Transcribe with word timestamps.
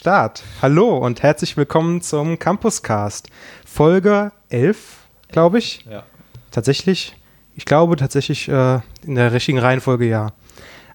Start. 0.00 0.42
Hallo 0.62 0.96
und 0.96 1.22
herzlich 1.22 1.58
willkommen 1.58 2.00
zum 2.00 2.38
Campuscast. 2.38 3.28
Folge 3.66 4.32
11, 4.48 4.96
glaube 5.30 5.58
ich. 5.58 5.84
Ja. 5.90 6.04
Tatsächlich. 6.50 7.14
Ich 7.54 7.66
glaube 7.66 7.96
tatsächlich 7.96 8.48
äh, 8.48 8.78
in 9.04 9.16
der 9.16 9.34
richtigen 9.34 9.58
Reihenfolge 9.58 10.08
ja. 10.08 10.32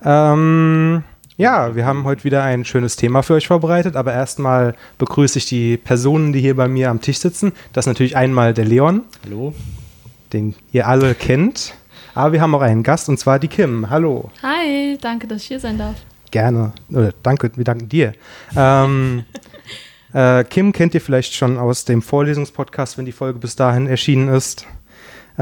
Ähm, 0.04 1.04
ja, 1.38 1.76
wir 1.76 1.86
haben 1.86 2.04
heute 2.05 2.23
wieder 2.23 2.41
ein 2.41 2.65
schönes 2.65 2.96
Thema 2.96 3.21
für 3.21 3.36
euch 3.36 3.46
vorbereitet, 3.46 3.96
aber 3.96 4.12
erstmal 4.12 4.73
begrüße 4.97 5.37
ich 5.37 5.46
die 5.46 5.78
Personen, 5.78 6.33
die 6.33 6.42
hier 6.42 6.56
bei 6.56 6.67
mir 6.67 6.90
am 6.90 6.99
Tisch 6.99 7.19
sitzen. 7.19 7.53
Das 7.74 7.85
ist 7.85 7.87
natürlich 7.90 8.17
einmal 8.17 8.56
der 8.56 8.65
Leon, 8.65 9.03
Hallo. 9.24 9.53
den 10.33 10.56
ihr 10.72 10.87
alle 10.87 11.13
kennt. 11.13 11.76
Aber 12.15 12.31
wir 12.31 12.42
haben 12.42 12.56
auch 12.56 12.62
einen 12.62 12.81
Gast 12.81 13.08
und 13.08 13.19
zwar 13.19 13.37
die 13.37 13.49
Kim. 13.49 13.87
Hallo. 13.92 14.31
Hi, 14.42 14.97
danke, 14.99 15.28
dass 15.28 15.44
ich 15.44 15.49
hier 15.49 15.60
sein 15.60 15.78
darf. 15.78 15.94
Gerne. 16.36 16.73
Oder 16.91 17.13
danke, 17.23 17.49
wir 17.55 17.63
danken 17.63 17.88
dir. 17.88 18.12
Ähm, 18.58 19.23
äh, 20.13 20.44
Kim 20.44 20.73
kennt 20.73 20.94
ihr 20.94 20.99
vielleicht 20.99 21.34
schon 21.34 21.58
aus 21.58 21.85
dem 21.85 22.02
Vorlesungspodcast, 22.02 22.98
wenn 22.98 23.05
die 23.05 23.13
Folge 23.13 23.39
bis 23.39 23.55
dahin 23.55 23.88
erschienen 23.88 24.27
ist. 24.27 24.67
Äh, 25.38 25.41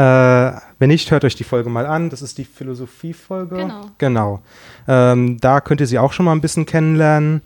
wenn 0.77 0.89
nicht, 0.89 1.09
hört 1.09 1.25
euch 1.25 1.33
die 1.33 1.45
Folge 1.45 1.71
mal 1.71 1.87
an. 1.87 2.11
Das 2.11 2.21
ist 2.21 2.37
die 2.37 2.45
Philosophie-Folge. 2.45 3.55
Genau. 3.55 3.85
Genau. 3.97 4.43
Ähm, 4.87 5.39
da 5.41 5.61
könnt 5.61 5.81
ihr 5.81 5.87
sie 5.87 5.97
auch 5.97 6.13
schon 6.13 6.25
mal 6.25 6.31
ein 6.31 6.41
bisschen 6.41 6.67
kennenlernen. 6.67 7.41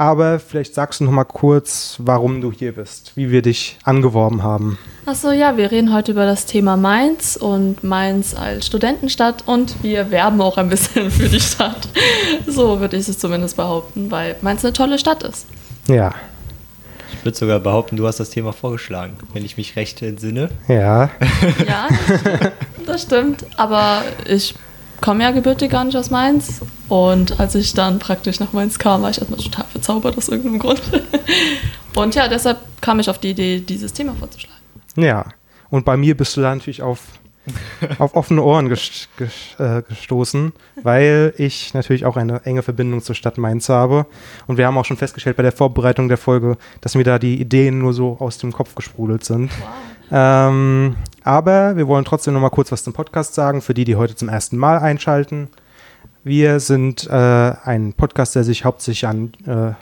Aber 0.00 0.38
vielleicht 0.40 0.74
sagst 0.74 1.00
du 1.00 1.04
noch 1.04 1.12
mal 1.12 1.24
kurz, 1.24 1.96
warum 1.98 2.40
du 2.40 2.50
hier 2.50 2.72
bist, 2.72 3.12
wie 3.16 3.30
wir 3.30 3.42
dich 3.42 3.76
angeworben 3.84 4.42
haben. 4.42 4.78
Achso, 5.04 5.30
ja, 5.30 5.58
wir 5.58 5.70
reden 5.70 5.92
heute 5.92 6.12
über 6.12 6.24
das 6.24 6.46
Thema 6.46 6.78
Mainz 6.78 7.36
und 7.36 7.84
Mainz 7.84 8.34
als 8.34 8.64
Studentenstadt 8.64 9.42
und 9.44 9.82
wir 9.82 10.10
werben 10.10 10.40
auch 10.40 10.56
ein 10.56 10.70
bisschen 10.70 11.10
für 11.10 11.28
die 11.28 11.38
Stadt. 11.38 11.86
So 12.46 12.80
würde 12.80 12.96
ich 12.96 13.10
es 13.10 13.18
zumindest 13.18 13.58
behaupten, 13.58 14.10
weil 14.10 14.36
Mainz 14.40 14.64
eine 14.64 14.72
tolle 14.72 14.98
Stadt 14.98 15.22
ist. 15.22 15.46
Ja, 15.86 16.14
Ich 17.12 17.22
würde 17.22 17.36
sogar 17.36 17.60
behaupten, 17.60 17.98
du 17.98 18.06
hast 18.06 18.20
das 18.20 18.30
Thema 18.30 18.54
vorgeschlagen, 18.54 19.18
wenn 19.34 19.44
ich 19.44 19.58
mich 19.58 19.76
recht 19.76 20.00
entsinne. 20.00 20.48
ja, 20.66 21.10
Ja, 21.68 21.88
das 22.86 23.02
stimmt. 23.02 23.44
Aber 23.58 24.02
ich 24.26 24.54
komme 25.00 25.24
ja 25.24 25.30
gebürtig 25.30 25.70
gar 25.70 25.84
nicht 25.84 25.96
aus 25.96 26.10
Mainz. 26.10 26.60
Und 26.88 27.38
als 27.40 27.54
ich 27.54 27.74
dann 27.74 27.98
praktisch 27.98 28.40
nach 28.40 28.52
Mainz 28.52 28.78
kam, 28.78 29.02
war 29.02 29.10
ich 29.10 29.18
erstmal 29.18 29.40
total 29.40 29.64
verzaubert 29.66 30.16
aus 30.16 30.28
irgendeinem 30.28 30.58
Grund. 30.58 30.82
Und 31.94 32.14
ja, 32.14 32.28
deshalb 32.28 32.58
kam 32.80 33.00
ich 33.00 33.10
auf 33.10 33.18
die 33.18 33.30
Idee, 33.30 33.60
dieses 33.60 33.92
Thema 33.92 34.14
vorzuschlagen. 34.14 34.60
ja. 34.96 35.26
Und 35.70 35.84
bei 35.84 35.96
mir 35.96 36.16
bist 36.16 36.36
du 36.36 36.40
da 36.40 36.52
natürlich 36.52 36.82
auf, 36.82 36.98
auf 38.00 38.16
offene 38.16 38.42
Ohren 38.42 38.66
äh, 38.66 39.82
gestoßen, 39.88 40.52
weil 40.82 41.32
ich 41.36 41.74
natürlich 41.74 42.04
auch 42.04 42.16
eine 42.16 42.44
enge 42.44 42.62
Verbindung 42.62 43.02
zur 43.02 43.14
Stadt 43.14 43.38
Mainz 43.38 43.68
habe. 43.68 44.06
Und 44.48 44.58
wir 44.58 44.66
haben 44.66 44.76
auch 44.76 44.84
schon 44.84 44.96
festgestellt 44.96 45.36
bei 45.36 45.44
der 45.44 45.52
Vorbereitung 45.52 46.08
der 46.08 46.18
Folge, 46.18 46.58
dass 46.80 46.96
mir 46.96 47.04
da 47.04 47.20
die 47.20 47.40
Ideen 47.40 47.78
nur 47.78 47.92
so 47.92 48.16
aus 48.18 48.38
dem 48.38 48.52
Kopf 48.52 48.74
gesprudelt 48.74 49.24
sind. 49.24 49.52
Wow. 49.60 49.68
Ähm, 50.10 50.96
aber 51.22 51.76
wir 51.76 51.86
wollen 51.86 52.04
trotzdem 52.04 52.34
noch 52.34 52.40
mal 52.40 52.50
kurz 52.50 52.72
was 52.72 52.84
zum 52.84 52.92
Podcast 52.92 53.34
sagen, 53.34 53.62
für 53.62 53.74
die, 53.74 53.84
die 53.84 53.96
heute 53.96 54.16
zum 54.16 54.28
ersten 54.28 54.56
Mal 54.56 54.78
einschalten. 54.78 55.48
Wir 56.24 56.60
sind 56.60 57.06
äh, 57.08 57.12
ein 57.12 57.92
Podcast, 57.94 58.34
der 58.34 58.44
sich 58.44 58.64
hauptsächlich 58.64 59.06
an 59.06 59.32
äh, 59.46 59.72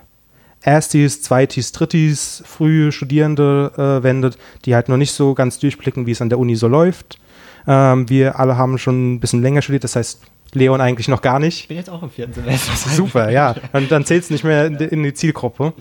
Erstis, 0.62 1.22
Zweitis, 1.22 1.72
Drittis, 1.72 2.42
frühe 2.46 2.92
Studierende 2.92 3.72
äh, 3.76 4.02
wendet, 4.02 4.38
die 4.64 4.74
halt 4.74 4.88
noch 4.88 4.96
nicht 4.96 5.12
so 5.12 5.34
ganz 5.34 5.58
durchblicken, 5.58 6.06
wie 6.06 6.12
es 6.12 6.20
an 6.20 6.28
der 6.28 6.38
Uni 6.38 6.56
so 6.56 6.68
läuft. 6.68 7.18
Ähm, 7.66 8.08
wir 8.08 8.38
alle 8.38 8.56
haben 8.56 8.78
schon 8.78 9.14
ein 9.14 9.20
bisschen 9.20 9.42
länger 9.42 9.62
studiert, 9.62 9.84
das 9.84 9.96
heißt 9.96 10.22
Leon 10.52 10.80
eigentlich 10.80 11.08
noch 11.08 11.22
gar 11.22 11.38
nicht. 11.38 11.60
Ich 11.60 11.68
bin 11.68 11.76
jetzt 11.76 11.90
auch 11.90 12.02
im 12.02 12.10
vierten 12.10 12.32
Semester. 12.32 12.72
Super, 12.90 13.30
ja. 13.30 13.54
Und 13.72 13.90
dann 13.92 14.04
zählt 14.04 14.24
es 14.24 14.30
nicht 14.30 14.44
mehr 14.44 14.66
in 14.66 14.76
in 14.76 15.02
die 15.02 15.14
Zielgruppe. 15.14 15.74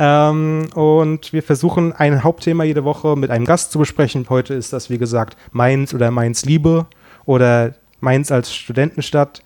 Ähm, 0.00 0.68
und 0.74 1.32
wir 1.32 1.42
versuchen 1.42 1.92
ein 1.92 2.22
Hauptthema 2.22 2.62
jede 2.62 2.84
Woche 2.84 3.16
mit 3.16 3.30
einem 3.30 3.44
Gast 3.44 3.72
zu 3.72 3.80
besprechen. 3.80 4.26
Heute 4.30 4.54
ist 4.54 4.72
das, 4.72 4.90
wie 4.90 4.98
gesagt, 4.98 5.36
Mainz 5.50 5.92
oder 5.92 6.12
Mainz 6.12 6.44
Liebe 6.44 6.86
oder 7.26 7.74
Mainz 8.00 8.30
als 8.30 8.54
Studentenstadt. 8.54 9.42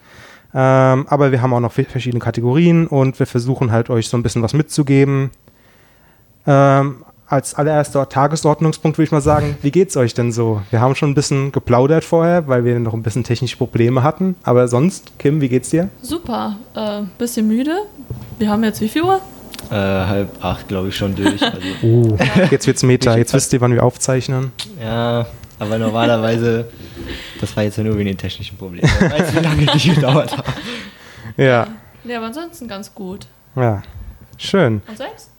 Ähm, 0.54 1.06
aber 1.08 1.32
wir 1.32 1.40
haben 1.40 1.54
auch 1.54 1.60
noch 1.60 1.72
verschiedene 1.72 2.20
Kategorien 2.20 2.86
und 2.86 3.18
wir 3.18 3.26
versuchen 3.26 3.72
halt 3.72 3.88
euch 3.88 4.08
so 4.08 4.18
ein 4.18 4.22
bisschen 4.22 4.42
was 4.42 4.52
mitzugeben. 4.52 5.30
Ähm, 6.46 7.02
als 7.26 7.54
allererster 7.54 8.06
Tagesordnungspunkt 8.10 8.98
würde 8.98 9.06
ich 9.06 9.10
mal 9.10 9.22
sagen, 9.22 9.56
wie 9.62 9.70
geht's 9.70 9.96
euch 9.96 10.12
denn 10.12 10.32
so? 10.32 10.60
Wir 10.68 10.82
haben 10.82 10.94
schon 10.94 11.12
ein 11.12 11.14
bisschen 11.14 11.50
geplaudert 11.50 12.04
vorher, 12.04 12.46
weil 12.46 12.66
wir 12.66 12.78
noch 12.78 12.92
ein 12.92 13.02
bisschen 13.02 13.24
technische 13.24 13.56
Probleme 13.56 14.02
hatten. 14.02 14.34
Aber 14.42 14.68
sonst, 14.68 15.18
Kim, 15.18 15.40
wie 15.40 15.48
geht's 15.48 15.70
dir? 15.70 15.88
Super, 16.02 16.58
äh, 16.74 17.00
bisschen 17.16 17.48
müde. 17.48 17.74
Wir 18.38 18.50
haben 18.50 18.62
jetzt 18.64 18.82
wie 18.82 18.88
viel 18.90 19.04
Uhr? 19.04 19.22
Äh, 19.70 19.74
halb 19.74 20.44
acht, 20.44 20.68
glaube 20.68 20.88
ich, 20.88 20.96
schon 20.96 21.14
durch. 21.14 21.42
Also, 21.42 21.58
Oh, 21.82 22.16
jetzt 22.50 22.66
wird's 22.66 22.82
Meta. 22.82 23.16
Jetzt 23.16 23.32
wisst 23.32 23.52
ihr, 23.52 23.60
wann 23.60 23.72
wir 23.72 23.82
aufzeichnen. 23.84 24.52
ja, 24.80 25.26
aber 25.58 25.78
normalerweise, 25.78 26.66
das 27.40 27.56
war 27.56 27.62
jetzt 27.62 27.78
ja 27.78 27.84
nur 27.84 27.96
wegen 27.96 28.08
den 28.08 28.18
technischen 28.18 28.56
Problemen. 28.58 28.90
Ich 29.00 29.10
weiß, 29.10 29.34
wie 29.34 29.38
lange 29.40 29.66
die 29.66 29.94
gedauert 29.94 30.36
haben. 30.36 30.52
Ja, 31.38 31.66
Ja, 32.04 32.16
aber 32.18 32.26
ansonsten 32.26 32.68
ganz 32.68 32.92
gut. 32.94 33.26
ja. 33.56 33.82
Schön. 34.38 34.82
Und 34.88 34.96
selbst? 34.98 35.30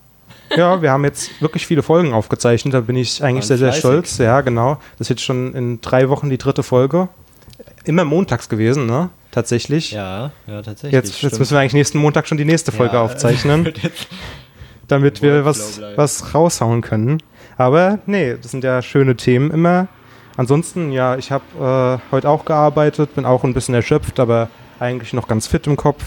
Ja, 0.56 0.82
wir 0.82 0.92
haben 0.92 1.04
jetzt 1.04 1.42
wirklich 1.42 1.68
viele 1.68 1.84
Folgen 1.84 2.14
aufgezeichnet. 2.14 2.74
Da 2.74 2.80
bin 2.82 2.96
ich 2.96 3.22
eigentlich 3.24 3.46
sehr, 3.46 3.58
sehr 3.58 3.68
fleißig. 3.74 3.82
stolz. 3.82 4.18
Ja, 4.20 4.40
genau. 4.42 4.76
Das 4.98 5.06
ist 5.06 5.10
jetzt 5.10 5.24
schon 5.24 5.54
in 5.56 5.82
drei 5.82 6.08
Wochen 6.10 6.30
die 6.30 6.38
dritte 6.38 6.64
Folge. 6.64 7.10
Immer 7.84 8.06
montags 8.06 8.48
gewesen, 8.50 8.86
ne? 8.86 9.10
Tatsächlich. 9.34 9.92
Ja, 9.92 10.32
ja, 10.48 10.62
tatsächlich. 10.62 10.94
Jetzt, 10.94 11.22
jetzt 11.24 11.40
müssen 11.40 11.52
wir 11.56 11.60
eigentlich 11.60 11.74
nächsten 11.74 11.98
Montag 11.98 12.28
schon 12.28 12.38
die 12.38 12.46
nächste 12.46 12.72
Folge 12.72 12.96
Ja, 12.96 13.02
aufzeichnen, 13.02 13.66
wird 13.66 13.80
jetzt- 13.80 14.08
damit 14.88 15.22
wir 15.24 15.44
was, 15.44 15.82
was 15.96 16.34
raushauen 16.36 16.82
können. 16.82 17.22
Aber 17.58 18.00
nee, 18.06 18.36
das 18.42 18.52
sind 18.52 18.64
ja 18.64 18.82
schöne 18.82 19.16
Themen 19.16 19.50
immer. 19.52 19.88
Ansonsten, 20.38 20.92
ja, 20.92 21.16
ich 21.18 21.32
habe 21.32 22.00
äh, 22.10 22.12
heute 22.12 22.30
auch 22.30 22.46
gearbeitet, 22.46 23.16
bin 23.16 23.26
auch 23.26 23.44
ein 23.44 23.54
bisschen 23.54 23.74
erschöpft, 23.76 24.20
aber 24.20 24.50
eigentlich 24.80 25.14
noch 25.14 25.28
ganz 25.28 25.48
fit 25.48 25.66
im 25.68 25.78
Kopf. 25.78 26.04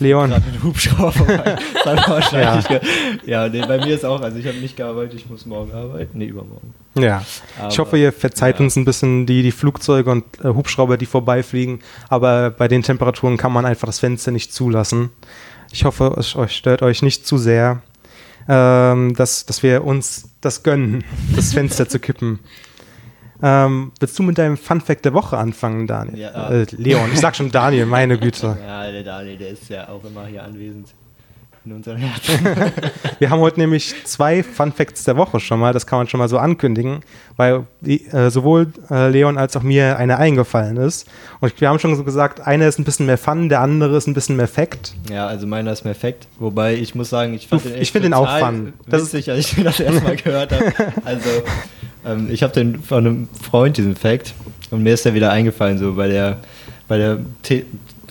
Leon, 0.00 0.30
gerade 0.30 0.44
mit 0.50 0.62
Hubschrauber 0.62 1.12
vorbei. 1.12 1.56
Wahrscheinlich 1.84 2.68
ja. 2.68 2.80
ja, 3.26 3.48
nee, 3.48 3.60
bei 3.66 3.78
mir 3.78 3.94
ist 3.94 4.04
auch, 4.04 4.20
also 4.20 4.38
ich 4.38 4.46
habe 4.46 4.56
nicht 4.58 4.76
gearbeitet, 4.76 5.14
ich 5.20 5.28
muss 5.30 5.46
morgen 5.46 5.72
arbeiten. 5.72 6.18
Nee, 6.18 6.26
übermorgen. 6.26 6.74
ja. 6.98 7.22
Ich 7.22 7.62
Aber- 7.62 7.76
hoffe, 7.78 7.98
ihr 7.98 8.12
verzeiht 8.12 8.58
ja. 8.58 8.64
uns 8.64 8.76
ein 8.76 8.84
bisschen 8.84 9.26
die, 9.26 9.42
die 9.42 9.52
Flugzeuge 9.52 10.10
und 10.10 10.24
äh, 10.42 10.48
Hubschrauber, 10.48 10.96
die 10.96 11.06
vorbeifliegen. 11.06 11.80
Aber 12.08 12.50
bei 12.50 12.66
den 12.68 12.82
Temperaturen 12.82 13.36
kann 13.36 13.52
man 13.52 13.64
einfach 13.66 13.86
das 13.86 14.00
Fenster 14.00 14.30
nicht 14.30 14.52
zulassen. 14.52 15.10
Ich 15.72 15.84
hoffe, 15.84 16.14
es 16.18 16.34
euch 16.34 16.56
stört 16.56 16.82
euch 16.82 17.02
nicht 17.02 17.26
zu 17.26 17.38
sehr, 17.38 17.82
ähm, 18.48 19.14
dass, 19.14 19.46
dass 19.46 19.62
wir 19.62 19.84
uns 19.84 20.30
das 20.40 20.62
gönnen, 20.62 21.04
das 21.36 21.52
Fenster 21.52 21.88
zu 21.88 21.98
kippen. 22.00 22.40
Ähm, 23.42 23.92
willst 24.00 24.18
du 24.18 24.22
mit 24.22 24.38
deinem 24.38 24.56
Fun 24.56 24.80
Fact 24.80 25.04
der 25.04 25.14
Woche 25.14 25.36
anfangen, 25.38 25.86
Daniel? 25.86 26.18
Ja. 26.18 26.50
Äh, 26.50 26.66
Leon, 26.72 27.10
ich 27.12 27.20
sag 27.20 27.36
schon 27.36 27.50
Daniel, 27.50 27.86
meine 27.86 28.18
Güte. 28.18 28.56
Ja, 28.66 28.90
der 28.90 29.02
Daniel, 29.04 29.36
der 29.38 29.50
ist 29.50 29.68
ja 29.68 29.88
auch 29.88 30.04
immer 30.04 30.26
hier 30.26 30.42
anwesend. 30.44 30.88
In 31.62 31.72
unserem 31.72 31.98
Herzen. 31.98 32.38
Wir 33.18 33.28
haben 33.28 33.40
heute 33.40 33.60
nämlich 33.60 33.94
zwei 34.04 34.42
Fun 34.42 34.72
Facts 34.72 35.04
der 35.04 35.18
Woche 35.18 35.40
schon 35.40 35.60
mal, 35.60 35.74
das 35.74 35.86
kann 35.86 35.98
man 35.98 36.08
schon 36.08 36.16
mal 36.16 36.26
so 36.28 36.38
ankündigen, 36.38 37.00
weil 37.36 37.64
äh, 37.84 38.30
sowohl 38.30 38.68
äh, 38.90 39.10
Leon 39.10 39.36
als 39.36 39.54
auch 39.58 39.62
mir 39.62 39.98
eine 39.98 40.16
eingefallen 40.16 40.78
ist. 40.78 41.06
Und 41.40 41.60
wir 41.60 41.68
haben 41.68 41.78
schon 41.78 41.94
so 41.96 42.02
gesagt, 42.02 42.40
einer 42.46 42.66
ist 42.66 42.78
ein 42.78 42.84
bisschen 42.84 43.04
mehr 43.04 43.18
Fun, 43.18 43.50
der 43.50 43.60
andere 43.60 43.98
ist 43.98 44.06
ein 44.06 44.14
bisschen 44.14 44.36
mehr 44.36 44.48
Fact. 44.48 44.94
Ja, 45.10 45.26
also 45.26 45.46
meiner 45.46 45.70
ist 45.72 45.82
perfekt. 45.82 46.28
Wobei 46.38 46.74
ich 46.76 46.94
muss 46.94 47.10
sagen, 47.10 47.34
ich 47.34 47.46
fand 47.46 47.62
Du, 47.62 47.68
den 47.68 47.74
ich 47.76 47.82
echt 47.82 47.92
find 47.92 48.06
den 48.06 48.14
auch 48.14 48.38
fun. 48.38 48.72
Das 48.88 49.02
ist- 49.02 49.12
witzig, 49.12 49.30
als 49.30 49.52
ich 49.52 49.62
das 49.62 49.80
erste 49.80 50.00
Mal 50.02 50.16
gehört 50.24 50.52
habe. 50.52 50.72
Also, 51.04 51.28
ähm, 52.04 52.28
ich 52.30 52.42
habe 52.42 52.52
den 52.52 52.80
von 52.80 53.06
einem 53.06 53.28
Freund, 53.40 53.76
diesen 53.76 53.96
Fact, 53.96 54.34
und 54.70 54.82
mir 54.82 54.94
ist 54.94 55.04
der 55.04 55.14
wieder 55.14 55.30
eingefallen, 55.30 55.78
so 55.78 55.94
bei 55.94 56.08
der, 56.08 56.38
bei 56.88 56.98
der 56.98 57.18
The 57.44 57.64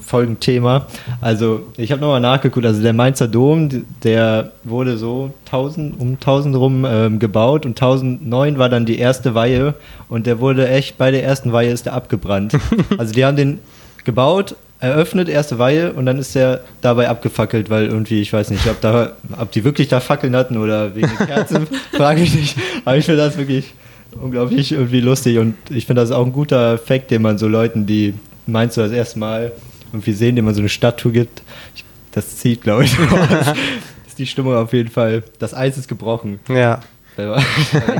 Folgenthema. 0.09 0.87
Also, 1.21 1.67
ich 1.77 1.91
habe 1.91 2.01
nochmal 2.01 2.19
nachgeguckt, 2.19 2.65
also 2.65 2.81
der 2.81 2.93
Mainzer 2.93 3.27
Dom, 3.27 3.85
der 4.03 4.51
wurde 4.63 4.97
so 4.97 5.33
1000, 5.45 5.99
um 5.99 6.13
1000 6.13 6.55
rum 6.55 6.85
ähm, 6.89 7.19
gebaut 7.19 7.65
und 7.65 7.79
1009 7.79 8.57
war 8.57 8.69
dann 8.69 8.87
die 8.87 8.97
erste 8.97 9.35
Weihe 9.35 9.75
und 10.09 10.25
der 10.25 10.39
wurde 10.39 10.67
echt, 10.67 10.97
bei 10.97 11.11
der 11.11 11.23
ersten 11.23 11.53
Weihe 11.53 11.71
ist 11.71 11.85
der 11.85 11.93
abgebrannt. 11.93 12.57
Also, 12.97 13.13
die 13.13 13.23
haben 13.23 13.37
den 13.37 13.59
gebaut, 14.03 14.55
eröffnet, 14.79 15.27
erste 15.29 15.59
Weihe 15.59 15.91
und 15.93 16.05
dann 16.05 16.17
ist 16.19 16.35
der 16.35 16.61
dabei 16.81 17.09
abgefackelt, 17.09 17.69
weil 17.69 17.87
irgendwie, 17.87 18.21
ich 18.21 18.31
weiß 18.31 18.49
nicht, 18.51 18.65
ob, 18.67 18.79
da, 18.81 19.13
ob 19.37 19.51
die 19.51 19.63
wirklich 19.63 19.87
da 19.89 19.99
Fackeln 19.99 20.35
hatten 20.35 20.57
oder 20.57 20.95
wegen 20.95 21.07
den 21.09 21.27
Kerzen, 21.27 21.67
frage 21.91 22.21
ich 22.21 22.33
nicht. 22.33 22.57
Aber 22.85 22.95
ich 22.97 23.05
finde 23.05 23.21
das 23.21 23.37
wirklich 23.37 23.73
unglaublich 24.19 24.71
irgendwie 24.71 25.01
lustig 25.01 25.37
und 25.37 25.55
ich 25.69 25.85
finde 25.85 26.01
das 26.01 26.11
auch 26.11 26.25
ein 26.25 26.31
guter 26.31 26.73
Effekt, 26.73 27.11
den 27.11 27.21
man 27.21 27.37
so 27.37 27.47
Leuten, 27.47 27.85
die 27.85 28.13
meinst 28.47 28.77
du 28.77 28.81
das 28.81 28.91
erste 28.91 29.19
Mal 29.19 29.51
irgendwie 29.91 30.13
sehen, 30.13 30.35
dem 30.35 30.45
man 30.45 30.53
so 30.53 30.61
eine 30.61 30.69
Stadttour 30.69 31.11
gibt, 31.11 31.41
ich, 31.75 31.83
das 32.11 32.37
zieht, 32.37 32.61
glaube 32.61 32.85
ich. 32.85 32.93
Ist 34.07 34.17
die 34.17 34.25
Stimmung 34.27 34.55
auf 34.55 34.71
jeden 34.73 34.89
Fall. 34.89 35.23
Das 35.39 35.53
Eis 35.53 35.77
ist 35.77 35.87
gebrochen. 35.87 36.39
Ja. 36.49 36.79
Da 37.17 37.29
war 37.31 37.43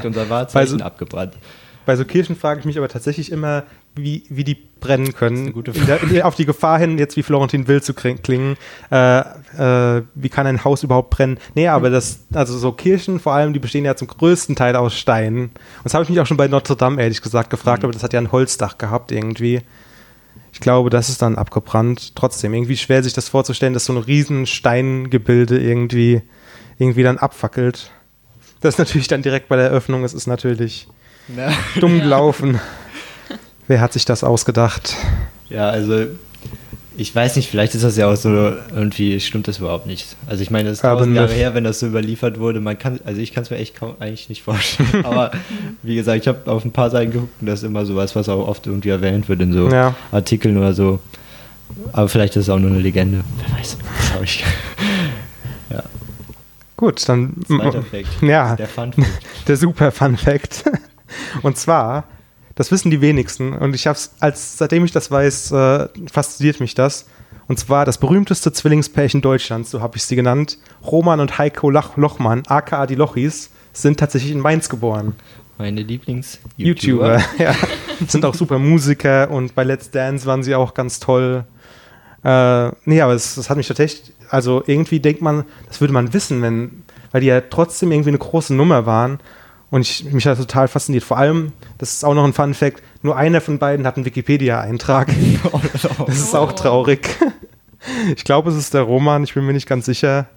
unser 0.04 0.30
Wahrzeichen 0.30 0.74
Also- 0.76 0.84
abgebrannt. 0.86 1.34
Bei 1.90 1.96
so 1.96 2.06
Kirchen 2.06 2.36
frage 2.36 2.60
ich 2.60 2.68
mich 2.68 2.78
aber 2.78 2.88
tatsächlich 2.88 3.32
immer, 3.32 3.64
wie, 3.96 4.22
wie 4.30 4.44
die 4.44 4.54
brennen 4.54 5.12
können. 5.12 5.52
der, 5.88 6.04
in 6.04 6.22
auf 6.22 6.36
die 6.36 6.46
Gefahr 6.46 6.78
hin, 6.78 7.00
jetzt 7.00 7.18
wie 7.18 7.24
Florentin 7.24 7.68
Will 7.68 7.82
zu 7.82 7.94
kling- 7.94 8.22
klingen. 8.22 8.58
Äh, 8.92 9.22
äh, 9.58 10.04
wie 10.14 10.30
kann 10.30 10.46
ein 10.46 10.64
Haus 10.64 10.84
überhaupt 10.84 11.10
brennen? 11.10 11.40
Nee, 11.56 11.68
aber 11.68 11.90
das, 11.90 12.20
also 12.32 12.56
so 12.60 12.74
Kirchen 12.74 13.20
vor 13.20 13.34
allem, 13.34 13.54
die 13.54 13.60
bestehen 13.60 13.86
ja 13.86 13.96
zum 13.96 14.08
größten 14.08 14.56
Teil 14.56 14.76
aus 14.76 14.96
Steinen. 14.96 15.46
Und 15.46 15.52
das 15.84 15.96
habe 15.96 16.04
ich 16.04 16.12
mich 16.12 16.20
auch 16.20 16.28
schon 16.28 16.38
bei 16.38 16.48
Notre 16.48 16.76
Dame 16.76 17.02
ehrlich 17.02 17.24
gesagt 17.24 17.50
gefragt, 17.50 17.84
aber 17.84 17.92
das 17.92 18.04
hat 18.04 18.14
ja 18.14 18.22
ein 18.22 18.32
Holzdach 18.32 18.78
gehabt 18.78 19.12
irgendwie. 19.12 19.62
Ich 20.54 20.60
glaube, 20.60 20.92
das 20.92 21.10
ist 21.10 21.24
dann 21.24 21.38
abgebrannt. 21.38 22.16
Trotzdem, 22.16 22.54
irgendwie 22.54 22.78
schwer 22.78 23.02
sich 23.02 23.14
das 23.14 23.30
vorzustellen, 23.30 23.74
dass 23.74 23.86
so 23.86 23.94
ein 23.94 23.98
riesen 23.98 24.46
Steingebilde 24.46 25.60
irgendwie, 25.60 26.22
irgendwie 26.78 27.02
dann 27.02 27.18
abfackelt. 27.18 27.90
Das 28.62 28.76
ist 28.76 28.78
natürlich 28.78 29.08
dann 29.08 29.24
direkt 29.24 29.48
bei 29.50 29.56
der 29.56 29.66
Eröffnung, 29.70 30.04
es 30.04 30.14
ist 30.14 30.28
natürlich 30.28 30.88
Na, 31.36 31.50
dumm 31.80 31.98
Ja. 31.98 32.04
gelaufen. 32.04 32.60
Wer 33.68 33.81
hat 33.81 33.94
sich 33.94 34.06
das 34.06 34.24
ausgedacht? 34.24 34.96
ja, 35.50 35.70
also 35.70 36.06
ich 36.98 37.16
weiß 37.16 37.38
nicht, 37.38 37.50
vielleicht 37.50 37.76
ist 37.76 37.84
das 37.86 37.96
ja 37.96 38.12
auch 38.12 38.16
so, 38.18 38.30
irgendwie 38.76 39.20
stimmt 39.22 39.48
das 39.48 39.60
überhaupt 39.60 39.86
nicht. 39.86 40.18
Also 40.28 40.42
ich 40.44 40.52
meine, 40.52 40.68
das 40.70 40.80
ist 40.80 40.81
tausend 40.81 41.16
Jahre 41.16 41.31
her, 41.31 41.54
wenn 41.54 41.64
das 41.64 41.80
so 41.80 41.88
überliefert 41.88 42.40
wurde. 42.40 42.60
Man 42.60 42.78
kann, 42.78 43.00
also 43.06 43.22
ich 43.22 43.34
kann 43.34 43.44
es 43.44 43.50
mir 43.50 43.56
echt 43.58 43.76
kaum, 43.76 43.94
eigentlich 44.00 44.28
nicht 44.28 44.42
vorstellen. 44.44 44.90
Aber 45.06 45.31
wie 45.81 45.96
gesagt, 45.96 46.20
ich 46.22 46.28
habe 46.28 46.52
auf 46.52 46.66
ein 46.66 46.72
paar 46.74 46.90
Seiten 46.90 47.12
geguckt 47.12 47.34
und 47.40 47.48
das 47.48 47.60
ist 47.60 47.66
immer 47.66 47.86
sowas, 47.86 48.16
was 48.18 48.28
auch 48.28 48.46
oft 48.48 48.68
irgendwie 48.68 48.90
erwähnt 48.90 49.30
wird 49.30 49.40
in 49.42 49.54
so 49.54 49.70
Ja. 49.70 49.96
Artikeln 50.12 50.58
oder 50.58 50.74
so. 50.74 51.00
Aber 51.94 52.10
vielleicht 52.10 52.36
ist 52.36 52.44
es 52.44 52.50
auch 52.50 52.60
nur 52.60 52.72
eine 52.72 52.80
Legende. 52.80 53.22
Wer 53.48 53.58
weiß. 53.60 53.78
Schau 54.12 54.22
ich. 54.22 54.44
ja, 55.70 55.84
Gut, 56.76 57.08
dann 57.08 57.34
zweiter 57.48 57.84
Fact. 57.84 58.22
Ja, 58.22 58.56
Der 58.58 58.68
Fun 58.68 58.92
Fact. 58.92 59.08
der 59.48 59.56
super 59.56 59.92
Fun 59.92 60.18
Fact. 60.18 60.66
Und 61.42 61.58
zwar, 61.58 62.06
das 62.56 62.72
wissen 62.72 62.92
die 62.92 63.00
wenigsten 63.00 63.54
und 63.54 63.74
ich 63.74 63.88
habe 63.88 63.96
es, 63.96 64.16
als 64.20 64.58
seitdem 64.58 64.84
ich 64.84 64.92
das 64.92 65.10
weiß, 65.10 65.52
äh, 65.54 65.88
fasziniert 66.12 66.60
mich 66.60 66.76
das. 66.76 67.06
Und 67.48 67.58
zwar 67.58 67.86
das 67.86 67.98
berühmteste 67.98 68.52
Zwillingspärchen 68.52 69.22
Deutschlands, 69.22 69.72
so 69.72 69.82
habe 69.82 69.96
ich 69.96 70.04
sie 70.04 70.18
genannt, 70.18 70.58
Roman 70.86 71.22
und 71.22 71.38
Heiko 71.38 71.70
Lach 71.70 71.96
Lochmann, 71.96 72.44
aka 72.48 72.86
die 72.86 72.96
Lochis, 72.96 73.50
sind 73.72 73.98
tatsächlich 73.98 74.34
in 74.34 74.40
Mainz 74.40 74.68
geboren. 74.68 75.16
Meine 75.58 75.82
Lieblings 75.82 76.40
YouTuber, 76.58 77.22
ja. 77.38 77.56
Sind 78.08 78.26
auch 78.26 78.36
super 78.36 78.60
Musiker 78.60 79.32
und 79.32 79.56
bei 79.56 79.64
Let's 79.64 79.90
Dance 79.92 80.26
waren 80.26 80.44
sie 80.44 80.54
auch 80.54 80.74
ganz 80.74 81.00
toll. 81.00 81.46
Äh, 82.24 82.72
nee, 82.86 83.02
aber 83.02 83.14
es, 83.14 83.36
das 83.36 83.50
hat 83.50 83.58
mich 83.58 83.68
tatsächlich, 83.68 84.14
also 84.30 84.64
irgendwie 84.68 85.00
denkt 85.00 85.22
man, 85.22 85.46
das 85.68 85.80
würde 85.82 85.94
man 85.94 86.14
wissen, 86.14 86.42
wenn, 86.42 86.84
weil 87.12 87.22
die 87.22 87.28
ja 87.28 87.42
trotzdem 87.42 87.92
irgendwie 87.92 88.10
eine 88.10 88.18
große 88.18 88.54
Nummer 88.54 88.86
waren. 88.86 89.20
Und 89.71 89.81
ich, 89.81 90.04
mich 90.06 90.25
hat 90.25 90.31
das 90.31 90.39
total 90.39 90.68
fasziniert. 90.68 91.04
Vor 91.04 91.18
allem, 91.18 91.51
das 91.77 91.94
ist 91.94 92.04
auch 92.04 92.16
noch 92.16 92.24
ein 92.24 92.33
Fun 92.33 92.54
Fact, 92.54 92.81
nur 93.04 93.16
einer 93.16 93.39
von 93.42 93.60
beiden 93.60 93.86
hat 93.86 93.95
einen 93.95 94.06
Wikipedia-Eintrag. 94.06 95.10
Das 96.06 96.18
ist 96.18 96.36
auch 96.36 96.54
traurig. 96.54 97.07
Ich 98.16 98.24
glaube, 98.24 98.50
es 98.50 98.57
ist 98.57 98.74
der 98.74 98.81
Roman, 98.81 99.24
ich 99.24 99.33
bin 99.33 99.45
mir 99.45 99.54
nicht 99.54 99.68
ganz 99.68 99.86
sicher. 99.86 100.27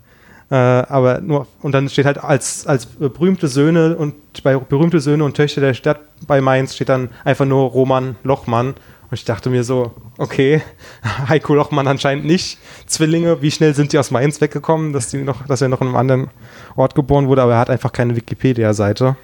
Äh, 0.51 0.55
aber 0.55 1.21
nur, 1.21 1.47
und 1.63 1.73
dann 1.73 1.89
steht 1.89 2.05
halt 2.05 2.23
als, 2.23 2.67
als 2.67 2.85
berühmte 2.87 3.49
Söhne 3.49 3.97
und 3.97 4.15
bei 4.43 4.57
berühmte 4.57 5.01
Söhne 5.01 5.25
und 5.25 5.35
Töchter 5.35 5.63
der 5.63 5.73
Stadt 5.73 6.01
bei 6.27 6.41
Mainz 6.43 6.75
steht 6.75 6.91
dann 6.91 7.09
einfach 7.25 7.47
nur 7.47 7.71
Roman 7.71 8.17
Lochmann. 8.23 8.75
Und 9.13 9.19
ich 9.19 9.27
dachte 9.27 9.51
mir 9.51 9.63
so, 9.63 9.93
okay, 10.17 10.63
Heiko 11.29 11.55
Lochmann 11.55 11.87
anscheinend 11.87 12.25
nicht. 12.25 12.57
Zwillinge, 12.87 13.43
wie 13.43 13.51
schnell 13.51 13.75
sind 13.75 13.93
die 13.93 13.99
aus 13.99 14.11
Mainz 14.11 14.41
weggekommen, 14.41 14.95
dass, 14.95 15.09
die 15.11 15.19
noch, 15.19 15.47
dass 15.47 15.61
er 15.61 15.69
noch 15.69 15.83
in 15.83 15.89
einem 15.89 15.97
anderen 15.97 16.31
Ort 16.77 16.95
geboren 16.95 17.29
wurde, 17.29 17.43
aber 17.43 17.53
er 17.53 17.59
hat 17.59 17.69
einfach 17.69 17.93
keine 17.93 18.17
Wikipedia-Seite. 18.17 19.17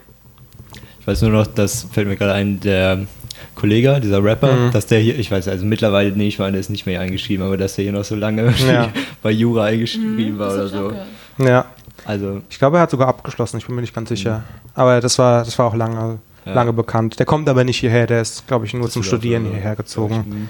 Ich 1.00 1.06
weiß 1.06 1.22
nur 1.22 1.30
noch, 1.30 1.46
das 1.46 1.84
fällt 1.90 2.06
mir 2.06 2.16
gerade 2.16 2.34
ein, 2.34 2.60
der 2.60 3.06
Kollege, 3.54 3.98
dieser 4.02 4.22
Rapper, 4.22 4.52
Mhm. 4.52 4.72
dass 4.72 4.84
der 4.84 4.98
hier, 5.00 5.18
ich 5.18 5.30
weiß 5.30 5.48
also 5.48 5.64
mittlerweile, 5.64 6.12
nee, 6.12 6.28
ich 6.28 6.38
meine, 6.38 6.52
der 6.52 6.60
ist 6.60 6.68
nicht 6.68 6.84
mehr 6.84 7.00
eingeschrieben, 7.00 7.46
aber 7.46 7.56
dass 7.56 7.76
der 7.76 7.84
hier 7.84 7.92
noch 7.94 8.04
so 8.04 8.14
lange 8.14 8.52
Ja. 8.70 8.90
bei 9.22 9.30
Jura 9.30 9.64
eingeschrieben 9.64 10.38
war 10.38 10.50
Mhm, 10.50 10.54
oder 10.54 10.66
ich 10.66 10.74
auch 10.74 10.92
so. 11.38 11.44
Ja, 11.46 11.64
Also, 12.04 12.42
ich 12.50 12.58
glaube, 12.58 12.76
er 12.76 12.82
hat 12.82 12.90
sogar 12.90 13.08
abgeschlossen, 13.08 13.56
ich 13.56 13.64
bin 13.66 13.74
mir 13.74 13.80
nicht 13.80 13.94
ganz 13.94 14.10
sicher. 14.10 14.42
Aber 14.74 15.00
das 15.00 15.18
war, 15.18 15.44
das 15.44 15.58
war 15.58 15.64
auch 15.66 15.74
lange, 15.74 16.18
Ja. 16.48 16.54
lange 16.54 16.72
bekannt. 16.72 17.18
Der 17.18 17.26
kommt 17.26 17.48
aber 17.48 17.64
nicht 17.64 17.78
hierher, 17.78 18.06
der 18.06 18.22
ist, 18.22 18.46
glaube 18.46 18.66
ich, 18.66 18.74
nur 18.74 18.84
das 18.84 18.92
zum 18.92 19.02
auch 19.02 19.06
Studieren 19.06 19.44
so, 19.44 19.50
hierher 19.50 19.76
gezogen. 19.76 20.24
mhm. 20.26 20.48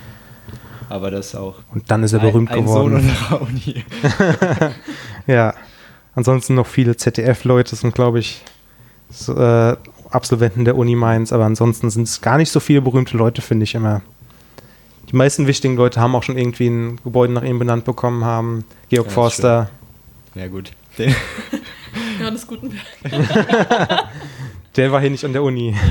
Aber 0.89 1.11
das 1.11 1.35
auch. 1.35 1.57
Und 1.75 1.91
dann 1.91 2.03
ist 2.03 2.15
er 2.15 2.21
berühmt 2.21 2.51
ein, 2.51 2.59
ein 2.59 2.65
geworden. 2.65 3.11
Sohn 3.29 3.41
Uni. 3.41 3.85
Ja. 5.27 5.55
Ansonsten 6.15 6.55
noch 6.55 6.67
viele 6.67 6.97
ZDF-Leute 6.97 7.77
sind, 7.77 7.95
glaube 7.95 8.19
ich, 8.19 8.43
so, 9.11 9.37
äh, 9.37 9.77
Absolventen 10.11 10.65
der 10.65 10.77
Uni 10.77 10.97
Mainz, 10.97 11.33
aber 11.33 11.45
ansonsten 11.45 11.91
sind 11.91 12.05
es 12.05 12.21
gar 12.21 12.39
nicht 12.39 12.51
so 12.51 12.61
viele 12.61 12.81
berühmte 12.81 13.17
Leute, 13.17 13.43
finde 13.43 13.65
ich 13.65 13.75
immer. 13.75 14.01
Die 15.11 15.17
meisten 15.17 15.47
wichtigen 15.47 15.77
Leute 15.77 16.01
haben 16.01 16.15
auch 16.15 16.23
schon 16.23 16.39
irgendwie 16.39 16.69
ein 16.69 16.99
Gebäude 17.05 17.33
nach 17.35 17.43
ihm 17.43 17.59
benannt 17.59 17.85
bekommen 17.85 18.25
haben. 18.25 18.65
Georg 18.89 19.07
Ja, 19.07 19.13
Forster, 19.13 19.71
Ja, 20.35 20.49
gut. 20.49 20.73
Den, 20.99 21.15
Johannes 22.19 22.47
Gutenberg. 22.47 22.83
Der 24.79 24.91
war 24.93 25.01
hier 25.01 25.11
nicht 25.11 25.25
an 25.25 25.33
der 25.33 25.43
Uni. 25.43 25.75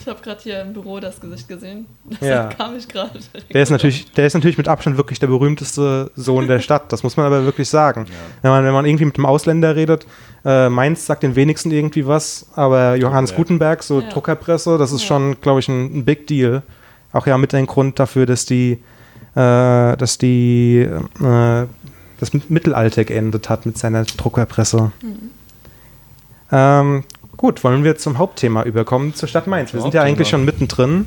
Ich 0.00 0.10
habe 0.10 0.20
gerade 0.20 0.40
hier 0.42 0.60
im 0.60 0.74
Büro 0.74 1.00
das 1.00 1.18
Gesicht 1.18 1.48
gesehen. 1.48 1.86
Deshalb 2.04 2.50
Ja. 2.50 2.56
kam 2.58 2.76
ich 2.76 2.86
gerade. 2.86 3.18
Der 3.54 3.62
ist, 3.62 3.70
natürlich, 3.70 4.10
der 4.12 4.26
ist 4.26 4.34
natürlich 4.34 4.58
mit 4.58 4.68
Abstand 4.68 4.98
wirklich 4.98 5.18
der 5.18 5.28
berühmteste 5.28 6.10
Sohn 6.14 6.46
der 6.46 6.60
Stadt. 6.60 6.92
Das 6.92 7.02
muss 7.02 7.16
man 7.16 7.24
aber 7.24 7.44
wirklich 7.46 7.70
sagen. 7.70 8.04
Wenn, 8.42 8.50
man, 8.50 8.64
wenn 8.66 8.74
man 8.74 8.84
irgendwie 8.84 9.06
mit 9.06 9.16
einem 9.16 9.24
Ausländer 9.24 9.74
redet, 9.76 10.06
äh, 10.44 10.68
Mainz 10.68 11.06
sagt 11.06 11.22
den 11.22 11.36
wenigsten 11.36 11.70
irgendwie 11.70 12.06
was, 12.06 12.44
aber 12.54 12.96
Johannes 12.96 13.30
Druckwerk. 13.30 13.46
Gutenberg, 13.48 13.82
so 13.82 14.00
Ja. 14.02 14.10
Druckerpresse, 14.10 14.76
das 14.76 14.92
ist 14.92 15.00
Ja. 15.02 15.06
schon, 15.08 15.40
glaube 15.40 15.60
ich, 15.60 15.68
ein, 15.68 15.96
ein 16.00 16.04
Big 16.04 16.26
Deal. 16.26 16.62
Auch 17.14 17.26
ja 17.26 17.38
mit 17.38 17.54
ein 17.54 17.64
Grund 17.64 17.98
dafür, 17.98 18.26
dass 18.26 18.44
die, 18.44 18.72
äh, 19.34 19.96
dass 19.96 20.18
die 20.18 20.80
äh, 20.80 21.66
das 22.20 22.32
Mittelalter 22.50 23.04
geendet 23.04 23.48
hat 23.48 23.64
mit 23.64 23.78
seiner 23.78 24.04
Druckerpresse. 24.04 24.92
Mhm. 25.00 25.30
Ähm, 26.52 27.04
gut, 27.36 27.62
wollen 27.64 27.84
wir 27.84 27.96
zum 27.96 28.18
Hauptthema 28.18 28.62
überkommen, 28.64 29.14
zur 29.14 29.28
Stadt 29.28 29.46
Mainz. 29.46 29.72
Wir 29.72 29.80
sind 29.82 29.94
ja 29.94 30.02
eigentlich 30.02 30.28
schon 30.28 30.44
mittendrin. 30.44 31.06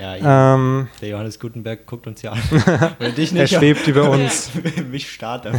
ja, 0.00 0.54
Ähm, 0.54 0.88
der 1.00 1.08
Johannes 1.10 1.38
Gutenberg 1.38 1.86
guckt 1.86 2.06
uns 2.06 2.22
ja 2.22 2.32
an. 2.32 2.38
Wenn 2.98 3.14
dich 3.14 3.34
er 3.34 3.46
schwebt 3.46 3.86
über 3.86 4.10
uns. 4.14 4.50
mich 4.90 5.10
startet. 5.10 5.54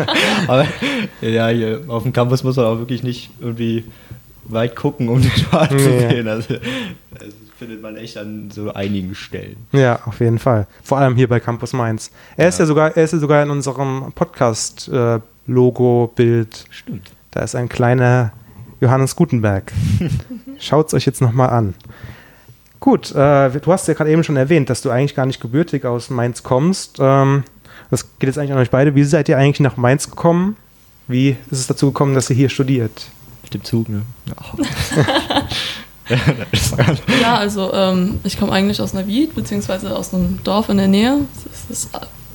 Aber 0.46 0.66
ja, 1.20 1.48
hier 1.48 1.80
auf 1.88 2.02
dem 2.02 2.12
Campus 2.12 2.42
muss 2.44 2.56
man 2.56 2.66
auch 2.66 2.78
wirklich 2.78 3.02
nicht 3.02 3.30
irgendwie 3.40 3.84
weit 4.44 4.76
gucken, 4.76 5.08
um 5.08 5.20
den 5.22 5.30
Schwan 5.30 5.68
zu 5.70 5.76
Nee. 5.76 6.08
sehen. 6.08 6.28
Also, 6.28 6.54
das 6.54 7.28
findet 7.58 7.80
man 7.82 7.96
echt 7.96 8.16
an 8.18 8.50
so 8.50 8.72
einigen 8.74 9.14
Stellen. 9.14 9.56
Ja, 9.72 10.00
auf 10.06 10.18
jeden 10.20 10.38
Fall. 10.40 10.66
Vor 10.82 10.98
allem 10.98 11.14
hier 11.14 11.28
bei 11.28 11.38
Campus 11.40 11.72
Mainz. 11.72 12.10
Er 12.36 12.48
ist 12.48 12.58
Ja. 12.58 12.64
ja 12.64 12.66
sogar, 12.66 12.96
er 12.96 13.04
ist 13.04 13.12
ja 13.12 13.18
sogar 13.18 13.42
in 13.42 13.50
unserem 13.50 14.12
Podcast-Logo-Bild. 14.14 16.64
Stimmt. 16.70 17.10
da 17.30 17.40
ist 17.40 17.54
ein 17.54 17.68
kleiner 17.68 18.32
Johannes 18.80 19.16
Gutenberg. 19.16 19.72
Schaut 20.58 20.88
es 20.88 20.94
euch 20.94 21.06
jetzt 21.06 21.20
nochmal 21.20 21.50
an. 21.50 21.74
Gut, 22.80 23.10
äh, 23.14 23.50
du 23.50 23.72
hast 23.72 23.88
ja 23.88 23.94
gerade 23.94 24.10
eben 24.10 24.24
schon 24.24 24.36
erwähnt, 24.36 24.70
dass 24.70 24.80
du 24.80 24.90
eigentlich 24.90 25.14
gar 25.14 25.26
nicht 25.26 25.40
gebürtig 25.40 25.84
aus 25.84 26.08
Mainz 26.08 26.42
kommst. 26.42 26.96
Ähm, 26.98 27.44
das 27.90 28.18
geht 28.18 28.28
jetzt 28.28 28.38
eigentlich 28.38 28.52
an 28.52 28.58
euch 28.58 28.70
beide. 28.70 28.94
Wie 28.94 29.04
seid 29.04 29.28
ihr 29.28 29.36
eigentlich 29.36 29.60
nach 29.60 29.76
Mainz 29.76 30.08
gekommen? 30.08 30.56
Wie 31.06 31.36
ist 31.50 31.58
es 31.58 31.66
dazu 31.66 31.86
gekommen, 31.86 32.14
dass 32.14 32.30
ihr 32.30 32.36
hier 32.36 32.48
studiert? 32.48 33.08
Mit 33.42 33.54
dem 33.54 33.64
Zug, 33.64 33.88
ne? 33.88 34.02
Ja, 37.20 37.36
also 37.36 37.72
ähm, 37.74 38.20
ich 38.24 38.38
komme 38.38 38.52
eigentlich 38.52 38.80
aus 38.80 38.94
Navid, 38.94 39.34
beziehungsweise 39.34 39.94
aus 39.94 40.14
einem 40.14 40.42
Dorf 40.44 40.68
in 40.68 40.78
der 40.78 40.88
Nähe. 40.88 41.18
Das 41.68 41.78
ist 41.78 41.90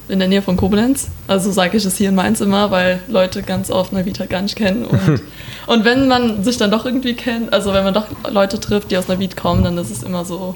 in 0.08 0.20
der 0.20 0.28
Nähe 0.28 0.42
von 0.42 0.58
Koblenz. 0.58 1.10
Also 1.28 1.52
sage 1.52 1.78
ich 1.78 1.86
es 1.86 1.98
hier 1.98 2.10
in 2.10 2.16
Mainz 2.16 2.42
immer, 2.42 2.72
weil 2.72 3.02
Leute 3.08 3.42
ganz 3.42 3.72
oft 3.72 3.92
halt 3.94 4.30
gar 4.30 4.42
nicht 4.42 4.56
kennen. 4.56 4.86
Und, 4.86 5.22
und 5.68 5.86
wenn 5.86 6.08
man 6.08 6.44
sich 6.44 6.58
dann 6.58 6.72
doch 6.72 6.86
irgendwie 6.86 7.14
kennt, 7.14 7.52
also 7.54 7.74
wenn 7.74 7.84
man 7.84 7.94
doch 7.94 8.06
Leute 8.30 8.60
trifft, 8.60 8.92
die 8.92 8.98
aus 8.98 9.08
Navid 9.08 9.36
kommen, 9.36 9.64
dann 9.64 9.78
ist 9.78 9.92
es 9.92 10.04
immer 10.04 10.26
so 10.26 10.56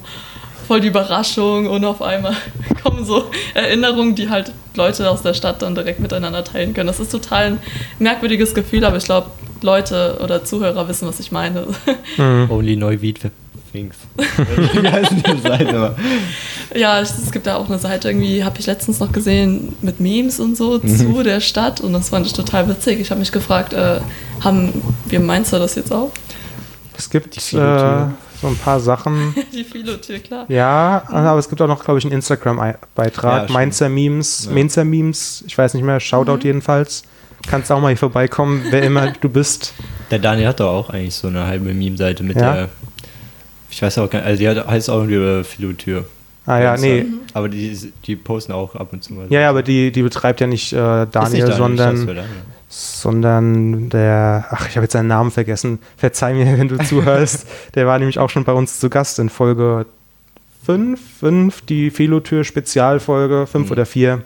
voll 0.67 0.81
die 0.81 0.89
Überraschung 0.89 1.65
und 1.65 1.83
auf 1.83 2.01
einmal 2.03 2.35
kommen 2.83 3.03
so 3.03 3.31
Erinnerungen, 3.55 4.13
die 4.13 4.29
halt 4.29 4.51
Leute 4.75 5.09
aus 5.09 5.23
der 5.23 5.33
Stadt 5.33 5.63
dann 5.63 5.73
direkt 5.73 5.99
miteinander 5.99 6.43
teilen 6.43 6.75
können. 6.75 6.85
Das 6.85 6.99
ist 6.99 7.11
total 7.11 7.45
ein 7.45 7.57
merkwürdiges 7.97 8.53
Gefühl, 8.53 8.85
aber 8.85 8.97
ich 8.97 9.05
glaube, 9.05 9.31
Leute 9.61 10.19
oder 10.23 10.43
Zuhörer 10.45 10.87
wissen, 10.87 11.07
was 11.07 11.19
ich 11.19 11.31
meine. 11.31 11.65
Only 12.49 12.75
Neuwied 12.75 13.19
Seite 15.43 15.63
immer? 15.63 15.95
Ja, 16.75 16.99
es, 16.99 17.31
gibt 17.31 17.47
da 17.47 17.55
auch 17.55 17.67
eine 17.69 17.79
Seite, 17.79 18.09
irgendwie 18.09 18.43
habe 18.43 18.59
ich 18.59 18.65
letztens 18.67 18.99
noch 18.99 19.11
gesehen 19.11 19.75
mit 19.81 19.99
Memes 19.99 20.39
und 20.39 20.55
so 20.57 20.79
Mhm. 20.81 20.97
zu 20.97 21.23
der 21.23 21.39
Stadt 21.41 21.81
und 21.81 21.93
das 21.93 22.09
fand 22.09 22.25
ich 22.25 22.33
total 22.33 22.67
witzig. 22.69 22.99
Ich 22.99 23.09
habe 23.11 23.19
mich 23.19 23.31
gefragt, 23.31 23.73
äh, 23.73 23.99
haben 24.41 24.73
wir 25.07 25.19
Mainzer 25.19 25.59
das 25.59 25.75
jetzt 25.75 25.91
auch? 25.91 26.11
Es 26.97 27.09
gibt 27.09 27.37
äh, 27.37 27.41
so 28.41 28.47
ein 28.47 28.57
paar 28.63 28.79
Sachen. 28.79 29.33
Die 29.53 29.63
Philotür, 29.63 30.19
klar. 30.19 30.45
Ja, 30.49 31.03
aber 31.07 31.39
es 31.39 31.49
gibt 31.49 31.61
auch 31.61 31.67
noch, 31.67 31.83
glaube 31.83 31.99
ich, 31.99 32.05
einen 32.05 32.11
Ja, 32.11 32.17
Instagram-Beitrag. 32.17 33.43
stimmt. 33.43 33.53
Mainzer 33.53 33.89
Memes, 33.89 34.45
Ja. 34.45 34.51
Mainzer 34.53 34.83
Memes, 34.85 35.43
ich 35.47 35.57
weiß 35.57 35.73
nicht 35.73 35.83
mehr, 35.83 35.99
Shoutout 35.99 36.39
jedenfalls. 36.43 37.03
Kannst 37.47 37.71
auch 37.71 37.79
mal 37.79 37.87
hier 37.87 37.97
vorbeikommen, 37.97 38.65
wer 38.69 38.83
immer 38.83 39.11
du 39.21 39.29
bist. 39.29 39.73
Der 40.11 40.19
Daniel 40.19 40.49
hat 40.49 40.59
doch 40.59 40.69
auch 40.71 40.89
eigentlich 40.89 41.15
so 41.15 41.27
eine 41.29 41.45
halbe 41.47 41.73
Meme-Seite 41.73 42.23
mit 42.23 42.35
Ja? 42.35 42.53
der 42.53 42.69
Ich 43.69 43.81
weiß 43.81 43.97
auch 43.99 44.09
gar 44.09 44.19
nicht, 44.19 44.27
also 44.27 44.39
die 44.61 44.69
heißt 44.69 44.89
auch 44.89 44.97
irgendwie 44.99 45.15
äh, 45.15 45.43
Philotür. 45.43 46.05
Ah 46.45 46.59
ja, 46.59 46.77
nee. 46.77 47.05
Aber 47.33 47.47
die, 47.47 47.77
die 48.05 48.15
posten 48.15 48.51
auch 48.53 48.73
ab 48.75 48.91
und 48.91 49.03
zu 49.03 49.13
mal. 49.13 49.27
Ja, 49.29 49.41
ja, 49.41 49.49
aber 49.49 49.61
die, 49.61 49.91
die 49.91 50.01
betreibt 50.01 50.41
ja 50.41 50.47
nicht 50.47 50.73
äh, 50.73 50.75
Daniel, 50.77 51.05
nicht 51.05 51.13
Daniel, 51.43 51.53
sondern, 51.57 52.05
Daniel. 52.07 52.23
sondern 52.67 53.89
der, 53.89 54.47
ach, 54.49 54.67
ich 54.67 54.75
habe 54.75 54.85
jetzt 54.85 54.93
seinen 54.93 55.07
Namen 55.07 55.31
vergessen. 55.31 55.79
Verzeih 55.97 56.33
mir, 56.33 56.57
wenn 56.57 56.67
du 56.67 56.77
zuhörst. 56.79 57.45
Der 57.75 57.85
war 57.85 57.99
nämlich 57.99 58.17
auch 58.19 58.29
schon 58.29 58.45
bei 58.45 58.53
uns 58.53 58.79
zu 58.79 58.89
Gast 58.89 59.19
in 59.19 59.29
Folge 59.29 59.85
5, 60.65 60.99
5, 61.19 61.61
die 61.61 61.91
Philotür 61.91 62.43
Spezialfolge, 62.43 63.45
5 63.47 63.67
Mhm. 63.67 63.71
oder 63.71 63.85
4. 63.85 64.21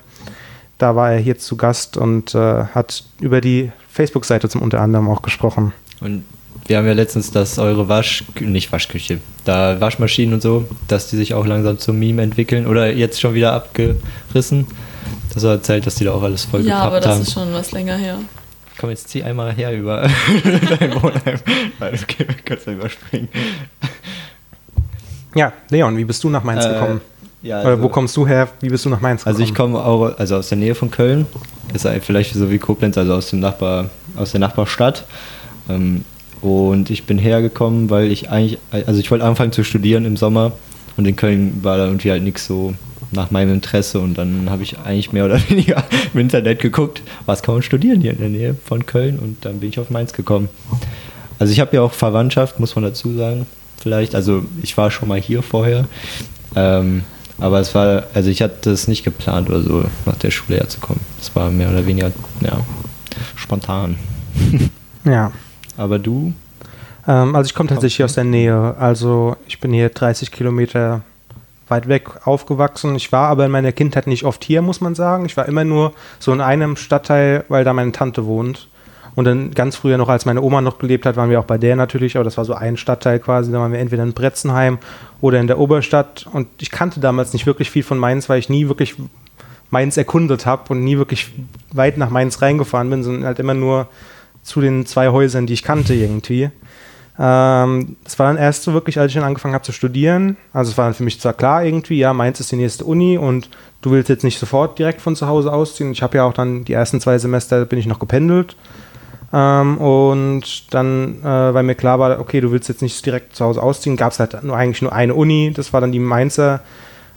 Da 0.77 0.95
war 0.95 1.11
er 1.11 1.19
hier 1.19 1.37
zu 1.37 1.55
Gast 1.57 1.97
und 1.97 2.33
äh, 2.35 2.65
hat 2.65 3.03
über 3.19 3.41
die 3.41 3.71
Facebook-Seite 3.91 4.49
zum 4.49 4.61
unter 4.61 4.81
anderem 4.81 5.09
auch 5.09 5.21
gesprochen. 5.21 5.73
Und 5.99 6.23
wir 6.67 6.77
haben 6.77 6.85
ja 6.87 6.93
letztens, 6.93 7.31
dass 7.31 7.59
eure 7.59 7.87
Wasch, 7.89 8.23
nicht 8.39 8.71
Waschküche, 8.71 9.19
da 9.45 9.79
Waschmaschinen 9.81 10.33
und 10.35 10.41
so, 10.41 10.65
dass 10.87 11.09
die 11.09 11.17
sich 11.17 11.33
auch 11.33 11.45
langsam 11.45 11.77
zum 11.77 11.99
Meme 11.99 12.21
entwickeln 12.21 12.65
oder 12.67 12.91
jetzt 12.91 13.19
schon 13.19 13.33
wieder 13.33 13.53
abgerissen. 13.53 14.67
Das 15.33 15.43
war 15.43 15.51
erzählt, 15.53 15.85
dass 15.85 15.95
die 15.95 16.05
da 16.05 16.11
auch 16.13 16.23
alles 16.23 16.45
voll 16.45 16.61
Ja, 16.65 16.79
aber 16.79 16.99
das 16.99 17.15
haben. 17.15 17.21
ist 17.21 17.33
schon 17.33 17.53
was 17.53 17.71
länger 17.71 17.95
her. 17.97 18.17
Komm, 18.79 18.89
jetzt 18.89 19.09
zieh 19.09 19.23
einmal 19.23 19.51
her 19.53 19.73
über 19.73 20.01
dein 20.79 20.93
Wohnheim. 21.01 21.39
Nein, 21.79 21.99
okay, 22.01 22.25
kannst 22.45 22.67
du 22.67 22.71
überspringen. 22.71 23.29
Ja, 25.35 25.51
Leon, 25.69 25.97
wie 25.97 26.05
bist 26.05 26.23
du 26.23 26.29
nach 26.29 26.43
Mainz 26.43 26.65
Äh, 26.65 26.73
gekommen? 26.73 27.01
Ja, 27.41 27.61
Oder 27.61 27.81
wo 27.81 27.89
kommst 27.89 28.15
du 28.15 28.25
her? 28.25 28.47
Wie 28.61 28.69
bist 28.69 28.85
du 28.85 28.89
nach 28.89 29.01
Mainz 29.01 29.21
gekommen? 29.21 29.35
Also 29.41 29.43
ich 29.51 29.53
komme 29.55 29.83
auch 29.83 30.17
also 30.17 30.37
aus 30.37 30.49
der 30.49 30.57
Nähe 30.57 30.75
von 30.75 30.89
Köln. 30.91 31.25
Ist 31.73 31.87
vielleicht 32.01 32.33
so 32.33 32.49
wie 32.49 32.57
Koblenz, 32.57 32.97
also 32.97 33.13
aus 33.15 33.29
dem 33.31 33.39
Nachbar, 33.41 33.89
aus 34.15 34.31
der 34.31 34.39
Nachbarstadt. 34.39 35.03
Ähm, 35.69 36.05
und 36.43 36.89
ich 36.89 37.05
bin 37.05 37.17
hergekommen, 37.17 37.89
weil 37.89 38.11
ich 38.11 38.29
eigentlich, 38.29 38.59
also 38.71 38.99
ich 38.99 39.09
wollte 39.09 39.23
anfangen 39.23 39.53
zu 39.53 39.63
studieren 39.63 40.03
im 40.03 40.17
Sommer 40.17 40.51
und 40.97 41.07
in 41.07 41.15
Köln 41.15 41.63
war 41.63 41.77
da 41.77 41.85
irgendwie 41.85 42.11
halt 42.11 42.21
nichts 42.21 42.45
so 42.45 42.73
nach 43.11 43.31
meinem 43.31 43.53
Interesse 43.53 43.99
und 43.99 44.17
dann 44.17 44.49
habe 44.49 44.61
ich 44.61 44.77
eigentlich 44.79 45.13
mehr 45.13 45.23
oder 45.23 45.39
weniger 45.49 45.83
im 46.13 46.19
Internet 46.19 46.59
geguckt, 46.59 47.01
was 47.25 47.43
kann 47.43 47.55
man 47.55 47.63
studieren 47.63 48.01
hier 48.01 48.11
in 48.11 48.19
der 48.19 48.29
Nähe 48.29 48.55
von 48.55 48.85
Köln 48.85 49.19
und 49.19 49.45
dann 49.45 49.61
bin 49.61 49.69
ich 49.69 49.79
auf 49.79 49.89
Mainz 49.89 50.11
gekommen. 50.11 50.49
Also 51.39 51.53
ich 51.53 51.61
habe 51.61 51.75
ja 51.77 51.81
auch 51.81 51.93
Verwandtschaft, 51.93 52.59
muss 52.59 52.75
man 52.75 52.83
dazu 52.83 53.15
sagen, 53.15 53.45
vielleicht. 53.77 54.13
Also 54.13 54.43
ich 54.61 54.77
war 54.77 54.91
schon 54.91 55.07
mal 55.07 55.19
hier 55.19 55.43
vorher, 55.43 55.85
ähm, 56.57 57.03
aber 57.39 57.61
es 57.61 57.73
war, 57.73 58.03
also 58.13 58.29
ich 58.29 58.41
hatte 58.41 58.69
es 58.69 58.89
nicht 58.89 59.05
geplant 59.05 59.49
oder 59.49 59.61
so, 59.61 59.85
nach 60.05 60.17
der 60.17 60.31
Schule 60.31 60.57
herzukommen. 60.57 61.01
Es 61.21 61.33
war 61.35 61.49
mehr 61.51 61.69
oder 61.69 61.85
weniger, 61.85 62.11
ja, 62.41 62.59
spontan. 63.35 63.95
ja. 65.05 65.31
Aber 65.77 65.99
du? 65.99 66.33
Ähm, 67.07 67.35
also 67.35 67.47
ich 67.47 67.55
komme 67.55 67.69
tatsächlich 67.69 68.03
aus 68.03 68.13
der 68.13 68.23
Nähe. 68.23 68.75
Also 68.77 69.35
ich 69.47 69.59
bin 69.59 69.73
hier 69.73 69.89
30 69.89 70.31
Kilometer 70.31 71.01
weit 71.67 71.87
weg 71.87 72.09
aufgewachsen. 72.25 72.95
Ich 72.95 73.11
war 73.11 73.29
aber 73.29 73.45
in 73.45 73.51
meiner 73.51 73.71
Kindheit 73.71 74.07
nicht 74.07 74.25
oft 74.25 74.43
hier, 74.43 74.61
muss 74.61 74.81
man 74.81 74.95
sagen. 74.95 75.25
Ich 75.25 75.37
war 75.37 75.47
immer 75.47 75.63
nur 75.63 75.93
so 76.19 76.31
in 76.33 76.41
einem 76.41 76.75
Stadtteil, 76.75 77.45
weil 77.47 77.63
da 77.63 77.73
meine 77.73 77.91
Tante 77.91 78.25
wohnt. 78.25 78.67
Und 79.15 79.25
dann 79.25 79.51
ganz 79.51 79.75
früher 79.75 79.97
noch, 79.97 80.09
als 80.09 80.25
meine 80.25 80.41
Oma 80.41 80.61
noch 80.61 80.79
gelebt 80.79 81.05
hat, 81.05 81.15
waren 81.17 81.29
wir 81.29 81.39
auch 81.39 81.45
bei 81.45 81.59
der 81.59 81.75
natürlich, 81.75 82.15
aber 82.15 82.23
das 82.23 82.37
war 82.37 82.45
so 82.45 82.55
ein 82.55 82.77
Stadtteil 82.77 83.19
quasi. 83.19 83.51
Da 83.51 83.59
waren 83.59 83.71
wir 83.71 83.79
entweder 83.79 84.01
in 84.03 84.13
Bretzenheim 84.13 84.79
oder 85.21 85.39
in 85.39 85.47
der 85.47 85.59
Oberstadt. 85.59 86.25
Und 86.31 86.47
ich 86.59 86.71
kannte 86.71 86.99
damals 86.99 87.31
nicht 87.33 87.45
wirklich 87.45 87.69
viel 87.69 87.83
von 87.83 87.99
Mainz, 87.99 88.27
weil 88.27 88.39
ich 88.39 88.49
nie 88.49 88.67
wirklich 88.67 88.95
Mainz 89.69 89.97
erkundet 89.97 90.45
habe 90.45 90.63
und 90.69 90.83
nie 90.83 90.97
wirklich 90.97 91.31
weit 91.71 91.97
nach 91.97 92.09
Mainz 92.09 92.41
reingefahren 92.41 92.89
bin, 92.89 93.03
sondern 93.03 93.25
halt 93.25 93.39
immer 93.39 93.53
nur 93.53 93.87
zu 94.43 94.61
den 94.61 94.85
zwei 94.85 95.09
Häusern, 95.09 95.47
die 95.47 95.53
ich 95.53 95.63
kannte 95.63 95.93
irgendwie. 95.93 96.51
Ähm, 97.19 97.95
das 98.03 98.17
war 98.17 98.27
dann 98.27 98.37
erst 98.37 98.63
so 98.63 98.73
wirklich, 98.73 98.99
als 98.99 99.09
ich 99.11 99.15
dann 99.15 99.23
angefangen 99.23 99.53
habe 99.53 99.63
zu 99.63 99.71
studieren. 99.71 100.37
Also 100.51 100.71
es 100.71 100.77
war 100.77 100.85
dann 100.85 100.93
für 100.93 101.03
mich 101.03 101.19
zwar 101.19 101.33
klar 101.33 101.63
irgendwie, 101.63 101.97
ja, 101.97 102.13
Mainz 102.13 102.39
ist 102.39 102.51
die 102.51 102.55
nächste 102.55 102.85
Uni 102.85 103.17
und 103.17 103.49
du 103.81 103.91
willst 103.91 104.09
jetzt 104.09 104.23
nicht 104.23 104.39
sofort 104.39 104.79
direkt 104.79 105.01
von 105.01 105.15
zu 105.15 105.27
Hause 105.27 105.53
ausziehen. 105.53 105.91
Ich 105.91 106.01
habe 106.01 106.17
ja 106.17 106.23
auch 106.23 106.33
dann 106.33 106.65
die 106.65 106.73
ersten 106.73 106.99
zwei 106.99 107.17
Semester 107.17 107.65
bin 107.65 107.79
ich 107.79 107.85
noch 107.85 107.99
gependelt. 107.99 108.55
Ähm, 109.31 109.77
und 109.77 110.73
dann, 110.73 111.21
äh, 111.21 111.53
weil 111.53 111.63
mir 111.63 111.75
klar 111.75 111.99
war, 111.99 112.19
okay, 112.19 112.41
du 112.41 112.51
willst 112.51 112.69
jetzt 112.69 112.81
nicht 112.81 113.03
direkt 113.05 113.35
zu 113.35 113.45
Hause 113.45 113.61
ausziehen, 113.61 113.97
gab 113.97 114.11
es 114.11 114.19
halt 114.19 114.43
nur 114.43 114.55
eigentlich 114.55 114.81
nur 114.81 114.93
eine 114.93 115.15
Uni, 115.15 115.51
das 115.55 115.73
war 115.73 115.81
dann 115.81 115.91
die 115.91 115.99
Mainzer. 115.99 116.61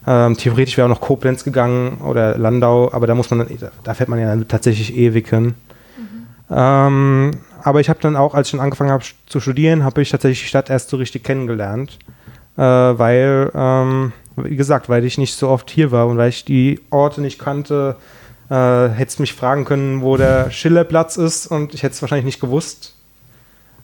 Ähm, 0.06 0.37
theoretisch 0.37 0.76
wäre 0.76 0.87
auch 0.87 0.90
noch 0.90 1.00
Koblenz 1.00 1.42
gegangen 1.42 1.99
oder 1.99 2.38
Landau, 2.38 2.90
aber 2.92 3.06
da 3.06 3.14
muss 3.14 3.30
man, 3.30 3.47
da 3.83 3.95
fährt 3.95 4.09
man 4.09 4.18
ja 4.18 4.28
dann 4.28 4.47
tatsächlich 4.47 4.97
ewig 4.97 5.28
hin. 5.28 5.54
Ähm, 6.50 7.32
aber 7.62 7.80
ich 7.80 7.88
habe 7.88 7.98
dann 8.00 8.16
auch, 8.16 8.34
als 8.34 8.48
ich 8.48 8.52
dann 8.52 8.60
angefangen 8.60 8.90
habe 8.90 9.04
zu 9.26 9.40
studieren, 9.40 9.84
habe 9.84 10.02
ich 10.02 10.10
tatsächlich 10.10 10.42
die 10.42 10.48
Stadt 10.48 10.70
erst 10.70 10.90
so 10.90 10.96
richtig 10.96 11.24
kennengelernt, 11.24 11.98
äh, 12.56 12.62
weil, 12.62 13.50
ähm, 13.54 14.12
wie 14.36 14.56
gesagt, 14.56 14.88
weil 14.88 15.04
ich 15.04 15.18
nicht 15.18 15.34
so 15.34 15.48
oft 15.48 15.70
hier 15.70 15.90
war 15.90 16.06
und 16.06 16.16
weil 16.16 16.28
ich 16.28 16.44
die 16.44 16.80
Orte 16.90 17.20
nicht 17.20 17.38
kannte, 17.38 17.96
äh, 18.50 18.88
hättest 18.88 19.18
mich 19.18 19.32
fragen 19.32 19.64
können, 19.64 20.02
wo 20.02 20.16
der 20.16 20.50
Schillerplatz 20.50 21.16
ist 21.16 21.48
und 21.48 21.74
ich 21.74 21.82
hätte 21.82 21.94
es 21.94 22.02
wahrscheinlich 22.02 22.26
nicht 22.26 22.40
gewusst. 22.40 22.94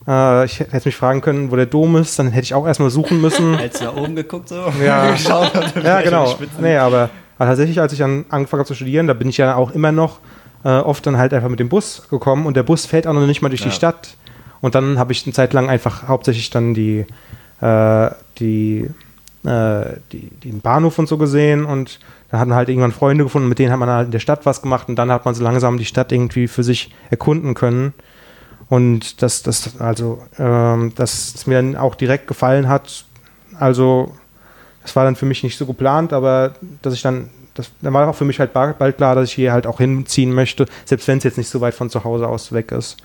Äh, 0.07 0.45
ich 0.45 0.59
hätte 0.59 0.87
mich 0.87 0.95
fragen 0.95 1.21
können, 1.21 1.51
wo 1.51 1.57
der 1.57 1.65
Dom 1.65 1.97
ist, 1.97 2.17
dann 2.19 2.31
hätte 2.31 2.43
ich 2.43 2.53
auch 2.53 2.65
erstmal 2.65 2.89
suchen 2.89 3.19
müssen. 3.19 3.57
Hättest 3.57 3.81
du 3.81 3.85
nach 3.87 3.95
oben 3.95 4.15
geguckt 4.15 4.49
so? 4.49 4.71
Ja. 4.81 5.11
Geschaut, 5.11 5.51
ja, 5.83 6.01
genau. 6.01 6.37
Nee, 6.61 6.77
aber, 6.77 7.09
aber 7.37 7.49
tatsächlich, 7.49 7.81
als 7.81 7.91
ich 7.91 7.99
dann 7.99 8.25
angefangen 8.29 8.59
habe 8.59 8.67
zu 8.67 8.75
studieren, 8.75 9.07
da 9.07 9.13
bin 9.13 9.27
ich 9.27 9.37
ja 9.37 9.55
auch 9.55 9.71
immer 9.71 9.91
noch 9.91 10.19
äh, 10.63 10.69
oft 10.69 11.05
dann 11.05 11.17
halt 11.17 11.33
einfach 11.33 11.49
mit 11.49 11.59
dem 11.59 11.69
Bus 11.69 12.03
gekommen 12.09 12.45
und 12.45 12.55
der 12.55 12.63
Bus 12.63 12.85
fährt 12.85 13.07
auch 13.07 13.13
noch 13.13 13.25
nicht 13.25 13.41
mal 13.41 13.49
durch 13.49 13.61
Ja. 13.61 13.67
die 13.67 13.73
Stadt. 13.75 14.17
Und 14.61 14.75
dann 14.75 14.97
habe 14.97 15.11
ich 15.11 15.25
eine 15.25 15.33
Zeit 15.33 15.53
lang 15.53 15.69
einfach 15.69 16.07
hauptsächlich 16.07 16.49
dann 16.49 16.73
die, 16.73 17.05
äh, 17.61 18.09
die, 18.39 18.89
äh, 19.43 19.85
die, 20.11 20.29
den 20.43 20.61
Bahnhof 20.61 20.97
und 20.99 21.07
so 21.09 21.17
gesehen 21.17 21.65
und 21.65 21.99
da 22.31 22.39
hatten 22.39 22.53
halt 22.55 22.69
irgendwann 22.69 22.91
Freunde 22.93 23.25
gefunden, 23.25 23.49
mit 23.49 23.59
denen 23.59 23.71
hat 23.71 23.79
man 23.79 23.89
halt 23.89 24.05
in 24.05 24.11
der 24.11 24.19
Stadt 24.19 24.45
was 24.45 24.61
gemacht 24.61 24.89
und 24.89 24.95
dann 24.95 25.11
hat 25.11 25.25
man 25.25 25.35
so 25.35 25.43
langsam 25.43 25.77
die 25.77 25.85
Stadt 25.85 26.11
irgendwie 26.11 26.47
für 26.47 26.63
sich 26.63 26.91
erkunden 27.11 27.53
können. 27.53 27.93
Und 28.69 29.21
das, 29.21 29.43
das, 29.43 29.79
also, 29.79 30.23
ähm, 30.39 30.93
dass 30.95 31.35
es 31.35 31.45
mir 31.45 31.55
dann 31.55 31.75
auch 31.75 31.93
direkt 31.93 32.25
gefallen 32.25 32.67
hat. 32.67 33.05
Also, 33.59 34.15
das 34.81 34.95
war 34.95 35.03
dann 35.03 35.15
für 35.15 35.27
mich 35.27 35.43
nicht 35.43 35.57
so 35.59 35.67
geplant, 35.67 36.11
aber 36.11 36.53
dass 36.81 36.95
ich 36.95 37.03
dann, 37.03 37.29
das, 37.55 37.69
dann 37.81 37.93
war 37.93 38.07
auch 38.07 38.15
für 38.15 38.25
mich 38.25 38.39
halt 38.39 38.53
ba- 38.53 38.73
bald 38.77 38.97
klar, 38.97 39.15
dass 39.15 39.29
ich 39.29 39.33
hier 39.35 39.53
halt 39.53 39.67
auch 39.67 39.77
hinziehen 39.79 40.33
möchte, 40.33 40.65
selbst 40.85 41.07
wenn 41.07 41.17
es 41.19 41.23
jetzt 41.23 41.37
nicht 41.37 41.49
so 41.49 41.61
weit 41.61 41.73
von 41.73 41.89
zu 41.89 42.03
Hause 42.03 42.27
aus 42.27 42.51
weg 42.51 42.71
ist. 42.71 42.97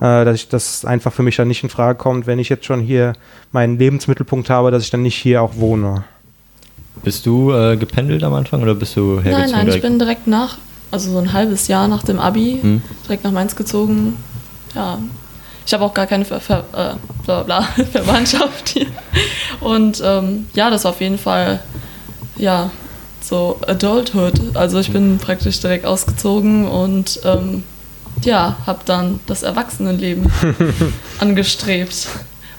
Äh, 0.00 0.24
dass 0.24 0.34
ich 0.36 0.48
das 0.48 0.84
einfach 0.84 1.12
für 1.12 1.22
mich 1.22 1.36
dann 1.36 1.48
nicht 1.48 1.62
in 1.62 1.68
Frage 1.68 1.98
kommt, 1.98 2.26
wenn 2.26 2.38
ich 2.38 2.48
jetzt 2.48 2.64
schon 2.64 2.80
hier 2.80 3.12
meinen 3.52 3.78
Lebensmittelpunkt 3.78 4.48
habe, 4.48 4.70
dass 4.70 4.82
ich 4.84 4.90
dann 4.90 5.02
nicht 5.02 5.16
hier 5.16 5.42
auch 5.42 5.56
wohne. 5.56 6.04
Bist 7.02 7.26
du 7.26 7.52
äh, 7.52 7.76
gependelt 7.76 8.22
am 8.24 8.34
Anfang 8.34 8.62
oder 8.62 8.74
bist 8.74 8.96
du 8.96 9.14
hergezogen? 9.20 9.40
Nein, 9.40 9.50
nein, 9.50 9.60
ich 9.60 9.64
direkt? 9.74 9.82
bin 9.82 9.98
direkt 9.98 10.26
nach, 10.26 10.56
also 10.90 11.10
so 11.12 11.18
ein 11.18 11.32
halbes 11.32 11.68
Jahr 11.68 11.88
nach 11.88 12.02
dem 12.02 12.18
Abi, 12.18 12.58
Hm. 12.62 12.82
direkt 13.04 13.24
nach 13.24 13.30
Mainz 13.32 13.54
gezogen. 13.56 14.16
Ja, 14.74 14.98
ich 15.66 15.74
habe 15.74 15.84
auch 15.84 15.94
gar 15.94 16.06
keine 16.06 16.24
Ver 16.24 16.40
Ver 16.40 16.64
äh, 16.72 17.24
bla 17.24 17.42
bla, 17.42 17.62
Verwandtschaft 17.92 18.70
hier. 18.70 18.86
Und 19.60 20.00
ähm, 20.04 20.46
ja, 20.54 20.70
das 20.70 20.84
war 20.84 20.92
auf 20.92 21.00
jeden 21.00 21.18
Fall, 21.18 21.60
ja, 22.36 22.70
so 23.20 23.58
Adulthood. 23.66 24.56
Also 24.56 24.78
ich 24.80 24.90
bin 24.92 25.18
praktisch 25.18 25.60
direkt 25.60 25.84
ausgezogen 25.84 26.66
und 26.66 27.20
ähm, 27.24 27.62
ja, 28.22 28.56
habe 28.66 28.80
dann 28.84 29.20
das 29.26 29.42
Erwachsenenleben 29.42 30.30
angestrebt. 31.18 32.08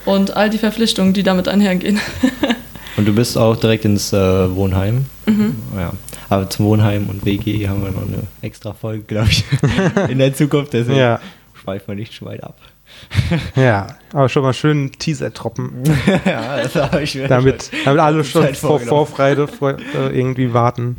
Und 0.05 0.35
all 0.35 0.49
die 0.49 0.57
Verpflichtungen, 0.57 1.13
die 1.13 1.21
damit 1.23 1.47
einhergehen. 1.47 1.99
Und 2.97 3.05
du 3.07 3.13
bist 3.13 3.37
auch 3.37 3.55
direkt 3.55 3.85
ins 3.85 4.11
äh, 4.11 4.55
Wohnheim. 4.55 5.05
Mhm. 5.25 5.55
Ja. 5.77 5.93
Aber 6.27 6.49
zum 6.49 6.65
Wohnheim 6.65 7.07
und 7.09 7.23
WG 7.25 7.67
haben 7.67 7.81
wir 7.83 7.91
noch 7.91 8.01
eine 8.05 8.23
extra 8.41 8.73
Folge, 8.73 9.03
glaube 9.03 9.29
ich, 9.29 9.43
in 10.09 10.17
der 10.19 10.33
Zukunft. 10.33 10.73
Deswegen 10.73 10.97
Ja. 10.99 11.19
schweifen 11.53 11.87
wir 11.87 11.95
nicht 11.95 12.13
zu 12.13 12.25
weit 12.25 12.43
ab. 12.43 12.57
Ja, 13.55 13.87
aber 14.13 14.29
schon 14.29 14.43
mal 14.43 14.53
schön 14.53 14.91
Teaser-Troppen, 14.91 15.83
ja, 16.25 16.61
das 16.63 16.75
habe 16.75 17.01
ich 17.01 17.15
mir 17.15 17.27
damit, 17.27 17.71
damit 17.85 17.99
alle 18.01 18.23
schon 18.23 18.43
Zeit 18.43 18.57
vor. 18.57 18.79
Vorfreude 18.79 19.47
vor, 19.47 19.71
äh, 19.71 20.17
irgendwie 20.17 20.53
warten. 20.53 20.97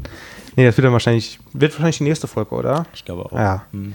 Nee, 0.56 0.66
das 0.66 0.76
wird 0.76 0.85
dann 0.85 0.92
wahrscheinlich, 0.92 1.38
wird 1.52 1.73
wahrscheinlich 1.73 1.99
die 1.99 2.04
nächste 2.04 2.26
Folge, 2.26 2.54
oder? 2.54 2.87
Ich 2.94 3.04
glaube 3.04 3.26
auch. 3.26 3.32
Ja. 3.32 3.64
Hm. 3.73 3.94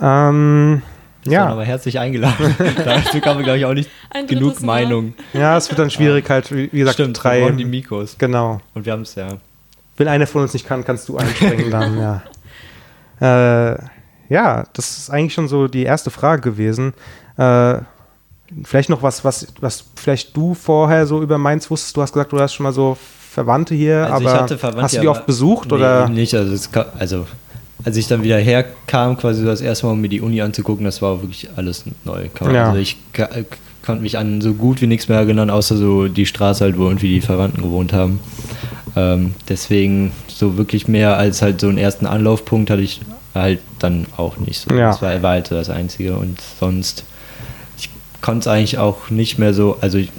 Ähm, 0.00 0.82
ja, 1.24 1.46
aber 1.46 1.64
herzlich 1.64 1.98
eingeladen. 1.98 2.54
Dazu 2.84 3.20
kann 3.20 3.34
man, 3.36 3.44
glaube 3.44 3.58
ich, 3.58 3.64
auch 3.64 3.74
nicht 3.74 3.90
Ein 4.10 4.26
genug 4.26 4.60
Mal. 4.62 4.84
Meinung. 4.84 5.14
ja, 5.32 5.56
es 5.56 5.68
wird 5.68 5.78
dann 5.78 5.90
schwierig 5.90 6.28
halt, 6.30 6.50
wie 6.50 6.68
gesagt, 6.68 6.94
Stimmt, 6.94 7.16
wir 7.18 7.22
drei. 7.22 7.40
brauchen 7.40 7.58
die 7.58 7.64
Mikros. 7.64 8.16
Genau. 8.18 8.60
Und 8.74 8.86
wir 8.86 8.92
haben 8.92 9.02
es 9.02 9.14
ja. 9.16 9.28
Wenn 9.96 10.08
einer 10.08 10.26
von 10.26 10.42
uns 10.42 10.54
nicht 10.54 10.66
kann, 10.66 10.84
kannst 10.84 11.08
du 11.08 11.18
einspringen 11.18 11.70
dann, 11.70 12.22
ja. 13.20 13.72
Äh, 13.72 13.78
ja, 14.30 14.64
das 14.72 14.96
ist 14.96 15.10
eigentlich 15.10 15.34
schon 15.34 15.48
so 15.48 15.68
die 15.68 15.82
erste 15.82 16.10
Frage 16.10 16.40
gewesen. 16.40 16.94
Äh, 17.36 17.74
vielleicht 18.64 18.88
noch 18.88 19.02
was, 19.02 19.24
was, 19.24 19.46
was 19.60 19.84
vielleicht 19.96 20.34
du 20.36 20.54
vorher 20.54 21.06
so 21.06 21.20
über 21.22 21.36
Mainz 21.36 21.70
wusstest. 21.70 21.96
Du 21.96 22.00
hast 22.02 22.12
gesagt, 22.14 22.32
du 22.32 22.40
hast 22.40 22.54
schon 22.54 22.64
mal 22.64 22.72
so 22.72 22.96
Verwandte 23.30 23.74
hier, 23.74 24.06
Also 24.10 24.22
ich 24.24 24.28
aber 24.30 24.40
hatte 24.42 24.58
Verwandte, 24.58 24.82
hast 24.82 24.96
du 24.96 25.00
die 25.02 25.08
oft 25.08 25.26
besucht 25.26 25.68
Nee, 25.68 25.74
oder? 25.76 26.08
nicht. 26.08 26.34
Also, 26.34 26.52
es 26.54 26.72
ka- 26.72 26.86
also 26.98 27.26
als 27.84 27.96
ich 27.96 28.08
dann 28.08 28.22
wieder 28.22 28.38
herkam, 28.38 29.16
quasi 29.16 29.44
das 29.44 29.60
erste 29.60 29.86
Mal, 29.86 29.92
um 29.92 30.00
mir 30.00 30.08
die 30.08 30.20
Uni 30.20 30.40
anzugucken, 30.42 30.84
das 30.84 31.00
war 31.00 31.22
wirklich 31.22 31.48
alles 31.56 31.84
neu. 32.04 32.26
Ja. 32.52 32.68
Also 32.68 32.78
ich 32.78 32.96
konnte 33.84 34.02
mich 34.02 34.18
an 34.18 34.40
so 34.40 34.52
gut 34.54 34.82
wie 34.82 34.86
nichts 34.86 35.08
mehr 35.08 35.18
erinnern, 35.18 35.48
außer 35.48 35.76
so 35.76 36.08
die 36.08 36.26
Straße 36.26 36.64
halt, 36.64 36.76
wo 36.78 36.86
irgendwie 36.88 37.08
die 37.14 37.20
Verwandten 37.20 37.62
gewohnt 37.62 37.92
haben. 37.92 38.20
Ähm, 38.96 39.34
deswegen 39.48 40.12
so 40.28 40.58
wirklich 40.58 40.88
mehr 40.88 41.16
als 41.16 41.40
halt 41.42 41.60
so 41.60 41.68
einen 41.68 41.78
ersten 41.78 42.04
Anlaufpunkt 42.06 42.68
hatte 42.70 42.82
ich 42.82 43.00
halt 43.34 43.60
dann 43.78 44.06
auch 44.16 44.36
nicht 44.38 44.60
so. 44.60 44.74
Ja. 44.74 44.88
Das 44.88 45.02
war, 45.02 45.22
war 45.22 45.32
halt 45.32 45.50
das 45.50 45.70
Einzige 45.70 46.16
und 46.16 46.40
sonst, 46.58 47.04
ich 47.78 47.90
konnte 48.20 48.40
es 48.40 48.46
eigentlich 48.48 48.78
auch 48.78 49.10
nicht 49.10 49.38
mehr 49.38 49.54
so, 49.54 49.78
also 49.80 49.98
ich, 49.98 50.10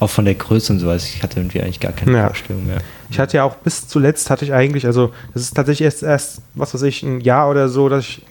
auch 0.00 0.10
von 0.10 0.24
der 0.24 0.34
Größe 0.34 0.72
und 0.72 0.78
sowas, 0.78 1.04
ich 1.04 1.22
hatte 1.22 1.40
irgendwie 1.40 1.60
eigentlich 1.60 1.80
gar 1.80 1.92
keine 1.92 2.16
Ja. 2.16 2.26
Vorstellung 2.26 2.66
mehr. 2.66 2.78
Ich 3.10 3.18
hatte 3.18 3.38
ja 3.38 3.44
auch 3.44 3.56
bis 3.56 3.88
zuletzt 3.88 4.28
hatte 4.28 4.44
ich 4.44 4.52
eigentlich, 4.52 4.86
also 4.86 5.12
das 5.32 5.42
ist 5.42 5.56
tatsächlich 5.56 5.86
erst, 5.86 6.02
erst, 6.02 6.42
was 6.54 6.74
weiß 6.74 6.82
ich, 6.82 7.02
ein 7.02 7.20
Jahr 7.20 7.48
oder 7.48 7.68
so, 7.68 7.88
dass 7.88 8.04
ich 8.04 8.22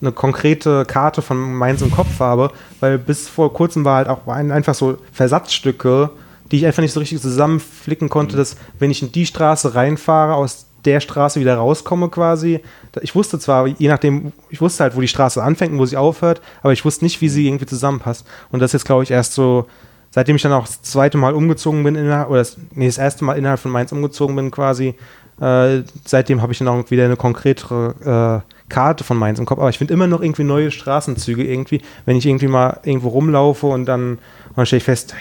eine 0.00 0.12
konkrete 0.12 0.84
Karte 0.84 1.22
von 1.22 1.54
Mainz 1.54 1.80
im 1.80 1.90
Kopf 1.92 2.18
habe, 2.18 2.50
weil 2.80 2.98
bis 2.98 3.28
vor 3.28 3.52
kurzem 3.52 3.84
war 3.84 3.98
halt 3.98 4.08
auch 4.08 4.26
ein, 4.26 4.50
einfach 4.50 4.74
so 4.74 4.98
Versatzstücke, 5.12 6.10
die 6.50 6.56
ich 6.56 6.66
einfach 6.66 6.82
nicht 6.82 6.92
so 6.92 7.00
richtig 7.00 7.20
zusammenflicken 7.22 8.08
konnte, 8.08 8.36
dass 8.36 8.56
wenn 8.78 8.90
ich 8.90 9.00
in 9.02 9.12
die 9.12 9.26
Straße 9.26 9.74
reinfahre, 9.74 10.34
aus 10.34 10.66
der 10.84 11.00
Straße 11.00 11.40
wieder 11.40 11.56
rauskomme 11.56 12.08
quasi. 12.08 12.60
Ich 13.02 13.14
wusste 13.14 13.38
zwar, 13.38 13.66
je 13.66 13.88
nachdem, 13.88 14.32
ich 14.50 14.60
wusste 14.60 14.84
halt, 14.84 14.96
wo 14.96 15.00
die 15.00 15.08
Straße 15.08 15.42
anfängt 15.42 15.72
und 15.72 15.78
wo 15.78 15.86
sie 15.86 15.96
aufhört, 15.96 16.40
aber 16.62 16.72
ich 16.72 16.84
wusste 16.84 17.04
nicht, 17.04 17.20
wie 17.20 17.28
sie 17.28 17.46
irgendwie 17.46 17.66
zusammenpasst. 17.66 18.26
Und 18.50 18.60
das 18.60 18.70
ist 18.70 18.74
jetzt, 18.74 18.84
glaube 18.86 19.02
ich, 19.02 19.10
erst 19.10 19.34
so, 19.34 19.66
seitdem 20.10 20.36
ich 20.36 20.42
dann 20.42 20.52
auch 20.52 20.66
das 20.66 20.82
zweite 20.82 21.18
Mal 21.18 21.34
umgezogen 21.34 21.84
bin, 21.84 21.94
innerhalb, 21.94 22.30
oder 22.30 22.38
das, 22.38 22.56
nee, 22.72 22.86
das 22.86 22.98
erste 22.98 23.24
Mal 23.24 23.34
innerhalb 23.34 23.60
von 23.60 23.70
Mainz 23.70 23.92
umgezogen 23.92 24.36
bin 24.36 24.50
quasi, 24.50 24.94
äh, 25.40 25.82
seitdem 26.04 26.40
habe 26.40 26.52
ich 26.52 26.58
dann 26.58 26.68
auch 26.68 26.90
wieder 26.90 27.04
eine 27.04 27.16
konkretere 27.16 28.42
äh, 28.44 28.54
Karte 28.68 29.04
von 29.04 29.16
Mainz 29.16 29.38
im 29.38 29.46
Kopf. 29.46 29.58
Aber 29.58 29.70
ich 29.70 29.78
finde 29.78 29.94
immer 29.94 30.06
noch 30.06 30.22
irgendwie 30.22 30.44
neue 30.44 30.70
Straßenzüge 30.70 31.44
irgendwie, 31.44 31.82
wenn 32.04 32.16
ich 32.16 32.26
irgendwie 32.26 32.48
mal 32.48 32.80
irgendwo 32.84 33.08
rumlaufe 33.08 33.66
und 33.66 33.84
dann, 33.86 34.12
und 34.12 34.56
dann 34.56 34.66
stelle 34.66 34.78
ich 34.78 34.84
fest, 34.84 35.14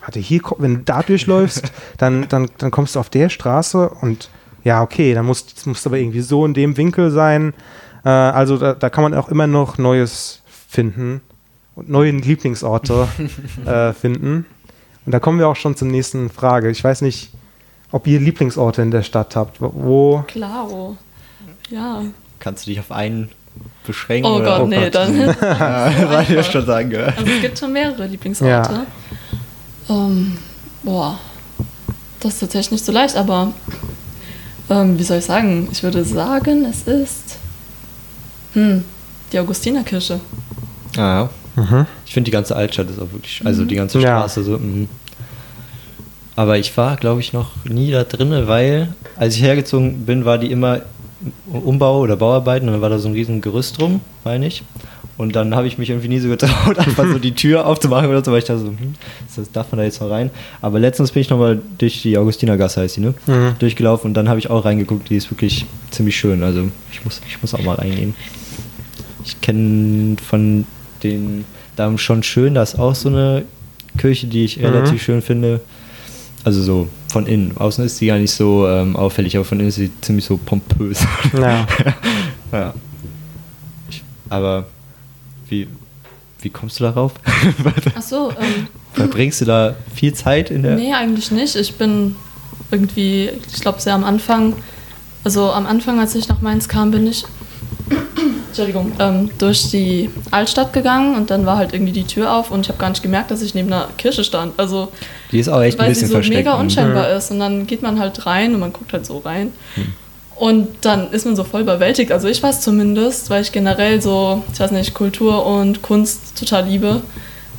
warte, 0.00 0.18
hier, 0.18 0.40
wenn 0.58 0.76
du 0.76 0.80
da 0.82 1.02
durchläufst, 1.02 1.72
dann, 1.98 2.26
dann, 2.28 2.50
dann 2.58 2.70
kommst 2.70 2.96
du 2.96 3.00
auf 3.00 3.10
der 3.10 3.28
Straße 3.28 3.88
und 3.88 4.30
ja, 4.64 4.82
okay, 4.82 5.14
dann 5.14 5.26
muss 5.26 5.46
es 5.56 5.66
muss 5.66 5.86
aber 5.86 5.98
irgendwie 5.98 6.20
so 6.20 6.44
in 6.44 6.54
dem 6.54 6.76
Winkel 6.76 7.10
sein. 7.10 7.54
Äh, 8.04 8.08
also 8.08 8.56
da, 8.56 8.74
da 8.74 8.90
kann 8.90 9.02
man 9.02 9.14
auch 9.14 9.28
immer 9.28 9.46
noch 9.46 9.78
Neues 9.78 10.42
finden 10.68 11.20
und 11.74 11.88
neue 11.88 12.10
Lieblingsorte 12.10 13.08
äh, 13.66 13.92
finden. 13.92 14.46
Und 15.06 15.12
da 15.12 15.20
kommen 15.20 15.38
wir 15.38 15.48
auch 15.48 15.56
schon 15.56 15.76
zur 15.76 15.88
nächsten 15.88 16.30
Frage. 16.30 16.70
Ich 16.70 16.84
weiß 16.84 17.02
nicht, 17.02 17.30
ob 17.90 18.06
ihr 18.06 18.20
Lieblingsorte 18.20 18.82
in 18.82 18.90
der 18.90 19.02
Stadt 19.02 19.34
habt. 19.34 19.60
Wo-? 19.60 20.24
Klaro. 20.26 20.96
Ja. 21.70 22.02
Kannst 22.38 22.66
du 22.66 22.70
dich 22.70 22.80
auf 22.80 22.92
einen 22.92 23.30
beschränken? 23.86 24.30
Oh 24.30 24.36
oder? 24.36 24.58
Gott, 24.58 24.68
nee, 24.68 24.90
dann. 24.90 25.16
Ja, 25.40 26.10
war 26.10 26.22
dir 26.22 26.42
schon 26.42 26.64
sagen 26.64 26.90
gehört. 26.90 27.18
Also 27.18 27.30
es 27.30 27.40
gibt 27.40 27.58
schon 27.58 27.72
mehrere 27.72 28.06
Lieblingsorte. 28.06 28.86
Ähm, 29.88 30.38
boah, 30.82 31.18
das 32.20 32.34
ist 32.34 32.40
tatsächlich 32.40 32.72
nicht 32.72 32.84
so 32.84 32.92
leicht, 32.92 33.16
aber 33.16 33.52
ähm, 34.70 34.98
wie 34.98 35.02
soll 35.02 35.18
ich 35.18 35.24
sagen? 35.24 35.68
Ich 35.70 35.82
würde 35.82 36.04
sagen, 36.04 36.64
es 36.64 36.82
ist 36.82 37.36
hm, 38.54 38.84
die 39.32 39.38
Augustinerkirche. 39.38 40.20
Ah, 40.96 41.00
ja. 41.00 41.30
Mhm. 41.56 41.86
Ich 42.06 42.14
finde 42.14 42.26
die 42.26 42.32
ganze 42.32 42.56
Altstadt 42.56 42.88
ist 42.90 42.98
auch 42.98 43.12
wirklich, 43.12 43.42
also 43.44 43.64
die 43.64 43.74
ganze 43.74 43.98
Ja. 44.00 44.18
Straße 44.18 44.42
so. 44.44 44.58
mhm. 44.58 44.88
Aber 46.36 46.58
ich 46.58 46.74
war, 46.76 46.96
glaube 46.96 47.20
ich, 47.20 47.32
noch 47.32 47.50
nie 47.64 47.90
da 47.90 48.04
drinne, 48.04 48.48
weil 48.48 48.94
als 49.16 49.36
ich 49.36 49.42
hergezogen 49.42 50.06
bin, 50.06 50.24
war 50.24 50.38
die 50.38 50.50
immer 50.50 50.80
Umbau 51.52 52.00
oder 52.00 52.16
Bauarbeiten 52.16 52.66
und 52.68 52.72
dann 52.74 52.80
war 52.82 52.88
da 52.88 52.98
so 52.98 53.08
ein 53.08 53.14
riesen 53.14 53.42
Gerüst 53.42 53.78
drum, 53.78 54.00
meine 54.24 54.46
ich. 54.46 54.62
Und 55.20 55.36
dann 55.36 55.54
habe 55.54 55.66
ich 55.66 55.76
mich 55.76 55.90
irgendwie 55.90 56.08
nie 56.08 56.18
so 56.18 56.30
getraut, 56.30 56.78
einfach 56.78 57.04
so 57.06 57.18
die 57.18 57.32
Tür 57.34 57.66
aufzumachen 57.66 58.08
oder 58.08 58.24
so, 58.24 58.32
weil 58.32 58.38
ich 58.38 58.46
dachte 58.46 58.60
so, 58.60 58.68
hm, 58.68 58.94
das, 59.36 59.52
darf 59.52 59.70
man 59.70 59.78
da 59.80 59.84
jetzt 59.84 60.00
mal 60.00 60.08
rein? 60.08 60.30
Aber 60.62 60.78
letztens 60.80 61.12
bin 61.12 61.20
ich 61.20 61.28
nochmal 61.28 61.60
durch 61.76 62.00
die 62.00 62.16
Augustinergasse, 62.16 62.80
heißt 62.80 62.96
die, 62.96 63.00
ne? 63.02 63.12
Mhm. 63.26 63.54
Durchgelaufen 63.58 64.08
und 64.08 64.14
dann 64.14 64.30
habe 64.30 64.38
ich 64.38 64.48
auch 64.48 64.64
reingeguckt, 64.64 65.10
die 65.10 65.16
ist 65.16 65.30
wirklich 65.30 65.66
ziemlich 65.90 66.16
schön. 66.16 66.42
Also 66.42 66.68
ich 66.90 67.04
muss, 67.04 67.20
ich 67.28 67.42
muss 67.42 67.52
auch 67.52 67.62
mal 67.62 67.74
reingehen. 67.74 68.14
Ich 69.22 69.38
kenne 69.42 70.16
von 70.26 70.64
den 71.02 71.44
Damen 71.76 71.98
schon 71.98 72.22
schön, 72.22 72.54
da 72.54 72.62
ist 72.62 72.78
auch 72.78 72.94
so 72.94 73.10
eine 73.10 73.44
Kirche, 73.98 74.26
die 74.26 74.46
ich 74.46 74.56
Mhm. 74.56 74.64
relativ 74.64 75.02
schön 75.02 75.20
finde. 75.20 75.60
Also 76.44 76.62
so 76.62 76.88
von 77.08 77.26
innen. 77.26 77.58
Außen 77.58 77.84
ist 77.84 77.98
sie 77.98 78.06
gar 78.06 78.16
nicht 78.16 78.32
so 78.32 78.66
ähm, 78.66 78.96
auffällig, 78.96 79.36
aber 79.36 79.44
von 79.44 79.58
innen 79.58 79.68
ist 79.68 79.74
sie 79.74 79.90
ziemlich 80.00 80.24
so 80.24 80.38
pompös. 80.38 81.04
Ja. 81.38 81.66
ja. 82.52 82.74
Ich, 83.90 84.02
aber 84.30 84.64
wie, 85.50 85.68
wie 86.40 86.50
kommst 86.50 86.80
du 86.80 86.84
darauf? 86.84 87.12
Ach 87.96 88.02
so, 88.02 88.30
ähm, 88.30 88.66
Verbringst 88.94 89.40
du 89.40 89.44
da 89.44 89.76
viel 89.94 90.12
Zeit 90.14 90.50
in 90.50 90.62
der. 90.62 90.76
nee, 90.76 90.92
eigentlich 90.94 91.30
nicht. 91.30 91.54
Ich 91.56 91.74
bin 91.74 92.16
irgendwie, 92.70 93.30
ich 93.52 93.60
glaube, 93.60 93.80
sehr 93.80 93.94
am 93.94 94.04
Anfang, 94.04 94.54
also 95.24 95.50
am 95.52 95.66
Anfang, 95.66 96.00
als 96.00 96.14
ich 96.14 96.28
nach 96.28 96.40
Mainz 96.40 96.68
kam, 96.68 96.90
bin 96.90 97.06
ich, 97.06 97.24
Entschuldigung, 98.48 98.92
ähm, 98.98 99.30
durch 99.38 99.70
die 99.70 100.10
Altstadt 100.32 100.72
gegangen 100.72 101.14
und 101.14 101.30
dann 101.30 101.46
war 101.46 101.56
halt 101.56 101.72
irgendwie 101.72 101.92
die 101.92 102.04
Tür 102.04 102.34
auf 102.34 102.50
und 102.50 102.60
ich 102.62 102.68
habe 102.68 102.78
gar 102.78 102.90
nicht 102.90 103.02
gemerkt, 103.02 103.30
dass 103.30 103.42
ich 103.42 103.54
neben 103.54 103.72
einer 103.72 103.88
Kirche 103.96 104.24
stand. 104.24 104.58
Also 104.58 104.90
Die 105.30 105.38
ist 105.38 105.48
auch 105.48 105.60
echt 105.62 105.78
ein 105.78 105.86
weil 105.86 105.94
sie 105.94 106.00
bisschen 106.02 106.08
so 106.08 106.14
versteckt. 106.14 106.38
mega 106.38 106.54
Mhm. 106.56 106.60
unscheinbar 106.62 107.10
ist. 107.10 107.30
Und 107.30 107.38
dann 107.38 107.66
geht 107.68 107.82
man 107.82 107.98
halt 108.00 108.26
rein 108.26 108.54
und 108.54 108.60
man 108.60 108.72
guckt 108.72 108.92
halt 108.92 109.06
so 109.06 109.18
rein. 109.18 109.52
Hm. 109.76 109.94
Und 110.40 110.68
dann 110.80 111.12
ist 111.12 111.26
man 111.26 111.36
so 111.36 111.44
voll 111.44 111.60
überwältigt. 111.60 112.10
Also 112.12 112.26
ich 112.26 112.42
war 112.42 112.48
es 112.48 112.62
zumindest, 112.62 113.28
weil 113.28 113.42
ich 113.42 113.52
generell 113.52 114.00
so, 114.00 114.42
ich 114.50 114.58
weiß 114.58 114.70
nicht, 114.70 114.94
Kultur 114.94 115.44
und 115.44 115.82
Kunst 115.82 116.38
total 116.38 116.64
liebe. 116.66 117.02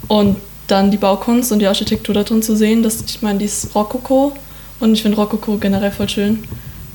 Und 0.08 0.38
dann 0.66 0.90
die 0.90 0.98
Baukunst 0.98 1.52
und 1.52 1.60
die 1.60 1.68
Architektur 1.68 2.16
da 2.16 2.24
drin 2.24 2.42
zu 2.42 2.56
sehen, 2.56 2.82
das, 2.82 3.04
ich 3.06 3.22
meine, 3.22 3.38
die 3.38 3.46
ist 3.46 3.76
Rokoko. 3.76 4.32
Und 4.80 4.94
ich 4.94 5.04
finde 5.04 5.18
Rokoko 5.18 5.58
generell 5.58 5.92
voll 5.92 6.10
schön. 6.10 6.44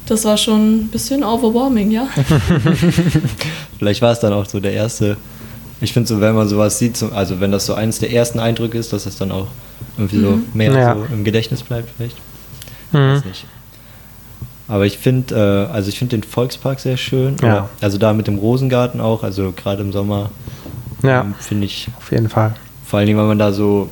Das 0.07 0.25
war 0.25 0.37
schon 0.37 0.87
ein 0.87 0.89
bisschen 0.89 1.23
overwhelming, 1.23 1.93
ja. 1.93 2.09
Vielleicht 3.79 4.03
war 4.03 4.11
es 4.11 4.19
dann 4.19 4.33
auch 4.33 4.47
so 4.47 4.59
der 4.59 4.73
erste. 4.73 5.17
Ich 5.81 5.93
finde 5.93 6.09
so, 6.09 6.21
wenn 6.21 6.35
man 6.35 6.49
sowas 6.49 6.81
sieht, 6.81 6.97
so, 6.97 7.11
also 7.11 7.39
wenn 7.39 7.53
das 7.53 7.65
so 7.65 7.75
eines 7.75 8.01
der 8.01 8.13
ersten 8.13 8.41
Eindrücke 8.41 8.77
ist, 8.77 8.93
dass 8.93 9.07
es 9.07 9.19
dann 9.19 9.31
auch 9.31 9.47
irgendwie 9.97 10.21
so 10.21 10.41
mehr 10.53 10.73
Ja. 10.73 10.97
so 10.97 11.15
im 11.15 11.23
Gedächtnis 11.23 11.63
bleibt, 11.63 11.91
vielleicht. 11.97 12.17
Mhm. 12.91 12.99
Weiß 12.99 13.25
nicht. 13.25 13.47
Aber 14.69 14.85
ich 14.87 14.99
finde, 14.99 15.69
äh, 15.71 15.73
also 15.73 15.89
ich 15.89 15.99
finde 15.99 16.17
den 16.17 16.23
Volkspark 16.25 16.81
sehr 16.81 16.97
schön. 16.97 17.37
Ja. 17.43 17.69
Also 17.81 17.99
da 17.99 18.13
mit 18.13 18.27
dem 18.27 18.39
Rosengarten 18.39 19.01
auch, 19.01 19.23
also 19.23 19.53
gerade 19.53 19.83
im 19.83 19.93
Sommer 19.93 20.31
Ja, 21.03 21.21
ähm, 21.21 21.35
finde 21.39 21.67
ich, 21.67 21.89
auf 21.99 22.11
jeden 22.11 22.29
Fall. 22.29 22.55
vor 22.85 22.99
allen 22.99 23.07
Dingen, 23.07 23.19
weil 23.19 23.27
man 23.29 23.39
da 23.39 23.53
so, 23.53 23.89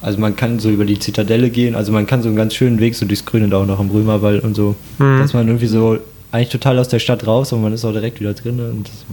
also 0.00 0.18
man 0.18 0.34
kann 0.34 0.58
so 0.60 0.70
über 0.70 0.84
die 0.86 0.98
Zitadelle 0.98 1.50
gehen, 1.50 1.74
also 1.74 1.92
man 1.92 2.06
kann 2.06 2.22
so 2.22 2.28
einen 2.28 2.36
ganz 2.36 2.54
schönen 2.54 2.80
Weg 2.80 2.94
so 2.94 3.04
durchs 3.06 3.24
Grüne 3.26 3.48
da 3.48 3.58
auch 3.58 3.66
noch 3.66 3.80
im 3.80 3.90
Römerwald 3.90 4.42
und 4.44 4.54
so, 4.54 4.74
Mhm. 4.98 5.18
dass 5.20 5.34
man 5.34 5.46
irgendwie 5.46 5.66
so 5.66 5.98
eigentlich 6.30 6.48
total 6.48 6.78
aus 6.78 6.88
der 6.88 6.98
Stadt 6.98 7.26
raus 7.26 7.52
und 7.52 7.60
man 7.60 7.74
ist 7.74 7.84
auch 7.84 7.92
direkt 7.92 8.18
wieder 8.18 8.32
drin 8.32 8.58
und 8.58 8.88
das, 8.88 9.04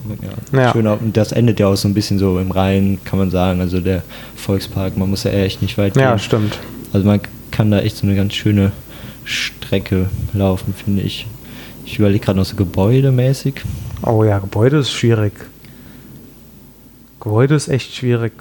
ja, 0.54 0.60
Ja. 0.62 0.72
schön 0.72 0.88
und 0.88 1.18
das 1.18 1.34
endet 1.34 1.60
ja 1.60 1.68
auch 1.68 1.76
so 1.76 1.89
ein 1.89 1.94
bisschen 1.94 2.18
so 2.18 2.39
im 2.39 2.52
Rhein, 2.52 2.98
kann 3.04 3.20
man 3.20 3.30
sagen, 3.30 3.60
also 3.60 3.82
der 3.82 4.04
Volkspark, 4.38 4.96
man 4.96 5.10
muss 5.10 5.26
ja 5.26 5.32
echt 5.32 5.62
nicht 5.62 5.78
weit 5.78 5.98
Ja, 5.98 6.12
gehen. 6.12 6.20
stimmt. 6.20 6.58
Also 6.94 7.06
man 7.06 7.20
kann 7.52 7.70
da 7.72 7.80
echt 7.82 7.98
so 7.98 8.08
eine 8.08 8.15
ganz 8.15 8.34
schöne 8.34 8.72
Strecke 9.23 10.10
laufen, 10.34 10.73
finde 10.73 11.01
ich. 11.01 11.27
Ich 11.86 11.97
überlege 11.99 12.25
gerade 12.25 12.38
noch 12.38 12.45
so 12.45 12.55
gebäudemäßig. 12.55 13.63
Oh 14.03 14.23
ja, 14.23 14.39
Gebäude 14.39 14.77
ist 14.77 14.91
schwierig. 14.91 15.34
Gebäude 17.19 17.55
ist 17.55 17.67
echt 17.67 17.95
schwierig. 17.95 18.34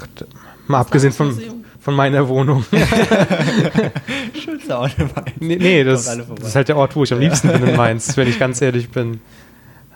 Mal 0.67 0.81
abgesehen 0.81 1.13
von, 1.13 1.37
von 1.81 1.95
meiner 1.95 2.29
Wohnung. 2.29 2.65
Schönste 4.45 4.79
Ort 4.79 4.97
in 4.99 5.07
Mainz. 5.07 5.33
nee, 5.41 5.57
nee 5.57 5.85
das, 5.85 6.05
das 6.05 6.49
ist 6.49 6.55
halt 6.55 6.69
der 6.69 6.77
Ort, 6.77 6.95
wo 6.95 7.05
ich 7.05 7.13
am 7.13 7.21
liebsten 7.21 7.49
bin 7.49 7.67
in 7.69 7.77
Mainz, 7.77 8.17
wenn 8.17 8.29
ich 8.29 8.39
ganz 8.39 8.61
ehrlich 8.61 8.91
bin. 8.91 9.21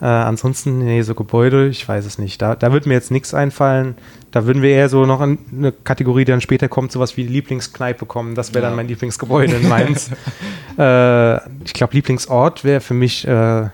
Äh, 0.02 0.06
ansonsten, 0.06 0.78
nee, 0.80 1.00
so 1.02 1.14
Gebäude, 1.14 1.68
ich 1.68 1.88
weiß 1.88 2.04
es 2.04 2.18
nicht. 2.18 2.42
Da, 2.42 2.56
da 2.56 2.72
wird 2.72 2.86
mir 2.86 2.94
jetzt 2.94 3.12
nichts 3.12 3.34
einfallen. 3.34 3.94
Da 4.32 4.46
würden 4.46 4.60
wir 4.60 4.70
eher 4.70 4.88
so 4.88 5.06
noch 5.06 5.20
an 5.20 5.38
eine 5.56 5.70
Kategorie, 5.70 6.24
die 6.24 6.32
dann 6.32 6.40
später 6.40 6.68
kommt, 6.68 6.90
sowas 6.90 7.16
wie 7.16 7.22
Lieblingskneipe 7.22 8.04
kommen. 8.04 8.34
Das 8.34 8.52
wäre 8.52 8.64
Ja. 8.64 8.68
dann 8.70 8.76
mein 8.76 8.88
Lieblingsgebäude 8.88 9.54
in 9.54 9.68
Mainz. 9.68 10.10
äh, 10.78 11.36
ich 11.64 11.72
glaube, 11.72 11.94
Lieblingsort 11.94 12.64
wäre 12.64 12.80
für 12.80 12.94
mich 12.94 13.24
äh, 13.28 13.68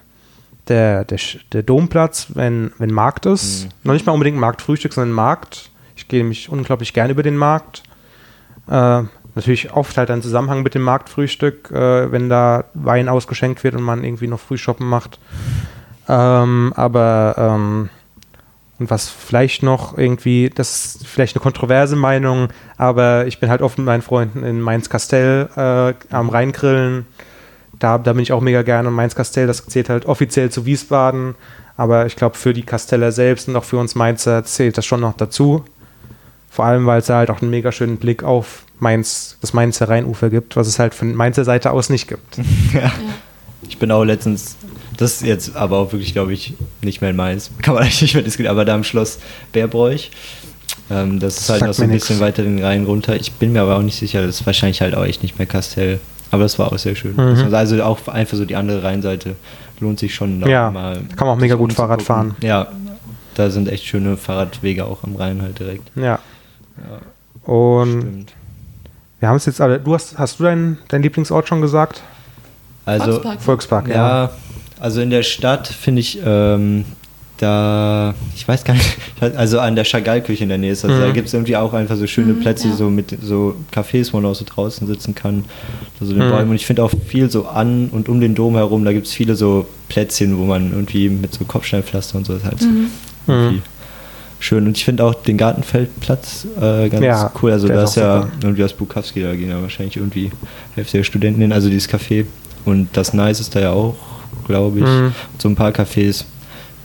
der, 0.69 1.05
der, 1.07 1.19
der 1.53 1.63
Domplatz, 1.63 2.27
wenn, 2.35 2.73
wenn 2.77 2.93
Markt 2.93 3.25
ist. 3.25 3.65
Mhm. 3.65 3.71
Noch 3.85 3.95
nicht 3.95 4.05
mal 4.05 4.13
unbedingt 4.13 4.37
Marktfrühstück, 4.37 4.93
sondern 4.93 5.15
Markt. 5.15 5.71
Ich 5.97 6.09
gehe 6.09 6.25
mich 6.25 6.51
unglaublich 6.51 6.93
gern 6.93 7.09
über 7.09 7.23
den 7.23 7.39
Markt. 7.39 7.85
Äh, 8.69 9.05
natürlich 9.35 9.73
oft 9.73 9.97
halt 9.97 10.11
ein 10.11 10.21
Zusammenhang 10.21 10.63
mit 10.63 10.75
dem 10.75 10.83
Marktfrühstück, 10.83 11.71
äh, 11.71 12.13
wenn 12.13 12.29
da 12.29 12.65
Wein 12.75 13.09
ausgeschenkt 13.09 13.65
wird 13.65 13.77
und 13.77 13.83
man 13.83 14.05
irgendwie 14.05 14.27
noch 14.27 14.41
Frühshoppen 14.41 14.87
macht. 14.87 15.19
Ähm, 16.09 16.73
aber 16.75 17.35
ähm, 17.37 17.91
und 18.79 18.91
was 18.91 19.09
vielleicht 19.09 19.63
noch 19.63 19.99
irgendwie, 19.99 20.51
das 20.51 20.97
ist 20.97 21.07
vielleicht 21.07 21.35
eine 21.35 21.43
kontroverse 21.43 21.97
Meinung, 21.97 22.49
aber 22.77 23.27
ich 23.27 23.41
bin 23.41 23.51
halt 23.51 23.61
oft 23.61 23.77
mit 23.77 23.87
meinen 23.87 24.03
Freunden 24.03 24.45
in 24.45 24.61
Mainz-Kastell 24.61 25.49
äh, 25.57 26.15
am 26.15 26.29
Rheingrillen. 26.29 27.07
Da, 27.81 27.99
da 27.99 28.13
bin 28.13 28.23
ich 28.23 28.33
auch 28.33 28.41
mega 28.41 28.63
gerne. 28.63 28.89
Und 28.89 28.95
Mainz-Kastell, 28.95 29.47
das 29.47 29.67
zählt 29.67 29.89
halt 29.89 30.07
offiziell 30.07 30.51
zu 30.51 30.65
Wiesbaden, 30.65 31.35
Aber 31.77 32.07
ich 32.07 32.17
glaube, 32.17 32.37
für 32.37 32.53
die 32.53 32.63
Kasteller 32.63 33.13
selbst 33.13 33.49
und 33.49 33.57
auch 33.57 33.65
für 33.65 33.79
uns 33.79 33.95
Mainzer 33.95 34.45
zählt 34.45 34.79
das 34.79 34.87
schon 34.87 35.01
noch 35.01 35.15
dazu. 35.15 35.65
Vor 36.51 36.65
allem, 36.65 36.87
weil 36.87 37.01
es 37.01 37.09
halt 37.09 37.31
auch 37.31 37.43
einen 37.43 37.51
mega 37.51 37.73
schönen 37.73 37.99
Blick 37.99 38.23
auf 38.23 38.65
Mainz, 38.81 39.39
das 39.41 39.55
Mainzer 39.55 39.89
Rheinufer 39.89 40.31
gibt, 40.31 40.57
was 40.57 40.67
es 40.67 40.79
halt 40.79 40.95
von 40.95 41.15
Mainzer 41.15 41.45
Seite 41.45 41.73
aus 41.73 41.91
nicht 41.91 42.09
gibt. 42.09 42.39
ja. 42.73 42.93
Ich 43.69 43.79
bin 43.79 43.91
auch 43.91 44.05
letztens, 44.05 44.57
das 44.99 45.15
ist 45.15 45.23
jetzt 45.23 45.57
aber 45.57 45.79
auch 45.79 45.93
wirklich, 45.93 46.13
glaube 46.13 46.35
ich, 46.35 46.55
nicht 46.83 47.01
mehr 47.01 47.11
in 47.11 47.17
Mainz, 47.17 47.51
kann 47.63 47.75
man 47.75 47.85
eigentlich 47.85 48.03
nicht 48.03 48.15
mehr 48.15 48.23
diskutieren, 48.23 48.53
aber 48.53 48.65
da 48.65 48.75
am 48.75 48.85
Schloss 48.85 49.19
Bärbräuch, 49.53 50.11
ähm, 50.91 51.19
das 51.21 51.39
ist 51.39 51.51
halt 51.51 51.63
noch 51.63 51.73
so 51.73 51.83
ein 51.83 51.91
bisschen 51.91 52.17
nix. 52.17 52.23
weiter 52.23 52.43
den 52.43 52.63
Rhein 52.63 52.85
runter. 52.85 53.17
Ich 53.17 53.33
bin 53.33 53.53
mir 53.53 53.63
aber 53.63 53.77
auch 53.77 53.83
nicht 53.83 53.97
sicher, 53.97 54.27
das 54.27 54.41
ist 54.41 54.47
wahrscheinlich 54.47 54.81
halt 54.81 54.95
auch 54.95 55.05
echt 55.05 55.23
nicht 55.23 55.39
mehr 55.39 55.47
Kastell. 55.47 56.01
Aber 56.31 56.43
das 56.43 56.59
war 56.59 56.73
auch 56.73 56.79
sehr 56.79 56.95
schön. 56.95 57.15
Mhm. 57.15 57.55
Also 57.55 57.83
auch 57.83 58.07
einfach 58.09 58.37
so 58.37 58.45
die 58.45 58.57
andere 58.57 58.83
Rheinseite 58.83 59.37
lohnt 59.81 59.99
sich 59.99 60.15
schon. 60.15 60.47
Ja, 60.47 60.71
mal 60.71 61.01
kann 61.17 61.27
man 61.27 61.37
auch 61.37 61.41
mega 61.41 61.55
gut 61.55 61.73
Fahrrad 61.73 62.03
fahren. 62.03 62.35
Ja, 62.43 62.69
da 63.35 63.51
sind 63.51 63.69
echt 63.69 63.87
schöne 63.87 64.17
Fahrradwege 64.17 64.85
auch 64.85 65.05
am 65.05 65.17
Rhein 65.17 65.41
halt 65.41 65.59
direkt. 65.59 65.91
Ja. 65.95 66.19
ja 66.77 67.51
Und 67.51 68.01
stimmt. 68.01 68.33
wir 69.21 69.29
haben 69.29 69.37
es 69.37 69.47
jetzt 69.47 69.61
alle. 69.61 69.79
Du 69.79 69.95
hast, 69.95 70.19
hast 70.19 70.39
du 70.39 70.45
deinen 70.45 70.79
dein 70.89 71.03
Lieblingsort 71.03 71.49
schon 71.49 71.61
gesagt? 71.61 72.03
Also 72.85 73.13
Volkspark, 73.13 73.41
Volkspark 73.41 73.89
ja. 73.89 73.95
ja. 74.25 74.31
Also 74.81 75.01
in 75.01 75.11
der 75.11 75.23
Stadt 75.23 75.67
finde 75.67 76.01
ich 76.01 76.21
ähm, 76.25 76.85
da, 77.39 78.15
ich 78.35 78.47
weiß 78.47 78.65
gar 78.65 78.75
nicht, 78.75 78.97
also 79.37 79.61
an 79.61 79.77
der 79.77 79.85
Chagall-Küche 79.85 80.43
in 80.43 80.49
der 80.49 80.59
Nähe 80.59 80.73
ist. 80.73 80.85
Also 80.85 80.97
mhm. 80.97 81.01
da 81.01 81.11
gibt 81.11 81.29
es 81.29 81.35
irgendwie 81.35 81.57
auch 81.57 81.73
einfach 81.73 81.97
so 81.97 82.07
schöne 82.07 82.33
mhm, 82.33 82.41
Plätze, 82.41 82.69
ja. 82.69 82.75
so 82.75 82.91
mit 82.91 83.17
so 83.23 83.57
Cafés, 83.73 84.13
wo 84.13 84.21
man 84.21 84.31
auch 84.31 84.35
so 84.35 84.45
draußen 84.45 84.87
sitzen 84.87 85.15
kann. 85.15 85.45
Also 86.01 86.13
den 86.13 86.27
mhm. 86.27 86.31
Bäumen. 86.31 86.51
Und 86.51 86.57
ich 86.57 86.67
finde 86.67 86.83
auch 86.83 86.93
viel 87.07 87.31
so 87.31 87.47
an 87.47 87.89
und 87.89 88.09
um 88.09 88.21
den 88.21 88.35
Dom 88.35 88.55
herum, 88.57 88.85
da 88.85 88.93
gibt 88.93 89.07
es 89.07 89.13
viele 89.13 89.37
so 89.37 89.67
Plätzchen, 89.89 90.37
wo 90.39 90.45
man 90.45 90.73
irgendwie 90.73 91.09
mit 91.09 91.33
so 91.33 91.45
Kopfsteinpflaster 91.45 92.19
und 92.19 92.27
so 92.27 92.35
ist 92.35 92.45
halt 92.45 92.61
mhm. 92.61 92.91
irgendwie 93.27 93.63
schön. 94.41 94.67
Und 94.67 94.77
ich 94.77 94.85
finde 94.85 95.05
auch 95.05 95.15
den 95.15 95.37
Gartenfeldplatz 95.37 96.47
äh, 96.61 96.89
ganz 96.89 97.05
ja, 97.05 97.33
cool. 97.43 97.53
Also 97.53 97.69
da 97.69 97.85
ist 97.85 97.97
ja 97.97 98.23
super. 98.23 98.33
irgendwie 98.43 98.65
aus 98.65 98.73
Bukowski, 98.73 99.23
da 99.23 99.35
gehen 99.35 99.51
ja 99.51 99.61
wahrscheinlich 99.63 99.97
irgendwie 99.97 100.31
Hälfte 100.75 100.99
der 100.99 101.05
Studenten 101.05 101.41
hin, 101.41 101.53
also 101.53 101.69
dieses 101.69 101.89
Café. 101.89 102.25
Und 102.65 102.89
das 102.93 103.15
Nice 103.15 103.41
ist 103.41 103.55
da 103.55 103.61
ja 103.61 103.71
auch, 103.71 103.95
glaube 104.49 104.81
ich. 104.81 104.85
Mhm. 104.85 105.15
So 105.39 105.49
ein 105.49 105.55
paar 105.55 105.71
Cafés 105.71 106.25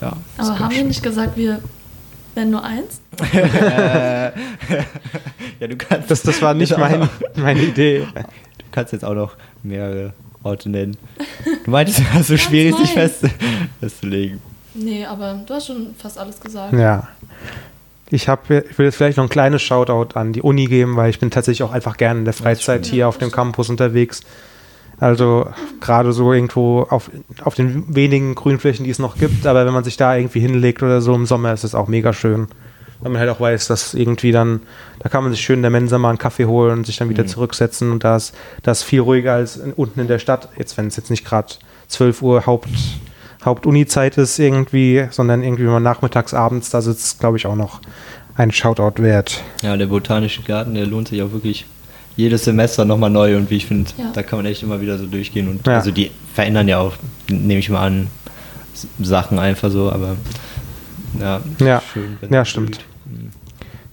ja, 0.04 0.14
Aber 0.38 0.60
haben 0.60 0.76
wir 0.76 0.84
nicht 0.84 1.02
gesagt, 1.02 1.38
wir 1.38 1.62
werden 2.36 2.52
nur 2.52 2.64
eins? 2.64 3.00
ja, 3.34 4.32
du 5.68 5.78
kannst. 5.78 6.12
Das, 6.12 6.24
das 6.24 6.42
war 6.42 6.54
nicht 6.54 6.78
mein, 6.78 7.10
meine 7.36 7.62
Idee. 7.62 8.08
Du 8.14 8.66
kannst 8.72 8.92
jetzt 8.92 9.06
auch 9.06 9.14
noch 9.14 9.36
mehrere 9.62 10.14
Orte 10.44 10.70
nennen. 10.70 10.98
Du 11.64 11.72
meintest, 11.72 12.00
es 12.10 12.14
war 12.14 12.24
so 12.24 12.38
schwierig, 12.38 12.76
sich 12.76 12.92
fest, 12.92 13.24
festzulegen. 13.80 14.42
Nee, 14.74 15.06
aber 15.06 15.40
du 15.46 15.54
hast 15.54 15.68
schon 15.68 15.96
fast 15.98 16.18
alles 16.18 16.40
gesagt. 16.40 16.74
Ja. 16.74 17.08
Ich, 18.10 18.28
hab, 18.28 18.50
ich 18.50 18.78
will 18.78 18.86
jetzt 18.86 18.96
vielleicht 18.96 19.18
noch 19.18 19.24
ein 19.24 19.30
kleines 19.30 19.62
Shoutout 19.62 20.20
an 20.20 20.34
die 20.34 20.42
Uni 20.42 20.66
geben, 20.66 20.98
weil 20.98 21.10
ich 21.10 21.20
bin 21.20 21.32
tatsächlich 21.32 21.64
auch 21.64 21.72
einfach 21.72 21.96
gerne 21.96 22.20
in 22.20 22.26
der 22.26 22.34
Freizeit 22.34 22.86
hier 22.86 23.08
auf 23.08 23.18
dem 23.18 23.32
Campus 23.32 23.70
unterwegs. 23.70 24.22
Also 25.00 25.48
gerade 25.82 26.14
so 26.14 26.32
irgendwo 26.32 26.82
auf, 26.84 27.10
auf 27.44 27.56
den 27.56 27.96
wenigen 27.96 28.36
Grünflächen, 28.36 28.86
die 28.86 28.92
es 28.92 29.00
noch 29.00 29.18
gibt, 29.18 29.46
aber 29.46 29.66
wenn 29.66 29.74
man 29.74 29.84
sich 29.84 29.98
da 29.98 30.16
irgendwie 30.16 30.40
hinlegt 30.40 30.84
oder 30.84 31.02
so 31.02 31.14
im 31.14 31.26
Sommer, 31.26 31.54
ist 31.54 31.64
es 31.64 31.76
auch 31.76 31.88
mega 31.88 32.14
schön. 32.14 32.48
Weil 33.02 33.12
man 33.12 33.20
halt 33.20 33.30
auch 33.30 33.40
weiß, 33.42 33.68
dass 33.68 33.94
irgendwie 33.94 34.32
dann, 34.32 34.62
da 35.00 35.10
kann 35.10 35.24
man 35.24 35.34
sich 35.34 35.42
schön 35.42 35.58
in 35.58 35.64
der 35.64 35.72
Mensa 35.72 35.98
mal 35.98 36.10
einen 36.10 36.18
Kaffee 36.18 36.46
holen 36.46 36.80
und 36.80 36.86
sich 36.86 36.98
dann 36.98 37.10
wieder 37.10 37.24
mhm. 37.24 37.28
zurücksetzen 37.28 37.92
und 37.92 38.04
da 38.04 38.16
ist 38.16 38.34
das 38.62 38.82
viel 38.82 39.02
ruhiger 39.02 39.34
als 39.34 39.58
in, 39.58 39.74
unten 39.74 40.00
in 40.00 40.08
der 40.08 40.20
Stadt. 40.20 40.50
Jetzt, 40.58 40.78
wenn 40.78 40.88
es 40.88 40.96
jetzt 40.96 41.10
nicht 41.10 41.26
gerade 41.26 41.54
12 41.90 42.22
Uhr 42.22 42.46
Haupt, 42.46 42.70
Hauptuni-Zeit 43.44 44.18
ist 44.18 44.40
irgendwie, 44.40 45.06
sondern 45.12 45.44
irgendwie, 45.44 45.66
wenn 45.66 45.74
man 45.74 45.84
nachmittags, 45.84 46.34
abends 46.34 46.70
da 46.70 46.82
sitzt, 46.82 47.20
glaube 47.20 47.36
ich 47.36 47.46
auch 47.46 47.56
noch 47.56 47.82
ein 48.36 48.52
Shoutout 48.52 49.02
wert. 49.02 49.44
Ja, 49.62 49.76
der 49.76 49.88
Botanische 49.88 50.44
Garten, 50.44 50.74
der 50.74 50.86
lohnt 50.86 51.10
sich 51.10 51.22
auch 51.22 51.32
wirklich 51.32 51.66
jedes 52.16 52.44
Semester 52.44 52.86
nochmal 52.86 53.10
neu 53.10 53.38
und 53.38 53.50
wie 53.50 53.58
ich 53.58 53.66
finde, 53.66 53.92
ja. 53.98 54.12
da 54.14 54.24
kann 54.24 54.40
man 54.40 54.46
echt 54.46 54.64
immer 54.64 54.82
wieder 54.82 54.98
so 54.98 55.06
durchgehen 55.06 55.48
und 55.48 55.66
ja. 55.66 55.76
also 55.76 55.92
die 55.92 56.12
verändern 56.34 56.68
ja 56.68 56.80
auch, 56.80 56.94
nehme 57.30 57.60
ich 57.60 57.70
mal 57.70 57.86
an, 57.86 58.08
Sachen 59.00 59.40
einfach 59.40 59.70
so, 59.70 59.92
aber 59.92 60.16
ja, 61.20 61.42
ja, 61.60 61.82
schön, 61.94 62.18
ja 62.30 62.46
stimmt. 62.46 62.80
Mhm. 63.06 63.30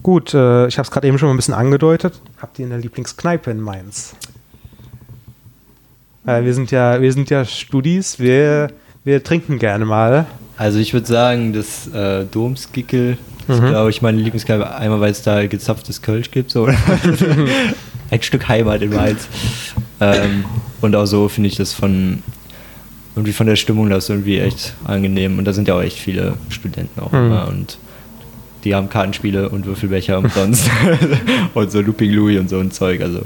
Gut, 0.02 0.32
äh, 0.32 0.66
ich 0.66 0.78
habe 0.78 0.86
es 0.86 0.90
gerade 0.90 1.06
eben 1.06 1.18
schon 1.18 1.28
mal 1.28 1.34
ein 1.34 1.36
bisschen 1.36 1.54
angedeutet. 1.54 2.20
Habt 2.40 2.58
ihr 2.58 2.64
eine 2.64 2.78
Lieblingskneipe 2.78 3.50
in 3.50 3.60
Mainz? 3.60 4.14
Äh, 6.26 6.44
wir 6.44 6.54
sind 6.54 6.70
ja, 6.70 7.00
wir 7.02 7.12
sind 7.12 7.28
ja 7.28 7.44
Studis, 7.44 8.18
wir, 8.18 8.68
wir 9.04 9.22
trinken 9.22 9.58
gerne 9.58 9.84
mal. 9.84 10.26
Also 10.56 10.78
ich 10.78 10.94
würde 10.94 11.06
sagen, 11.06 11.52
das 11.52 11.86
äh, 11.88 12.24
Domskickel 12.24 13.18
ist, 13.48 13.60
mhm. 13.60 13.68
glaube 13.68 13.90
ich, 13.90 14.00
meine 14.00 14.18
Lieblingskneipe. 14.18 14.74
Einmal, 14.74 15.00
weil 15.00 15.10
es 15.10 15.22
da 15.22 15.46
gezapftes 15.46 16.00
Kölsch 16.00 16.30
gibt, 16.30 16.50
so. 16.50 16.66
ein 18.10 18.22
Stück 18.22 18.48
Heimat 18.48 18.82
in 18.82 18.90
Mainz. 18.90 19.28
ähm, 20.00 20.44
und 20.80 20.96
auch 20.96 21.06
so 21.06 21.28
finde 21.28 21.48
ich 21.48 21.56
das 21.56 21.72
von 21.72 22.22
irgendwie 23.16 23.32
von 23.32 23.46
der 23.46 23.56
Stimmung 23.56 23.90
das 23.90 24.08
irgendwie 24.08 24.38
echt 24.38 24.74
angenehm. 24.84 25.38
Und 25.38 25.44
da 25.44 25.52
sind 25.52 25.68
ja 25.68 25.74
auch 25.74 25.82
echt 25.82 25.98
viele 25.98 26.34
Studenten 26.48 27.00
auch 27.00 27.12
mhm. 27.12 27.26
immer 27.26 27.48
und 27.48 27.78
die 28.64 28.74
haben 28.74 28.90
Kartenspiele 28.90 29.48
und 29.48 29.66
Würfelbecher 29.66 30.18
umsonst 30.18 30.70
und 31.54 31.72
so 31.72 31.80
Looping 31.80 32.10
Louis 32.12 32.38
und 32.38 32.48
so 32.48 32.58
ein 32.58 32.70
Zeug. 32.70 33.00
Also 33.00 33.24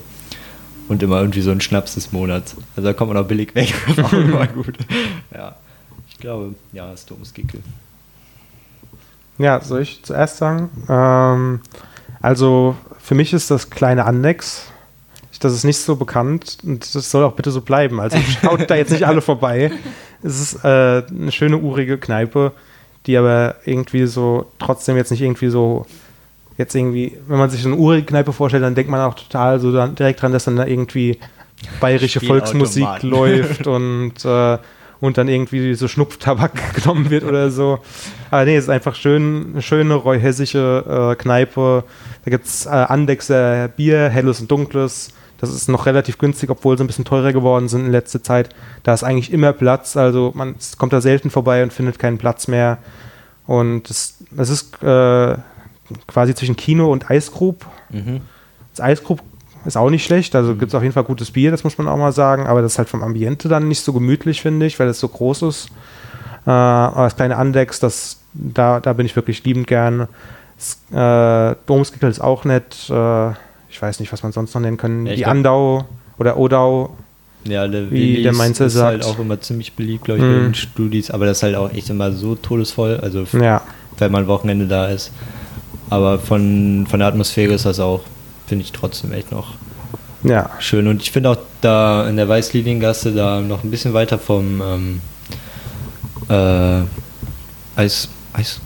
und 0.88 1.02
immer 1.02 1.20
irgendwie 1.20 1.40
so 1.40 1.50
ein 1.50 1.60
Schnaps 1.60 1.94
des 1.94 2.12
Monats. 2.12 2.56
Also 2.76 2.88
da 2.88 2.92
kommt 2.92 3.12
man 3.12 3.22
auch 3.22 3.26
billig 3.26 3.54
weg. 3.54 3.74
auch 4.02 4.12
immer 4.12 4.46
gut. 4.46 4.76
Ja, 5.32 5.56
ich 6.08 6.18
glaube, 6.18 6.54
ja, 6.72 6.90
das 6.90 7.00
ist 7.00 7.10
dummes 7.10 7.32
Gickel. 7.32 7.60
Ja, 9.38 9.60
soll 9.60 9.82
ich 9.82 10.02
zuerst 10.02 10.36
sagen? 10.36 10.70
Ähm, 10.88 11.60
also 12.20 12.76
für 13.00 13.14
mich 13.14 13.32
ist 13.32 13.50
das 13.50 13.70
kleine 13.70 14.04
Annex 14.04 14.66
das 15.40 15.52
ist 15.52 15.64
nicht 15.64 15.78
so 15.78 15.96
bekannt 15.96 16.58
und 16.64 16.94
das 16.94 17.10
soll 17.10 17.24
auch 17.24 17.32
bitte 17.32 17.50
so 17.50 17.60
bleiben. 17.60 18.00
Also 18.00 18.18
schaut 18.42 18.68
da 18.70 18.76
jetzt 18.76 18.92
nicht 18.92 19.06
alle 19.06 19.20
vorbei. 19.20 19.70
Es 20.22 20.40
ist 20.40 20.64
äh, 20.64 21.02
eine 21.08 21.32
schöne 21.32 21.58
urige 21.58 21.98
Kneipe, 21.98 22.52
die 23.06 23.16
aber 23.16 23.56
irgendwie 23.64 24.06
so 24.06 24.46
trotzdem 24.58 24.96
jetzt 24.96 25.10
nicht 25.10 25.22
irgendwie 25.22 25.48
so 25.48 25.86
jetzt 26.56 26.74
irgendwie, 26.74 27.18
wenn 27.26 27.38
man 27.38 27.50
sich 27.50 27.62
so 27.62 27.68
eine 27.68 27.76
urige 27.76 28.06
Kneipe 28.06 28.32
vorstellt, 28.32 28.62
dann 28.62 28.74
denkt 28.74 28.90
man 28.90 29.00
auch 29.00 29.14
total 29.14 29.58
so 29.60 29.72
dann 29.72 29.94
direkt 29.94 30.22
dran, 30.22 30.32
dass 30.32 30.44
dann 30.44 30.56
da 30.56 30.66
irgendwie 30.66 31.18
bayerische 31.80 32.20
Volksmusik 32.20 32.86
läuft 33.02 33.66
und 33.66 34.24
äh, 34.24 34.58
und 35.00 35.18
dann 35.18 35.28
irgendwie 35.28 35.74
so 35.74 35.86
Schnupftabak 35.86 36.74
genommen 36.74 37.10
wird 37.10 37.24
oder 37.24 37.50
so. 37.50 37.80
Aber 38.30 38.44
nee, 38.44 38.56
es 38.56 38.64
ist 38.64 38.70
einfach 38.70 38.94
schön, 38.94 39.50
eine 39.52 39.62
schöne 39.62 39.94
reuhessische 39.94 41.12
äh, 41.12 41.20
Kneipe. 41.20 41.84
Da 42.24 42.30
gibt 42.30 42.46
es 42.46 42.64
äh, 42.64 42.70
Andexer 42.70 43.68
Bier, 43.68 44.08
helles 44.08 44.40
und 44.40 44.50
dunkles. 44.50 45.10
Das 45.50 45.56
ist 45.56 45.68
noch 45.68 45.86
relativ 45.86 46.18
günstig, 46.18 46.50
obwohl 46.50 46.76
sie 46.76 46.84
ein 46.84 46.86
bisschen 46.86 47.04
teurer 47.04 47.32
geworden 47.32 47.68
sind 47.68 47.86
in 47.86 47.92
letzter 47.92 48.22
Zeit. 48.22 48.50
Da 48.82 48.94
ist 48.94 49.02
eigentlich 49.02 49.32
immer 49.32 49.52
Platz, 49.52 49.96
also 49.96 50.32
man 50.34 50.56
kommt 50.78 50.92
da 50.92 51.00
selten 51.00 51.30
vorbei 51.30 51.62
und 51.62 51.72
findet 51.72 51.98
keinen 51.98 52.18
Platz 52.18 52.48
mehr. 52.48 52.78
Und 53.46 53.88
das, 53.90 54.16
das 54.30 54.48
ist 54.48 54.82
äh, 54.82 55.36
quasi 56.06 56.34
zwischen 56.34 56.56
Kino 56.56 56.90
und 56.90 57.10
Eisgrub. 57.10 57.66
Mhm. 57.90 58.22
Das 58.70 58.80
Eisgrub 58.80 59.20
ist 59.64 59.76
auch 59.76 59.90
nicht 59.90 60.04
schlecht, 60.04 60.34
also 60.34 60.52
mhm. 60.52 60.58
gibt 60.58 60.70
es 60.70 60.74
auf 60.74 60.82
jeden 60.82 60.92
Fall 60.92 61.04
gutes 61.04 61.30
Bier, 61.30 61.50
das 61.50 61.64
muss 61.64 61.78
man 61.78 61.88
auch 61.88 61.96
mal 61.96 62.12
sagen, 62.12 62.46
aber 62.46 62.62
das 62.62 62.72
ist 62.72 62.78
halt 62.78 62.88
vom 62.88 63.02
Ambiente 63.02 63.48
dann 63.48 63.68
nicht 63.68 63.80
so 63.80 63.92
gemütlich, 63.92 64.42
finde 64.42 64.66
ich, 64.66 64.78
weil 64.78 64.88
es 64.88 65.00
so 65.00 65.08
groß 65.08 65.42
ist. 65.42 65.68
Äh, 66.46 66.50
aber 66.50 67.04
das 67.04 67.16
kleine 67.16 67.36
Andex, 67.36 67.80
das, 67.80 68.20
da, 68.34 68.80
da 68.80 68.92
bin 68.92 69.06
ich 69.06 69.16
wirklich 69.16 69.44
liebend 69.44 69.66
gern. 69.66 70.08
Das, 70.56 71.52
äh, 71.52 71.56
Domskickel 71.66 72.10
ist 72.10 72.20
auch 72.20 72.44
nett. 72.44 72.88
Äh, 72.90 73.32
ich 73.74 73.82
weiß 73.82 73.98
nicht, 73.98 74.12
was 74.12 74.22
man 74.22 74.30
sonst 74.30 74.54
noch 74.54 74.60
nennen 74.60 74.76
können, 74.76 75.04
ja, 75.04 75.16
die 75.16 75.26
Andau 75.26 75.84
oder 76.16 76.38
Odau. 76.38 76.96
Ja, 77.42 77.66
der 77.66 77.90
wie 77.90 78.22
der 78.22 78.32
Mainzer 78.32 78.66
ist 78.66 78.76
halt 78.76 79.02
sagt. 79.02 79.04
halt 79.04 79.16
auch 79.16 79.20
immer 79.20 79.40
ziemlich 79.40 79.72
beliebt, 79.72 80.04
glaube 80.04 80.20
ich, 80.20 80.24
mm. 80.24 80.44
den 80.44 80.54
Studis, 80.54 81.10
aber 81.10 81.26
das 81.26 81.38
ist 81.38 81.42
halt 81.42 81.56
auch 81.56 81.72
echt 81.72 81.90
immer 81.90 82.12
so 82.12 82.36
todesvoll, 82.36 83.00
also 83.02 83.24
ja. 83.36 83.62
wenn 83.98 84.12
man 84.12 84.28
Wochenende 84.28 84.68
da 84.68 84.86
ist. 84.86 85.10
Aber 85.90 86.20
von, 86.20 86.86
von 86.88 87.00
der 87.00 87.08
Atmosphäre 87.08 87.52
ist 87.52 87.66
das 87.66 87.80
auch, 87.80 88.02
finde 88.46 88.64
ich 88.64 88.70
trotzdem 88.70 89.12
echt 89.12 89.32
noch 89.32 89.54
ja. 90.22 90.50
schön. 90.60 90.86
Und 90.86 91.02
ich 91.02 91.10
finde 91.10 91.30
auch 91.30 91.38
da 91.60 92.08
in 92.08 92.16
der 92.16 92.28
Weißliniengasse 92.28 93.12
da 93.12 93.40
noch 93.40 93.64
ein 93.64 93.72
bisschen 93.72 93.92
weiter 93.92 94.20
vom 94.20 94.62
ähm, 94.62 95.00
äh, 96.28 96.84
Eis, 97.74 98.08
Eis, 98.32 98.60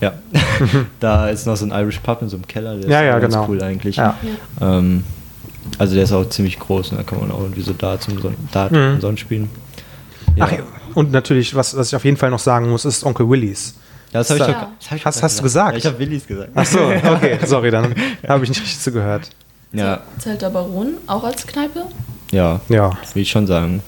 ja, 0.00 0.12
da 1.00 1.28
ist 1.28 1.46
noch 1.46 1.56
so 1.56 1.66
ein 1.66 1.70
Irish 1.70 1.98
Pub 2.00 2.22
in 2.22 2.28
so 2.28 2.36
einem 2.36 2.46
Keller, 2.46 2.76
der 2.76 2.90
ja, 2.90 3.00
ist 3.00 3.06
ja, 3.06 3.18
ganz 3.18 3.34
genau. 3.34 3.48
cool 3.48 3.62
eigentlich. 3.62 3.96
Ja. 3.96 4.16
Ähm, 4.60 5.04
also 5.78 5.94
der 5.94 6.04
ist 6.04 6.12
auch 6.12 6.28
ziemlich 6.28 6.58
groß 6.58 6.92
und 6.92 6.98
da 6.98 7.02
kann 7.02 7.20
man 7.20 7.30
auch 7.30 7.40
irgendwie 7.40 7.62
so 7.62 7.72
Darts 7.72 8.08
und, 8.08 8.22
Dart 8.52 8.72
mhm. 8.72 9.16
spielen. 9.16 9.50
Ja. 10.36 10.48
Ach, 10.48 10.52
und 10.94 11.12
natürlich, 11.12 11.54
was, 11.54 11.76
was 11.76 11.88
ich 11.88 11.96
auf 11.96 12.04
jeden 12.04 12.16
Fall 12.16 12.30
noch 12.30 12.38
sagen 12.38 12.70
muss, 12.70 12.84
ist 12.84 13.04
Onkel 13.04 13.28
Willis. 13.28 13.74
Ja, 14.12 14.20
das 14.20 14.30
habe 14.30 14.40
ich, 14.40 14.46
ja. 14.46 14.72
hab 14.90 14.96
ich 14.96 15.04
hast, 15.04 15.22
hast 15.22 15.38
du 15.38 15.42
gesagt? 15.42 15.72
Ja, 15.72 15.78
ich 15.78 15.86
habe 15.86 15.98
Willis 15.98 16.26
gesagt. 16.26 16.50
Ach 16.54 16.64
so, 16.64 16.78
okay, 17.04 17.38
sorry, 17.44 17.70
dann 17.70 17.94
habe 18.28 18.44
ich 18.44 18.50
nicht 18.50 18.62
richtig 18.62 18.80
zugehört. 18.80 19.30
Ja. 19.72 20.00
Zählt 20.18 20.40
der 20.42 20.50
Baron 20.50 20.94
auch 21.06 21.24
als 21.24 21.46
Kneipe? 21.46 21.82
Ja, 22.32 22.60
ja. 22.68 22.96
will 23.12 23.22
ich 23.22 23.30
schon 23.30 23.46
sagen. 23.46 23.82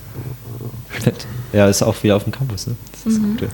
Ja, 1.53 1.68
ist 1.68 1.83
auch 1.83 2.03
wieder 2.03 2.16
auf 2.16 2.25
dem 2.25 2.33
Campus, 2.33 2.66
ne? 2.66 2.77
Das 2.92 3.07
ist 3.07 3.18
das 3.18 3.23
Gute. 3.23 3.49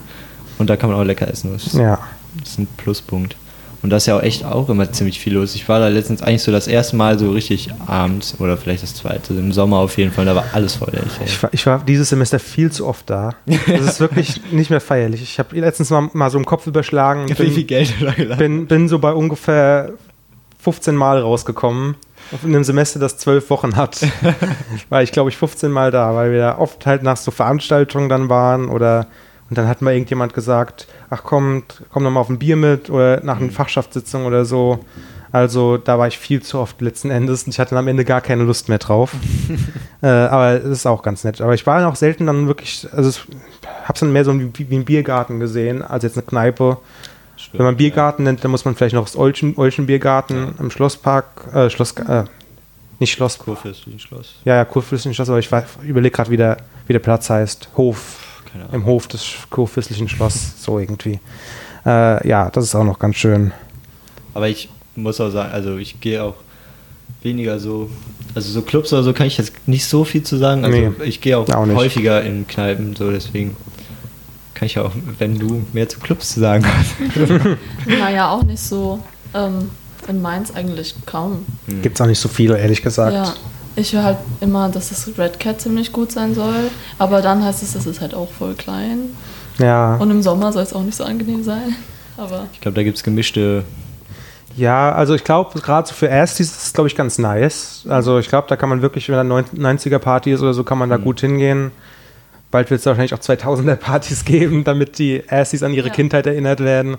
Und 0.59 0.71
da 0.71 0.77
kann 0.77 0.91
man 0.91 0.99
auch 0.99 1.05
lecker 1.05 1.29
essen. 1.29 1.53
Das 1.53 1.67
ist, 1.67 1.75
Ja. 1.75 1.99
Das 2.41 2.51
ist 2.51 2.59
ein 2.59 2.69
Pluspunkt. 2.77 3.37
Und 3.85 3.91
da 3.91 3.99
ist 3.99 4.07
ja 4.07 4.17
auch 4.17 4.23
echt 4.23 4.47
auch 4.47 4.71
immer 4.71 4.91
ziemlich 4.91 5.21
viel 5.21 5.35
los. 5.35 5.55
Ich 5.55 5.69
war 5.69 5.79
da 5.79 5.89
letztens 5.89 6.23
eigentlich 6.23 6.43
so 6.43 6.51
das 6.51 6.67
erste 6.69 6.97
Mal 6.97 7.19
so 7.19 7.31
richtig 7.33 7.69
abends 7.87 8.35
oder 8.41 8.57
vielleicht 8.57 8.83
das 8.83 8.95
zweite, 8.95 9.35
im 9.35 9.53
Sommer 9.53 9.77
auf 9.77 9.99
jeden 9.99 10.11
Fall. 10.11 10.25
Da 10.25 10.35
war 10.35 10.47
alles 10.55 10.77
voll. 10.77 10.91
Ich 11.27 11.43
war, 11.43 11.53
ich 11.53 11.67
war 11.67 11.85
dieses 11.87 12.09
Semester 12.09 12.39
viel 12.39 12.73
zu 12.73 12.87
oft 12.87 13.11
da. 13.11 13.35
Das 13.45 13.83
ist 13.83 14.01
wirklich 14.01 14.41
nicht 14.53 14.71
mehr 14.71 14.81
feierlich. 14.81 15.21
Ich 15.21 15.39
habe 15.39 15.61
letztens 15.61 15.91
mal, 15.91 16.09
mal 16.15 16.31
so 16.31 16.39
im 16.39 16.47
Kopf 16.47 16.67
überschlagen. 16.67 17.29
Wie 17.29 17.35
viel 17.35 17.51
Bin, 17.51 17.67
Geld 17.67 18.39
bin, 18.39 18.67
bin 18.69 18.89
so 18.89 18.99
bei 18.99 19.13
ungefähr 19.13 19.93
15 20.63 20.97
Mal 20.97 21.21
rausgekommen. 21.21 21.97
In 22.43 22.55
einem 22.55 22.65
Semester, 22.65 22.99
das 22.99 23.19
zwölf 23.19 23.51
Wochen 23.51 23.77
hat. 23.77 24.01
war 24.89 25.03
ich, 25.03 25.13
glaube 25.13 25.29
ich, 25.29 25.37
15 25.37 25.71
Mal 25.71 25.91
da, 25.91 26.15
weil 26.15 26.33
wir 26.33 26.39
da 26.39 26.59
oft 26.59 26.87
halt 26.87 27.03
nach 27.03 27.19
so 27.19 27.31
Veranstaltungen 27.31 28.09
dann 28.09 28.31
waren 28.31 28.71
oder 28.71 29.09
und 29.51 29.59
dann 29.59 29.69
hat 29.69 29.83
mal 29.83 29.93
irgendjemand 29.93 30.35
gesagt, 30.35 30.87
ach 31.11 31.23
komm, 31.25 31.65
komm 31.93 32.03
noch 32.03 32.11
mal 32.11 32.21
auf 32.21 32.29
ein 32.31 32.39
Bier 32.39 32.57
mit 32.57 32.91
oder 32.91 33.23
nach 33.23 33.41
einer 33.41 33.51
Fachschaftssitzung 33.51 34.27
oder 34.27 34.45
so. 34.45 34.81
Also 35.33 35.79
da 35.79 35.99
war 35.99 36.07
ich 36.07 36.17
viel 36.17 36.43
zu 36.43 36.61
oft 36.61 36.81
letzten 36.81 37.11
Endes 37.11 37.43
und 37.43 37.51
ich 37.53 37.59
hatte 37.59 37.71
dann 37.71 37.81
am 37.81 37.89
Ende 37.89 38.05
gar 38.05 38.21
keine 38.21 38.45
Lust 38.45 38.69
mehr 38.69 38.79
drauf. 38.79 39.13
äh, 40.01 40.07
aber 40.07 40.53
es 40.53 40.65
ist 40.65 40.87
auch 40.87 41.03
ganz 41.03 41.25
nett. 41.25 41.41
Aber 41.41 41.55
ich 41.55 41.67
war 41.67 41.87
auch 41.89 41.97
selten 41.97 42.27
dann 42.27 42.47
wirklich, 42.47 42.87
also 42.93 43.11
ich 43.11 43.21
hab's 43.85 43.99
dann 44.01 44.13
mehr 44.13 44.25
so 44.25 44.33
wie, 44.39 44.71
wie 44.71 44.77
ein 44.77 44.85
Biergarten 44.85 45.41
gesehen, 45.41 45.83
als 45.83 46.05
jetzt 46.05 46.17
eine 46.17 46.25
Kneipe. 46.25 46.79
Stimmt, 47.37 47.59
Wenn 47.59 47.67
man 47.67 47.77
Biergarten 47.77 48.23
nennt, 48.23 48.45
dann 48.45 48.53
muss 48.53 48.65
man 48.65 48.77
vielleicht 48.77 48.95
noch 48.95 49.07
das 49.07 49.17
Olchen, 49.17 49.57
Olchen 49.57 49.87
Biergarten 49.87 50.55
im 50.61 50.71
Schlosspark, 50.71 51.27
äh, 51.53 51.69
Schloss, 51.69 51.93
äh, 51.97 52.25
nicht 53.01 53.13
Schloss, 53.13 53.37
Ja. 53.39 53.45
Kurfürstlichen 53.45 53.99
Schloss. 53.99 54.37
ja, 54.45 54.55
ja, 54.55 54.65
Kurfürstlichen 54.65 55.15
Schloss, 55.15 55.29
aber 55.31 55.41
ich 55.41 55.51
überlege 55.83 56.15
gerade, 56.15 56.31
wie 56.31 56.37
der, 56.37 56.59
wie 56.87 56.93
der 56.93 57.01
Platz 57.01 57.29
heißt. 57.29 57.71
Hof. 57.77 58.24
Im 58.73 58.87
Hof 58.87 59.09
des 59.09 59.25
Kurfürstlichen 59.51 60.09
Schloss, 60.09 60.63
so 60.63 60.79
irgendwie. 60.79 61.21
Äh, 61.87 62.27
ja, 62.27 62.51
das 62.51 62.65
ist 62.65 62.75
auch 62.75 62.85
noch 62.85 62.99
ganz 62.99 63.17
schön. 63.17 63.53
Aber 64.33 64.49
ich 64.49 64.69
muss 64.97 65.21
auch 65.21 65.31
sagen, 65.31 65.53
also 65.53 65.77
ich 65.77 66.01
gehe 66.01 66.23
auch 66.23 66.35
weniger 67.23 67.59
so, 67.59 67.91
also 68.35 68.51
so 68.51 68.63
Clubs 68.63 68.93
oder 68.93 69.03
so 69.03 69.13
kann 69.13 69.27
ich 69.27 69.39
jetzt 69.39 69.53
nicht 69.67 69.87
so 69.87 70.05
viel 70.05 70.23
zu 70.23 70.37
sagen. 70.37 70.65
Also 70.65 70.77
Nee, 70.77 70.91
ich 71.05 71.21
gehe 71.21 71.39
auch, 71.39 71.49
auch 71.49 71.67
häufiger 71.69 72.23
in 72.23 72.47
Kneipen, 72.47 72.95
so 72.97 73.11
deswegen 73.11 73.57
kann 74.55 74.67
ich 74.67 74.79
auch, 74.79 74.93
wenn 75.19 75.39
du 75.39 75.65
mehr 75.73 75.89
zu 75.89 75.99
Clubs 75.99 76.33
zu 76.35 76.41
sagen 76.41 76.65
hast. 76.67 76.95
Naja, 77.99 78.31
auch 78.31 78.43
nicht 78.43 78.61
so. 78.63 79.01
Ähm, 79.35 79.71
in 80.07 80.21
Mainz 80.21 80.51
eigentlich 80.51 80.95
kaum. 81.07 81.47
Gibt 81.83 81.97
es 81.97 82.01
auch 82.01 82.07
nicht 82.07 82.21
so 82.21 82.29
viele, 82.29 82.59
ehrlich 82.59 82.83
gesagt. 82.83 83.15
Ja, 83.15 83.35
ich 83.77 83.93
höre 83.93 84.05
halt 84.05 84.19
immer, 84.41 84.69
dass 84.69 84.91
das 84.91 85.09
Red 85.19 85.41
Cat 85.41 85.61
ziemlich 85.61 85.93
gut 85.93 86.13
sein 86.13 86.35
soll. 86.35 86.71
Aber 86.99 87.23
dann 87.23 87.45
heißt 87.45 87.63
es, 87.63 87.75
es 87.75 87.87
ist 87.87 88.01
halt 88.01 88.15
auch 88.15 88.31
voll 88.31 88.55
klein. 88.55 89.11
Ja, 89.59 89.97
Und 89.97 90.11
im 90.11 90.23
Sommer 90.23 90.53
soll 90.53 90.63
es 90.63 90.73
auch 90.73 90.83
nicht 90.83 90.97
so 90.97 91.05
angenehm 91.05 91.43
sein. 91.45 91.77
Aber 92.17 92.47
Ich 92.53 92.61
glaube, 92.61 92.75
da 92.77 92.83
gibt 92.83 92.97
es 92.97 93.03
gemischte, 93.03 93.65
ja 94.57 94.93
also 94.93 95.15
ich 95.15 95.25
glaube, 95.25 95.61
gerade 95.61 95.89
so 95.89 95.95
für 95.95 96.07
Erstis 96.09 96.51
ist 96.53 96.67
es, 96.67 96.73
glaube 96.73 96.89
ich, 96.89 96.95
ganz 96.95 97.19
nice. 97.19 97.85
Also 97.89 98.19
ich 98.19 98.29
glaube, 98.29 98.47
da 98.49 98.57
kann 98.57 98.69
man 98.69 98.83
wirklich, 98.83 99.09
wenn 99.09 99.17
da 99.29 99.37
90er-Party 99.37 100.33
ist 100.33 100.41
oder 100.43 100.55
so, 100.55 100.63
kann 100.65 100.79
man 100.79 100.91
da 100.91 100.97
gut 100.97 101.21
hingehen. 101.21 101.73
Bald 102.53 102.71
wird 102.71 102.79
es 102.79 102.87
wahrscheinlich 102.87 103.15
auch 103.15 103.19
2000er-Partys 103.19 104.25
geben, 104.25 104.63
damit 104.63 104.99
die 104.99 105.25
Erstis 105.27 105.65
an 105.65 105.73
ihre 105.75 105.89
Ja. 105.89 105.95
Kindheit 105.95 106.27
erinnert 106.27 106.61
werden. 106.61 106.97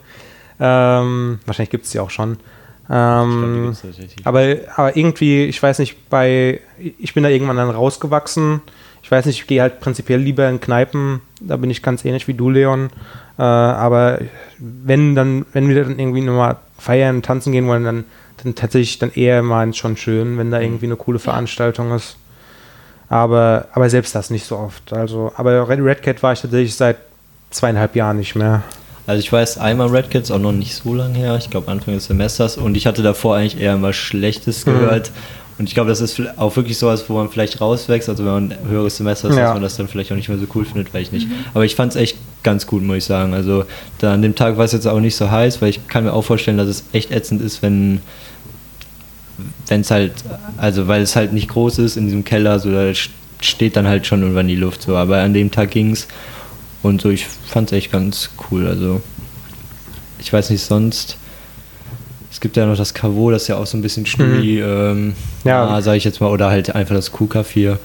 Ähm, 0.59 1.39
wahrscheinlich 1.45 1.69
gibt 1.69 1.85
es 1.85 1.91
die 1.91 1.99
auch 1.99 2.09
schon. 2.09 2.38
Ähm, 2.89 3.75
tatsächlich. 3.81 4.15
aber, 4.25 4.55
aber 4.75 4.95
irgendwie, 4.95 5.45
ich 5.45 5.61
weiß 5.61 5.79
nicht, 5.79 6.09
bei, 6.09 6.61
ich 6.77 7.13
bin 7.13 7.23
da 7.23 7.29
irgendwann 7.29 7.57
dann 7.57 7.69
rausgewachsen. 7.69 8.61
Ich 9.01 9.11
weiß 9.11 9.25
nicht, 9.25 9.41
ich 9.41 9.47
gehe 9.47 9.61
halt 9.61 9.79
prinzipiell 9.79 10.19
lieber 10.19 10.47
in 10.49 10.59
Kneipen. 10.59 11.21
Da 11.39 11.57
bin 11.57 11.69
ich 11.69 11.83
ganz 11.83 12.05
ähnlich 12.05 12.27
wie 12.27 12.33
du, 12.33 12.49
Leon. 12.49 12.89
Äh, 13.37 13.43
aber 13.43 14.19
wenn 14.57 15.15
dann, 15.15 15.45
wenn 15.53 15.67
wir 15.69 15.83
dann 15.83 15.99
irgendwie 15.99 16.21
nochmal 16.21 16.57
feiern, 16.77 17.21
tanzen 17.21 17.51
gehen 17.51 17.67
wollen, 17.67 17.83
dann, 17.83 18.03
dann 18.43 18.55
tatsächlich 18.55 18.99
dann 18.99 19.11
eher 19.11 19.41
mal 19.41 19.73
schon 19.73 19.97
schön, 19.97 20.37
wenn 20.37 20.51
da 20.51 20.59
irgendwie 20.59 20.85
eine 20.85 20.95
coole 20.95 21.19
Veranstaltung 21.19 21.93
ist. 21.93 22.17
Aber, 23.09 23.67
aber 23.73 23.89
selbst 23.89 24.15
das 24.15 24.29
nicht 24.29 24.45
so 24.45 24.57
oft. 24.57 24.91
Also, 24.93 25.31
aber 25.35 25.69
Red, 25.69 25.79
Red 25.79 26.03
Cat 26.03 26.23
war 26.23 26.33
ich 26.33 26.41
tatsächlich 26.41 26.75
seit 26.75 26.97
zweieinhalb 27.51 27.95
Jahren 27.95 28.17
nicht 28.17 28.35
mehr. 28.35 28.63
Also 29.07 29.19
ich 29.19 29.31
weiß 29.31 29.57
einmal 29.59 29.87
Red 29.87 30.09
Kids, 30.09 30.31
auch 30.31 30.39
noch 30.39 30.51
nicht 30.51 30.73
so 30.75 30.93
lange 30.93 31.15
her, 31.17 31.35
ich 31.37 31.49
glaube 31.49 31.71
Anfang 31.71 31.93
des 31.93 32.05
Semesters 32.05 32.57
und 32.57 32.75
ich 32.75 32.87
hatte 32.87 33.03
davor 33.03 33.35
eigentlich 33.37 33.59
eher 33.61 33.75
immer 33.75 33.93
Schlechtes 33.93 34.65
Mhm. 34.65 34.71
gehört. 34.71 35.11
Und 35.57 35.69
ich 35.69 35.73
glaube, 35.73 35.89
das 35.89 36.01
ist 36.01 36.19
auch 36.37 36.53
wirklich 36.57 36.77
sowas, 36.77 37.05
wo 37.07 37.13
man 37.13 37.29
vielleicht 37.29 37.61
rauswächst, 37.61 38.09
also 38.09 38.25
wenn 38.25 38.31
man 38.33 38.51
ein 38.51 38.67
höheres 38.69 38.97
Semester 38.97 39.29
ist, 39.29 39.37
Ja. 39.37 39.43
dass 39.45 39.53
man 39.53 39.61
das 39.63 39.77
dann 39.77 39.87
vielleicht 39.87 40.11
auch 40.11 40.15
nicht 40.17 40.27
mehr 40.27 40.37
so 40.37 40.45
cool 40.53 40.65
findet, 40.65 40.93
weil 40.93 41.01
ich 41.01 41.13
nicht. 41.13 41.27
Aber 41.53 41.63
ich 41.63 41.75
fand 41.75 41.91
es 41.93 41.95
echt 41.95 42.17
ganz 42.43 42.67
gut, 42.67 42.83
muss 42.83 42.97
ich 42.97 43.05
sagen. 43.05 43.33
Also 43.33 43.63
da 43.99 44.13
an 44.13 44.21
dem 44.21 44.35
Tag 44.35 44.57
war 44.57 44.65
es 44.65 44.73
jetzt 44.73 44.85
auch 44.85 44.99
nicht 44.99 45.15
so 45.15 45.31
heiß, 45.31 45.61
weil 45.61 45.69
ich 45.69 45.87
kann 45.87 46.03
mir 46.03 46.11
auch 46.11 46.23
vorstellen, 46.23 46.57
dass 46.57 46.67
es 46.67 46.83
echt 46.91 47.11
ätzend 47.11 47.41
ist, 47.41 47.61
wenn 47.61 48.01
wenn 49.67 49.81
es 49.81 49.91
halt, 49.91 50.13
also 50.57 50.87
weil 50.87 51.01
es 51.01 51.15
halt 51.15 51.33
nicht 51.33 51.49
groß 51.49 51.79
ist 51.79 51.97
in 51.97 52.05
diesem 52.05 52.23
Keller, 52.23 52.59
so 52.59 52.71
da 52.71 52.91
steht 53.41 53.75
dann 53.75 53.87
halt 53.87 54.07
schon 54.07 54.21
irgendwann 54.21 54.47
die 54.47 54.55
Luft 54.55 54.83
so. 54.83 54.95
Aber 54.95 55.17
an 55.17 55.33
dem 55.33 55.51
Tag 55.51 55.71
ging 55.71 55.91
es 55.91 56.07
und 56.85 57.01
so, 57.01 57.09
ich 57.09 57.25
fand 57.27 57.71
es 57.71 57.77
echt 57.77 57.91
ganz 57.91 58.29
cool. 58.49 58.67
Also 58.67 59.01
ich 60.19 60.31
weiß 60.31 60.49
nicht 60.49 60.63
sonst. 60.63 61.17
Es 62.31 62.41
gibt 62.41 62.57
ja 62.57 62.65
noch 62.65 62.75
das 62.75 62.93
Cavo, 62.93 63.31
das 63.31 63.43
ist 63.43 63.47
ja 63.47 63.55
auch 63.57 63.65
so 63.65 63.77
ein 63.77 63.81
bisschen 63.81 64.05
ähm, 64.19 65.07
Mhm. 65.07 65.13
Ja. 65.45 65.65
ja, 65.69 65.81
sage 65.81 65.97
ich 65.97 66.03
jetzt 66.03 66.19
mal, 66.19 66.27
oder 66.29 66.49
halt 66.49 66.75
einfach 66.75 66.95
das 66.95 67.11
Q-Café. 67.11 67.77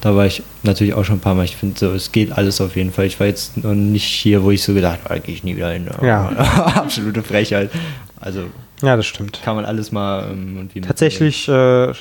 Da 0.00 0.14
war 0.14 0.26
ich 0.26 0.42
natürlich 0.62 0.94
auch 0.94 1.04
schon 1.04 1.16
ein 1.16 1.20
paar 1.20 1.34
Mal. 1.34 1.44
Ich 1.44 1.56
finde 1.56 1.78
so, 1.78 1.90
es 1.92 2.12
geht 2.12 2.30
alles 2.30 2.60
auf 2.60 2.76
jeden 2.76 2.92
Fall. 2.92 3.06
Ich 3.06 3.18
war 3.18 3.26
jetzt 3.26 3.56
noch 3.56 3.74
nicht 3.74 4.04
hier, 4.04 4.44
wo 4.44 4.50
ich 4.52 4.62
so 4.62 4.74
gedacht 4.74 5.00
habe, 5.04 5.18
gehe 5.20 5.34
ich 5.34 5.42
nie 5.42 5.56
wieder 5.56 5.70
hin. 5.72 5.88
Ja. 6.02 6.28
Absolute 6.76 7.22
Frechheit. 7.24 7.70
Also 8.20 8.42
Ja, 8.82 8.96
das 8.96 9.06
stimmt. 9.06 9.40
kann 9.42 9.56
man 9.56 9.64
alles 9.64 9.90
mal 9.90 10.28
ähm. 10.30 10.68
Tatsächlich, 10.86 11.48
äh, 11.48 11.92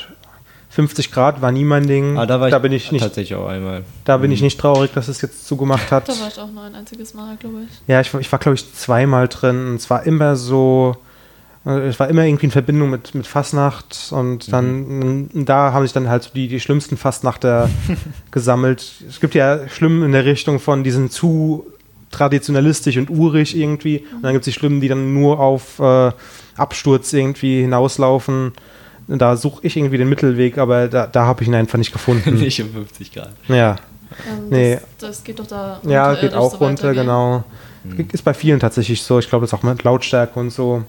50 0.75 1.11
Grad 1.11 1.41
war 1.41 1.51
nie 1.53 1.63
mein 1.63 1.87
Ding. 1.87 2.17
Ah, 2.17 2.25
da 2.25 2.39
war 2.41 2.49
ich, 2.49 2.55
bin 2.57 2.71
ich 2.73 2.91
nicht, 2.91 3.01
tatsächlich 3.01 3.35
auch 3.35 3.47
einmal. 3.47 3.83
da 4.03 4.17
bin 4.17 4.31
ich 4.31 4.41
nicht 4.41 4.59
traurig, 4.59 4.91
dass 4.93 5.07
es 5.07 5.21
jetzt 5.21 5.47
zugemacht 5.47 5.89
hat. 5.91 6.09
da 6.09 6.13
war 6.19 6.27
ich 6.27 6.37
auch 6.39 6.51
nur 6.51 6.63
ein 6.63 6.75
einziges 6.75 7.13
Mal, 7.13 7.37
glaube 7.37 7.59
ich. 7.63 7.69
Ja, 7.87 8.01
ich, 8.01 8.13
war- 8.13 8.19
ich 8.19 8.29
war, 8.31 8.39
glaube 8.39 8.55
ich, 8.55 8.73
zweimal 8.73 9.27
drin. 9.29 9.67
Und 9.69 9.75
es 9.75 9.89
war 9.89 10.03
immer 10.05 10.35
so, 10.35 10.97
äh, 11.65 11.87
es 11.87 11.97
war 11.99 12.09
immer 12.09 12.23
irgendwie 12.25 12.47
in 12.47 12.51
Verbindung 12.51 12.89
mit, 12.89 13.15
mit 13.15 13.25
Fastnacht. 13.25 14.09
Und 14.11 14.51
dann, 14.51 15.27
Mhm. 15.29 15.45
da 15.45 15.71
haben 15.71 15.83
sich 15.85 15.93
dann 15.93 16.09
halt 16.09 16.23
so 16.23 16.29
die, 16.35 16.49
die 16.49 16.59
schlimmsten 16.59 16.97
Fastnachter 16.97 17.69
gesammelt. 18.31 18.85
Es 19.07 19.21
gibt 19.21 19.33
ja 19.33 19.67
schlimm 19.69 20.03
in 20.03 20.11
der 20.11 20.25
Richtung 20.25 20.59
von 20.59 20.83
diesen 20.83 21.09
zu 21.09 21.65
traditionalistisch 22.11 22.97
und 22.97 23.09
urig 23.09 23.55
irgendwie. 23.57 23.99
Und 24.13 24.23
dann 24.23 24.33
gibt 24.33 24.45
es 24.47 24.53
die 24.53 24.59
Schlimmen, 24.59 24.81
die 24.81 24.87
dann 24.89 25.13
nur 25.13 25.39
auf 25.39 25.79
äh, 25.79 26.11
Absturz 26.57 27.13
irgendwie 27.13 27.61
hinauslaufen. 27.61 28.51
Da 29.07 29.35
suche 29.37 29.59
ich 29.67 29.77
irgendwie 29.77 29.97
den 29.97 30.09
Mittelweg, 30.09 30.57
aber 30.57 30.87
da, 30.87 31.05
da 31.07 31.25
habe 31.25 31.43
ich 31.43 31.47
ihn 31.47 31.55
einfach 31.55 31.77
nicht 31.77 31.91
gefunden. 31.93 32.33
nicht 32.39 32.61
um 32.61 32.71
50 32.71 33.11
Grad. 33.13 33.33
Ja, 33.47 33.75
Ähm, 34.27 34.49
Nee. 34.49 34.75
das, 34.99 35.09
das 35.17 35.23
geht 35.23 35.39
doch 35.39 35.47
da 35.47 35.79
ja 35.83 36.09
unterirdisch 36.09 36.21
geht 36.21 36.33
auch 36.33 36.51
so 36.51 36.57
runter, 36.57 36.93
genau. 36.93 37.43
Ist 38.11 38.23
bei 38.23 38.33
vielen 38.33 38.59
tatsächlich 38.59 39.01
so. 39.03 39.19
Ich 39.19 39.29
glaube, 39.29 39.43
das 39.45 39.53
ist 39.53 39.59
auch 39.59 39.63
mit 39.63 39.83
Lautstärke 39.83 40.39
und 40.39 40.49
so. 40.51 40.83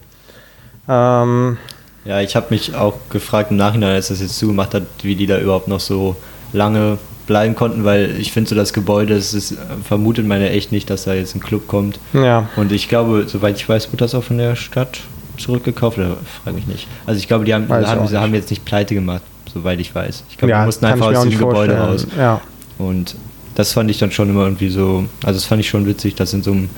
Ähm, 0.89 1.59
Ja, 2.05 2.21
ich 2.21 2.37
habe 2.37 2.47
mich 2.51 2.75
auch 2.75 2.95
gefragt 3.11 3.51
im 3.51 3.57
Nachhinein, 3.57 3.91
als 3.95 4.09
das 4.09 4.21
jetzt 4.21 4.39
zugemacht 4.39 4.73
hat, 4.75 4.85
wie 5.03 5.15
die 5.17 5.27
da 5.27 5.39
überhaupt 5.39 5.69
noch 5.69 5.81
so 5.81 6.17
lange 6.53 6.99
bleiben 7.27 7.57
konnten, 7.57 7.85
weil 7.85 8.17
ich 8.21 8.31
finde 8.33 8.49
so 8.49 8.55
das 8.55 8.73
Gebäude, 8.73 9.15
es 9.15 9.35
ist, 9.35 9.53
äh, 9.53 9.57
vermutet 9.83 10.25
man 10.27 10.41
ja 10.41 10.47
echt 10.47 10.71
nicht, 10.71 10.89
dass 10.89 11.05
da 11.05 11.13
jetzt 11.15 11.35
ein 11.35 11.41
Club 11.41 11.67
kommt. 11.67 11.99
ja. 12.13 12.49
Und 12.55 12.71
ich 12.71 12.89
glaube, 12.89 13.25
soweit 13.27 13.57
ich 13.57 13.69
weiß, 13.69 13.91
wird 13.91 14.01
das 14.01 14.15
auch 14.15 14.23
von 14.23 14.39
der 14.39 14.55
Stadt 14.55 15.01
zurückgekauft, 15.39 15.99
oder 15.99 16.17
frage 16.45 16.57
mich 16.57 16.67
nicht. 16.67 16.89
Also 17.07 17.19
ich 17.19 17.29
glaube, 17.29 17.45
die 17.45 17.55
haben, 17.55 17.69
haben, 17.69 18.07
sie 18.07 18.19
haben 18.19 18.35
jetzt 18.35 18.51
nicht 18.51 18.65
pleite 18.65 18.95
gemacht, 18.95 19.23
soweit 19.53 19.81
ich 19.81 19.95
weiß. 19.95 20.25
Ich 20.31 20.39
glaube, 20.39 20.51
ja, 20.51 20.61
die 20.61 20.67
mussten 20.67 20.85
einfach 20.85 21.07
aus 21.07 21.23
dem 21.23 21.39
Gebäude 21.39 21.77
raus. 21.77 22.07
Ja. 22.17 22.41
Und 22.79 23.17
das 23.55 23.73
fand 23.73 23.91
ich 23.91 23.99
dann 23.99 24.11
schon 24.11 24.29
immer 24.29 24.45
irgendwie 24.45 24.69
so, 24.69 25.07
also 25.25 25.39
das 25.39 25.45
fand 25.45 25.61
ich 25.61 25.69
schon 25.69 25.87
witzig, 25.87 26.15
dass 26.15 26.33
in 26.33 26.43
so 26.43 26.53
einem 26.53 26.71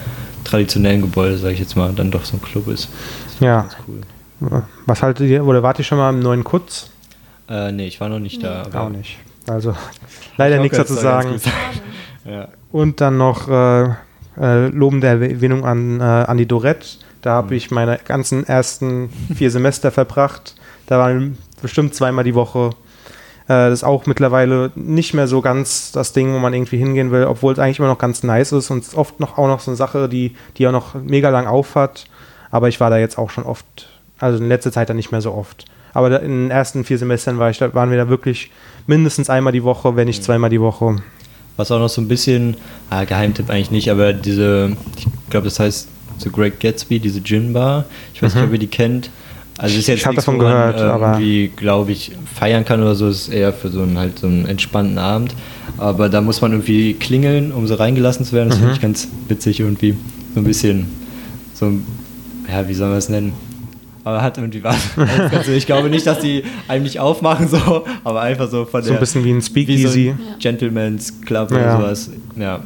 traditionellen 0.44 1.02
Gebäude, 1.02 1.36
sage 1.36 1.54
ich 1.54 1.60
jetzt 1.60 1.76
mal, 1.76 1.92
dann 1.92 2.10
doch 2.10 2.24
so 2.24 2.36
ein 2.36 2.42
Club 2.42 2.68
ist. 2.68 2.88
Das 3.26 3.40
Ja. 3.40 3.60
Ganz 3.62 3.76
cool. 3.88 4.62
Was 4.86 5.02
haltet 5.02 5.28
ihr, 5.28 5.44
oder 5.44 5.62
wart 5.62 5.78
ihr 5.78 5.84
schon 5.84 5.98
mal 5.98 6.10
im 6.10 6.20
neuen 6.20 6.44
Kutz? 6.44 6.90
Äh, 7.48 7.72
nee, 7.72 7.86
ich 7.86 8.00
war 8.00 8.08
noch 8.08 8.20
nicht 8.20 8.42
da. 8.42 8.64
Auch 8.72 8.88
nicht. 8.88 9.18
Also 9.48 9.74
leider 10.36 10.56
Ich 10.56 10.62
nichts 10.62 10.78
dazu 10.78 10.94
sagen. 10.94 11.40
ja. 12.24 12.48
Und 12.70 13.00
dann 13.00 13.16
noch 13.16 13.48
äh, 13.48 13.88
äh, 14.40 14.68
lobende 14.68 15.06
Erwähnung 15.06 15.64
an, 15.64 16.00
äh, 16.00 16.02
an 16.02 16.36
die 16.36 16.46
Dorette. 16.46 16.86
Da 17.28 17.34
habe 17.34 17.54
ich 17.56 17.70
meine 17.70 17.98
ganzen 18.02 18.46
ersten 18.46 19.10
vier 19.34 19.50
Semester 19.50 19.90
verbracht. 19.90 20.54
Da 20.86 20.98
waren 20.98 21.36
bestimmt 21.60 21.94
zweimal 21.94 22.24
die 22.24 22.34
Woche. 22.34 22.70
Äh, 23.48 23.68
das 23.68 23.80
ist 23.80 23.84
auch 23.84 24.06
mittlerweile 24.06 24.72
nicht 24.76 25.12
mehr 25.12 25.28
so 25.28 25.42
ganz 25.42 25.92
das 25.92 26.14
Ding, 26.14 26.32
wo 26.32 26.38
man 26.38 26.54
irgendwie 26.54 26.78
hingehen 26.78 27.10
will, 27.10 27.26
obwohl 27.26 27.52
es 27.52 27.58
eigentlich 27.58 27.80
immer 27.80 27.88
noch 27.88 27.98
ganz 27.98 28.22
nice 28.22 28.52
ist 28.52 28.70
und 28.70 28.78
es 28.78 28.88
ist 28.88 28.94
oft 28.94 29.20
noch 29.20 29.36
auch 29.36 29.46
noch 29.46 29.60
so 29.60 29.70
eine 29.70 29.76
Sache, 29.76 30.08
die, 30.08 30.36
die 30.56 30.66
auch 30.66 30.72
noch 30.72 30.94
mega 30.94 31.28
lang 31.28 31.46
aufhat. 31.46 32.06
Aber 32.50 32.70
ich 32.70 32.80
war 32.80 32.88
da 32.88 32.96
jetzt 32.96 33.18
auch 33.18 33.28
schon 33.28 33.44
oft, 33.44 33.90
also 34.18 34.42
in 34.42 34.48
letzter 34.48 34.72
Zeit 34.72 34.88
dann 34.88 34.96
nicht 34.96 35.12
mehr 35.12 35.20
so 35.20 35.34
oft. 35.34 35.66
Aber 35.92 36.22
in 36.22 36.30
den 36.30 36.50
ersten 36.50 36.82
vier 36.82 36.96
Semestern 36.96 37.38
war 37.38 37.50
ich, 37.50 37.58
da 37.58 37.74
waren 37.74 37.90
wir 37.90 37.98
da 37.98 38.08
wirklich 38.08 38.50
mindestens 38.86 39.28
einmal 39.28 39.52
die 39.52 39.64
Woche, 39.64 39.96
wenn 39.96 40.06
nicht 40.06 40.24
zweimal 40.24 40.48
die 40.48 40.62
Woche. 40.62 40.96
Was 41.58 41.70
auch 41.72 41.78
noch 41.78 41.90
so 41.90 42.00
ein 42.00 42.08
bisschen, 42.08 42.56
ah, 42.88 43.04
Geheimtipp 43.04 43.50
eigentlich 43.50 43.70
nicht, 43.70 43.90
aber 43.90 44.14
diese, 44.14 44.74
ich 44.96 45.06
glaube, 45.28 45.44
das 45.44 45.60
heißt 45.60 45.88
The 46.18 46.30
Great 46.30 46.60
Gatsby, 46.60 46.98
diese 47.00 47.22
Gin 47.22 47.52
Bar. 47.52 47.84
Ich 48.14 48.22
weiß 48.22 48.34
nicht, 48.34 48.44
ob 48.44 48.52
ihr 48.52 48.58
die 48.58 48.66
kennt. 48.66 49.10
Also 49.56 49.76
ist 49.76 49.88
jetzt 49.88 49.98
Ich 50.00 50.06
hab 50.06 50.12
nichts, 50.12 50.24
davon 50.26 50.38
wo 50.40 50.44
man 50.44 50.52
gehört, 50.52 50.80
aber- 50.80 51.12
irgendwie, 51.14 51.48
glaube 51.56 51.90
ich, 51.92 52.12
feiern 52.32 52.64
kann 52.64 52.80
oder 52.80 52.94
so. 52.94 53.08
Es 53.08 53.22
ist 53.22 53.34
eher 53.34 53.52
für 53.52 53.70
so 53.70 53.82
einen 53.82 53.98
halt 53.98 54.18
so 54.20 54.26
einen 54.28 54.46
entspannten 54.46 54.98
Abend. 54.98 55.34
Aber 55.78 56.08
da 56.08 56.20
muss 56.20 56.40
man 56.40 56.52
irgendwie 56.52 56.94
klingeln, 56.94 57.50
um 57.52 57.66
so 57.66 57.74
reingelassen 57.74 58.24
zu 58.24 58.34
werden. 58.34 58.48
Das 58.50 58.58
Mhm. 58.58 58.62
finde 58.62 58.74
ich 58.76 58.80
ganz 58.80 59.08
witzig 59.28 59.60
irgendwie. 59.60 59.94
So 60.34 60.40
ein 60.40 60.44
bisschen, 60.44 60.86
so 61.54 61.66
ein, 61.66 61.84
ja, 62.48 62.68
wie 62.68 62.74
soll 62.74 62.88
man 62.88 62.98
es 62.98 63.08
nennen? 63.08 63.32
Aber 64.04 64.22
hat 64.22 64.38
irgendwie 64.38 64.62
was. 64.62 64.76
Also 65.32 65.50
ich 65.52 65.66
glaube 65.66 65.90
nicht, 65.90 66.06
dass 66.06 66.20
die 66.20 66.44
einem 66.68 66.84
nicht 66.84 66.98
aufmachen, 67.00 67.48
so, 67.48 67.84
aber 68.04 68.20
einfach 68.22 68.48
so 68.48 68.64
von 68.64 68.82
So 68.82 68.90
der. 68.90 68.98
ein 68.98 69.00
bisschen 69.00 69.24
wie 69.24 69.30
ein 69.32 69.36
Wie 69.38 69.40
so 69.42 69.46
Speakeasy. 69.50 70.10
ein 70.10 70.38
Gentleman's 70.38 71.20
Club 71.26 71.50
Ja. 71.50 71.56
oder 71.58 71.76
sowas. 71.78 72.10
Ja. 72.36 72.60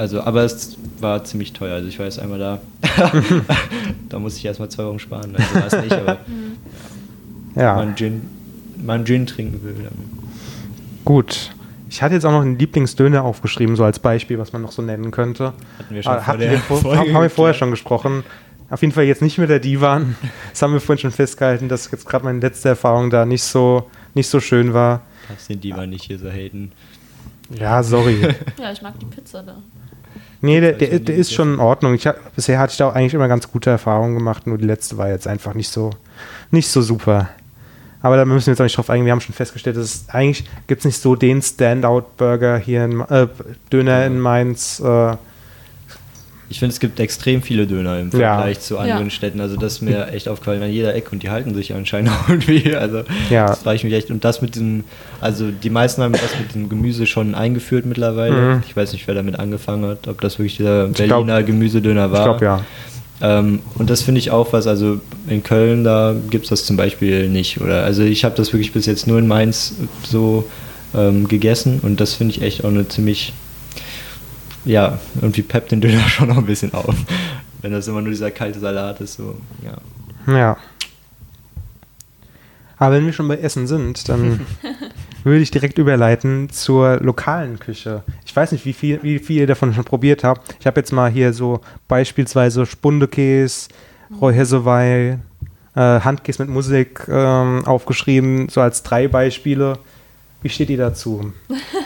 Also, 0.00 0.22
aber 0.22 0.44
es 0.44 0.76
war 1.00 1.24
ziemlich 1.24 1.52
teuer. 1.52 1.74
Also 1.74 1.88
ich 1.88 1.98
war 1.98 2.06
jetzt 2.06 2.18
einmal 2.18 2.38
da. 2.38 2.60
da 4.08 4.18
musste 4.18 4.38
ich 4.38 4.46
erstmal 4.46 4.70
zwei 4.70 4.86
Wochen 4.86 4.98
sparen. 4.98 5.36
Also 5.36 5.54
war 5.54 5.66
es 5.66 5.82
nicht, 5.84 5.92
aber 5.92 6.18
wenn 6.26 7.62
Ja, 7.62 7.74
man 7.74 7.94
Gin, 7.96 8.22
man 8.82 9.04
Gin 9.04 9.26
trinken 9.26 9.62
will, 9.62 9.74
dann. 9.84 9.92
gut. 11.04 11.50
Ich 11.90 12.02
hatte 12.02 12.14
jetzt 12.14 12.24
auch 12.24 12.30
noch 12.30 12.40
einen 12.42 12.56
Lieblingsdöner 12.58 13.24
aufgeschrieben, 13.24 13.74
so 13.76 13.82
als 13.84 13.98
Beispiel, 13.98 14.38
was 14.38 14.52
man 14.54 14.62
noch 14.62 14.70
so 14.72 14.80
nennen 14.80 15.10
könnte. 15.10 15.52
Hatten 15.78 15.94
wir 15.94 16.02
schon 16.02 16.12
Ah, 16.12 16.16
vor 16.18 16.26
hatten 16.28 16.38
der 16.40 16.50
wir 16.52 16.58
vor, 16.60 16.76
Folge 16.80 17.12
haben, 17.12 17.22
wir 17.22 17.30
vorher 17.30 17.52
schon 17.54 17.70
gesprochen. 17.70 18.22
Auf 18.70 18.80
jeden 18.80 18.94
Fall 18.94 19.04
jetzt 19.04 19.20
nicht 19.20 19.36
mit 19.36 19.50
der 19.50 19.58
Divan. 19.58 20.16
Das 20.50 20.62
haben 20.62 20.72
wir 20.72 20.80
vorhin 20.80 21.00
schon 21.02 21.10
festgehalten, 21.10 21.68
dass 21.68 21.90
jetzt 21.90 22.06
gerade 22.08 22.24
meine 22.24 22.38
letzte 22.40 22.68
Erfahrung 22.70 23.10
da 23.10 23.26
nicht 23.26 23.42
so, 23.42 23.90
nicht 24.14 24.28
so 24.28 24.38
schön 24.40 24.72
war. 24.72 25.02
Darfst 25.28 25.50
den 25.50 25.60
Diva 25.60 25.84
nicht 25.84 26.04
hier 26.04 26.18
so 26.18 26.30
haten. 26.30 26.70
Ja, 27.58 27.82
sorry. 27.82 28.34
Ja, 28.58 28.70
ich 28.72 28.80
mag 28.80 28.98
die 29.00 29.06
Pizza 29.06 29.42
da. 29.42 29.56
Nee, 30.42 30.60
der, 30.60 30.72
der, 30.72 30.90
ist 30.90 31.08
der 31.08 31.16
ist 31.16 31.32
schon 31.32 31.54
in 31.54 31.60
Ordnung. 31.60 31.94
Ich 31.94 32.06
hab, 32.06 32.34
bisher 32.34 32.58
hatte 32.58 32.72
ich 32.72 32.78
da 32.78 32.88
auch 32.88 32.94
eigentlich 32.94 33.14
immer 33.14 33.28
ganz 33.28 33.50
gute 33.50 33.70
Erfahrungen 33.70 34.14
gemacht, 34.14 34.46
nur 34.46 34.56
die 34.58 34.64
letzte 34.64 34.96
war 34.96 35.08
jetzt 35.08 35.26
einfach 35.26 35.54
nicht 35.54 35.68
so, 35.68 35.90
nicht 36.50 36.68
so 36.68 36.80
super. 36.80 37.28
Aber 38.02 38.16
da 38.16 38.24
müssen 38.24 38.46
wir 38.46 38.52
jetzt 38.52 38.60
auch 38.60 38.64
nicht 38.64 38.76
drauf 38.76 38.88
eingehen. 38.88 39.06
Wir 39.06 39.12
haben 39.12 39.20
schon 39.20 39.34
festgestellt, 39.34 39.76
dass 39.76 39.84
es 39.84 40.08
eigentlich 40.08 40.48
gibt 40.66 40.80
es 40.80 40.84
nicht 40.86 41.00
so 41.00 41.16
den 41.16 41.42
Standout-Burger 41.42 42.56
hier 42.56 42.86
in, 42.86 43.00
äh, 43.00 43.26
Döner 43.70 44.06
in 44.06 44.18
Mainz. 44.18 44.80
Äh, 44.80 45.16
Ich 46.52 46.58
finde, 46.58 46.72
es 46.74 46.80
gibt 46.80 46.98
extrem 47.00 47.42
viele 47.42 47.66
Döner 47.66 48.00
im 48.00 48.10
Ja. 48.10 48.34
Vergleich 48.34 48.60
zu 48.60 48.76
anderen 48.78 49.04
Ja. 49.04 49.10
Städten. 49.10 49.40
Also 49.40 49.56
das 49.56 49.74
ist 49.74 49.82
mir 49.82 50.08
echt 50.12 50.28
aufgefallen 50.28 50.62
an 50.62 50.70
jeder 50.70 50.94
Ecke 50.94 51.10
und 51.12 51.22
die 51.22 51.30
halten 51.30 51.54
sich 51.54 51.72
anscheinend 51.74 52.10
auch 52.10 52.28
irgendwie. 52.28 52.74
Also 52.74 53.02
Ja. 53.30 53.46
das 53.46 53.60
frage 53.62 53.76
ich 53.76 53.84
mich 53.84 53.92
echt. 53.94 54.10
Und 54.10 54.24
das 54.24 54.42
mit 54.42 54.56
diesem, 54.56 54.82
also 55.20 55.50
die 55.52 55.70
meisten 55.70 56.02
haben 56.02 56.12
das 56.12 56.36
mit 56.40 56.54
dem 56.54 56.68
Gemüse 56.68 57.06
schon 57.06 57.34
eingeführt 57.36 57.86
mittlerweile. 57.86 58.56
Mhm. 58.56 58.62
Ich 58.68 58.76
weiß 58.76 58.92
nicht, 58.92 59.06
wer 59.06 59.14
damit 59.14 59.38
angefangen 59.38 59.88
hat, 59.88 60.08
ob 60.08 60.20
das 60.20 60.38
wirklich 60.38 60.56
dieser 60.56 60.86
Ich 60.88 60.94
glaub- 60.94 61.24
Berliner 61.24 61.42
Gemüsedöner 61.44 62.10
war. 62.10 62.18
ich 62.18 62.38
glaube 62.38 62.44
ja. 62.44 62.64
Ähm, 63.22 63.60
und 63.76 63.88
das 63.90 64.02
finde 64.02 64.18
ich 64.18 64.30
auch 64.30 64.52
was, 64.52 64.66
also 64.66 64.98
in 65.28 65.42
Köln, 65.44 65.84
da 65.84 66.14
gibt 66.30 66.44
es 66.46 66.50
das 66.50 66.64
zum 66.64 66.76
Beispiel 66.76 67.28
nicht. 67.28 67.60
Oder 67.60 67.84
also 67.84 68.02
ich 68.02 68.24
habe 68.24 68.34
das 68.34 68.52
wirklich 68.52 68.72
bis 68.72 68.86
jetzt 68.86 69.06
nur 69.06 69.18
in 69.18 69.28
Mainz 69.28 69.74
so 70.02 70.48
ähm, 70.96 71.28
gegessen 71.28 71.78
und 71.82 72.00
das 72.00 72.14
finde 72.14 72.34
ich 72.34 72.42
echt 72.42 72.64
auch 72.64 72.70
eine 72.70 72.88
ziemlich, 72.88 73.34
ja, 74.64 74.98
irgendwie 75.20 75.42
peppt 75.42 75.72
den 75.72 75.80
Döner 75.80 76.00
schon 76.08 76.28
noch 76.28 76.38
ein 76.38 76.46
bisschen 76.46 76.74
auf. 76.74 76.94
Wenn 77.62 77.72
das 77.72 77.88
immer 77.88 78.00
nur 78.00 78.10
dieser 78.10 78.30
kalte 78.30 78.58
Salat 78.58 79.00
ist, 79.00 79.14
so, 79.14 79.36
ja. 79.64 80.32
Ja. 80.32 80.56
Aber 82.78 82.94
wenn 82.94 83.04
wir 83.04 83.12
schon 83.12 83.28
bei 83.28 83.36
Essen 83.36 83.66
sind, 83.66 84.08
dann 84.08 84.40
würde 85.24 85.42
ich 85.42 85.50
direkt 85.50 85.76
überleiten 85.76 86.48
zur 86.48 86.98
lokalen 87.00 87.58
Küche. 87.58 88.02
Ich 88.24 88.34
weiß 88.34 88.52
nicht, 88.52 88.64
wie 88.64 88.72
viel, 88.72 89.00
wie 89.02 89.18
viel 89.18 89.40
ihr 89.40 89.46
davon 89.46 89.74
schon 89.74 89.84
probiert 89.84 90.24
habt. 90.24 90.56
Ich 90.58 90.66
habe 90.66 90.80
jetzt 90.80 90.92
mal 90.92 91.10
hier 91.10 91.34
so 91.34 91.60
beispielsweise 91.88 92.64
Spundekäse, 92.64 93.68
Roy 94.18 95.18
äh, 95.74 96.00
Handkäse 96.00 96.42
mit 96.42 96.50
Musik 96.50 97.02
ähm, 97.08 97.64
aufgeschrieben, 97.66 98.48
so 98.48 98.60
als 98.60 98.82
drei 98.82 99.08
Beispiele. 99.08 99.78
Wie 100.42 100.48
steht 100.48 100.70
ihr 100.70 100.78
dazu? 100.78 101.32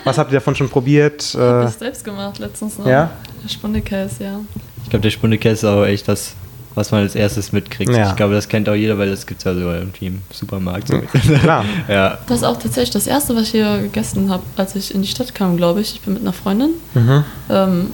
Was 0.04 0.16
habt 0.18 0.30
ihr 0.30 0.38
davon 0.38 0.54
schon 0.54 0.68
probiert? 0.68 1.34
Hab 1.36 1.64
Äh, 1.64 1.68
ich 1.68 1.74
selbst 1.74 2.04
gemacht 2.04 2.38
letztens 2.38 2.78
noch. 2.78 2.86
ja? 2.86 3.10
Der 3.42 3.48
Spundekäse, 3.48 4.24
ja. 4.24 4.40
Ich 4.84 4.90
glaube, 4.90 5.02
der 5.02 5.10
Spundekäse 5.10 5.54
ist 5.54 5.64
auch 5.64 5.84
echt 5.84 6.06
das, 6.06 6.34
was 6.76 6.90
man 6.92 7.00
als 7.00 7.14
erstes 7.14 7.52
mitkriegt. 7.52 7.90
Ja. 7.92 8.10
Ich 8.10 8.16
glaube, 8.16 8.34
das 8.34 8.48
kennt 8.48 8.68
auch 8.68 8.74
jeder, 8.74 8.96
weil 8.98 9.10
das 9.10 9.26
gibt 9.26 9.40
es 9.40 9.44
ja 9.44 9.54
so 9.54 9.60
irgendwie 9.60 10.06
im 10.06 10.22
Supermarkt. 10.32 10.88
So. 10.88 11.00
Klar. 11.40 11.64
ja. 11.88 12.18
Das 12.28 12.38
ist 12.38 12.44
auch 12.44 12.56
tatsächlich 12.58 12.90
das 12.90 13.06
erste, 13.06 13.34
was 13.34 13.42
ich 13.44 13.50
hier 13.50 13.78
gegessen 13.78 14.30
habe, 14.30 14.42
als 14.56 14.74
ich 14.76 14.94
in 14.94 15.02
die 15.02 15.08
Stadt 15.08 15.34
kam, 15.34 15.56
glaube 15.56 15.80
ich. 15.80 15.94
Ich 15.94 16.00
bin 16.02 16.14
mit 16.14 16.22
einer 16.22 16.32
Freundin 16.32 16.70
Mhm. 16.94 17.24
ähm, 17.50 17.90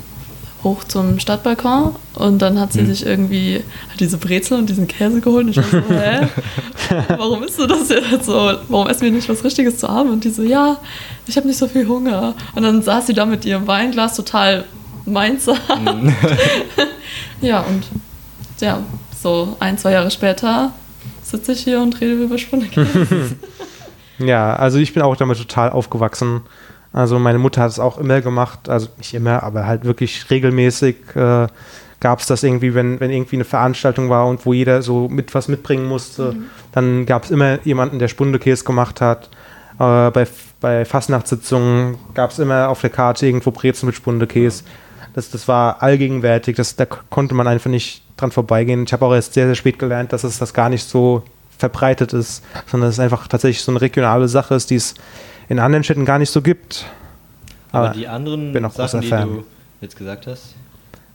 hoch 0.62 0.84
zum 0.84 1.18
Stadtbalkon 1.18 1.94
und 2.14 2.38
dann 2.40 2.60
hat 2.60 2.72
sie 2.72 2.80
Hm. 2.80 2.86
sich 2.86 3.06
irgendwie 3.06 3.62
hat 3.90 3.98
diese 4.00 4.18
Brezel 4.18 4.58
und 4.58 4.68
diesen 4.68 4.86
Käse 4.88 5.20
geholt 5.20 5.46
und 5.46 5.50
ich 5.50 5.56
war 5.56 5.64
so, 5.64 5.82
hä? 5.88 6.28
Warum 7.16 7.42
isst 7.42 7.58
du 7.58 7.66
das 7.66 7.88
jetzt 7.88 8.26
so? 8.26 8.52
Warum 8.68 8.88
essen 8.88 9.02
wir 9.02 9.10
nicht 9.10 9.28
was 9.28 9.42
Richtiges 9.44 9.78
zu 9.78 9.88
Abend? 9.88 10.12
Und 10.12 10.24
die 10.24 10.30
so, 10.30 10.42
ja, 10.42 10.76
ich 11.26 11.36
habe 11.36 11.46
nicht 11.46 11.58
so 11.58 11.66
viel 11.68 11.86
Hunger. 11.88 12.34
Und 12.54 12.62
dann 12.62 12.82
saß 12.82 13.06
sie 13.06 13.14
da 13.14 13.24
mit 13.26 13.44
ihrem 13.44 13.66
Weinglas 13.66 14.16
total 14.16 14.64
Mainzer. 15.06 15.56
ja, 17.40 17.60
und 17.60 17.84
ja, 18.60 18.80
so 19.22 19.56
ein, 19.60 19.78
zwei 19.78 19.92
Jahre 19.92 20.10
später 20.10 20.72
sitze 21.22 21.52
ich 21.52 21.60
hier 21.60 21.80
und 21.80 22.00
rede 22.00 22.24
über 22.24 22.38
Spundekäse. 22.38 23.36
Ja, 24.22 24.54
also 24.54 24.76
ich 24.76 24.92
bin 24.92 25.02
auch 25.02 25.16
damit 25.16 25.38
total 25.38 25.70
aufgewachsen. 25.70 26.42
Also 26.92 27.18
meine 27.18 27.38
Mutter 27.38 27.62
hat 27.62 27.70
es 27.70 27.78
auch 27.78 27.98
immer 27.98 28.20
gemacht, 28.20 28.68
also 28.68 28.88
nicht 28.98 29.14
immer, 29.14 29.42
aber 29.42 29.66
halt 29.66 29.84
wirklich 29.84 30.28
regelmäßig 30.30 30.96
äh, 31.14 31.46
gab 32.00 32.20
es 32.20 32.26
das 32.26 32.42
irgendwie, 32.42 32.74
wenn, 32.74 32.98
wenn 32.98 33.10
irgendwie 33.10 33.36
eine 33.36 33.44
Veranstaltung 33.44 34.08
war 34.08 34.26
und 34.26 34.44
wo 34.46 34.52
jeder 34.52 34.82
so 34.82 35.08
mit 35.08 35.34
was 35.34 35.48
mitbringen 35.48 35.86
musste, 35.86 36.34
dann 36.72 37.06
gab 37.06 37.24
es 37.24 37.30
immer 37.30 37.58
jemanden, 37.64 37.98
der 37.98 38.08
Spundekäse 38.08 38.64
gemacht 38.64 39.00
hat. 39.00 39.28
Äh, 39.78 40.10
bei, 40.10 40.26
bei 40.60 40.84
Fastnachtssitzungen 40.84 41.96
gab 42.14 42.30
es 42.30 42.38
immer 42.38 42.68
auf 42.68 42.80
der 42.80 42.90
Karte 42.90 43.26
irgendwo 43.26 43.50
Brezel 43.50 43.86
mit 43.86 43.94
Spundekäse. 43.94 44.64
Das, 45.14 45.30
das 45.30 45.46
war 45.46 45.82
allgegenwärtig, 45.82 46.56
das, 46.56 46.76
da 46.76 46.86
konnte 46.86 47.34
man 47.34 47.46
einfach 47.46 47.70
nicht 47.70 48.02
dran 48.16 48.30
vorbeigehen. 48.30 48.84
Ich 48.84 48.92
habe 48.92 49.04
auch 49.04 49.14
erst 49.14 49.34
sehr, 49.34 49.46
sehr 49.46 49.54
spät 49.54 49.78
gelernt, 49.78 50.12
dass 50.12 50.24
es 50.24 50.38
das 50.38 50.54
gar 50.54 50.68
nicht 50.68 50.88
so 50.88 51.22
verbreitet 51.58 52.12
ist, 52.12 52.42
sondern 52.66 52.88
dass 52.88 52.96
es 52.96 53.00
einfach 53.00 53.28
tatsächlich 53.28 53.62
so 53.62 53.72
eine 53.72 53.80
regionale 53.80 54.28
Sache 54.28 54.54
ist, 54.54 54.70
die 54.70 54.76
es 54.76 54.94
in 55.50 55.58
anderen 55.58 55.82
Städten 55.84 56.04
gar 56.04 56.18
nicht 56.18 56.30
so 56.30 56.40
gibt. 56.40 56.86
Aber 57.72 57.88
Aber 57.88 57.94
die 57.94 58.08
anderen 58.08 58.52
bin 58.52 58.64
auch 58.64 58.72
großer 58.72 59.02
Sachen, 59.02 59.28
die 59.28 59.34
du 59.34 59.44
jetzt 59.80 59.96
gesagt 59.96 60.26
hast, 60.26 60.54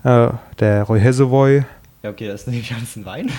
Äh, 0.04 0.28
der 0.60 0.84
Roy 0.84 1.00
Hesevoy, 1.00 1.64
ja 2.04 2.10
okay, 2.12 2.28
das 2.28 2.42
ist 2.42 2.48
nämlich 2.48 2.72
alles 2.72 2.96
ein 2.98 3.06
Wein. 3.06 3.32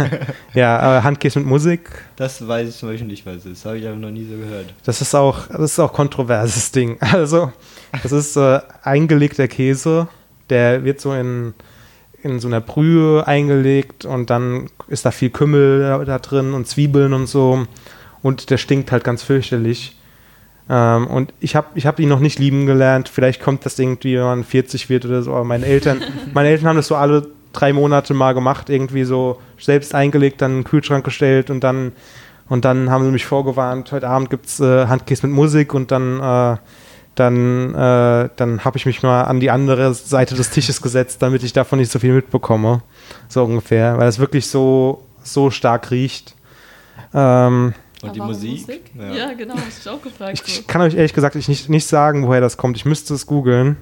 ja, 0.54 0.98
äh, 0.98 1.02
Handkäse 1.02 1.40
mit 1.40 1.48
Musik, 1.48 1.90
Das 2.16 2.46
weiß 2.46 2.68
ich 2.68 2.76
zum 2.76 2.88
Beispiel 2.88 3.08
nicht, 3.08 3.26
was 3.26 3.38
es 3.38 3.46
ist. 3.46 3.64
Habe 3.66 3.78
ich 3.78 3.86
aber 3.86 3.96
noch 3.96 4.10
nie 4.10 4.24
so 4.24 4.36
gehört. 4.36 4.72
das 4.84 5.02
ist 5.02 5.14
auch, 5.14 5.48
das 5.48 5.72
ist 5.72 5.78
auch 5.78 5.92
kontroverses 5.92 6.70
Ding. 6.70 6.96
Also, 7.12 7.52
das 8.02 8.12
ist 8.12 8.36
äh, 8.36 8.60
eingelegter 8.82 9.48
Käse, 9.48 10.08
der 10.50 10.84
wird 10.84 11.00
so 11.00 11.12
in, 11.12 11.52
in 12.22 12.38
so 12.40 12.48
einer 12.48 12.60
Brühe 12.60 13.26
eingelegt 13.26 14.04
und 14.04 14.30
dann 14.30 14.70
ist 14.88 15.04
da 15.04 15.10
viel 15.10 15.30
Kümmel 15.30 15.80
da, 15.80 16.04
da 16.04 16.18
drin 16.20 16.54
und 16.54 16.66
Zwiebeln 16.68 17.12
und 17.12 17.26
so 17.26 17.66
und 18.22 18.48
der 18.50 18.56
stinkt 18.56 18.92
halt 18.92 19.04
ganz 19.04 19.22
fürchterlich. 19.24 19.96
Ähm, 20.68 21.06
und 21.06 21.34
ich 21.40 21.56
habe 21.56 21.68
ich 21.74 21.86
hab 21.86 22.00
ihn 22.00 22.08
noch 22.08 22.20
nicht 22.20 22.38
lieben 22.38 22.66
gelernt. 22.66 23.08
Vielleicht 23.08 23.42
kommt 23.42 23.66
das 23.66 23.78
irgendwie, 23.78 24.16
wenn 24.16 24.24
man 24.24 24.44
40 24.44 24.88
wird 24.88 25.04
oder 25.04 25.22
so. 25.22 25.32
Aber 25.32 25.44
meine 25.44 25.66
Eltern, 25.66 26.02
meine 26.34 26.48
Eltern 26.48 26.68
haben 26.68 26.76
das 26.76 26.88
so 26.88 26.96
alle 26.96 27.28
drei 27.52 27.72
Monate 27.72 28.14
mal 28.14 28.34
gemacht, 28.34 28.68
irgendwie 28.70 29.04
so 29.04 29.40
selbst 29.58 29.94
eingelegt, 29.94 30.42
dann 30.42 30.50
in 30.50 30.58
den 30.58 30.64
Kühlschrank 30.64 31.04
gestellt 31.04 31.50
und 31.50 31.62
dann 31.62 31.92
und 32.48 32.64
dann 32.64 32.90
haben 32.90 33.04
sie 33.04 33.10
mich 33.10 33.24
vorgewarnt, 33.24 33.90
heute 33.92 34.08
Abend 34.08 34.30
gibt 34.30 34.46
es 34.46 34.60
äh, 34.60 34.86
Handkäse 34.86 35.26
mit 35.26 35.34
Musik 35.34 35.72
und 35.72 35.90
dann, 35.90 36.20
äh, 36.20 36.56
dann, 37.14 37.74
äh, 37.74 38.28
dann 38.36 38.64
habe 38.64 38.76
ich 38.76 38.86
mich 38.86 39.02
mal 39.02 39.22
an 39.22 39.40
die 39.40 39.50
andere 39.50 39.94
Seite 39.94 40.34
des 40.34 40.50
Tisches 40.50 40.82
gesetzt, 40.82 41.22
damit 41.22 41.42
ich 41.42 41.52
davon 41.52 41.78
nicht 41.78 41.90
so 41.90 41.98
viel 41.98 42.12
mitbekomme. 42.12 42.82
So 43.28 43.44
ungefähr, 43.44 43.96
weil 43.98 44.08
es 44.08 44.18
wirklich 44.18 44.48
so, 44.48 45.04
so 45.22 45.50
stark 45.50 45.90
riecht. 45.90 46.34
Ähm, 47.14 47.72
Und 48.08 48.16
die 48.16 48.20
Aber 48.20 48.32
Musik? 48.32 48.90
Ja. 48.94 49.32
genau, 49.32 49.54
hab 49.54 49.68
ich 49.68 49.88
auch 49.88 50.02
gefragt. 50.02 50.32
ich, 50.34 50.54
so. 50.54 50.60
ich 50.60 50.66
kann 50.66 50.82
euch 50.82 50.94
ehrlich 50.94 51.14
gesagt 51.14 51.36
ich 51.36 51.48
nicht, 51.48 51.68
nicht 51.68 51.86
sagen, 51.86 52.26
woher 52.26 52.40
das 52.40 52.56
kommt. 52.56 52.76
Ich 52.76 52.84
müsste 52.84 53.14
es 53.14 53.26
googeln. 53.26 53.76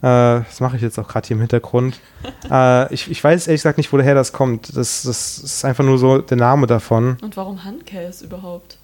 Äh, 0.00 0.44
das 0.44 0.60
mache 0.60 0.76
ich 0.76 0.82
jetzt 0.82 0.98
auch 0.98 1.08
gerade 1.08 1.26
hier 1.26 1.36
im 1.36 1.40
Hintergrund. 1.40 1.98
äh, 2.50 2.92
ich, 2.92 3.10
ich 3.10 3.22
weiß 3.22 3.46
ehrlich 3.46 3.60
gesagt 3.60 3.78
nicht, 3.78 3.92
woher 3.92 4.14
das 4.14 4.32
kommt. 4.32 4.76
Das, 4.76 5.02
das 5.02 5.38
ist 5.38 5.64
einfach 5.64 5.84
nur 5.84 5.98
so 5.98 6.18
der 6.18 6.36
Name 6.36 6.66
davon. 6.66 7.16
Und 7.22 7.36
warum 7.36 7.64
Handkäse 7.64 8.26
überhaupt? 8.26 8.78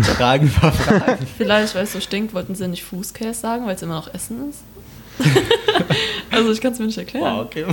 Fragen 0.00 0.50
war 0.60 0.72
Fragen. 0.72 1.26
Vielleicht, 1.36 1.74
weil 1.74 1.84
es 1.84 1.92
so 1.92 2.00
stinkt, 2.00 2.32
wollten 2.34 2.54
sie 2.54 2.68
nicht 2.68 2.84
Fußkäse 2.84 3.38
sagen, 3.38 3.66
weil 3.66 3.74
es 3.74 3.82
immer 3.82 3.94
noch 3.94 4.12
Essen 4.12 4.50
ist. 4.50 4.60
also 6.30 6.50
ich 6.50 6.60
kann 6.60 6.72
es 6.72 6.78
mir 6.78 6.86
nicht 6.86 6.98
erklären. 6.98 7.24
Wow, 7.24 7.44
okay. 7.44 7.66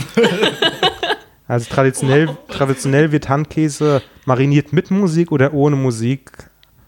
Also 1.50 1.66
traditionell, 1.68 2.30
traditionell 2.47 3.12
wird 3.12 3.28
Handkäse 3.28 4.04
mariniert 4.26 4.72
mit 4.72 4.91
Musik 4.91 5.32
oder 5.32 5.52
ohne 5.52 5.76
Musik. 5.76 6.32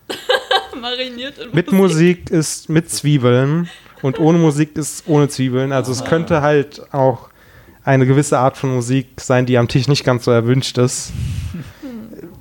Mariniert 0.79 1.39
in 1.39 1.49
Mit 1.51 1.71
Musik 1.71 2.29
ist 2.29 2.69
mit 2.69 2.87
Zwiebeln 2.91 3.69
und 4.03 4.19
ohne 4.19 4.37
Musik 4.37 4.77
ist 4.77 5.05
ohne 5.07 5.29
Zwiebeln. 5.29 5.71
Also 5.71 5.91
es 5.91 6.05
könnte 6.05 6.43
halt 6.43 6.93
auch 6.93 7.29
eine 7.83 8.05
gewisse 8.05 8.37
Art 8.37 8.55
von 8.55 8.75
Musik 8.75 9.19
sein, 9.19 9.47
die 9.47 9.57
am 9.57 9.67
Tisch 9.67 9.87
nicht 9.87 10.03
ganz 10.03 10.25
so 10.25 10.31
erwünscht 10.31 10.77
ist. 10.77 11.11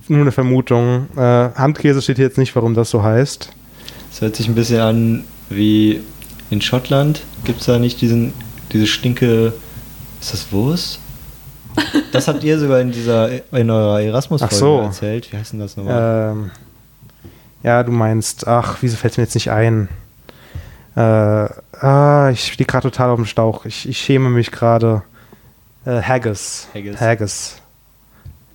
Nur 0.06 0.20
eine 0.20 0.32
Vermutung. 0.32 1.06
Äh, 1.16 1.20
Handkäse 1.20 2.02
steht 2.02 2.16
hier 2.16 2.26
jetzt 2.26 2.36
nicht, 2.36 2.54
warum 2.54 2.74
das 2.74 2.90
so 2.90 3.02
heißt. 3.02 3.48
Es 4.12 4.20
hört 4.20 4.36
sich 4.36 4.46
ein 4.46 4.54
bisschen 4.54 4.80
an 4.80 5.24
wie 5.48 6.00
in 6.50 6.60
Schottland. 6.60 7.22
Gibt 7.44 7.60
es 7.60 7.66
da 7.66 7.78
nicht 7.78 8.02
diesen, 8.02 8.34
diese 8.72 8.86
Stinke. 8.86 9.54
Ist 10.20 10.34
das 10.34 10.52
Wurst? 10.52 11.00
Das 12.12 12.26
habt 12.28 12.42
ihr 12.42 12.58
sogar 12.58 12.80
in 12.80 12.90
dieser 12.92 13.30
in 13.52 13.70
eurer 13.70 14.00
Erasmus-Folge 14.00 14.54
so. 14.54 14.80
erzählt. 14.80 15.32
Wie 15.32 15.36
heißt 15.36 15.52
denn 15.52 15.60
das 15.60 15.76
nochmal? 15.76 16.32
Ähm, 16.32 16.50
ja, 17.62 17.82
du 17.82 17.92
meinst, 17.92 18.46
ach, 18.48 18.78
wieso 18.80 18.96
fällt 18.96 19.16
mir 19.16 19.24
jetzt 19.24 19.34
nicht 19.34 19.50
ein? 19.50 19.88
Äh, 20.96 21.00
ah, 21.00 22.30
ich 22.32 22.52
stehe 22.52 22.66
gerade 22.66 22.90
total 22.90 23.10
auf 23.10 23.16
dem 23.16 23.26
Stauch. 23.26 23.64
Ich, 23.64 23.88
ich 23.88 23.98
schäme 23.98 24.30
mich 24.30 24.50
gerade. 24.50 25.02
Äh, 25.84 26.02
Haggis. 26.02 26.68
Haggis. 26.74 27.00
Haggis. 27.00 27.62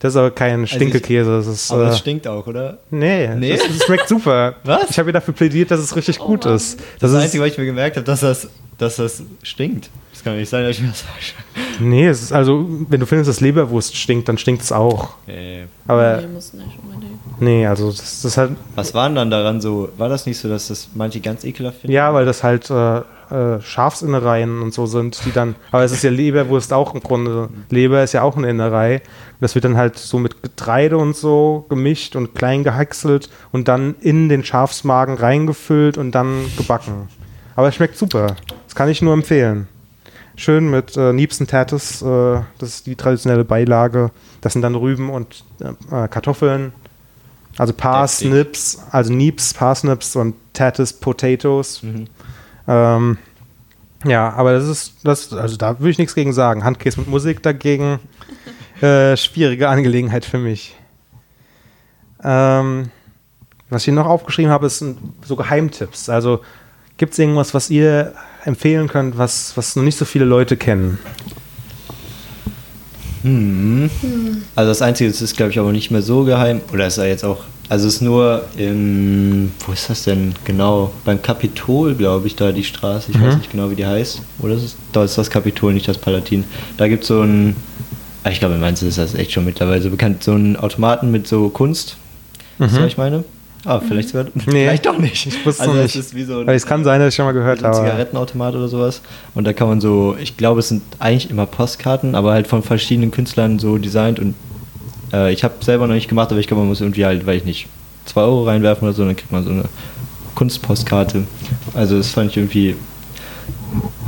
Das 0.05 0.13
ist 0.13 0.17
aber 0.17 0.31
kein 0.31 0.67
Stinkekäse. 0.67 1.29
Das 1.37 1.47
ist, 1.47 1.71
Aber 1.71 1.85
äh, 1.85 1.89
es 1.89 1.97
stinkt 1.99 2.27
auch, 2.27 2.45
oder? 2.47 2.77
nee, 2.91 3.27
Nee? 3.35 3.57
Das, 3.57 3.67
das 3.67 3.83
schmeckt 3.85 4.07
super. 4.07 4.55
Was? 4.63 4.89
Ich 4.91 4.99
habe 4.99 5.09
ja 5.09 5.13
dafür 5.13 5.33
plädiert, 5.33 5.71
dass 5.71 5.79
es 5.79 5.95
richtig 5.95 6.19
Oh 6.21 6.27
gut 6.27 6.45
Mann. 6.45 6.55
ist. 6.55 6.79
Das, 6.79 6.85
Das, 6.99 7.09
ist 7.09 7.15
das 7.15 7.23
Einzige, 7.23 7.43
was 7.43 7.51
ich 7.51 7.57
mir 7.57 7.65
gemerkt 7.65 7.95
habe, 7.97 8.05
dass 8.05 8.19
das, 8.19 8.47
dass 8.77 8.97
das 8.97 9.23
stinkt. 9.43 9.89
Das 10.13 10.23
kann 10.23 10.33
doch 10.33 10.39
nicht 10.39 10.49
sein, 10.49 10.63
dass 10.63 10.75
ich 10.77 10.81
mir 10.81 10.89
das 10.89 10.99
sage. 10.99 11.79
nee, 11.79 12.07
es 12.07 12.21
ist 12.21 12.31
also, 12.33 12.65
wenn 12.89 12.99
du 12.99 13.05
findest, 13.05 13.29
dass 13.29 13.41
Leberwurst 13.41 13.95
stinkt, 13.97 14.29
dann 14.29 14.37
stinkt 14.37 14.61
es 14.63 14.71
auch. 14.71 15.15
Äh, 15.27 15.63
Aber 15.87 16.21
nee, 16.21 16.27
muss 16.27 16.53
nicht 16.53 16.67
unbedingt. 16.81 17.41
nee, 17.41 17.65
also 17.65 17.89
das, 17.89 17.97
das 17.99 18.25
ist 18.25 18.37
halt 18.37 18.51
Was 18.75 18.93
war 18.93 19.07
denn 19.09 19.15
dann 19.15 19.31
daran 19.31 19.59
so? 19.59 19.89
War 19.97 20.07
das 20.09 20.25
nicht 20.25 20.37
so, 20.37 20.47
dass 20.47 20.67
das 20.69 20.89
manche 20.93 21.19
ganz 21.19 21.43
ekelhaft 21.43 21.81
finden? 21.81 21.93
Ja, 21.93 22.13
weil 22.13 22.25
das 22.25 22.43
halt 22.43 22.69
äh, 22.69 23.01
äh, 23.35 23.61
Schafsinnereien 23.61 24.61
und 24.61 24.73
so 24.73 24.85
sind, 24.85 25.25
die 25.25 25.31
dann. 25.31 25.55
Aber 25.71 25.83
es 25.83 25.91
ist 25.91 26.03
ja 26.03 26.09
Leberwurst 26.09 26.71
auch 26.71 26.93
im 26.93 27.01
Grunde. 27.01 27.49
Leber 27.69 28.03
ist 28.03 28.13
ja 28.13 28.21
auch 28.21 28.37
eine 28.37 28.49
Innerei. 28.49 29.01
Das 29.41 29.55
wird 29.55 29.65
dann 29.65 29.75
halt 29.75 29.97
so 29.97 30.17
mit 30.19 30.41
Getreide 30.41 30.97
und 30.97 31.15
so 31.15 31.65
gemischt 31.67 32.15
und 32.15 32.33
klein 32.33 32.63
gehackselt 32.63 33.29
und 33.51 33.67
dann 33.67 33.95
in 33.99 34.29
den 34.29 34.43
Schafsmagen 34.43 35.15
reingefüllt 35.15 35.97
und 35.97 36.13
dann 36.13 36.45
gebacken. 36.57 37.09
Aber 37.55 37.67
es 37.67 37.75
schmeckt 37.75 37.97
super. 37.97 38.35
Das 38.65 38.75
kann 38.75 38.89
ich 38.89 39.01
nur 39.01 39.13
empfehlen. 39.13 39.67
Schön 40.37 40.69
mit 40.69 40.95
äh, 40.97 41.13
Nips 41.13 41.39
und 41.39 41.49
Tatis, 41.49 42.01
äh, 42.01 42.41
das 42.57 42.69
ist 42.69 42.87
die 42.87 42.95
traditionelle 42.95 43.45
Beilage. 43.45 44.11
Das 44.41 44.53
sind 44.53 44.61
dann 44.61 44.75
Rüben 44.75 45.09
und 45.09 45.43
äh, 45.59 46.07
Kartoffeln. 46.07 46.73
Also 47.57 47.73
Parsnips, 47.73 48.79
also 48.91 49.13
Nips, 49.13 49.53
Parsnips 49.53 50.15
und 50.15 50.35
Tatis 50.53 50.91
Potatoes. 50.91 51.83
Mhm. 51.83 52.07
Ähm, 52.67 53.17
ja, 54.05 54.31
aber 54.33 54.53
das 54.53 54.67
ist, 54.67 54.95
das, 55.03 55.33
also 55.33 55.57
da 55.57 55.79
würde 55.79 55.89
ich 55.89 55.97
nichts 55.97 56.15
gegen 56.15 56.33
sagen. 56.33 56.63
Handkäse 56.63 56.99
mit 56.99 57.09
Musik 57.09 57.41
dagegen, 57.41 57.99
äh, 58.81 59.17
schwierige 59.17 59.69
Angelegenheit 59.69 60.25
für 60.25 60.37
mich. 60.37 60.75
Ähm, 62.23 62.89
was 63.69 63.81
ich 63.81 63.85
hier 63.85 63.93
noch 63.93 64.05
aufgeschrieben 64.05 64.51
habe, 64.51 64.67
ist 64.67 64.83
so 65.25 65.35
Geheimtipps. 65.35 66.09
Also 66.09 66.41
gibt 66.97 67.13
es 67.13 67.19
irgendwas, 67.19 67.53
was 67.53 67.69
ihr 67.69 68.13
empfehlen 68.43 68.87
könnt, 68.87 69.17
was, 69.17 69.57
was 69.57 69.75
noch 69.75 69.83
nicht 69.83 69.97
so 69.97 70.05
viele 70.05 70.25
Leute 70.25 70.55
kennen? 70.55 70.99
Hm. 73.23 73.89
Also 74.55 74.69
das 74.69 74.83
Einzige, 74.83 75.09
das 75.09 75.21
ist 75.21 75.35
glaube 75.35 75.51
ich 75.51 75.57
aber 75.57 75.71
nicht 75.71 75.89
mehr 75.89 76.03
so 76.03 76.23
geheim. 76.25 76.61
Oder 76.71 76.85
ist 76.85 76.97
er 76.97 77.07
jetzt 77.07 77.25
auch. 77.25 77.43
Also 77.67 77.87
es 77.87 77.95
ist 77.95 78.01
nur 78.01 78.43
im. 78.57 79.51
Wo 79.65 79.71
ist 79.73 79.89
das 79.89 80.03
denn 80.03 80.33
genau? 80.43 80.91
Beim 81.03 81.21
Kapitol, 81.21 81.95
glaube 81.95 82.27
ich, 82.27 82.35
da 82.35 82.51
die 82.51 82.63
Straße. 82.63 83.11
Ich 83.11 83.19
weiß 83.21 83.37
nicht 83.37 83.51
genau, 83.51 83.71
wie 83.71 83.75
die 83.75 83.85
heißt. 83.85 84.21
Oder 84.39 84.53
ist 84.55 84.63
es? 84.63 84.75
Da 84.91 85.03
ist 85.03 85.17
das 85.17 85.29
Kapitol, 85.29 85.73
nicht 85.73 85.87
das 85.87 85.97
Palatin. 85.97 86.43
Da 86.77 86.87
gibt 86.87 87.03
es 87.03 87.07
so 87.07 87.21
ein. 87.21 87.55
ah, 88.23 88.29
Ich 88.29 88.39
glaube, 88.39 88.53
in 88.55 88.61
Mainz 88.61 88.81
ist 88.83 88.97
das 88.99 89.15
echt 89.15 89.31
schon 89.31 89.45
mittlerweile 89.45 89.81
so 89.81 89.89
bekannt. 89.89 90.23
So 90.23 90.33
einen 90.33 90.55
Automaten 90.57 91.09
mit 91.11 91.27
so 91.27 91.49
Kunst. 91.49 91.97
Weißt 92.59 92.75
du, 92.77 92.81
was 92.81 92.87
ich 92.87 92.97
meine? 92.97 93.23
Ah, 93.65 93.79
vielleicht 93.79 94.09
sogar. 94.09 94.27
Vielleicht 94.37 94.85
doch 94.85 94.99
nicht. 94.99 95.25
Ich 95.25 95.43
wusste 95.43 95.63
also 95.63 95.73
es 95.79 95.95
nicht. 95.95 95.95
ist 95.95 96.13
wie 96.15 96.23
so 96.23 96.37
ein, 96.41 96.45
Weil 96.45 96.55
es 96.55 96.67
kann 96.67 96.83
sein, 96.83 96.99
dass 96.99 97.09
ich 97.09 97.15
schon 97.15 97.25
mal 97.25 97.31
gehört 97.31 97.61
so 97.61 97.65
ein 97.65 97.73
habe. 97.73 97.83
Zigarettenautomat 97.83 98.53
oder 98.53 98.67
sowas. 98.67 99.01
Und 99.33 99.45
da 99.45 99.53
kann 99.53 99.67
man 99.67 99.81
so, 99.81 100.15
ich 100.21 100.37
glaube, 100.37 100.59
es 100.59 100.67
sind 100.67 100.83
eigentlich 100.99 101.31
immer 101.31 101.47
Postkarten, 101.47 102.13
aber 102.13 102.31
halt 102.33 102.45
von 102.45 102.61
verschiedenen 102.61 103.09
Künstlern 103.09 103.57
so 103.57 103.79
designt. 103.79 104.19
Und 104.19 104.35
äh, 105.13 105.31
ich 105.33 105.43
habe 105.43 105.55
selber 105.61 105.87
noch 105.87 105.95
nicht 105.95 106.09
gemacht, 106.09 106.31
aber 106.31 106.39
ich 106.39 106.47
glaube, 106.47 106.61
man 106.61 106.69
muss 106.69 106.81
irgendwie 106.81 107.05
halt, 107.05 107.25
weiß 107.25 107.37
ich 107.37 107.45
nicht, 107.45 107.67
2 108.05 108.21
Euro 108.21 108.43
reinwerfen 108.45 108.87
oder 108.87 108.95
so, 108.95 109.05
dann 109.05 109.15
kriegt 109.15 109.31
man 109.31 109.43
so 109.43 109.49
eine 109.49 109.65
Kunstpostkarte. 110.35 111.23
Also 111.73 111.97
das 111.97 112.09
fand 112.09 112.31
ich 112.31 112.37
irgendwie 112.37 112.75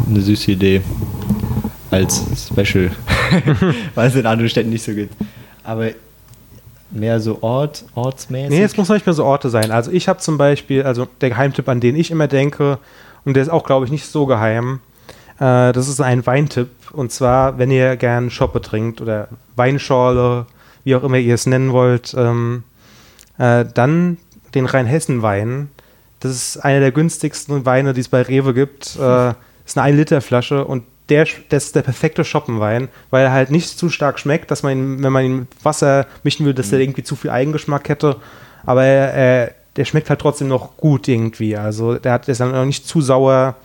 eine 0.07 0.21
süße 0.21 0.51
Idee 0.51 0.81
als 1.89 2.23
Special, 2.47 2.91
weil 3.95 4.07
es 4.07 4.15
in 4.15 4.25
anderen 4.25 4.49
Städten 4.49 4.69
nicht 4.69 4.83
so 4.83 4.93
gibt. 4.93 5.15
Aber 5.63 5.89
mehr 6.89 7.19
so 7.19 7.39
Ort, 7.41 7.85
ortsmäßig. 7.95 8.49
Nee, 8.49 8.63
es 8.63 8.77
muss 8.77 8.89
nicht 8.89 9.05
mehr 9.05 9.13
so 9.13 9.25
Orte 9.25 9.49
sein. 9.49 9.71
Also 9.71 9.91
ich 9.91 10.07
habe 10.07 10.19
zum 10.19 10.37
Beispiel, 10.37 10.83
also 10.83 11.07
der 11.21 11.29
Geheimtipp, 11.29 11.67
an 11.67 11.79
den 11.79 11.95
ich 11.95 12.11
immer 12.11 12.27
denke, 12.27 12.79
und 13.25 13.33
der 13.33 13.43
ist 13.43 13.49
auch, 13.49 13.65
glaube 13.65 13.85
ich, 13.85 13.91
nicht 13.91 14.05
so 14.05 14.25
geheim, 14.25 14.79
äh, 15.39 15.73
das 15.73 15.87
ist 15.87 15.99
ein 15.99 16.25
Weintipp. 16.25 16.69
Und 16.93 17.11
zwar, 17.11 17.57
wenn 17.57 17.71
ihr 17.71 17.97
gern 17.97 18.29
Schoppe 18.29 18.61
trinkt 18.61 19.01
oder 19.01 19.27
Weinschorle, 19.55 20.45
wie 20.87 20.95
auch 20.95 21.03
immer 21.03 21.17
ihr 21.17 21.33
es 21.33 21.45
nennen 21.45 21.73
wollt, 21.73 22.15
ähm, 22.17 22.63
äh, 23.37 23.65
dann 23.73 24.17
den 24.55 24.65
Rheinhessen-Wein. 24.65 25.69
Das 26.21 26.31
ist 26.31 26.57
einer 26.63 26.79
der 26.79 26.93
günstigsten 26.93 27.65
Weine, 27.65 27.93
die 27.93 27.99
es 27.99 28.07
bei 28.07 28.21
Rewe 28.21 28.53
gibt. 28.53 28.95
Äh, 28.95 29.33
ist 29.65 29.77
eine 29.77 29.93
1-Liter-Flasche 29.93 30.63
und 30.63 30.83
der, 31.09 31.27
das 31.49 31.65
ist 31.65 31.75
der 31.75 31.81
perfekte 31.81 32.23
Schoppenwein, 32.23 32.87
weil 33.09 33.25
er 33.25 33.33
halt 33.33 33.51
nicht 33.51 33.77
zu 33.77 33.89
stark 33.89 34.17
schmeckt, 34.17 34.49
dass 34.49 34.63
man 34.63 34.71
ihn, 34.77 35.03
wenn 35.03 35.11
man 35.11 35.25
ihn 35.25 35.39
mit 35.39 35.47
Wasser 35.61 36.07
mischen 36.23 36.45
will, 36.45 36.53
dass 36.53 36.69
der 36.69 36.79
irgendwie 36.79 37.03
zu 37.03 37.17
viel 37.17 37.31
Eigengeschmack 37.31 37.89
hätte. 37.89 38.15
Aber 38.65 38.85
er, 38.85 39.13
er, 39.13 39.51
der 39.75 39.83
schmeckt 39.83 40.09
halt 40.09 40.21
trotzdem 40.21 40.47
noch 40.47 40.77
gut 40.77 41.09
irgendwie. 41.09 41.57
Also 41.57 41.95
der, 41.95 42.13
hat, 42.13 42.27
der 42.27 42.31
ist 42.31 42.39
dann 42.39 42.55
auch 42.55 42.63
nicht 42.63 42.87
zu 42.87 43.01
sauer. 43.01 43.55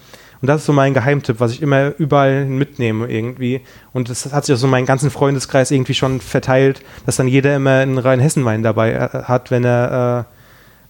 Und 0.43 0.49
das 0.49 0.63
ist 0.63 0.67
so 0.67 0.73
mein 0.73 0.93
Geheimtipp, 0.93 1.39
was 1.39 1.53
ich 1.53 1.63
immer 1.63 1.93
überall 1.99 2.45
mitnehme 2.47 3.07
irgendwie. 3.07 3.61
Und 3.93 4.11
das 4.11 4.33
hat 4.33 4.45
sich 4.45 4.57
auch 4.57 4.59
so 4.59 4.67
meinen 4.67 4.87
ganzen 4.87 5.09
Freundeskreis 5.09 5.71
irgendwie 5.71 5.95
schon 5.95 6.21
verteilt, 6.21 6.83
dass 7.07 7.15
dann 7.15 7.29
jeder 7.29 7.55
immer 7.55 7.79
einen 7.79 7.97
Rheinhessenwein 7.97 8.65
dabei 8.65 8.93
äh, 8.93 9.23
hat, 9.23 9.53
wenn 9.53 9.65
er, 9.65 10.27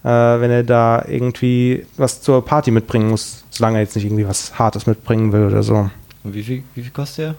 äh, 0.03 0.09
äh, 0.09 0.41
wenn 0.41 0.49
er 0.49 0.63
da 0.63 1.05
irgendwie 1.07 1.85
was 1.97 2.23
zur 2.23 2.43
Party 2.43 2.71
mitbringen 2.71 3.11
muss, 3.11 3.43
solange 3.51 3.77
er 3.77 3.83
jetzt 3.83 3.95
nicht 3.95 4.05
irgendwie 4.05 4.27
was 4.27 4.57
Hartes 4.57 4.87
mitbringen 4.87 5.31
will 5.31 5.45
oder 5.45 5.61
so. 5.61 5.87
Und 6.23 6.33
wie 6.33 6.41
viel, 6.41 6.63
wie 6.73 6.81
viel 6.81 6.91
kostet 6.91 7.35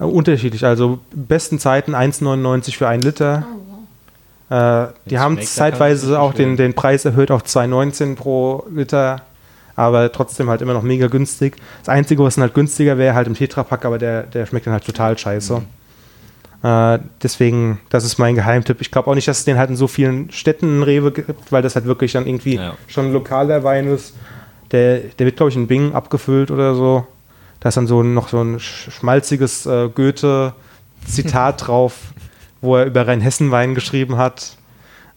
Äh, 0.00 0.04
unterschiedlich, 0.04 0.64
also 0.64 0.98
besten 1.14 1.60
Zeiten 1.60 1.94
1,99 1.94 2.76
für 2.76 2.88
einen 2.88 3.02
Liter. 3.02 3.46
Oh, 3.48 3.76
wow. 4.50 4.88
Äh, 4.88 5.10
die 5.10 5.20
haben 5.20 5.40
zeitweise 5.40 6.18
auch 6.18 6.34
den, 6.34 6.56
den 6.56 6.74
Preis 6.74 7.04
erhöht 7.04 7.30
auf 7.30 7.44
2,19 7.44 8.16
pro 8.16 8.64
Liter, 8.68 9.22
aber 9.76 10.10
trotzdem 10.10 10.48
halt 10.50 10.62
immer 10.62 10.72
noch 10.74 10.82
mega 10.82 11.06
günstig. 11.06 11.56
Das 11.80 11.88
Einzige, 11.90 12.24
was 12.24 12.34
dann 12.34 12.42
halt 12.42 12.54
günstiger 12.54 12.98
wäre, 12.98 13.14
halt 13.14 13.26
im 13.28 13.34
Tetrapack, 13.34 13.84
aber 13.84 13.98
der, 13.98 14.22
der 14.24 14.46
schmeckt 14.46 14.66
dann 14.66 14.72
halt 14.72 14.84
total 14.84 15.16
scheiße. 15.16 15.62
Äh, 16.62 16.98
deswegen, 17.22 17.80
das 17.90 18.04
ist 18.04 18.18
mein 18.18 18.34
Geheimtipp. 18.34 18.80
Ich 18.80 18.90
glaube 18.90 19.10
auch 19.10 19.14
nicht, 19.14 19.28
dass 19.28 19.38
es 19.40 19.44
den 19.44 19.58
halt 19.58 19.70
in 19.70 19.76
so 19.76 19.86
vielen 19.86 20.30
Städten 20.32 20.78
in 20.78 20.82
Rewe 20.82 21.12
gibt, 21.12 21.52
weil 21.52 21.62
das 21.62 21.74
halt 21.76 21.84
wirklich 21.84 22.12
dann 22.12 22.26
irgendwie 22.26 22.56
Ja. 22.56 22.74
schon 22.88 23.06
ein 23.06 23.12
lokaler 23.12 23.62
Wein 23.62 23.86
ist. 23.88 24.14
Der, 24.72 24.98
der 24.98 25.26
wird, 25.26 25.36
glaube 25.36 25.50
ich, 25.50 25.56
in 25.56 25.66
Bing 25.68 25.92
abgefüllt 25.94 26.50
oder 26.50 26.74
so. 26.74 27.06
Da 27.60 27.68
ist 27.68 27.76
dann 27.76 27.86
so 27.86 28.02
noch 28.02 28.28
so 28.28 28.40
ein 28.40 28.56
sch- 28.58 28.90
schmalziges 28.90 29.66
äh, 29.66 29.88
Goethe-Zitat 29.88 31.66
drauf, 31.66 31.94
wo 32.60 32.76
er 32.76 32.86
über 32.86 33.06
Rheinhessen-Wein 33.06 33.74
geschrieben 33.74 34.16
hat. 34.16 34.56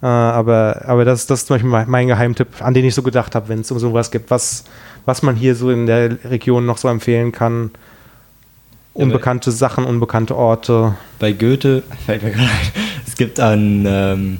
Äh, 0.01 0.05
aber 0.05 0.83
aber 0.85 1.05
das, 1.05 1.27
das 1.27 1.41
ist 1.41 1.47
zum 1.47 1.55
Beispiel 1.55 1.69
mein, 1.69 1.89
mein 1.89 2.07
Geheimtipp, 2.07 2.61
an 2.61 2.73
den 2.73 2.85
ich 2.85 2.95
so 2.95 3.03
gedacht 3.03 3.35
habe, 3.35 3.49
wenn 3.49 3.61
es 3.61 3.71
um 3.71 3.79
sowas 3.79 4.11
gibt, 4.11 4.31
was, 4.31 4.63
was 5.05 5.21
man 5.23 5.35
hier 5.35 5.55
so 5.55 5.69
in 5.69 5.85
der 5.85 6.23
Region 6.25 6.65
noch 6.65 6.77
so 6.77 6.87
empfehlen 6.87 7.31
kann. 7.31 7.71
Ja, 8.93 9.03
Unbekannte 9.03 9.51
Sachen, 9.51 9.85
unbekannte 9.85 10.35
Orte. 10.35 10.95
Bei 11.19 11.31
Goethe 11.31 11.83
fällt 12.05 12.23
mir 12.23 12.31
gerade 12.31 12.49
es 13.05 13.15
gibt 13.15 13.39
ein, 13.39 13.85
ähm, 13.87 14.39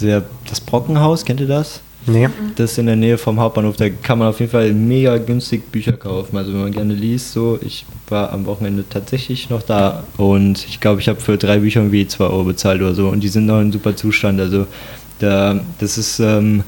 der, 0.00 0.24
das 0.48 0.60
Brockenhaus, 0.60 1.24
kennt 1.24 1.40
ihr 1.40 1.48
das? 1.48 1.80
Nee. 2.06 2.28
Das 2.56 2.72
ist 2.72 2.78
in 2.78 2.86
der 2.86 2.96
Nähe 2.96 3.18
vom 3.18 3.40
Hauptbahnhof, 3.40 3.76
da 3.76 3.88
kann 3.88 4.18
man 4.18 4.28
auf 4.28 4.40
jeden 4.40 4.52
Fall 4.52 4.72
mega 4.72 5.16
günstig 5.18 5.70
Bücher 5.72 5.92
kaufen. 5.92 6.36
Also 6.36 6.52
wenn 6.52 6.60
man 6.60 6.72
gerne 6.72 6.94
liest, 6.94 7.32
so, 7.32 7.58
ich 7.62 7.86
war 8.08 8.32
am 8.32 8.46
Wochenende 8.46 8.84
tatsächlich 8.88 9.50
noch 9.50 9.62
da 9.62 10.04
und 10.16 10.64
ich 10.66 10.80
glaube, 10.80 11.00
ich 11.00 11.08
habe 11.08 11.20
für 11.20 11.38
drei 11.38 11.58
Bücher 11.58 11.80
irgendwie 11.80 12.06
2 12.06 12.24
Euro 12.24 12.44
bezahlt 12.44 12.80
oder 12.82 12.94
so 12.94 13.08
und 13.08 13.20
die 13.20 13.28
sind 13.28 13.46
noch 13.46 13.60
in 13.60 13.72
super 13.72 13.96
Zustand. 13.96 14.40
Also 14.40 14.66
da, 15.18 15.60
das 15.78 15.96
ist, 15.96 16.20
ähm, 16.20 16.64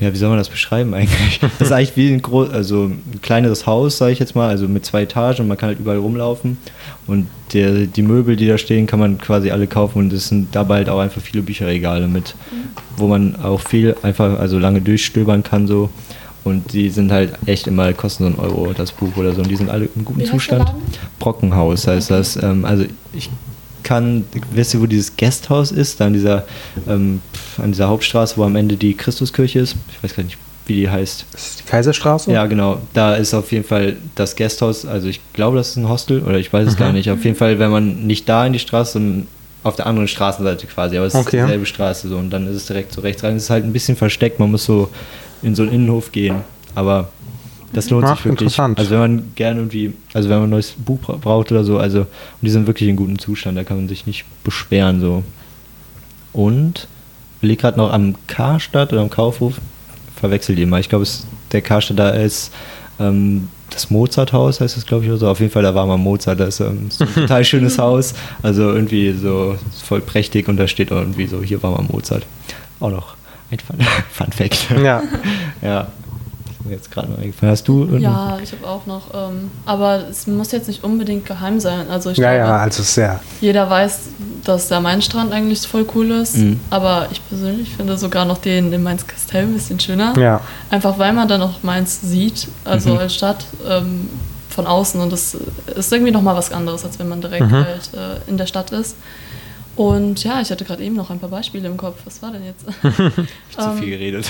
ja, 0.00 0.12
wie 0.12 0.16
soll 0.16 0.28
man 0.28 0.38
das 0.38 0.48
beschreiben 0.48 0.94
eigentlich? 0.94 1.40
Das 1.58 1.68
ist 1.68 1.72
eigentlich 1.72 1.96
wie 1.96 2.12
ein, 2.12 2.22
groß, 2.22 2.50
also 2.50 2.84
ein 2.84 3.20
kleineres 3.22 3.66
Haus, 3.66 3.98
sage 3.98 4.12
ich 4.12 4.18
jetzt 4.18 4.34
mal, 4.34 4.48
also 4.48 4.68
mit 4.68 4.84
zwei 4.84 5.02
Etagen 5.02 5.42
und 5.42 5.48
man 5.48 5.56
kann 5.56 5.68
halt 5.68 5.80
überall 5.80 5.98
rumlaufen. 5.98 6.58
Und 7.06 7.26
der, 7.52 7.86
die 7.86 8.02
Möbel, 8.02 8.36
die 8.36 8.46
da 8.46 8.58
stehen, 8.58 8.86
kann 8.86 8.98
man 8.98 9.18
quasi 9.18 9.50
alle 9.50 9.66
kaufen 9.66 9.98
und 9.98 10.12
es 10.12 10.28
sind 10.28 10.54
dabei 10.54 10.76
halt 10.76 10.88
auch 10.88 11.00
einfach 11.00 11.20
viele 11.20 11.42
Bücherregale 11.42 12.06
mit, 12.06 12.34
wo 12.96 13.06
man 13.08 13.36
auch 13.36 13.60
viel 13.60 13.96
einfach, 14.02 14.38
also 14.38 14.58
lange 14.58 14.80
durchstöbern 14.80 15.42
kann 15.42 15.66
so. 15.66 15.90
Und 16.44 16.72
die 16.72 16.88
sind 16.88 17.10
halt 17.12 17.32
echt 17.46 17.66
immer, 17.66 17.92
kosten 17.92 18.24
so 18.24 18.26
einen 18.28 18.38
Euro 18.38 18.72
das 18.72 18.92
Buch 18.92 19.16
oder 19.16 19.34
so. 19.34 19.42
Und 19.42 19.50
die 19.50 19.56
sind 19.56 19.68
alle 19.68 19.88
im 19.94 20.04
guten 20.04 20.24
Zustand. 20.24 20.72
Brockenhaus 21.18 21.86
heißt 21.86 22.10
Okay. 22.10 22.18
das. 22.18 22.42
Ähm, 22.42 22.64
also 22.64 22.84
ich 23.12 23.28
kann, 23.82 24.24
wisst 24.52 24.74
ihr, 24.74 24.80
wo 24.80 24.86
dieses 24.86 25.16
Gasthaus 25.16 25.70
ist? 25.72 26.00
Da 26.00 26.06
an 26.06 26.12
dieser, 26.12 26.46
ähm, 26.88 27.20
an 27.58 27.72
dieser 27.72 27.88
Hauptstraße, 27.88 28.36
wo 28.36 28.44
am 28.44 28.56
Ende 28.56 28.76
die 28.76 28.94
Christuskirche 28.94 29.60
ist. 29.60 29.76
Ich 29.92 30.02
weiß 30.02 30.16
gar 30.16 30.22
nicht, 30.24 30.36
wie 30.66 30.74
die 30.76 30.90
heißt. 30.90 31.24
Das 31.32 31.46
ist 31.48 31.60
die 31.60 31.64
Kaiserstraße? 31.64 32.32
Ja, 32.32 32.46
genau. 32.46 32.80
Da 32.94 33.14
ist 33.14 33.32
auf 33.34 33.50
jeden 33.52 33.64
Fall 33.64 33.96
das 34.14 34.36
Gasthaus. 34.36 34.84
Also 34.84 35.08
ich 35.08 35.20
glaube, 35.32 35.56
das 35.56 35.70
ist 35.70 35.76
ein 35.76 35.88
Hostel 35.88 36.20
oder 36.22 36.38
ich 36.38 36.52
weiß 36.52 36.66
es 36.68 36.74
Mhm. 36.74 36.78
gar 36.78 36.92
nicht. 36.92 37.10
Auf 37.10 37.24
jeden 37.24 37.36
Fall, 37.36 37.58
wenn 37.58 37.70
man 37.70 38.06
nicht 38.06 38.28
da 38.28 38.46
in 38.46 38.52
die 38.52 38.58
Straße, 38.58 38.92
sondern 38.94 39.26
auf 39.64 39.76
der 39.76 39.86
anderen 39.86 40.08
Straßenseite 40.08 40.66
quasi, 40.66 40.96
aber 40.96 41.06
es 41.06 41.14
Okay. 41.14 41.38
ist 41.38 41.44
dieselbe 41.44 41.66
Straße 41.66 42.08
so 42.08 42.16
und 42.16 42.30
dann 42.30 42.46
ist 42.46 42.54
es 42.56 42.66
direkt 42.66 42.92
so 42.92 43.00
rechts 43.00 43.24
rein. 43.24 43.36
Es 43.36 43.44
ist 43.44 43.50
halt 43.50 43.64
ein 43.64 43.72
bisschen 43.72 43.96
versteckt, 43.96 44.38
man 44.38 44.50
muss 44.50 44.64
so 44.64 44.88
in 45.42 45.54
so 45.54 45.62
einen 45.62 45.72
Innenhof 45.72 46.12
gehen, 46.12 46.36
aber 46.74 47.10
das 47.72 47.90
lohnt 47.90 48.04
Ach, 48.06 48.16
sich 48.16 48.24
wirklich. 48.26 48.40
interessant. 48.42 48.78
Also 48.78 48.90
wenn 48.92 48.98
man 48.98 49.22
gerne 49.34 49.60
irgendwie, 49.60 49.92
also 50.14 50.28
wenn 50.28 50.38
man 50.38 50.46
ein 50.48 50.50
neues 50.50 50.72
Buch 50.72 50.98
bra- 51.00 51.16
braucht 51.20 51.52
oder 51.52 51.64
so, 51.64 51.78
also 51.78 52.00
und 52.00 52.06
die 52.42 52.50
sind 52.50 52.66
wirklich 52.66 52.88
in 52.88 52.96
gutem 52.96 53.18
Zustand, 53.18 53.58
da 53.58 53.64
kann 53.64 53.76
man 53.76 53.88
sich 53.88 54.06
nicht 54.06 54.24
beschweren 54.44 55.00
so. 55.00 55.22
Und 56.32 56.88
ich 57.40 57.48
liegt 57.48 57.62
gerade 57.62 57.78
noch 57.78 57.92
am 57.92 58.14
Karstadt 58.26 58.92
oder 58.92 59.02
am 59.02 59.10
Kaufhof, 59.10 59.54
verwechselt 60.16 60.58
mal. 60.68 60.80
Ich 60.80 60.88
glaube, 60.88 61.06
der 61.52 61.62
Karstadt 61.62 61.98
da 61.98 62.10
ist 62.10 62.52
ähm, 62.98 63.48
das 63.70 63.90
Mozarthaus, 63.90 64.60
heißt 64.60 64.76
das, 64.76 64.86
glaube 64.86 65.04
ich, 65.04 65.10
oder 65.10 65.18
so. 65.18 65.28
Auf 65.28 65.40
jeden 65.40 65.52
Fall, 65.52 65.62
da 65.62 65.74
war 65.74 65.86
mal 65.86 65.96
Mozart, 65.98 66.40
das 66.40 66.60
ist 66.60 66.66
ähm, 66.66 66.86
so 66.90 67.04
ein 67.04 67.14
total 67.14 67.44
schönes 67.44 67.78
Haus. 67.78 68.14
Also 68.42 68.62
irgendwie 68.72 69.12
so 69.12 69.56
voll 69.86 70.00
prächtig 70.00 70.48
und 70.48 70.56
da 70.56 70.66
steht 70.66 70.90
irgendwie 70.90 71.26
so, 71.26 71.42
hier 71.42 71.62
war 71.62 71.72
mal 71.72 71.84
Mozart. 71.90 72.24
Auch 72.80 72.90
noch 72.90 73.14
ein 73.50 73.58
Fun, 73.58 73.76
Fun 74.10 74.32
Fact. 74.32 74.68
Ja. 74.82 75.02
ja. 75.62 75.88
Mir 76.68 76.74
jetzt 76.74 76.90
gerade 76.90 77.10
noch 77.10 77.18
eingefallen. 77.18 77.52
Hast 77.52 77.66
du? 77.68 77.84
Ja, 77.98 78.38
ich 78.42 78.52
habe 78.52 78.66
auch 78.66 78.86
noch. 78.86 79.02
Ähm, 79.14 79.50
aber 79.66 80.04
es 80.08 80.26
muss 80.26 80.52
jetzt 80.52 80.68
nicht 80.68 80.84
unbedingt 80.84 81.24
geheim 81.26 81.60
sein. 81.60 81.88
Also 81.90 82.10
ich 82.10 82.18
Ja, 82.18 82.30
glaube, 82.34 82.48
ja, 82.50 82.56
also 82.58 82.82
sehr. 82.82 83.20
jeder 83.40 83.68
weiß, 83.70 84.00
dass 84.44 84.68
der 84.68 84.80
Main-Strand 84.80 85.32
eigentlich 85.32 85.66
voll 85.66 85.86
cool 85.94 86.10
ist. 86.10 86.36
Mhm. 86.36 86.60
Aber 86.70 87.08
ich 87.10 87.26
persönlich 87.28 87.74
finde 87.74 87.96
sogar 87.98 88.24
noch 88.24 88.38
den 88.38 88.72
in 88.72 88.82
Mainz-Kastell 88.82 89.44
ein 89.44 89.52
bisschen 89.54 89.80
schöner. 89.80 90.12
Ja. 90.18 90.40
Einfach 90.70 90.98
weil 90.98 91.12
man 91.12 91.26
dann 91.28 91.42
auch 91.42 91.62
Mainz 91.62 92.00
sieht, 92.02 92.48
also 92.64 92.90
Mhm. 92.90 92.98
als 92.98 93.14
Stadt 93.14 93.44
ähm, 93.68 94.08
von 94.48 94.66
außen. 94.66 95.00
Und 95.00 95.12
das 95.12 95.36
ist 95.76 95.92
irgendwie 95.92 96.12
nochmal 96.12 96.34
was 96.36 96.52
anderes, 96.52 96.84
als 96.84 96.98
wenn 96.98 97.08
man 97.08 97.20
direkt 97.20 97.46
Mhm. 97.50 97.52
halt 97.52 97.90
äh, 97.94 98.28
in 98.30 98.36
der 98.36 98.46
Stadt 98.46 98.70
ist. 98.72 98.96
Und 99.78 100.24
ja, 100.24 100.40
ich 100.40 100.50
hatte 100.50 100.64
gerade 100.64 100.82
eben 100.82 100.96
noch 100.96 101.08
ein 101.10 101.20
paar 101.20 101.28
Beispiele 101.28 101.68
im 101.68 101.76
Kopf. 101.76 102.00
Was 102.04 102.20
war 102.20 102.32
denn 102.32 102.42
jetzt? 102.44 102.64
Ich 103.50 103.56
hab 103.56 103.64
zu 103.64 103.70
Ähm, 103.70 103.78
viel 103.78 103.90
geredet. 103.90 104.26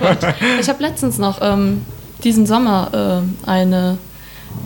Gott. 0.00 0.18
Ich 0.60 0.68
habe 0.68 0.82
letztens 0.82 1.16
noch 1.18 1.38
ähm, 1.40 1.80
diesen 2.22 2.44
Sommer 2.46 3.22
äh, 3.46 3.48
eine, 3.50 3.96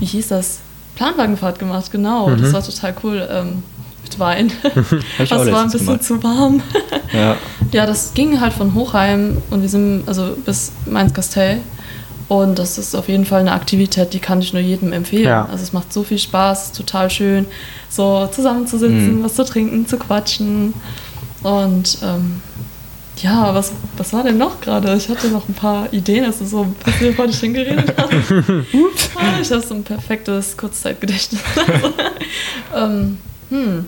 wie 0.01 0.05
hieß 0.07 0.29
das? 0.29 0.59
Planwagenfahrt 0.97 1.59
gemacht, 1.61 1.93
genau. 1.93 2.29
Mhm. 2.29 2.43
Das 2.43 2.53
war 2.53 2.62
total 2.64 2.95
cool. 3.05 3.29
Ähm, 3.31 3.62
mit 4.03 4.18
Wein. 4.18 4.53
Das 5.18 5.31
war 5.31 5.62
ein 5.62 5.70
bisschen 5.70 5.87
gemacht. 5.87 6.03
zu 6.05 6.22
warm. 6.22 6.61
Ja. 7.12 7.37
Ja, 7.72 7.87
das 7.87 8.14
ging 8.14 8.41
halt 8.41 8.53
von 8.53 8.74
Hochheim 8.74 9.39
und 9.51 9.62
wir 9.62 9.68
sind 9.68 10.05
also 10.07 10.37
bis 10.45 10.72
Mainz-Kastell. 10.87 11.59
Und 12.29 12.59
das 12.59 12.77
ist 12.77 12.95
auf 12.97 13.09
jeden 13.09 13.24
Fall 13.24 13.41
eine 13.41 13.53
Aktivität, 13.53 14.12
die 14.12 14.18
kann 14.18 14.41
ich 14.41 14.53
nur 14.53 14.61
jedem 14.61 14.93
empfehlen. 14.93 15.24
Ja. 15.24 15.45
Also 15.51 15.62
es 15.62 15.72
macht 15.72 15.93
so 15.93 16.03
viel 16.03 16.18
Spaß, 16.18 16.72
total 16.72 17.09
schön, 17.09 17.47
so 17.89 18.27
zusammenzusitzen, 18.27 19.18
Mhm. 19.20 19.24
was 19.24 19.35
zu 19.35 19.45
trinken, 19.45 19.87
zu 19.87 19.97
quatschen. 19.97 20.74
Und 21.45 21.99
ähm, 22.03 22.43
ja, 23.18 23.55
was, 23.55 23.72
was 23.97 24.12
war 24.12 24.24
denn 24.24 24.39
noch 24.39 24.61
gerade? 24.61 24.93
Ich 24.97 25.09
hatte 25.09 25.29
noch 25.29 25.49
ein 25.49 25.55
paar 25.55 25.93
Ideen, 25.93 26.24
also 26.24 26.45
so 26.45 26.62
ein 26.64 26.74
bisschen, 26.85 27.09
bevor 27.11 27.27
ich 27.27 27.39
hingeredet 27.39 27.95
habe. 27.97 28.16
Ups. 28.72 29.11
Ah, 29.14 29.41
Ich 29.41 29.51
habe 29.53 29.62
so 29.62 29.74
ein 29.74 29.85
perfektes 29.85 30.57
Kurzzeitgedächtnis. 30.57 31.41
ähm, 32.77 33.18
hm. 33.51 33.85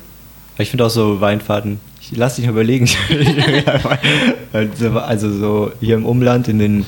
Ich 0.59 0.71
finde 0.71 0.87
auch 0.87 0.91
so 0.91 1.21
Weinfahrten, 1.21 1.81
ich 2.01 2.17
lass 2.17 2.37
dich 2.37 2.45
mal 2.47 2.53
überlegen. 2.53 2.89
also, 4.53 4.91
also 4.99 5.33
so 5.33 5.73
hier 5.81 5.97
im 5.97 6.07
Umland 6.07 6.49
in 6.49 6.59
den 6.59 6.87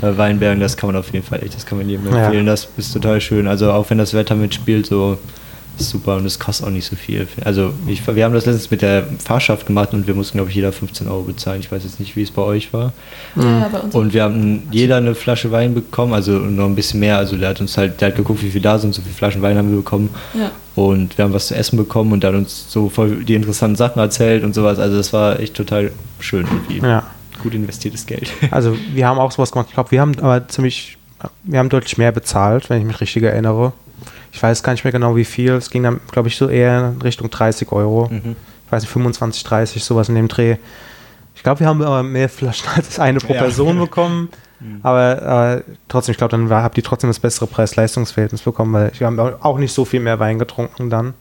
Weinbergen, 0.00 0.60
das 0.60 0.76
kann 0.76 0.88
man 0.88 0.96
auf 0.96 1.12
jeden 1.12 1.24
Fall 1.24 1.42
echt, 1.42 1.54
das 1.54 1.66
kann 1.66 1.78
man 1.78 1.88
jedem 1.88 2.06
Ja. 2.12 2.24
empfehlen. 2.24 2.46
Das 2.46 2.68
ist 2.76 2.92
total 2.92 3.20
schön. 3.20 3.46
Also 3.46 3.70
auch 3.72 3.88
wenn 3.90 3.98
das 3.98 4.14
Wetter 4.14 4.34
mitspielt, 4.34 4.86
so 4.86 5.18
ist 5.78 5.88
super 5.88 6.16
und 6.16 6.26
es 6.26 6.38
kostet 6.38 6.66
auch 6.66 6.70
nicht 6.70 6.84
so 6.84 6.96
viel. 6.96 7.26
Also 7.46 7.72
ich, 7.86 8.06
wir 8.06 8.24
haben 8.24 8.34
das 8.34 8.44
letztens 8.44 8.70
mit 8.70 8.82
der 8.82 9.04
Fahrschaft 9.24 9.66
gemacht 9.66 9.94
und 9.94 10.06
wir 10.06 10.14
mussten, 10.14 10.36
glaube 10.36 10.50
ich, 10.50 10.56
jeder 10.56 10.70
15 10.70 11.08
Euro 11.08 11.22
bezahlen. 11.22 11.60
Ich 11.60 11.72
weiß 11.72 11.82
jetzt 11.84 11.98
nicht, 11.98 12.14
wie 12.14 12.22
es 12.22 12.30
bei 12.30 12.42
euch 12.42 12.72
war. 12.74 12.92
Ja, 13.36 13.68
bei 13.72 13.78
uns 13.78 13.94
Und 13.94 14.12
wir 14.12 14.22
haben 14.24 14.64
jeder 14.70 14.98
eine 14.98 15.14
Flasche 15.14 15.50
Wein 15.50 15.72
bekommen, 15.72 16.12
also 16.12 16.32
noch 16.32 16.66
ein 16.66 16.74
bisschen 16.74 17.00
mehr. 17.00 17.16
Also 17.16 17.36
der 17.36 17.48
hat 17.48 17.60
uns 17.62 17.78
halt, 17.78 18.00
der 18.02 18.08
hat 18.08 18.16
geguckt, 18.16 18.42
wie 18.42 18.50
viel 18.50 18.60
da 18.60 18.78
sind, 18.78 18.94
so 18.94 19.00
viele 19.00 19.14
Flaschen 19.14 19.40
Wein 19.40 19.56
haben 19.56 19.70
wir 19.70 19.78
bekommen. 19.78 20.10
Ja. 20.34 20.50
Und 20.74 21.16
wir 21.16 21.24
haben 21.24 21.32
was 21.32 21.46
zu 21.48 21.54
essen 21.54 21.76
bekommen 21.78 22.12
und 22.12 22.22
der 22.22 22.32
hat 22.32 22.38
uns 22.38 22.66
so 22.68 22.90
voll 22.90 23.24
die 23.24 23.34
interessanten 23.34 23.76
Sachen 23.76 23.98
erzählt 23.98 24.44
und 24.44 24.54
sowas. 24.54 24.78
Also 24.78 24.96
das 24.98 25.12
war 25.14 25.40
echt 25.40 25.54
total 25.54 25.90
schön 26.20 26.46
irgendwie. 26.46 26.86
Ja. 26.86 27.02
Gut 27.42 27.54
investiertes 27.54 28.06
Geld. 28.06 28.32
Also 28.50 28.76
wir 28.92 29.06
haben 29.06 29.18
auch 29.18 29.32
sowas 29.32 29.52
gemacht. 29.52 29.68
Ich 29.68 29.74
glaube, 29.74 29.90
wir 29.90 30.00
haben 30.00 30.18
aber 30.20 30.48
ziemlich, 30.48 30.98
wir 31.44 31.58
haben 31.58 31.68
deutlich 31.68 31.98
mehr 31.98 32.12
bezahlt, 32.12 32.70
wenn 32.70 32.78
ich 32.78 32.84
mich 32.84 33.00
richtig 33.00 33.22
erinnere. 33.22 33.72
Ich 34.32 34.42
weiß 34.42 34.62
gar 34.62 34.72
nicht 34.72 34.84
mehr 34.84 34.92
genau 34.92 35.16
wie 35.16 35.24
viel. 35.24 35.52
Es 35.52 35.70
ging 35.70 35.82
dann, 35.82 36.00
glaube 36.10 36.28
ich, 36.28 36.36
so 36.36 36.48
eher 36.48 36.92
in 36.96 37.02
Richtung 37.02 37.30
30 37.30 37.70
Euro. 37.72 38.08
Mhm. 38.10 38.36
Ich 38.66 38.72
weiß 38.72 38.82
nicht, 38.82 38.92
25, 38.92 39.44
30, 39.44 39.84
sowas 39.84 40.08
in 40.08 40.14
dem 40.14 40.28
Dreh. 40.28 40.56
Ich 41.34 41.42
glaube, 41.42 41.60
wir 41.60 41.66
haben 41.66 41.82
aber 41.82 42.02
mehr 42.02 42.28
Flaschen 42.28 42.68
als 42.74 42.98
eine 42.98 43.18
pro 43.18 43.34
Ja. 43.34 43.40
Person 43.40 43.78
bekommen. 43.80 44.28
Aber, 44.84 45.22
aber 45.22 45.62
trotzdem, 45.88 46.12
ich 46.12 46.18
glaube, 46.18 46.30
dann 46.30 46.48
habt 46.48 46.76
ihr 46.78 46.84
trotzdem 46.84 47.10
das 47.10 47.18
bessere 47.18 47.48
Preis-Leistungs-Verhältnis 47.48 48.42
bekommen, 48.42 48.72
weil 48.72 48.92
wir 48.96 49.08
haben 49.08 49.18
auch 49.18 49.58
nicht 49.58 49.72
so 49.72 49.84
viel 49.84 49.98
mehr 49.98 50.20
Wein 50.20 50.38
getrunken 50.38 50.88
dann. 50.88 51.14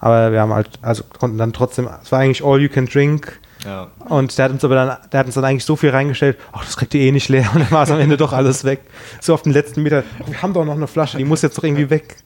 Aber 0.00 0.32
wir 0.32 0.40
haben 0.40 0.52
halt, 0.52 0.70
also 0.82 1.04
konnten 1.18 1.38
dann 1.38 1.52
trotzdem, 1.52 1.88
es 2.02 2.10
war 2.10 2.18
eigentlich 2.18 2.44
all 2.44 2.60
you 2.60 2.68
can 2.68 2.86
drink. 2.86 3.38
Ja. 3.64 3.88
Und 4.08 4.36
der 4.36 4.44
hat 4.44 4.52
uns 4.52 4.64
aber 4.64 4.74
dann, 4.74 4.96
der 5.10 5.20
hat 5.20 5.26
uns 5.26 5.34
dann 5.34 5.44
eigentlich 5.44 5.64
so 5.64 5.76
viel 5.76 5.90
reingestellt, 5.90 6.38
ach, 6.52 6.64
das 6.64 6.76
kriegt 6.76 6.94
ihr 6.94 7.00
eh 7.00 7.12
nicht 7.12 7.28
leer. 7.28 7.50
Und 7.54 7.60
dann 7.60 7.70
war 7.70 7.82
es 7.82 7.90
am 7.90 7.98
Ende 7.98 8.16
doch 8.16 8.32
alles 8.32 8.64
weg. 8.64 8.80
So 9.20 9.34
auf 9.34 9.42
den 9.42 9.52
letzten 9.52 9.82
Meter, 9.82 10.04
wir 10.26 10.42
haben 10.42 10.52
doch 10.52 10.64
noch 10.64 10.74
eine 10.74 10.86
Flasche, 10.86 11.16
die 11.18 11.24
muss 11.24 11.42
jetzt 11.42 11.58
doch 11.58 11.64
irgendwie 11.64 11.90
weg. 11.90 12.16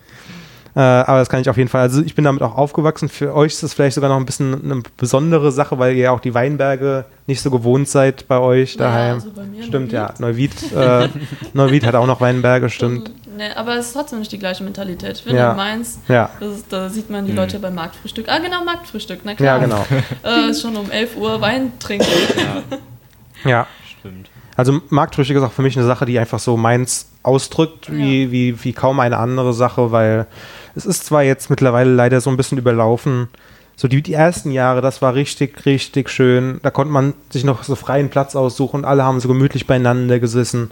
Äh, 0.76 0.80
aber 0.80 1.18
das 1.18 1.28
kann 1.28 1.40
ich 1.40 1.50
auf 1.50 1.56
jeden 1.56 1.68
Fall. 1.68 1.80
Also 1.82 2.00
ich 2.02 2.14
bin 2.14 2.24
damit 2.24 2.42
auch 2.42 2.56
aufgewachsen. 2.56 3.08
Für 3.08 3.34
euch 3.34 3.52
ist 3.54 3.62
das 3.62 3.74
vielleicht 3.74 3.94
sogar 3.96 4.08
noch 4.10 4.16
ein 4.18 4.24
bisschen 4.26 4.62
eine 4.64 4.82
besondere 4.96 5.50
Sache, 5.50 5.78
weil 5.78 5.94
ihr 5.96 6.02
ja 6.04 6.10
auch 6.12 6.20
die 6.20 6.32
Weinberge 6.34 7.04
nicht 7.26 7.40
so 7.42 7.50
gewohnt 7.50 7.88
seid 7.88 8.28
bei 8.28 8.38
euch 8.38 8.74
Ja, 8.74 8.84
daheim. 8.84 9.14
also 9.14 9.30
bei 9.32 9.42
mir 9.44 9.62
stimmt, 9.64 9.90
ja. 9.92 10.14
Neuwied. 10.18 10.54
Neuwied, 10.72 10.76
äh, 10.76 11.08
Neuwied 11.54 11.86
hat 11.86 11.94
auch 11.96 12.06
noch 12.06 12.20
Weinberge, 12.20 12.70
stimmt. 12.70 13.10
Nee, 13.36 13.44
aber 13.56 13.76
es 13.76 13.86
ist 13.88 13.92
trotzdem 13.94 14.18
nicht 14.20 14.30
die 14.32 14.38
gleiche 14.38 14.62
Mentalität. 14.64 15.16
Ich 15.16 15.22
finde, 15.22 15.38
Ja. 15.38 15.50
in 15.52 15.56
Mainz, 15.56 15.98
Ja. 16.08 16.30
ist, 16.40 16.66
da 16.72 16.88
sieht 16.88 17.10
man 17.10 17.24
die 17.26 17.32
Mhm. 17.32 17.38
Leute 17.38 17.58
beim 17.58 17.74
Marktfrühstück. 17.74 18.26
Ah, 18.28 18.38
genau, 18.38 18.62
Marktfrühstück, 18.64 19.20
na 19.24 19.32
Ja, 19.32 19.36
klar. 19.36 19.60
genau. 19.60 19.84
Äh, 20.22 20.54
schon 20.54 20.76
um 20.76 20.90
11 20.90 21.16
Uhr 21.16 21.40
Wein 21.40 21.72
trinken. 21.78 22.06
Ja. 23.44 23.66
Stimmt. 23.98 24.28
Also 24.56 24.80
Marktfrühstück 24.90 25.36
ist 25.38 25.42
auch 25.42 25.52
für 25.52 25.62
mich 25.62 25.76
eine 25.76 25.86
Sache, 25.86 26.04
die 26.04 26.18
einfach 26.18 26.38
so 26.38 26.56
meins 26.56 27.08
ausdrückt, 27.22 27.90
wie, 27.90 28.30
wie, 28.30 28.62
wie 28.64 28.72
kaum 28.72 29.00
eine 29.00 29.16
andere 29.16 29.52
Sache, 29.54 29.90
weil 29.92 30.26
es 30.74 30.86
ist 30.86 31.04
zwar 31.04 31.22
jetzt 31.22 31.50
mittlerweile 31.50 31.92
leider 31.92 32.20
so 32.20 32.30
ein 32.30 32.36
bisschen 32.36 32.58
überlaufen. 32.58 33.28
So 33.76 33.88
die, 33.88 34.02
die 34.02 34.12
ersten 34.12 34.50
Jahre, 34.50 34.82
das 34.82 35.00
war 35.00 35.14
richtig, 35.14 35.64
richtig 35.64 36.10
schön. 36.10 36.60
Da 36.62 36.70
konnte 36.70 36.92
man 36.92 37.14
sich 37.30 37.44
noch 37.44 37.62
so 37.62 37.74
freien 37.74 38.10
Platz 38.10 38.36
aussuchen 38.36 38.80
und 38.80 38.84
alle 38.84 39.04
haben 39.04 39.20
so 39.20 39.28
gemütlich 39.28 39.66
beieinander 39.66 40.18
gesessen. 40.18 40.70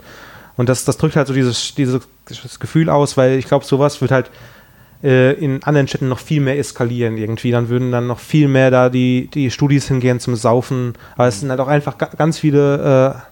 Und 0.57 0.69
das, 0.69 0.85
das 0.85 0.97
drückt 0.97 1.15
halt 1.15 1.27
so 1.27 1.33
dieses, 1.33 1.73
dieses 1.75 2.01
Gefühl 2.59 2.89
aus, 2.89 3.17
weil 3.17 3.37
ich 3.39 3.47
glaube, 3.47 3.65
sowas 3.65 3.99
wird 4.01 4.11
halt 4.11 4.29
äh, 5.03 5.33
in 5.33 5.63
anderen 5.63 5.87
Städten 5.87 6.09
noch 6.09 6.19
viel 6.19 6.41
mehr 6.41 6.59
eskalieren 6.59 7.17
irgendwie. 7.17 7.51
Dann 7.51 7.69
würden 7.69 7.91
dann 7.91 8.07
noch 8.07 8.19
viel 8.19 8.47
mehr 8.47 8.69
da 8.69 8.89
die, 8.89 9.29
die 9.33 9.51
Studis 9.51 9.87
hingehen 9.87 10.19
zum 10.19 10.35
Saufen. 10.35 10.93
Aber 11.15 11.27
es 11.27 11.39
sind 11.39 11.49
halt 11.49 11.61
auch 11.61 11.67
einfach 11.67 11.97
ga 11.97 12.09
ganz 12.17 12.37
viele 12.37 13.23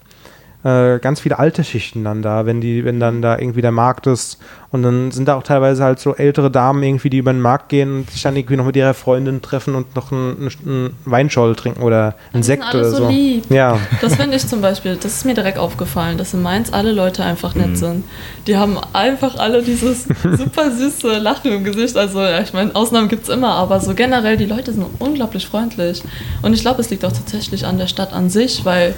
äh, 0.64 0.98
ganz 1.00 1.20
viele 1.20 1.38
alte 1.40 1.64
Schichten 1.64 2.04
dann 2.04 2.22
da, 2.22 2.46
wenn 2.46 2.62
die, 2.62 2.84
wenn 2.84 3.00
dann 3.00 3.22
da 3.22 3.38
irgendwie 3.38 3.62
der 3.62 3.72
Markt 3.72 4.08
ist. 4.08 4.40
Und 4.70 4.84
dann 4.84 5.12
sind 5.12 5.28
da 5.30 5.36
auch 5.36 5.44
teilweise 5.44 5.84
halt 5.84 6.00
so 6.00 6.14
ältere 6.16 6.52
Damen 6.52 6.84
irgendwie, 6.84 7.10
die 7.10 7.20
über 7.20 7.32
den 7.32 7.40
Markt 7.42 7.70
gehen 7.70 8.00
und 8.00 8.12
sich 8.12 8.22
dann 8.24 8.36
irgendwie 8.36 8.58
noch 8.58 8.66
mit 8.66 8.76
ihrer 8.76 8.94
Freundin 8.94 9.42
treffen 9.42 9.76
und 9.76 9.96
noch 9.96 10.12
einen, 10.12 10.50
einen 10.66 10.96
Weinscholl 11.06 11.56
trinken 11.56 11.82
oder 11.84 12.16
einen 12.34 12.44
sind 12.44 12.60
Sekt 12.60 12.64
alle 12.66 12.80
oder 12.82 12.90
so 12.90 12.98
so. 13.04 13.10
lieb. 13.10 13.50
Ja. 13.50 13.80
Das 14.02 14.16
finde 14.16 14.36
ich 14.36 14.46
zum 14.46 14.60
Beispiel, 14.60 14.98
das 14.98 15.14
ist 15.14 15.26
mir 15.26 15.36
direkt 15.36 15.58
aufgefallen, 15.58 16.18
dass 16.18 16.34
in 16.34 16.42
Mainz 16.42 16.74
alle 16.74 16.92
Leute 16.92 17.24
einfach 17.24 17.56
nett 17.56 17.70
Mhm. 17.70 17.76
sind. 17.78 18.04
Die 18.48 18.58
haben 18.58 18.78
einfach 18.92 19.38
alle 19.38 19.62
dieses 19.64 20.04
super 20.38 20.72
süße 20.72 21.18
Lachen 21.20 21.52
im 21.52 21.64
Gesicht. 21.64 21.96
Also, 21.96 22.20
ja, 22.22 22.42
ich 22.42 22.52
meine, 22.52 22.76
Ausnahmen 22.76 23.08
gibt 23.08 23.24
es 23.24 23.30
immer, 23.30 23.52
aber 23.54 23.80
so 23.80 23.94
generell, 23.94 24.36
die 24.36 24.46
Leute 24.46 24.74
sind 24.74 24.86
unglaublich 25.00 25.48
freundlich. 25.48 26.04
Und 26.42 26.54
ich 26.54 26.62
glaube, 26.62 26.82
es 26.82 26.90
liegt 26.90 27.06
auch 27.06 27.14
tatsächlich 27.14 27.66
an 27.66 27.78
der 27.78 27.88
Stadt 27.88 28.12
an 28.12 28.30
sich, 28.30 28.66
weil 28.66 28.96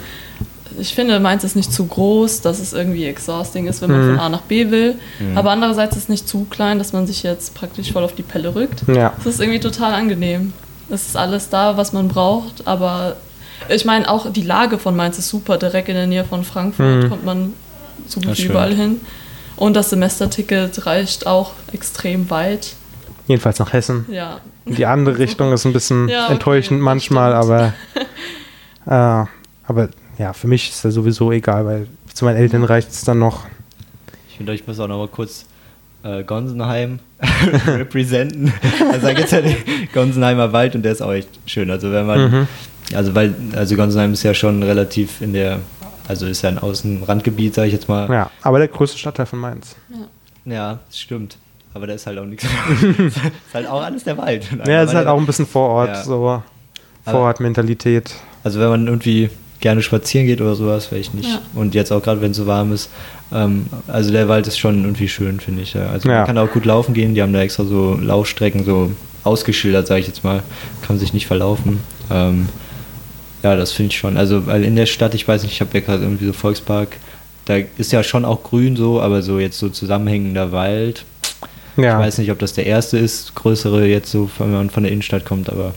ich 0.79 0.95
finde, 0.95 1.19
Mainz 1.19 1.43
ist 1.43 1.55
nicht 1.55 1.71
zu 1.71 1.85
groß, 1.85 2.41
dass 2.41 2.59
es 2.59 2.73
irgendwie 2.73 3.05
exhausting 3.05 3.67
ist, 3.67 3.81
wenn 3.81 3.91
man 3.91 4.01
Mhm. 4.07 4.15
von 4.15 4.19
A 4.19 4.29
nach 4.29 4.41
B 4.41 4.71
will. 4.71 4.95
Aber 5.35 5.51
andererseits 5.51 5.95
ist 5.95 6.03
es 6.03 6.09
nicht 6.09 6.27
zu 6.27 6.45
klein, 6.49 6.77
dass 6.79 6.93
man 6.93 7.05
sich 7.07 7.23
jetzt 7.23 7.53
praktisch 7.53 7.91
voll 7.91 8.03
auf 8.03 8.15
die 8.15 8.23
Pelle 8.23 8.55
rückt. 8.55 8.83
Ja. 8.87 9.13
Es 9.19 9.25
ist 9.25 9.39
irgendwie 9.41 9.59
total 9.59 9.93
angenehm. 9.93 10.53
Es 10.89 11.07
ist 11.07 11.15
alles 11.17 11.49
da, 11.49 11.77
was 11.77 11.93
man 11.93 12.07
braucht, 12.07 12.65
aber 12.67 13.17
ich 13.67 13.85
meine, 13.85 14.09
auch 14.09 14.31
die 14.31 14.41
Lage 14.41 14.79
von 14.79 14.95
Mainz 14.95 15.17
ist 15.19 15.29
super. 15.29 15.57
Direkt 15.57 15.89
in 15.89 15.95
der 15.95 16.07
Nähe 16.07 16.23
von 16.23 16.43
Frankfurt 16.43 17.03
Mhm. 17.03 17.09
kommt 17.09 17.25
man 17.25 17.53
so 18.07 18.19
gut 18.21 18.37
wie 18.37 18.43
überall 18.45 18.73
hin. 18.73 19.01
Und 19.55 19.75
das 19.75 19.89
Semesterticket 19.89 20.85
reicht 20.85 21.27
auch 21.27 21.51
extrem 21.73 22.29
weit. 22.29 22.73
Jedenfalls 23.27 23.59
nach 23.59 23.73
Hessen. 23.73 24.05
Ja, 24.09 24.39
Die 24.65 24.85
andere 24.85 25.17
Richtung 25.19 25.51
ist 25.53 25.65
ein 25.65 25.73
bisschen 25.73 26.07
Ja, 26.07 26.23
okay, 26.25 26.33
enttäuschend 26.33 26.81
manchmal, 26.81 27.33
aber, 27.33 27.73
äh, 28.87 29.25
aber 29.67 29.89
ja, 30.19 30.33
für 30.33 30.47
mich 30.47 30.69
ist 30.69 30.85
das 30.85 30.93
sowieso 30.93 31.31
egal, 31.31 31.65
weil 31.65 31.87
zu 32.13 32.25
meinen 32.25 32.37
Eltern 32.37 32.63
reicht 32.63 32.91
es 32.91 33.03
dann 33.03 33.17
noch. 33.19 33.45
Ich 34.29 34.37
finde, 34.37 34.53
ich 34.53 34.67
muss 34.67 34.79
auch 34.79 34.87
noch 34.87 34.97
mal 34.99 35.07
kurz 35.07 35.45
äh, 36.03 36.23
Gonsenheim 36.23 36.99
representen. 37.67 38.53
Also 38.91 39.07
da 39.07 39.13
gibt 39.13 39.25
es 39.25 39.31
ja 39.31 39.41
den 39.41 39.55
Gonsenheimer 39.93 40.53
Wald 40.53 40.75
und 40.75 40.83
der 40.83 40.91
ist 40.91 41.01
auch 41.01 41.11
echt 41.13 41.29
schön. 41.45 41.69
Also 41.71 41.91
wenn 41.91 42.05
man, 42.05 42.31
Mhm. 42.31 42.47
also 42.93 43.15
weil, 43.15 43.33
also 43.55 43.75
Gonsenheim 43.75 44.13
ist 44.13 44.23
ja 44.23 44.33
schon 44.33 44.61
relativ 44.63 45.21
in 45.21 45.33
der, 45.33 45.59
also 46.07 46.25
ist 46.25 46.41
ja 46.41 46.49
ein 46.49 46.59
Außenrandgebiet, 46.59 47.53
sage 47.55 47.67
ich 47.67 47.73
jetzt 47.73 47.89
mal. 47.89 48.09
Ja, 48.11 48.31
aber 48.41 48.59
der 48.59 48.67
größte 48.67 48.97
Stadtteil 48.97 49.25
von 49.25 49.39
Mainz. 49.39 49.75
Ja, 50.45 50.79
das 50.87 50.99
stimmt. 50.99 51.37
Aber 51.73 51.85
da 51.85 51.93
ist 51.93 52.07
halt 52.07 52.17
auch 52.17 52.25
nichts. 52.25 52.45
ist 52.97 53.19
halt 53.53 53.67
auch 53.67 53.81
alles 53.83 54.03
der 54.03 54.17
Wald. 54.17 54.47
Ja, 54.65 54.81
es 54.83 54.89
ist 54.89 54.95
halt 54.95 55.07
auch 55.07 55.19
ein 55.19 55.25
bisschen 55.25 55.45
Vorort, 55.45 55.89
Ja. 55.89 56.03
so 56.03 56.41
Vorortmentalität. 57.05 58.13
Also 58.43 58.59
wenn 58.59 58.69
man 58.69 58.87
irgendwie 58.87 59.29
gerne 59.59 59.81
spazieren 59.81 60.25
geht 60.27 60.41
oder 60.41 60.55
sowas, 60.55 60.85
vielleicht 60.87 61.13
nicht. 61.13 61.29
Ja. 61.29 61.41
Und 61.53 61.75
jetzt 61.75 61.91
auch 61.91 62.01
gerade, 62.01 62.21
wenn 62.21 62.31
es 62.31 62.37
so 62.37 62.47
warm 62.47 62.71
ist. 62.71 62.89
Ähm, 63.33 63.65
also 63.87 64.11
der 64.11 64.27
Wald 64.29 64.47
ist 64.47 64.57
schon 64.57 64.83
irgendwie 64.83 65.09
schön, 65.09 65.39
finde 65.39 65.61
ich. 65.63 65.73
Ja. 65.73 65.87
Also 65.87 66.09
Ja. 66.09 66.17
man 66.19 66.25
kann 66.27 66.37
auch 66.37 66.51
gut 66.51 66.65
laufen 66.65 66.93
gehen. 66.93 67.13
Die 67.15 67.21
haben 67.21 67.33
da 67.33 67.41
extra 67.41 67.65
so 67.65 67.95
Laufstrecken 68.01 68.63
so 68.63 68.91
ausgeschildert, 69.23 69.87
sage 69.87 70.01
ich 70.01 70.07
jetzt 70.07 70.23
mal. 70.23 70.37
Kann 70.81 70.95
man 70.95 70.99
sich 70.99 71.13
nicht 71.13 71.27
verlaufen. 71.27 71.79
Ähm, 72.09 72.47
ja, 73.43 73.55
das 73.55 73.71
finde 73.73 73.91
ich 73.93 73.97
schon. 73.99 74.17
Also 74.17 74.47
weil 74.47 74.63
in 74.63 74.75
der 74.75 74.85
Stadt, 74.85 75.13
ich 75.13 75.27
weiß 75.27 75.43
nicht, 75.43 75.53
ich 75.53 75.61
habe 75.61 75.77
ja 75.77 75.83
gerade 75.85 76.03
irgendwie 76.03 76.25
so 76.25 76.33
Volkspark. 76.33 76.97
Da 77.45 77.57
ist 77.77 77.91
ja 77.91 78.03
schon 78.03 78.25
auch 78.25 78.43
grün 78.43 78.75
so, 78.75 79.01
aber 79.01 79.21
so 79.21 79.39
jetzt 79.39 79.57
so 79.59 79.69
zusammenhängender 79.69 80.51
Wald. 80.51 81.03
Ja, 81.77 81.99
Ich 81.99 82.05
weiß 82.05 82.17
nicht, 82.17 82.31
ob 82.31 82.39
das 82.39 82.53
der 82.53 82.65
erste 82.65 82.97
ist, 82.97 83.35
größere 83.35 83.85
jetzt 83.87 84.11
so, 84.11 84.29
wenn 84.37 84.51
man 84.51 84.69
von 84.69 84.83
der 84.83 84.91
Innenstadt 84.91 85.25
kommt, 85.25 85.49
aber 85.49 85.73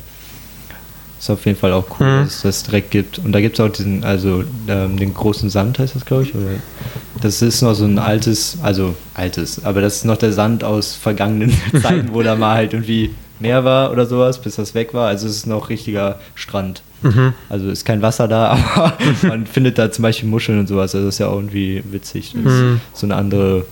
ist 1.22 1.30
auf 1.30 1.46
jeden 1.46 1.56
Fall 1.58 1.72
auch 1.72 1.84
cool, 2.00 2.06
Mhm. 2.06 2.24
dass 2.24 2.34
es 2.36 2.42
das 2.42 2.62
direkt 2.64 2.90
gibt. 2.90 3.18
Und 3.20 3.30
da 3.32 3.40
gibt 3.40 3.58
es 3.58 3.64
auch 3.64 3.68
diesen, 3.70 4.02
also 4.04 4.42
ähm, 4.68 4.96
den 4.96 5.14
großen 5.14 5.50
Sand 5.50 5.78
heißt 5.78 5.94
das, 5.94 6.04
glaube 6.04 6.24
ich. 6.24 6.34
Oder? 6.34 6.46
Das 7.20 7.40
ist 7.42 7.62
noch 7.62 7.74
so 7.74 7.84
ein 7.84 7.98
altes, 8.00 8.58
also 8.62 8.96
altes, 9.14 9.64
aber 9.64 9.80
das 9.80 9.96
ist 9.98 10.04
noch 10.04 10.16
der 10.16 10.32
Sand 10.32 10.64
aus 10.64 10.94
vergangenen 10.96 11.52
Zeiten, 11.82 12.08
wo 12.12 12.22
da 12.22 12.34
mal 12.34 12.56
halt 12.56 12.72
irgendwie 12.72 13.14
Meer 13.38 13.64
war 13.64 13.90
oder 13.92 14.06
sowas, 14.06 14.40
bis 14.40 14.56
das 14.56 14.74
weg 14.74 14.94
war. 14.94 15.08
Also 15.08 15.26
es 15.28 15.36
ist 15.36 15.46
noch 15.46 15.68
richtiger 15.68 16.18
Strand. 16.34 16.82
mhm. 17.02 17.34
Also 17.48 17.70
ist 17.70 17.84
kein 17.84 18.02
Wasser 18.02 18.26
da, 18.28 18.50
aber 18.74 18.92
man 19.22 19.46
findet 19.46 19.78
da 19.78 19.90
zum 19.92 20.02
Beispiel 20.02 20.28
Muscheln 20.28 20.58
und 20.60 20.66
sowas. 20.68 20.94
Also 20.94 21.06
das 21.06 21.14
ist 21.16 21.18
ja 21.20 21.28
auch 21.28 21.36
irgendwie 21.36 21.82
witzig. 21.90 22.34
Das 22.42 22.52
Mhm. 22.52 22.80
ist 22.92 23.00
so 23.00 23.06
eine 23.06 23.14
andere, 23.16 23.64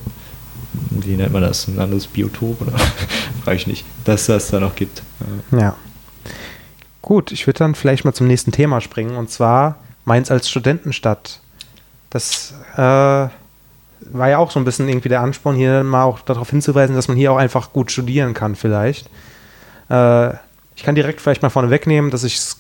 wie 0.91 1.17
nennt 1.17 1.33
man 1.33 1.43
das? 1.43 1.67
Ein 1.69 1.79
anderes 1.81 2.07
Biotop 2.07 2.61
oder? 2.63 2.73
Frage 3.45 3.57
ich 3.57 3.67
nicht. 3.67 3.85
Dass 4.05 4.27
das 4.27 4.49
da 4.51 4.61
noch 4.61 4.75
gibt. 4.77 5.03
Ja. 5.51 5.75
Gut, 7.03 7.33
ich 7.33 7.47
würde 7.47 7.59
dann 7.59 7.75
vielleicht 7.75 8.05
mal 8.05 8.13
zum 8.13 8.27
nächsten 8.27 8.53
Thema 8.53 8.81
springen 8.81 9.17
und 9.17 9.31
zwar 9.31 9.77
Mainz 10.05 10.31
als 10.31 10.49
Studentenstadt. 10.49 11.41
Das 12.11 12.55
äh, 12.75 12.79
war 12.79 13.31
ja 14.29 14.39
auch 14.39 14.51
so 14.51 14.59
ein 14.59 14.65
bisschen 14.65 14.89
irgendwie 14.89 15.09
der 15.09 15.21
Ansporn, 15.21 15.57
hier 15.57 15.83
mal 15.85 16.05
auch 16.05 16.21
darauf 16.21 16.51
hinzuweisen, 16.51 16.97
dass 16.97 17.09
man 17.09 17.17
hier 17.17 17.33
auch 17.33 17.37
einfach 17.37 17.73
gut 17.73 17.91
studieren 17.91 18.35
kann, 18.35 18.55
vielleicht. 18.55 19.09
Äh, 19.89 20.31
ich 20.77 20.83
kann 20.85 20.95
direkt 20.95 21.21
vielleicht 21.21 21.43
mal 21.43 21.51
vorne 21.51 21.71
wegnehmen, 21.71 22.11
dass 22.11 22.25
ich 22.25 22.37
es 22.37 22.57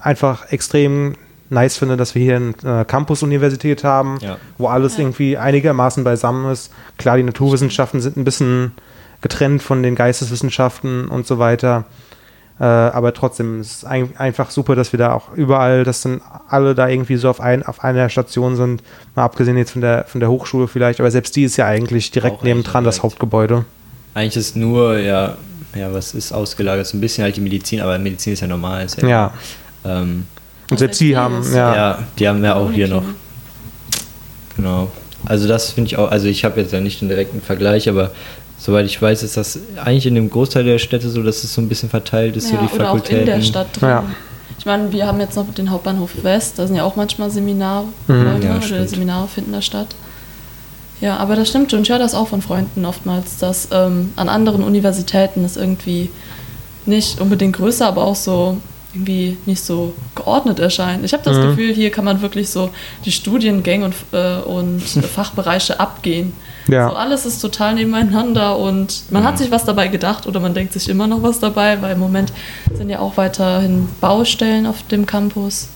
einfach 0.00 0.50
extrem 0.52 1.16
nice 1.48 1.76
finde, 1.76 1.96
dass 1.96 2.14
wir 2.14 2.22
hier 2.22 2.36
eine 2.64 2.80
äh, 2.80 2.84
Campus-Universität 2.84 3.82
haben, 3.82 4.18
Ja. 4.20 4.36
wo 4.58 4.68
alles 4.68 4.94
Ja. 4.96 5.00
irgendwie 5.00 5.36
einigermaßen 5.36 6.04
beisammen 6.04 6.50
ist. 6.50 6.72
Klar, 6.98 7.16
die 7.16 7.22
Naturwissenschaften 7.24 8.00
sind 8.00 8.16
ein 8.16 8.24
bisschen 8.24 8.72
getrennt 9.20 9.62
von 9.62 9.82
den 9.82 9.94
Geisteswissenschaften 9.96 11.08
und 11.08 11.26
so 11.26 11.38
weiter. 11.38 11.84
Äh, 12.60 12.64
aber 12.64 13.14
trotzdem 13.14 13.60
ist 13.62 13.78
es 13.78 13.84
ein, 13.86 14.10
einfach 14.18 14.50
super, 14.50 14.76
dass 14.76 14.92
wir 14.92 14.98
da 14.98 15.14
auch 15.14 15.32
überall, 15.34 15.82
dass 15.82 16.02
dann 16.02 16.20
alle 16.48 16.74
da 16.74 16.88
irgendwie 16.88 17.16
so 17.16 17.30
auf, 17.30 17.40
ein, 17.40 17.62
auf 17.64 17.82
einer 17.82 18.08
Station 18.10 18.54
sind. 18.54 18.82
Mal 19.14 19.24
abgesehen 19.24 19.56
jetzt 19.56 19.70
von 19.70 19.80
der, 19.80 20.04
von 20.04 20.20
der 20.20 20.28
Hochschule 20.30 20.68
vielleicht, 20.68 21.00
aber 21.00 21.10
selbst 21.10 21.34
die 21.36 21.44
ist 21.44 21.56
ja 21.56 21.64
eigentlich 21.66 22.10
direkt 22.10 22.36
Auch 22.40 22.42
nebendran 22.42 22.84
das. 22.84 23.02
Hauptgebäude. 23.02 23.64
Eigentlich 24.12 24.36
ist 24.36 24.56
nur, 24.56 24.98
ja, 24.98 25.36
ja, 25.74 25.92
was 25.94 26.12
ist 26.14 26.32
ausgelagert? 26.32 26.86
So 26.86 26.98
ein 26.98 27.00
bisschen 27.00 27.24
halt 27.24 27.36
die 27.36 27.40
Medizin, 27.40 27.80
aber 27.80 27.98
Medizin 27.98 28.34
ist 28.34 28.40
ja 28.40 28.46
normal. 28.46 28.84
Ist 28.84 29.00
ja, 29.00 29.08
Ja. 29.08 29.32
Ähm, 29.84 30.26
Und 30.70 30.78
selbst 30.78 31.00
die 31.00 31.16
haben, 31.16 31.40
ist- 31.40 31.54
ja. 31.54 31.74
ja. 31.74 31.98
die 32.18 32.28
haben 32.28 32.42
wir 32.42 32.56
auch 32.56 32.70
hier 32.70 32.88
noch. 32.88 33.04
Genau. 34.56 34.90
Also 35.26 35.46
das 35.48 35.70
finde 35.70 35.88
ich 35.88 35.96
auch, 35.96 36.10
also 36.10 36.26
ich 36.28 36.44
habe 36.44 36.60
jetzt 36.60 36.72
ja 36.72 36.80
nicht 36.80 37.00
den 37.00 37.08
direkten 37.08 37.40
Vergleich, 37.40 37.88
aber 37.88 38.10
soweit 38.60 38.86
ich 38.86 39.00
weiß, 39.00 39.22
ist 39.22 39.36
das 39.36 39.58
eigentlich 39.82 40.06
in 40.06 40.14
dem 40.14 40.30
Großteil 40.30 40.64
der 40.64 40.78
Städte 40.78 41.08
so, 41.10 41.22
dass 41.22 41.42
es 41.42 41.54
so 41.54 41.60
ein 41.60 41.68
bisschen 41.68 41.88
verteilt 41.90 42.36
ist, 42.36 42.50
Ja, 42.50 42.60
so 42.60 42.66
die 42.66 42.72
oder 42.74 42.84
auch 42.90 42.94
Fakultäten. 42.96 43.20
in 43.20 43.26
der 43.26 43.42
Stadt 43.42 43.68
drin. 43.80 43.88
Ja. 43.88 44.04
Ich 44.58 44.66
meine, 44.66 44.92
wir 44.92 45.06
haben 45.06 45.18
jetzt 45.20 45.36
noch 45.36 45.52
den 45.54 45.70
Hauptbahnhof 45.70 46.22
West, 46.22 46.58
da 46.58 46.66
sind 46.66 46.76
ja 46.76 46.84
auch 46.84 46.94
manchmal 46.96 47.30
Seminare, 47.30 47.86
Mhm, 48.08 48.42
ja, 48.42 48.56
oder. 48.58 48.86
Seminare 48.86 49.26
finden 49.26 49.52
da 49.52 49.62
statt. 49.62 49.88
Ja, 51.00 51.16
aber 51.16 51.34
das 51.34 51.48
stimmt 51.48 51.70
schon. 51.70 51.80
Ich 51.82 51.88
höre 51.88 51.98
das 51.98 52.14
auch 52.14 52.28
von 52.28 52.42
Freunden 52.42 52.84
oftmals, 52.84 53.38
dass 53.38 53.68
ähm, 53.72 54.12
an 54.16 54.28
anderen 54.28 54.62
Universitäten 54.62 55.44
es 55.46 55.56
irgendwie 55.56 56.10
nicht 56.84 57.20
unbedingt 57.22 57.56
größer, 57.56 57.86
aber 57.86 58.04
auch 58.04 58.16
so 58.16 58.58
irgendwie 58.92 59.38
nicht 59.46 59.62
so 59.62 59.94
geordnet 60.14 60.58
erscheint. 60.58 61.02
Ich 61.04 61.14
habe 61.14 61.22
das 61.22 61.38
Mhm. 61.38 61.42
Gefühl, 61.42 61.72
hier 61.72 61.90
kann 61.90 62.04
man 62.04 62.20
wirklich 62.20 62.50
so 62.50 62.68
die 63.06 63.12
Studiengänge 63.12 63.86
und, 63.86 63.94
äh, 64.12 64.40
und 64.42 64.80
Fachbereiche 65.14 65.80
abgehen. 65.80 66.34
Ja. 66.70 66.88
So 66.88 66.96
alles 66.96 67.26
ist 67.26 67.40
total 67.40 67.74
nebeneinander 67.74 68.58
und 68.58 69.04
man 69.10 69.24
hat 69.24 69.38
sich 69.38 69.50
was 69.50 69.64
dabei 69.64 69.88
gedacht 69.88 70.26
oder 70.26 70.40
man 70.40 70.54
denkt 70.54 70.72
sich 70.72 70.88
immer 70.88 71.06
noch 71.06 71.22
was 71.22 71.40
dabei, 71.40 71.80
weil 71.82 71.92
im 71.92 71.98
Moment 71.98 72.32
sind 72.72 72.90
ja 72.90 73.00
auch 73.00 73.16
weiterhin 73.16 73.88
Baustellen 74.00 74.66
auf 74.66 74.82
dem 74.84 75.06
Campus. 75.06 75.68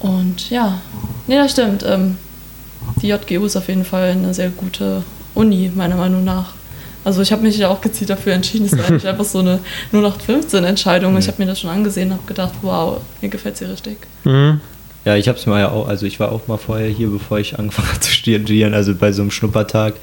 Und 0.00 0.50
ja, 0.50 0.80
nee, 1.26 1.36
das 1.36 1.52
stimmt. 1.52 1.84
Ähm, 1.86 2.16
die 3.00 3.08
JGU 3.08 3.44
ist 3.46 3.56
auf 3.56 3.68
jeden 3.68 3.84
Fall 3.84 4.10
eine 4.10 4.34
sehr 4.34 4.50
gute 4.50 5.02
Uni, 5.34 5.70
meiner 5.74 5.96
Meinung 5.96 6.24
nach. 6.24 6.54
Also 7.04 7.20
ich 7.20 7.32
habe 7.32 7.42
mich 7.42 7.58
ja 7.58 7.68
auch 7.68 7.80
gezielt 7.80 8.10
dafür 8.10 8.32
entschieden. 8.32 8.66
Es 8.66 8.78
war 8.78 8.84
eigentlich 8.86 9.08
einfach 9.08 9.24
so 9.24 9.40
eine 9.40 9.58
0815-Entscheidung. 9.92 11.16
Ich 11.18 11.26
habe 11.26 11.42
mir 11.42 11.46
das 11.46 11.60
schon 11.60 11.70
angesehen 11.70 12.10
und 12.10 12.18
habe 12.18 12.26
gedacht, 12.26 12.52
wow, 12.62 13.00
mir 13.20 13.28
gefällt 13.28 13.56
sie 13.56 13.64
richtig. 13.64 13.98
Mhm. 14.24 14.60
Ja, 15.04 15.16
ich 15.16 15.26
habe 15.28 15.36
es 15.36 15.46
mal 15.46 15.58
ja 15.60 15.70
auch, 15.70 15.88
also 15.88 16.06
ich 16.06 16.20
war 16.20 16.30
auch 16.30 16.46
mal 16.46 16.58
vorher 16.58 16.88
hier, 16.88 17.08
bevor 17.08 17.38
ich 17.40 17.58
angefangen 17.58 17.88
habe 17.88 18.00
zu 18.00 18.10
studieren, 18.12 18.72
also 18.74 18.94
bei 18.94 19.10
so 19.12 19.22
einem 19.22 19.30
Schnuppertag. 19.32 19.94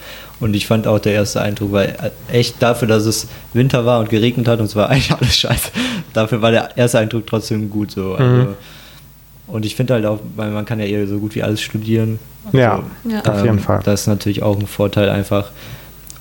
Und 0.41 0.55
ich 0.55 0.67
fand 0.67 0.87
auch 0.87 0.99
der 0.99 1.13
erste 1.13 1.41
Eindruck 1.41 1.71
war 1.71 1.85
echt 2.31 2.61
dafür, 2.61 2.87
dass 2.87 3.05
es 3.05 3.27
Winter 3.53 3.85
war 3.85 3.99
und 3.99 4.09
geregnet 4.09 4.47
hat 4.47 4.59
und 4.59 4.65
es 4.65 4.75
war 4.75 4.89
eigentlich 4.89 5.11
alles 5.11 5.37
scheiße. 5.37 5.71
Dafür 6.13 6.41
war 6.41 6.51
der 6.51 6.77
erste 6.77 6.99
Eindruck 6.99 7.27
trotzdem 7.27 7.69
gut 7.69 7.91
so. 7.91 8.15
Also, 8.15 8.23
Mhm. 8.25 8.47
Und 9.47 9.65
ich 9.65 9.75
finde 9.75 9.95
halt 9.95 10.05
auch, 10.05 10.19
weil 10.35 10.51
man 10.51 10.63
kann 10.63 10.79
ja 10.79 10.85
eher 10.85 11.07
so 11.07 11.17
gut 11.17 11.33
wie 11.33 11.41
alles 11.41 11.59
studieren. 11.59 12.19
Ja, 12.51 12.83
Ja. 13.03 13.21
auf 13.25 13.43
jeden 13.43 13.57
Fall. 13.57 13.81
Das 13.83 14.01
ist 14.01 14.07
natürlich 14.07 14.43
auch 14.43 14.59
ein 14.59 14.67
Vorteil 14.67 15.09
einfach. 15.09 15.49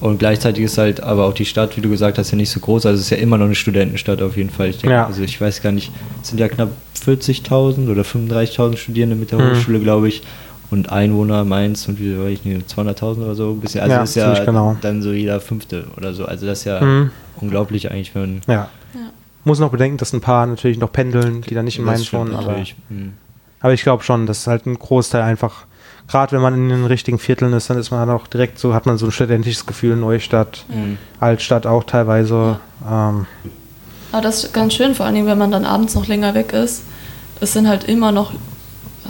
Und 0.01 0.18
gleichzeitig 0.18 0.62
ist 0.64 0.78
halt 0.78 1.03
aber 1.03 1.24
auch 1.24 1.34
die 1.34 1.44
Stadt, 1.44 1.76
wie 1.76 1.80
du 1.80 1.88
gesagt 1.90 2.18
hast, 2.18 2.30
ja 2.30 2.36
nicht 2.36 2.51
so 2.51 2.61
groß. 2.61 2.86
Also 2.86 2.99
es 3.01 3.07
ist 3.07 3.11
ja 3.11 3.16
immer 3.16 3.36
noch 3.36 3.46
eine 3.46 3.57
Studentenstadt 3.57 4.22
auf 4.22 4.36
jeden 4.36 4.51
Fall. 4.51 4.68
Ich 4.68 4.78
denke, 4.78 4.94
Ja. 4.94 5.07
also 5.07 5.22
ich 5.22 5.40
weiß 5.40 5.61
gar 5.61 5.72
nicht, 5.72 5.90
es 6.22 6.28
sind 6.28 6.38
ja 6.38 6.49
knapp 6.49 6.70
40.000 7.05 7.88
oder 7.90 8.03
35.000 8.05 8.76
Studierende 8.76 9.16
mit 9.16 9.32
der 9.32 9.38
Mhm. 9.40 9.51
Hochschule, 9.57 9.80
glaube 9.80 10.09
ich. 10.09 10.22
Und 10.70 10.92
Einwohner 10.92 11.44
Mainz 11.44 11.88
und 11.88 11.99
wie 11.99 12.16
weiß 12.18 12.30
ich 12.34 12.44
nicht, 12.44 12.68
200.000 12.68 13.24
oder 13.24 13.34
so. 13.34 13.51
Ein 13.53 13.61
bisschen. 13.61 13.80
Also 13.80 13.94
Ja, 13.94 14.03
ist 14.03 14.14
ja 14.16 14.44
genau. 14.44 14.76
dann 14.82 15.01
so 15.03 15.11
jeder 15.12 15.40
Fünfte 15.40 15.84
oder 15.96 16.12
so. 16.12 16.26
Also 16.26 16.46
das 16.46 16.59
ist 16.61 16.64
ja 16.66 16.80
Mhm. 16.80 17.11
unglaublich 17.40 17.90
eigentlich, 17.90 18.14
wenn 18.14 18.42
Ja. 18.46 18.53
Ja. 18.55 18.68
Muss 19.44 19.59
noch 19.61 19.70
bedenken, 19.70 19.96
dass 19.96 20.12
ein 20.12 20.20
paar 20.20 20.46
natürlich 20.46 20.78
noch 20.78 20.92
pendeln, 20.92 21.40
die 21.40 21.55
da 21.55 21.62
nicht 21.62 21.78
in 21.78 21.84
Mainz 21.86 22.12
wohnen. 22.12 22.34
Aber, 22.34 22.49
natürlich. 22.49 22.76
Mhm. 22.90 23.14
aber 23.61 23.72
ich 23.72 23.82
glaube 23.82 24.03
schon, 24.05 24.26
dass 24.26 24.46
halt 24.46 24.66
ein 24.66 24.78
Großteil 24.78 25.22
einfach, 25.22 25.64
gerade 26.09 26.32
wenn 26.32 26.40
man 26.42 26.54
in 26.54 26.68
den 26.68 26.84
richtigen 26.86 27.18
Vierteln 27.18 27.52
ist, 27.52 27.68
dann 27.70 27.78
ist 27.78 27.90
man 27.90 28.09
auch 28.11 28.26
direkt 28.26 28.59
so, 28.59 28.74
hat 28.74 28.86
man 28.86 28.96
so 28.98 29.06
ein 29.06 29.12
studentisches 29.12 29.66
Gefühl, 29.66 29.96
Neustadt, 29.96 30.64
Mhm. 30.68 30.98
Altstadt 31.20 31.66
auch 31.66 31.84
teilweise. 31.84 32.59
Ähm, 32.88 33.26
Aber 34.12 34.22
das 34.22 34.44
ist 34.44 34.54
ganz 34.54 34.74
schön, 34.74 34.94
vor 34.94 35.04
allen 35.06 35.14
Dingen, 35.14 35.26
wenn 35.26 35.38
man 35.38 35.50
dann 35.50 35.64
abends 35.66 35.94
noch 35.94 36.06
länger 36.06 36.34
weg 36.34 36.52
ist. 36.52 36.82
Es 37.40 37.52
sind 37.52 37.68
halt 37.68 37.84
immer 37.84 38.11
noch 38.11 38.32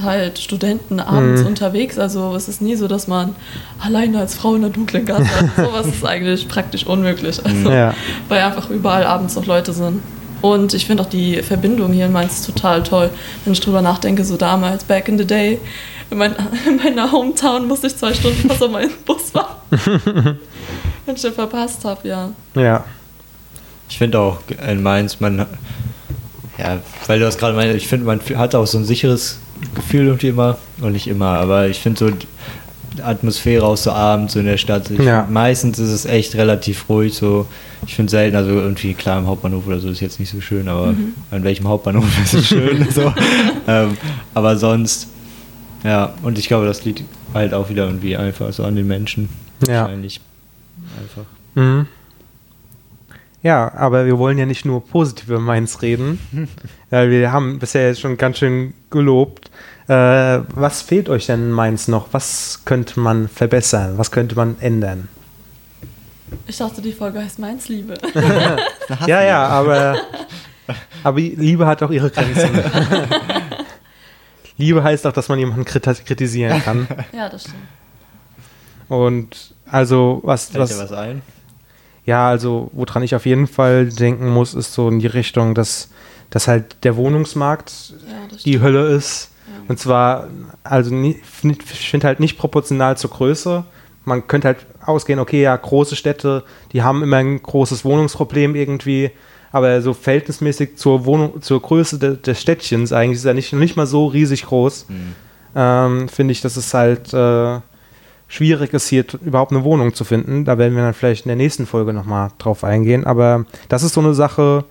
halt 0.02 0.38
Studenten 0.38 1.00
abends 1.00 1.40
Mhm. 1.40 1.48
unterwegs. 1.48 1.98
Also 1.98 2.34
es 2.36 2.46
ist 2.48 2.60
nie 2.62 2.76
so, 2.76 2.86
dass 2.88 3.08
man 3.08 3.34
alleine 3.80 4.20
als 4.20 4.34
Frau 4.36 4.54
in 4.54 4.60
der 4.62 4.70
dunklen 4.70 5.04
Gasse 5.06 5.24
hat. 5.28 5.56
Sowas 5.56 5.86
ist 5.86 6.04
eigentlich 6.04 6.46
praktisch 6.48 6.86
unmöglich. 6.86 7.44
Also, 7.44 7.70
Ja. 7.70 7.94
Weil 8.28 8.40
einfach 8.42 8.70
überall 8.70 9.04
abends 9.04 9.34
noch 9.34 9.46
Leute 9.46 9.72
sind. 9.72 10.02
Und 10.40 10.74
ich 10.74 10.86
finde 10.86 11.02
auch 11.02 11.08
die 11.08 11.42
Verbindung 11.42 11.92
hier 11.92 12.06
in 12.06 12.12
Mainz 12.12 12.46
total 12.46 12.82
toll. 12.82 13.10
Wenn 13.44 13.52
ich 13.52 13.60
drüber 13.60 13.82
nachdenke, 13.82 14.24
so 14.24 14.36
damals, 14.36 14.84
back 14.84 15.08
in 15.08 15.18
the 15.18 15.26
day, 15.26 15.58
in, 16.10 16.18
mein, 16.18 16.34
in 16.66 16.76
meiner 16.76 17.10
Hometown 17.10 17.66
musste 17.66 17.88
ich 17.88 17.96
zwei 17.96 18.14
Stunden 18.14 18.48
was 18.48 18.62
auf 18.62 18.70
meinen 18.70 18.92
Bus 19.04 19.34
warten. 19.34 19.58
Wenn 21.06 21.14
ich 21.16 21.22
den 21.22 21.32
verpasst 21.32 21.84
habe, 21.84 22.06
ja. 22.06 22.30
ja. 22.54 22.84
Ich 23.88 23.98
finde 23.98 24.20
auch 24.20 24.40
in 24.66 24.82
Mainz, 24.82 25.20
man, 25.20 25.46
ja, 26.58 26.78
weil 27.06 27.18
du 27.18 27.24
das 27.24 27.38
gerade 27.38 27.54
meinst, 27.54 27.74
ich 27.74 27.88
finde, 27.88 28.04
man 28.04 28.20
hat 28.36 28.54
auch 28.54 28.66
so 28.66 28.78
ein 28.78 28.84
sicheres 28.84 29.38
Gefühl 29.74 30.06
irgendwie 30.06 30.28
immer, 30.28 30.58
und 30.80 30.92
nicht 30.92 31.08
immer, 31.08 31.38
aber 31.38 31.68
ich 31.68 31.78
finde 31.78 31.98
so, 31.98 32.10
Atmosphäre 33.02 33.64
auch 33.64 33.76
so 33.76 33.90
abends 33.92 34.34
so 34.34 34.40
in 34.40 34.46
der 34.46 34.56
Stadt. 34.58 34.90
Ich 34.90 34.98
Ja. 35.00 35.26
meistens 35.30 35.78
ist 35.78 35.90
es 35.90 36.04
echt 36.04 36.34
relativ 36.34 36.88
ruhig. 36.88 37.14
So, 37.14 37.46
ich 37.86 37.94
finde 37.94 38.10
selten, 38.10 38.36
also 38.36 38.50
irgendwie 38.50 38.94
klar 38.94 39.18
im 39.18 39.26
Hauptbahnhof 39.26 39.66
oder 39.66 39.78
so 39.80 39.88
ist 39.88 40.00
jetzt 40.00 40.20
nicht 40.20 40.30
so 40.30 40.40
schön, 40.40 40.68
aber 40.68 40.94
an 41.30 41.44
welchem 41.44 41.68
Hauptbahnhof 41.68 42.06
ist 42.22 42.34
es 42.34 42.46
schön. 42.48 42.86
so. 42.94 43.12
ähm, 43.66 43.96
aber 44.34 44.56
sonst, 44.56 45.08
ja, 45.84 46.14
und 46.22 46.38
ich 46.38 46.48
glaube, 46.48 46.66
das 46.66 46.84
liegt 46.84 47.02
halt 47.34 47.54
auch 47.54 47.68
wieder 47.68 47.86
irgendwie 47.86 48.16
einfach 48.16 48.52
so 48.52 48.64
an 48.64 48.76
den 48.76 48.86
Menschen. 48.86 49.28
Ja. 49.66 49.82
Wahrscheinlich. 49.82 50.20
Einfach. 51.00 51.24
Mhm. 51.54 51.86
Ja, 53.42 53.72
aber 53.74 54.04
wir 54.06 54.18
wollen 54.18 54.36
ja 54.36 54.46
nicht 54.46 54.64
nur 54.64 54.84
positiv 54.84 55.28
über 55.28 55.38
Mainz 55.38 55.80
reden, 55.82 56.18
weil 56.90 57.10
wir 57.10 57.30
haben 57.32 57.58
bisher 57.58 57.86
jetzt 57.88 58.00
schon 58.00 58.16
ganz 58.16 58.38
schön 58.38 58.74
gelobt. 58.90 59.50
Äh, 59.88 60.40
was 60.54 60.82
fehlt 60.82 61.08
euch 61.08 61.26
denn 61.26 61.40
in 61.46 61.50
Mainz 61.50 61.88
noch? 61.88 62.08
Was 62.12 62.60
könnte 62.64 63.00
man 63.00 63.28
verbessern? 63.28 63.96
Was 63.96 64.10
könnte 64.10 64.34
man 64.36 64.56
ändern? 64.60 65.08
Ich 66.46 66.58
dachte, 66.58 66.82
die 66.82 66.92
Folge 66.92 67.20
heißt 67.20 67.38
Meins 67.38 67.68
Liebe. 67.68 67.94
Ja, 69.06 69.22
ja, 69.22 69.46
aber, 69.46 69.96
aber 71.04 71.18
Liebe 71.20 71.66
hat 71.66 71.82
auch 71.82 71.90
ihre 71.90 72.10
Grenzen. 72.10 72.50
Liebe 74.56 74.82
heißt 74.82 75.06
auch, 75.06 75.12
dass 75.12 75.28
man 75.28 75.38
jemanden 75.38 75.64
kriti- 75.64 76.02
kritisieren 76.04 76.62
kann. 76.62 76.88
ja, 77.12 77.28
das 77.28 77.42
stimmt. 77.42 77.56
Und 78.88 79.54
also 79.70 80.20
was, 80.24 80.46
Fällt 80.46 80.70
dir 80.70 80.78
was, 80.78 80.90
was 80.90 80.92
ein? 80.92 81.22
ja, 82.06 82.28
also 82.28 82.70
woran 82.72 83.02
ich 83.02 83.14
auf 83.14 83.26
jeden 83.26 83.46
Fall 83.46 83.86
denken 83.90 84.28
muss, 84.30 84.54
ist 84.54 84.72
so 84.72 84.88
in 84.88 84.98
die 84.98 85.06
Richtung, 85.06 85.54
dass, 85.54 85.90
dass 86.30 86.48
halt 86.48 86.76
der 86.84 86.96
Wohnungsmarkt 86.96 87.70
Ja, 88.08 88.14
das 88.30 88.42
die 88.42 88.50
stimmt. 88.52 88.64
Hölle 88.64 88.88
ist. 88.88 89.30
Und 89.68 89.78
zwar, 89.78 90.28
also 90.64 90.94
ich 90.94 91.16
finde 91.22 92.06
halt 92.06 92.20
nicht 92.20 92.38
proportional 92.38 92.96
zur 92.96 93.10
Größe. 93.10 93.64
Man 94.04 94.26
könnte 94.26 94.48
halt 94.48 94.66
ausgehen, 94.84 95.18
okay, 95.18 95.42
ja, 95.42 95.54
große 95.54 95.94
Städte, 95.94 96.42
die 96.72 96.82
haben 96.82 97.02
immer 97.02 97.18
ein 97.18 97.42
großes 97.42 97.84
Wohnungsproblem 97.84 98.54
irgendwie, 98.54 99.10
aber 99.52 99.82
so 99.82 99.92
verhältnismäßig 99.92 100.76
zur 100.76 101.04
Wohnung, 101.04 101.42
zur 101.42 101.60
Größe 101.60 101.98
de, 101.98 102.16
des 102.16 102.40
Städtchens 102.40 102.92
eigentlich 102.92 103.18
ist 103.18 103.26
er 103.26 103.34
nicht, 103.34 103.52
nicht 103.52 103.76
mal 103.76 103.86
so 103.86 104.06
riesig 104.06 104.46
groß. 104.46 104.86
Ähm, 105.54 106.08
finde 106.08 106.32
ich, 106.32 106.40
dass 106.40 106.56
es 106.56 106.72
halt 106.72 107.12
äh, 107.12 107.60
schwierig 108.28 108.72
ist, 108.72 108.88
hier 108.88 109.04
überhaupt 109.22 109.52
eine 109.52 109.64
Wohnung 109.64 109.94
zu 109.94 110.04
finden. 110.04 110.44
Da 110.44 110.58
werden 110.58 110.76
wir 110.76 110.82
dann 110.82 110.94
vielleicht 110.94 111.24
in 111.24 111.30
der 111.30 111.36
nächsten 111.36 111.66
Folge 111.66 111.92
nochmal 111.92 112.30
drauf 112.38 112.64
eingehen. 112.64 113.04
Aber 113.04 113.44
das 113.68 113.82
ist 113.82 113.94
so 113.94 114.00
eine 114.00 114.14
Sache, 114.14 114.64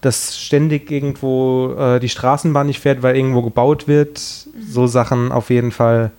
dass 0.00 0.38
ständig 0.38 0.90
irgendwo 0.90 1.74
äh, 1.78 2.00
die 2.00 2.08
Straßenbahn 2.08 2.66
nicht 2.66 2.80
fährt, 2.80 3.02
weil 3.02 3.16
irgendwo 3.16 3.42
gebaut 3.42 3.86
wird. 3.86 4.18
So 4.18 4.86
Sachen 4.86 5.30
auf 5.30 5.50
jeden 5.50 5.72
Fall. 5.72 6.10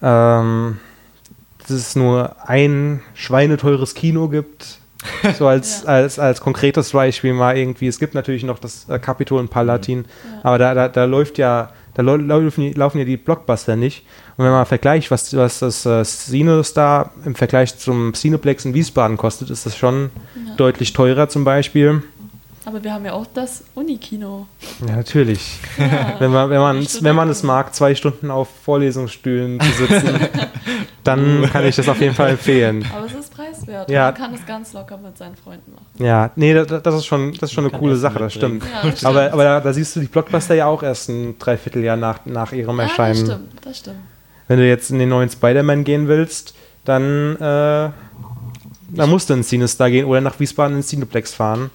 Ähm, 0.00 0.78
dass 1.60 1.70
es 1.70 1.96
nur 1.96 2.36
ein 2.46 3.00
schweineteures 3.14 3.94
Kino 3.94 4.28
gibt. 4.28 4.78
So 5.36 5.46
als, 5.48 5.82
Ja. 5.82 5.88
als, 5.88 6.18
als 6.18 6.40
konkretes 6.40 6.92
Beispiel 6.92 7.32
mal 7.34 7.56
irgendwie. 7.56 7.88
Es 7.88 7.98
gibt 7.98 8.14
natürlich 8.14 8.44
noch 8.44 8.58
das 8.58 8.88
äh, 8.88 8.98
Kapitol 8.98 9.40
in 9.40 9.48
Palatin, 9.48 10.04
aber 10.42 10.58
da, 10.58 10.74
da, 10.74 10.88
da 10.88 11.04
läuft 11.04 11.36
ja, 11.38 11.70
da 11.94 12.02
lau- 12.02 12.16
laufen, 12.16 12.72
laufen 12.74 12.98
ja 12.98 13.04
die 13.04 13.16
Blockbuster 13.16 13.76
nicht. 13.76 14.06
Und 14.38 14.44
wenn 14.44 14.52
man 14.52 14.64
vergleicht, 14.66 15.10
was, 15.10 15.36
was 15.36 15.58
das 15.58 15.84
äh, 15.84 16.04
CineStar 16.04 17.10
im 17.24 17.34
Vergleich 17.34 17.76
zum 17.76 18.14
Cineplex 18.14 18.64
in 18.64 18.72
Wiesbaden 18.72 19.16
kostet, 19.16 19.50
ist 19.50 19.66
das 19.66 19.76
schon 19.76 20.10
Ja. 20.46 20.54
deutlich 20.56 20.92
teurer 20.94 21.28
zum 21.28 21.44
Beispiel. 21.44 22.02
Aber 22.64 22.84
wir 22.84 22.92
haben 22.92 23.04
ja 23.06 23.14
auch 23.14 23.26
das 23.32 23.64
Unikino. 23.74 24.46
Ja, 24.86 24.96
natürlich. 24.96 25.58
Ja, 25.78 26.14
Wenn 26.20 26.30
man, 26.30 26.50
wenn 26.50 26.60
man, 26.60 26.86
wenn 27.00 27.16
man 27.16 27.28
es 27.30 27.42
mag, 27.42 27.74
zwei 27.74 27.94
Stunden 27.94 28.30
auf 28.30 28.48
Vorlesungsstühlen 28.64 29.58
zu 29.58 29.86
sitzen, 29.86 30.20
dann 31.04 31.48
kann 31.50 31.64
ich 31.64 31.76
das 31.76 31.88
auf 31.88 31.98
jeden 32.00 32.14
Fall 32.14 32.30
empfehlen. 32.30 32.84
Aber 32.94 33.06
es 33.06 33.14
ist 33.14 33.32
preiswert. 33.34 33.90
Ja. 33.90 34.06
Man 34.06 34.14
kann 34.14 34.34
es 34.34 34.44
ganz 34.46 34.72
locker 34.74 34.98
mit 34.98 35.16
seinen 35.16 35.34
Freunden 35.36 35.72
machen. 35.72 35.86
Ja, 35.98 36.30
nee, 36.36 36.52
das, 36.54 36.82
das 36.82 36.94
ist 36.94 37.06
schon, 37.06 37.32
das 37.32 37.44
ist 37.50 37.52
schon 37.54 37.64
eine 37.68 37.76
coole 37.76 37.96
Sache, 37.96 38.18
das 38.18 38.34
stimmt. 38.34 38.62
Ja, 38.64 38.88
das 38.90 39.04
Aber, 39.04 39.20
stimmt. 39.20 39.32
aber 39.32 39.44
da, 39.44 39.60
da 39.60 39.72
siehst 39.72 39.96
du 39.96 40.00
die 40.00 40.06
Blockbuster 40.06 40.54
ja 40.54 40.66
auch 40.66 40.82
erst 40.82 41.08
ein 41.08 41.38
Dreivierteljahr 41.38 41.96
nach, 41.96 42.20
nach 42.26 42.52
ihrem 42.52 42.76
Ja, 42.76 42.82
das 42.82 42.90
Erscheinen. 42.92 43.26
stimmt, 43.26 43.48
das 43.64 43.78
stimmt. 43.78 43.96
Wenn 44.48 44.58
du 44.58 44.66
jetzt 44.66 44.90
in 44.90 44.98
den 44.98 45.10
neuen 45.10 45.28
Spider-Man 45.30 45.84
gehen 45.84 46.08
willst, 46.08 46.54
dann, 46.84 47.36
äh, 47.36 47.90
dann 48.90 49.10
musst 49.10 49.28
du 49.30 49.34
ins 49.34 49.48
CineStar 49.50 49.90
gehen 49.90 50.06
oder 50.06 50.20
nach 50.20 50.40
Wiesbaden 50.40 50.76
ins 50.78 50.88
Cineplex 50.88 51.34
fahren. 51.34 51.70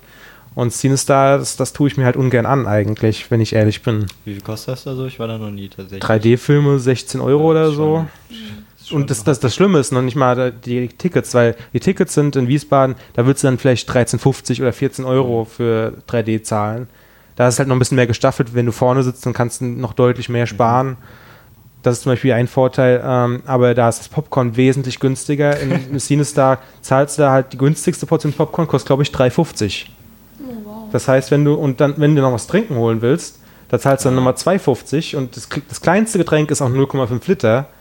Und 0.56 0.72
CineStar, 0.72 1.40
das, 1.40 1.56
das 1.56 1.74
tue 1.74 1.88
ich 1.88 1.98
mir 1.98 2.06
halt 2.06 2.16
ungern 2.16 2.46
an 2.46 2.68
eigentlich, 2.68 3.30
wenn 3.32 3.42
ich 3.42 3.54
ehrlich 3.54 3.82
bin. 3.82 4.06
Wie 4.26 4.34
viel 4.34 4.42
kostet 4.44 4.74
das 4.74 4.84
da 4.84 4.96
so? 4.96 5.06
Ich 5.08 5.18
war 5.20 5.28
da 5.28 5.38
noch 5.38 5.50
nie 5.50 5.68
tatsächlich. 5.70 6.04
3D-Filme 6.04 6.78
16 6.80 7.22
Euro 7.22 7.50
oder 7.52 7.68
Schon- 7.68 7.76
so. 7.76 8.06
schon 8.86 9.02
Und 9.02 9.10
das, 9.10 9.24
das, 9.24 9.40
das 9.40 9.56
Schlimme 9.56 9.80
ist 9.80 9.92
noch 9.92 10.04
nicht 10.04 10.16
mal 10.16 10.52
die 10.52 10.90
Tickets, 10.90 11.34
weil 11.34 11.56
die 11.74 11.80
Tickets 11.80 12.14
sind 12.14 12.36
in 12.36 12.48
Wiesbaden, 12.48 12.96
da 13.14 13.26
würdest 13.26 13.44
du 13.44 13.48
dann 13.48 13.58
vielleicht 13.58 13.90
13,50 13.90 14.62
oder 14.62 14.74
14 14.74 15.06
Euro 15.06 15.46
für 15.46 15.94
3D 16.08 16.44
zahlen. 16.44 16.88
Da 17.36 17.48
ist 17.48 17.58
halt 17.58 17.68
noch 17.68 17.76
ein 17.76 17.80
bisschen 17.80 17.96
mehr 17.96 18.06
gestaffelt. 18.06 18.54
Wenn 18.54 18.68
du 18.68 18.72
vorne 18.72 19.02
sitzt, 19.02 19.26
dann 19.26 19.34
kannst 19.34 19.62
du 19.62 19.66
noch 19.66 19.94
deutlich 19.94 20.30
mehr 20.30 20.46
sparen. 20.46 20.98
Das 21.84 21.98
ist 21.98 22.04
zum 22.04 22.14
Beispiel 22.14 22.34
ein 22.34 22.48
Vorteil. 22.48 23.04
Ähm, 23.06 23.44
aber 23.46 23.76
da 23.76 23.90
ist 23.90 24.00
das 24.00 24.10
Popcorn 24.10 24.56
wesentlich 24.56 25.00
günstiger. 25.00 25.60
In, 25.60 25.72
Im 25.72 26.00
CineStar 26.00 26.60
zahlst 26.82 27.18
du 27.18 27.24
da 27.24 27.32
halt 27.32 27.54
die 27.54 27.58
günstigste 27.58 28.06
Portion 28.06 28.34
Popcorn, 28.34 28.68
kostet 28.68 28.88
glaube 28.88 29.04
ich 29.04 29.10
3,50. 29.10 29.86
Oh, 30.40 30.44
wow. 30.64 30.76
Das 30.92 31.08
heißt, 31.08 31.30
wenn 31.30 31.46
du 31.46 31.54
und 31.54 31.82
dann, 31.82 31.96
wenn 31.98 32.16
du 32.16 32.22
noch 32.22 32.32
was 32.32 32.48
trinken 32.48 32.76
holen 32.76 33.02
willst, 33.02 33.40
da 33.68 33.80
zahlst 33.80 34.06
du 34.06 34.10
dann 34.10 34.16
nochmal 34.16 34.34
2,50 34.34 35.18
und 35.18 35.36
das, 35.36 35.50
das 35.68 35.82
kleinste 35.82 36.18
Getränk 36.18 36.52
ist 36.52 36.62
auch 36.62 36.70
0,5 36.70 37.22
Liter. 37.28 37.68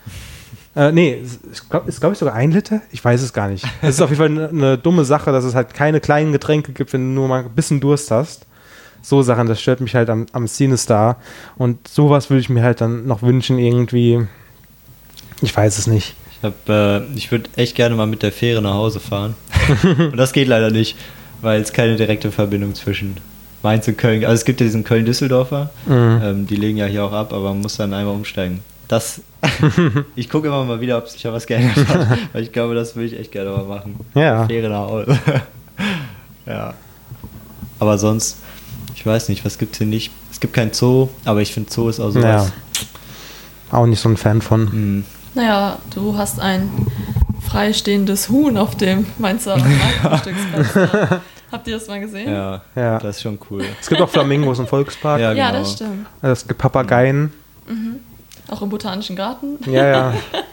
Äh, 0.75 0.91
nee, 0.91 1.21
ist 1.21 1.69
glaube 1.69 1.93
glaub 1.93 2.13
ich 2.13 2.19
sogar 2.19 2.35
ein 2.35 2.51
Liter? 2.51 2.81
Ich 2.93 3.05
weiß 3.05 3.21
es 3.21 3.35
gar 3.35 3.49
nicht. 3.49 3.67
Es 3.83 3.97
ist 3.97 4.01
auf 4.01 4.09
jeden 4.09 4.19
Fall 4.19 4.31
eine, 4.31 4.49
eine 4.49 4.79
dumme 4.79 5.05
Sache, 5.05 5.31
dass 5.31 5.45
es 5.45 5.55
halt 5.55 5.75
keine 5.75 6.01
kleinen 6.01 6.33
Getränke 6.33 6.73
gibt, 6.73 6.95
wenn 6.95 7.11
du 7.11 7.21
nur 7.21 7.29
mal 7.29 7.45
ein 7.45 7.51
bisschen 7.51 7.79
Durst 7.79 8.11
hast. 8.11 8.47
So 9.03 9.23
Sachen, 9.23 9.47
das 9.49 9.61
stört 9.61 9.81
mich 9.81 9.95
halt 9.95 10.09
am, 10.11 10.27
am 10.33 10.47
CineStar. 10.47 11.17
Und 11.57 11.89
sowas 11.89 12.31
würde 12.31 12.41
ich 12.41 12.49
mir 12.49 12.63
halt 12.63 12.81
dann 12.81 13.07
noch 13.07 13.23
wünschen, 13.23 13.59
irgendwie. 13.59 14.27
Ich 15.41 15.57
weiß 15.57 15.79
es 15.79 15.87
nicht. 15.89 16.15
Ich, 16.31 16.45
hab, 16.45 16.69
äh, 16.69 17.05
ich 17.17 17.31
würde 17.31 17.51
echt 17.57 17.75
gerne 17.75 17.95
mal 17.97 18.07
mit 18.07 18.23
der 18.23 18.33
Fähre 18.33 18.63
nach 18.63 18.75
Hause 18.75 19.01
fahren. 19.01 19.35
und 19.83 20.17
das 20.17 20.33
geht 20.33 20.49
leider 20.49 20.71
nicht, 20.71 20.97
weil 21.41 21.61
es 21.61 21.73
keine 21.73 21.97
direkte 21.97 22.31
Verbindung 22.33 22.75
zwischen 22.75 23.17
Mainz 23.63 23.87
und 23.87 23.97
Köln 23.99 24.25
Also 24.25 24.35
es 24.35 24.45
gibt 24.45 24.61
ja 24.61 24.67
diesen 24.67 24.83
Köln-Düsseldorfer, 24.85 25.71
Mhm. 25.87 26.21
ähm, 26.23 26.47
die 26.47 26.57
legen 26.57 26.79
ja 26.79 26.87
hier 26.87 27.05
auch 27.05 27.13
ab, 27.13 27.33
aber 27.33 27.51
man 27.51 27.61
muss 27.61 27.77
dann 27.77 27.93
einmal 27.95 28.15
umsteigen. 28.15 28.61
Das, 28.89 29.21
ich 30.17 30.29
gucke 30.29 30.49
immer 30.49 30.65
mal 30.65 30.81
wieder, 30.81 30.99
ob 30.99 31.09
sich 31.09 31.23
ja 31.23 31.33
was 31.33 31.47
geändert 31.47 31.89
hat, 31.89 32.19
weil 32.33 32.43
ich 32.43 32.53
glaube, 32.53 32.75
das 32.75 32.95
würde 32.97 33.07
ich 33.07 33.19
echt 33.19 33.31
gerne 33.33 33.51
mal 33.51 33.65
machen. 33.65 34.01
Ja. 34.15 34.47
Fähre 34.47 34.69
nach 34.69 34.89
Hause. 34.89 35.17
ja. 36.47 36.75
Aber 37.79 37.99
sonst, 37.99 38.39
ich 38.95 39.05
weiß 39.07 39.29
nicht, 39.29 39.45
was 39.45 39.59
gibt 39.59 39.73
es 39.73 39.79
hier 39.79 39.87
nicht? 39.87 40.11
Es 40.31 40.41
gibt 40.41 40.55
kein 40.55 40.73
Zoo, 40.73 41.09
aber 41.25 41.41
ich 41.41 41.53
finde 41.53 41.71
Zoo 41.73 41.89
ist 41.89 42.01
auch 42.01 42.15
Ja. 42.15 42.39
sowas. 42.41 42.53
Auch 43.71 43.87
nicht 43.87 44.01
so 44.01 44.09
ein 44.09 44.17
Fan 44.17 44.43
von. 44.43 44.71
Hm. 44.71 45.05
Naja, 45.35 45.79
du 45.95 46.17
hast 46.17 46.41
ein 46.41 46.69
freistehendes 47.41 48.29
Huhn 48.29 48.57
auf 48.59 48.77
dem 48.77 49.07
Mainzer 49.19 49.57
Marktfrühstücksplatz. 50.03 51.21
Habt 51.51 51.67
ihr 51.69 51.75
das 51.79 51.87
mal 51.89 52.01
gesehen? 52.01 52.31
Ja, 52.33 52.63
Ja. 52.75 52.99
das 52.99 53.17
ist 53.17 53.23
schon 53.23 53.39
cool. 53.51 53.65
Es 53.81 53.89
gibt 53.89 54.01
auch 54.01 54.09
Flamingos 54.09 54.59
im 54.59 54.67
Volkspark. 54.67 55.21
Ja, 55.21 55.33
Ja, 55.33 55.49
genau. 55.51 55.61
das 55.63 55.73
stimmt. 55.73 56.07
Es 56.23 56.47
gibt 56.47 56.59
Papageien. 56.61 57.33
Auch 58.51 58.61
im 58.63 58.69
Botanischen 58.69 59.17
Garten. 59.17 59.59
Ja, 59.71 59.87
ja. 59.87 60.15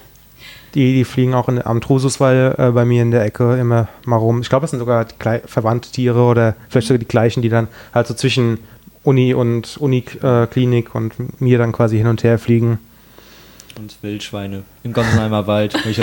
Die, 0.76 0.94
die 0.94 1.04
fliegen 1.04 1.34
auch 1.34 1.50
in, 1.50 1.66
am 1.66 1.82
Trususwall 1.82 2.56
äh, 2.58 2.72
bei 2.72 2.86
mir 2.86 3.02
in 3.02 3.12
der 3.12 3.24
Ecke 3.24 3.58
immer 3.58 3.88
mal 4.06 4.18
rum. 4.18 4.42
Ich 4.42 4.50
glaube, 4.50 4.66
es 4.66 4.72
sind 4.72 4.80
sogar 4.80 5.08
verwandte 5.46 5.92
Tiere 5.92 6.22
oder 6.22 6.56
vielleicht 6.70 6.88
sogar 6.88 7.00
die 7.00 7.08
gleichen, 7.08 7.42
die 7.42 7.50
dann 7.50 7.68
halt 7.94 8.08
so 8.08 8.14
zwischen 8.14 8.60
Uni 9.04 9.34
und 9.34 9.78
Uniklinik 9.78 10.94
und 10.94 11.42
mir 11.42 11.58
dann 11.58 11.72
quasi 11.72 11.98
hin 11.98 12.08
und 12.08 12.24
her 12.24 12.38
fliegen. 12.38 12.80
Und 13.78 13.96
Wildschweine 14.02 14.64
im 14.84 14.94
Gonsenheimer 14.94 15.48
Wald. 15.48 15.74
da 15.74 15.80
gibt 15.80 16.00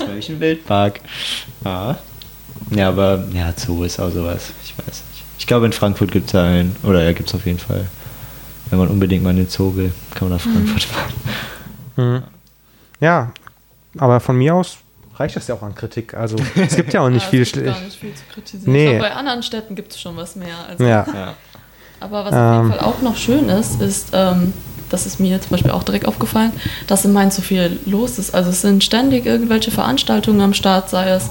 es 0.00 0.06
nämlich 0.06 0.30
einen 0.30 0.40
Wildpark. 0.40 1.00
Ja. 1.64 1.98
ja, 2.70 2.88
aber 2.88 3.24
ja, 3.32 3.52
Zoo 3.56 3.82
ist 3.82 3.98
auch 3.98 4.10
sowas. 4.10 4.52
Ich 4.64 4.78
weiß 4.78 4.86
nicht. 4.86 5.24
Ich 5.38 5.46
glaube, 5.46 5.66
in 5.66 5.72
Frankfurt 5.72 6.12
gibt 6.12 6.28
es 6.28 6.34
einen. 6.34 6.76
Oder 6.84 7.02
ja, 7.02 7.12
gibt 7.12 7.28
es 7.28 7.34
auf 7.34 7.46
jeden 7.46 7.58
Fall. 7.58 7.88
Wenn 8.70 8.78
man 8.78 8.88
unbedingt 8.88 9.24
mal 9.24 9.30
in 9.30 9.38
den 9.38 9.48
Zoo 9.48 9.74
will, 9.74 9.92
kann 10.14 10.28
man 10.28 10.38
nach 10.38 10.44
Frankfurt 10.44 10.84
fahren. 10.84 11.12
Mhm. 11.96 12.22
Ja, 13.00 13.30
aber 13.98 14.20
von 14.20 14.36
mir 14.36 14.54
aus 14.54 14.78
reicht 15.16 15.34
das 15.36 15.48
ja 15.48 15.54
auch 15.56 15.62
an 15.62 15.74
Kritik. 15.74 16.14
Also 16.14 16.36
es 16.56 16.76
gibt 16.76 16.92
ja 16.92 17.00
auch 17.00 17.08
nicht 17.08 17.22
Ja, 17.24 17.28
viel 17.30 17.42
es 17.42 17.52
gibt 17.52 17.64
schlecht. 17.64 17.78
gar 17.78 17.84
nicht 17.84 17.98
viel 17.98 18.14
zu 18.14 18.22
kritisieren. 18.32 18.72
Nee. 18.72 18.84
Ich 18.84 18.90
glaube, 18.98 19.08
bei 19.10 19.14
anderen 19.16 19.42
Städten 19.42 19.74
gibt 19.74 19.92
es 19.92 20.00
schon 20.00 20.16
was 20.16 20.36
mehr. 20.36 20.54
Also. 20.68 20.84
Ja. 20.84 21.06
Ja. 21.12 21.34
Aber 22.00 22.24
was 22.24 22.32
auf 22.32 22.38
Ähm. 22.38 22.54
jeden 22.68 22.78
Fall 22.78 22.88
auch 22.88 23.02
noch 23.02 23.16
schön 23.16 23.48
ist, 23.48 23.80
ist, 23.80 24.08
ähm, 24.12 24.52
das 24.90 25.06
ist 25.06 25.18
mir 25.20 25.40
zum 25.40 25.50
Beispiel 25.50 25.72
auch 25.72 25.82
direkt 25.82 26.06
aufgefallen, 26.06 26.52
dass 26.86 27.04
in 27.04 27.12
Mainz 27.12 27.34
so 27.36 27.42
viel 27.42 27.78
los 27.86 28.18
ist. 28.18 28.34
Also 28.34 28.50
es 28.50 28.60
sind 28.62 28.84
ständig 28.84 29.26
irgendwelche 29.26 29.70
Veranstaltungen 29.72 30.40
am 30.40 30.54
Start, 30.54 30.88
sei 30.90 31.10
es 31.10 31.28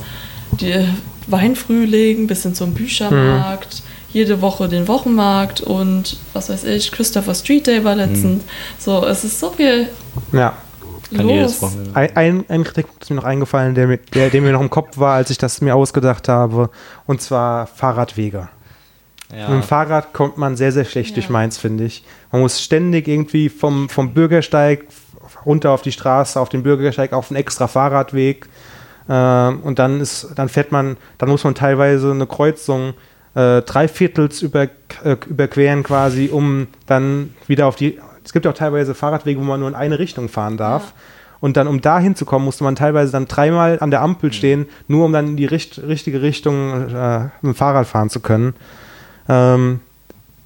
die 0.52 0.88
Weinfrühling 1.28 2.28
bis 2.28 2.44
hin 2.44 2.56
zum 2.56 2.74
Büchermarkt. 2.74 3.76
Mhm. 3.76 3.88
jede 4.14 4.42
Woche 4.42 4.68
den 4.70 4.88
Wochenmarkt 4.88 5.62
und 5.62 6.18
was 6.34 6.50
weiß 6.50 6.64
ich, 6.66 6.92
Christopher 6.92 7.36
Street 7.36 7.68
Day 7.68 7.84
war 7.84 7.96
letztens. 7.96 8.44
So, 8.80 9.06
es 9.06 9.24
ist 9.24 9.40
so 9.40 9.52
viel 9.52 9.88
Ja. 10.32 10.58
Kann 11.16 11.28
jedes 11.30 11.62
los. 11.62 11.72
Wochenende. 11.72 11.96
Ein, 11.96 12.16
ein, 12.16 12.46
ein 12.50 12.64
Kritikpunkt 12.64 13.04
ist 13.04 13.10
mir 13.10 13.16
noch 13.18 13.24
eingefallen, 13.24 13.76
der, 13.76 13.88
mir- 13.88 13.98
der, 14.14 14.30
der 14.30 14.42
mir 14.42 14.52
noch 14.52 14.62
im 14.62 14.70
Kopf 14.70 14.98
war, 14.98 15.16
als 15.16 15.30
ich 15.30 15.38
das 15.38 15.62
mir 15.62 15.76
ausgedacht 15.76 16.28
habe. 16.28 16.70
Und 17.06 17.22
zwar 17.22 17.68
Fahrradwege. 17.68 18.50
Mit 19.30 19.40
dem 19.48 19.56
Ja. 19.56 19.62
Fahrrad 19.62 20.14
kommt 20.14 20.38
man 20.38 20.56
sehr, 20.56 20.72
sehr 20.72 20.86
schlecht 20.86 21.10
Ja. 21.10 21.16
durch 21.16 21.30
Mainz, 21.30 21.58
finde 21.58 21.84
ich. 21.86 22.04
Man 22.32 22.42
muss 22.42 22.62
ständig 22.62 23.08
irgendwie 23.08 23.50
vom, 23.50 23.90
vom 23.90 24.14
Bürgersteig 24.14 24.86
runter 25.46 25.72
auf 25.72 25.82
die 25.82 25.92
Straße, 25.92 26.40
auf 26.40 26.50
den 26.50 26.64
Bürgersteig, 26.64 27.12
auf 27.14 27.30
einen 27.30 27.38
extra 27.38 27.68
Fahrradweg. 27.68 28.48
Ähm, 29.10 29.60
und 29.62 29.80
dann 29.80 30.00
ist, 30.02 30.28
dann 30.36 30.50
fährt 30.50 30.72
man, 30.72 30.98
dann 31.18 31.30
muss 31.30 31.44
man 31.44 31.56
teilweise 31.56 32.12
eine 32.12 32.26
Kreuzung 32.28 32.94
äh, 33.36 33.62
dreiviertels 33.62 34.42
über, 34.42 34.64
äh, 35.04 35.16
überqueren 35.28 35.84
quasi, 35.84 36.30
um 36.32 36.68
dann 36.86 37.34
wieder 37.48 37.68
auf 37.68 37.76
die. 37.76 38.00
Es 38.28 38.34
gibt 38.34 38.46
auch 38.46 38.54
teilweise 38.54 38.94
Fahrradwege, 38.94 39.40
wo 39.40 39.46
man 39.46 39.62
nur 39.62 39.70
in 39.70 39.76
eine 39.76 40.00
Richtung 40.00 40.28
fahren 40.28 40.58
darf. 40.58 40.84
Ja. 40.84 40.92
Und 41.40 41.56
dann, 41.56 41.66
um 41.66 41.80
da 41.80 41.98
hinzukommen, 41.98 42.44
musste 42.44 42.66
man 42.66 42.76
teilweise 42.76 43.14
dann 43.14 43.26
dreimal 43.26 43.78
an 43.80 43.90
der 43.90 44.02
Ampel 44.02 44.34
stehen, 44.34 44.66
nur 44.90 45.06
um 45.06 45.14
dann 45.14 45.28
in 45.28 45.38
die 45.38 45.46
richt 45.46 45.82
richtige 45.82 46.22
Richtung 46.22 46.90
äh, 46.90 47.20
mit 47.42 47.54
dem 47.54 47.56
Fahrrad 47.56 47.88
fahren 47.88 48.10
zu 48.10 48.20
können. 48.20 48.54
Ähm, 49.30 49.80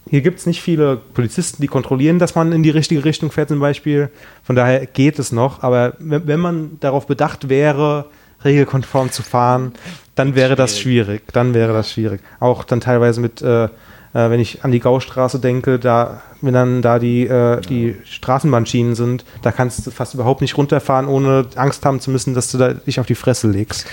hier 0.07 0.21
gibt 0.21 0.37
es 0.37 0.45
nicht 0.45 0.61
viele 0.61 0.95
Polizisten, 0.95 1.59
die 1.59 1.67
kontrollieren, 1.67 2.19
dass 2.19 2.35
man 2.35 2.51
in 2.51 2.61
die 2.61 2.69
richtige 2.69 3.03
Richtung 3.03 3.31
fährt 3.31 3.49
zum 3.49 3.59
Beispiel. 3.59 4.11
Von 4.43 4.55
daher 4.55 4.85
geht 4.85 5.17
es 5.17 5.31
noch. 5.31 5.63
Aber 5.63 5.93
wenn, 5.97 6.27
wenn 6.27 6.39
man 6.39 6.77
darauf 6.81 7.07
bedacht 7.07 7.49
wäre, 7.49 8.05
regelkonform 8.45 9.09
zu 9.09 9.23
fahren, 9.23 9.71
dann 10.13 10.35
wäre 10.35 10.55
das 10.55 10.79
schwierig. 10.79 11.23
Dann 11.33 11.55
wäre 11.55 11.73
das 11.73 11.91
schwierig. 11.91 12.21
Auch 12.39 12.63
dann 12.63 12.79
teilweise 12.79 13.21
mit, 13.21 13.41
äh, 13.41 13.69
äh, 14.13 14.29
wenn 14.29 14.39
ich 14.39 14.63
an 14.63 14.71
die 14.71 14.79
Gaustraße 14.79 15.39
denke, 15.39 15.79
da, 15.79 16.21
wenn 16.41 16.53
dann 16.53 16.81
da 16.81 16.99
die, 16.99 17.27
äh, 17.27 17.61
die 17.61 17.95
Straßenbahnschienen 18.05 18.95
sind, 18.95 19.25
da 19.41 19.51
kannst 19.51 19.85
du 19.85 19.91
fast 19.91 20.13
überhaupt 20.13 20.41
nicht 20.41 20.57
runterfahren, 20.57 21.07
ohne 21.07 21.45
Angst 21.55 21.85
haben 21.85 21.99
zu 21.99 22.11
müssen, 22.11 22.33
dass 22.33 22.51
du 22.51 22.57
da 22.57 22.73
dich 22.73 22.99
auf 22.99 23.05
die 23.05 23.15
Fresse 23.15 23.47
legst. 23.49 23.85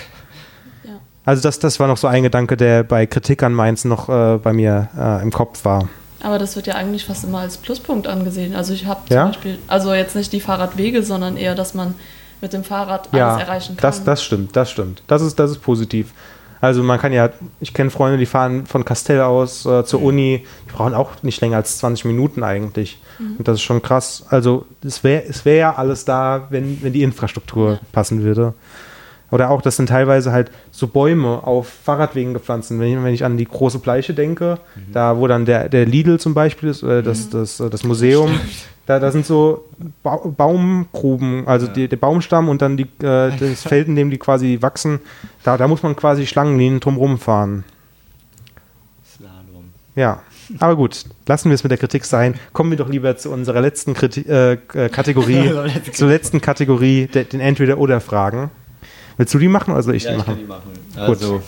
Ja. 0.84 0.92
Also 1.24 1.42
das, 1.42 1.58
das 1.58 1.78
war 1.80 1.86
noch 1.86 1.96
so 1.96 2.06
ein 2.06 2.22
Gedanke, 2.22 2.56
der 2.56 2.82
bei 2.82 3.06
Kritik 3.06 3.42
an 3.42 3.52
Mainz 3.54 3.84
noch 3.84 4.08
äh, 4.08 4.38
bei 4.38 4.52
mir 4.52 4.88
äh, 4.98 5.22
im 5.22 5.30
Kopf 5.30 5.64
war. 5.64 5.88
Aber 6.20 6.38
das 6.40 6.56
wird 6.56 6.66
ja 6.66 6.74
eigentlich 6.74 7.04
fast 7.04 7.22
immer 7.22 7.38
als 7.38 7.56
Pluspunkt 7.58 8.08
angesehen. 8.08 8.56
Also 8.56 8.72
ich 8.72 8.86
habe 8.86 9.02
Ja? 9.08 9.22
zum 9.22 9.30
Beispiel, 9.30 9.58
also 9.68 9.94
jetzt 9.94 10.16
nicht 10.16 10.32
die 10.32 10.40
Fahrradwege, 10.40 11.04
sondern 11.04 11.36
eher, 11.36 11.54
dass 11.54 11.74
man 11.74 11.94
mit 12.40 12.52
dem 12.52 12.64
Fahrrad 12.64 13.08
alles 13.12 13.40
erreichen 13.40 13.76
kann. 13.76 13.82
Das, 13.82 14.02
das 14.04 14.22
stimmt, 14.24 14.56
das 14.56 14.70
stimmt. 14.70 15.02
Das 15.06 15.22
ist, 15.22 15.38
das 15.38 15.52
ist 15.52 15.58
positiv. 15.58 16.12
Also 16.60 16.82
man 16.82 16.98
kann 16.98 17.12
ja, 17.12 17.30
ich 17.60 17.72
kenne 17.72 17.90
Freunde, 17.90 18.18
die 18.18 18.26
fahren 18.26 18.66
von 18.66 18.84
Castell 18.84 19.20
aus 19.20 19.64
äh, 19.66 19.84
zur 19.84 20.02
Uni, 20.02 20.44
die 20.68 20.72
brauchen 20.72 20.94
auch 20.94 21.22
nicht 21.22 21.40
länger 21.40 21.56
als 21.56 21.78
20 21.78 22.04
Minuten 22.06 22.42
eigentlich. 22.42 23.00
Und 23.38 23.48
das 23.48 23.56
ist 23.56 23.62
schon 23.62 23.82
krass. 23.82 24.24
Also 24.30 24.66
es 24.84 25.02
wäre 25.02 25.24
es 25.28 25.44
wär 25.44 25.54
ja 25.56 25.74
alles 25.74 26.04
da, 26.04 26.46
wenn, 26.50 26.82
wenn 26.82 26.92
die 26.92 27.02
Infrastruktur 27.02 27.72
Ja. 27.72 27.78
passen 27.92 28.22
würde. 28.22 28.54
Oder 29.30 29.50
auch, 29.50 29.60
dass 29.60 29.76
dann 29.76 29.86
teilweise 29.86 30.32
halt 30.32 30.50
so 30.70 30.86
Bäume 30.86 31.46
auf 31.46 31.68
Fahrradwegen 31.68 32.32
gepflanzt 32.32 32.68
sind. 32.68 32.80
Wenn 32.80 32.88
ich, 32.98 33.04
wenn 33.04 33.14
ich 33.14 33.24
an 33.24 33.36
die 33.36 33.44
große 33.44 33.78
Bleiche 33.78 34.14
denke, 34.14 34.58
da 34.92 35.18
wo 35.18 35.26
dann 35.26 35.44
der, 35.44 35.68
der 35.68 35.84
Lidl 35.84 36.18
zum 36.18 36.32
Beispiel 36.34 36.70
ist, 36.70 36.82
oder 36.82 37.02
das, 37.02 37.28
das, 37.28 37.58
das 37.58 37.84
Museum, 37.84 38.30
da, 38.86 38.98
da 38.98 39.10
sind 39.12 39.26
so 39.26 39.66
ba 40.02 40.16
Baumgruben, 40.16 41.46
also 41.46 41.66
Ja. 41.66 41.72
die, 41.74 41.88
der 41.88 41.98
Baumstamm 41.98 42.48
und 42.48 42.62
dann 42.62 42.78
die, 42.78 42.84
äh, 43.04 43.30
das 43.38 43.62
Feld, 43.64 43.86
in 43.88 43.96
dem 43.96 44.10
die 44.10 44.16
quasi 44.16 44.58
wachsen, 44.62 45.00
da, 45.44 45.58
da 45.58 45.68
muss 45.68 45.82
man 45.82 45.94
quasi 45.94 46.26
Schlangenlinien 46.26 46.80
drumherum 46.80 47.18
fahren. 47.18 47.64
Slalom. 49.14 49.64
Ja, 49.94 50.22
aber 50.58 50.76
gut, 50.76 51.04
lassen 51.26 51.50
wir 51.50 51.54
es 51.54 51.62
mit 51.62 51.70
der 51.70 51.78
Kritik 51.78 52.06
sein. 52.06 52.34
Kommen 52.54 52.70
wir 52.70 52.78
doch 52.78 52.88
lieber 52.88 53.14
zu 53.18 53.30
unserer 53.30 53.60
letzten 53.60 53.92
Kriti 53.92 54.20
äh, 54.22 54.56
Kategorie, 54.56 55.52
zur 55.92 56.08
letzten 56.08 56.40
Kategorie, 56.40 57.08
der, 57.08 57.24
den 57.24 57.40
Entweder-Oder-Fragen. 57.40 58.50
Willst 59.18 59.34
du 59.34 59.38
die 59.38 59.48
machen 59.48 59.72
oder 59.72 59.82
soll 59.82 59.96
ich 59.96 60.04
ja, 60.04 60.12
die 60.12 60.16
ich 60.16 60.26
machen? 60.26 60.34
kann 60.34 60.38
die 60.38 60.46
machen. 60.48 60.72
Also, 60.96 61.42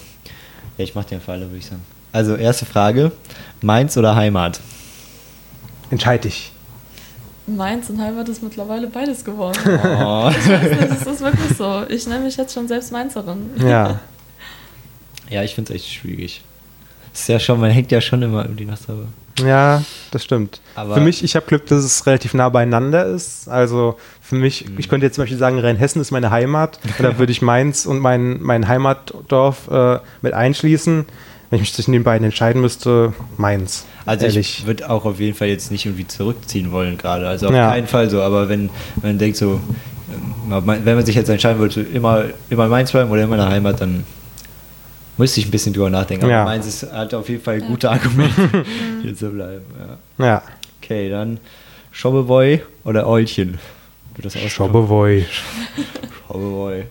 ja, 0.77 0.85
ich 0.85 0.95
mach 0.95 1.05
den 1.05 1.21
Fall, 1.21 1.41
würde 1.41 1.57
ich 1.57 1.67
sagen. 1.67 1.83
Also, 2.13 2.35
erste 2.37 2.67
Frage: 2.67 3.13
Mainz 3.63 3.97
oder 3.97 4.15
Heimat? 4.15 4.61
Entscheid 5.91 6.25
dich. 6.25 6.53
Mainz 7.47 7.89
und 7.91 8.01
Heimat 8.01 8.29
ist 8.29 8.43
mittlerweile 8.43 8.87
beides 8.87 9.25
geworden. 9.25 9.59
Oh. 9.67 10.31
das 10.31 11.07
ist 11.07 11.21
wirklich 11.21 11.57
so. 11.57 11.85
Ich 11.89 12.07
nenne 12.07 12.25
mich 12.25 12.37
jetzt 12.37 12.55
schon 12.55 12.69
selbst 12.69 12.93
Mainzerin. 12.93 13.51
Ja, 13.57 13.99
ja, 15.31 15.43
ich 15.43 15.55
finde 15.55 15.73
es 15.73 15.81
echt 15.83 15.93
schwierig. 15.93 16.43
Ist 17.13 17.29
ja 17.29 17.41
schon, 17.41 17.59
man 17.61 17.71
hängt 17.71 17.91
ja 17.91 18.01
schon 18.01 18.23
immer 18.23 18.45
über 18.45 18.55
die 18.55 18.67
Nassauer. 18.67 19.07
ja, 19.41 19.83
das 20.13 20.23
stimmt. 20.23 20.61
Aber- 20.77 20.95
für 20.95 21.01
mich, 21.01 21.25
ich 21.25 21.35
habe 21.35 21.47
Glück, 21.47 21.67
dass 21.67 21.83
es 21.83 22.07
relativ 22.07 22.35
nah 22.35 22.49
beieinander 22.49 23.07
ist. 23.07 23.49
Also 23.49 23.97
für 24.31 24.37
mich, 24.37 24.69
Mhm. 24.69 24.79
ich 24.79 24.89
könnte 24.89 25.07
jetzt 25.07 25.17
zum 25.17 25.23
Beispiel 25.23 25.39
sagen, 25.39 25.59
Rheinhessen 25.59 26.01
ist 26.01 26.11
meine 26.11 26.31
Heimat. 26.31 26.79
Und 26.83 26.95
da 27.05 27.19
würde 27.19 27.31
ich 27.33 27.43
Mainz 27.43 27.85
und 27.87 27.99
mein, 27.99 28.41
mein 28.41 28.67
Heimatdorf 28.69 29.69
äh, 29.71 29.99
mit 30.23 30.33
einschließen. 30.33 31.05
Wenn 31.51 31.57
ich 31.57 31.63
mich 31.63 31.75
zwischen 31.75 31.91
den 31.93 32.05
beiden 32.05 32.25
entscheiden 32.25 32.63
müsste, 32.63 33.13
Mainz. 33.37 33.85
Also 34.07 34.25
ehrlich. 34.27 34.61
ich 34.61 34.67
würde 34.67 34.89
auch 34.89 35.05
auf 35.05 35.19
jeden 35.19 35.37
Fall 35.37 35.49
jetzt 35.49 35.73
nicht 35.73 35.85
irgendwie 35.85 36.07
zurückziehen 36.07 36.71
wollen 36.71 36.97
gerade. 36.97 37.27
Also 37.27 37.49
auf 37.49 37.53
Ja. 37.55 37.71
keinen 37.71 37.89
Fall 37.89 38.09
so. 38.09 38.23
Aber 38.23 38.49
wenn 38.49 38.71
man 39.03 39.19
denkt 39.19 39.37
so, 39.37 39.61
ähm, 40.49 40.63
wenn 40.85 40.95
man 40.95 41.05
sich 41.05 41.17
jetzt 41.17 41.29
entscheiden 41.29 41.59
wollte, 41.61 41.81
immer, 41.81 42.25
immer 42.51 42.65
in 42.65 42.71
Mainz 42.71 42.93
bleiben 42.93 43.11
oder 43.11 43.23
immer 43.25 43.35
in 43.35 43.41
der 43.41 43.51
Heimat, 43.51 43.81
dann 43.81 44.05
müsste 45.19 45.41
ich 45.41 45.49
ein 45.49 45.51
bisschen 45.51 45.73
drüber 45.73 45.91
nachdenken. 45.91 46.25
Aber 46.27 46.33
Ja. 46.33 46.45
Mainz 46.45 46.67
ist, 46.69 46.91
hat 46.93 47.13
auf 47.15 47.29
jeden 47.29 47.43
Fall 47.43 47.61
gute 47.61 47.91
Argumente, 47.91 48.65
hier 49.03 49.15
zu 49.17 49.31
bleiben. 49.31 49.65
Ja. 50.19 50.25
ja. 50.25 50.43
Okay, 50.81 51.11
dann 51.11 51.39
Schobbeboy 51.91 52.63
oder 52.85 53.09
Eulchen? 53.09 53.59
Wird 54.15 54.27
das 54.27 54.35
aussprechen? 54.35 54.51
Schobbeboy. 54.51 55.27
Schobbeboy. 56.27 56.85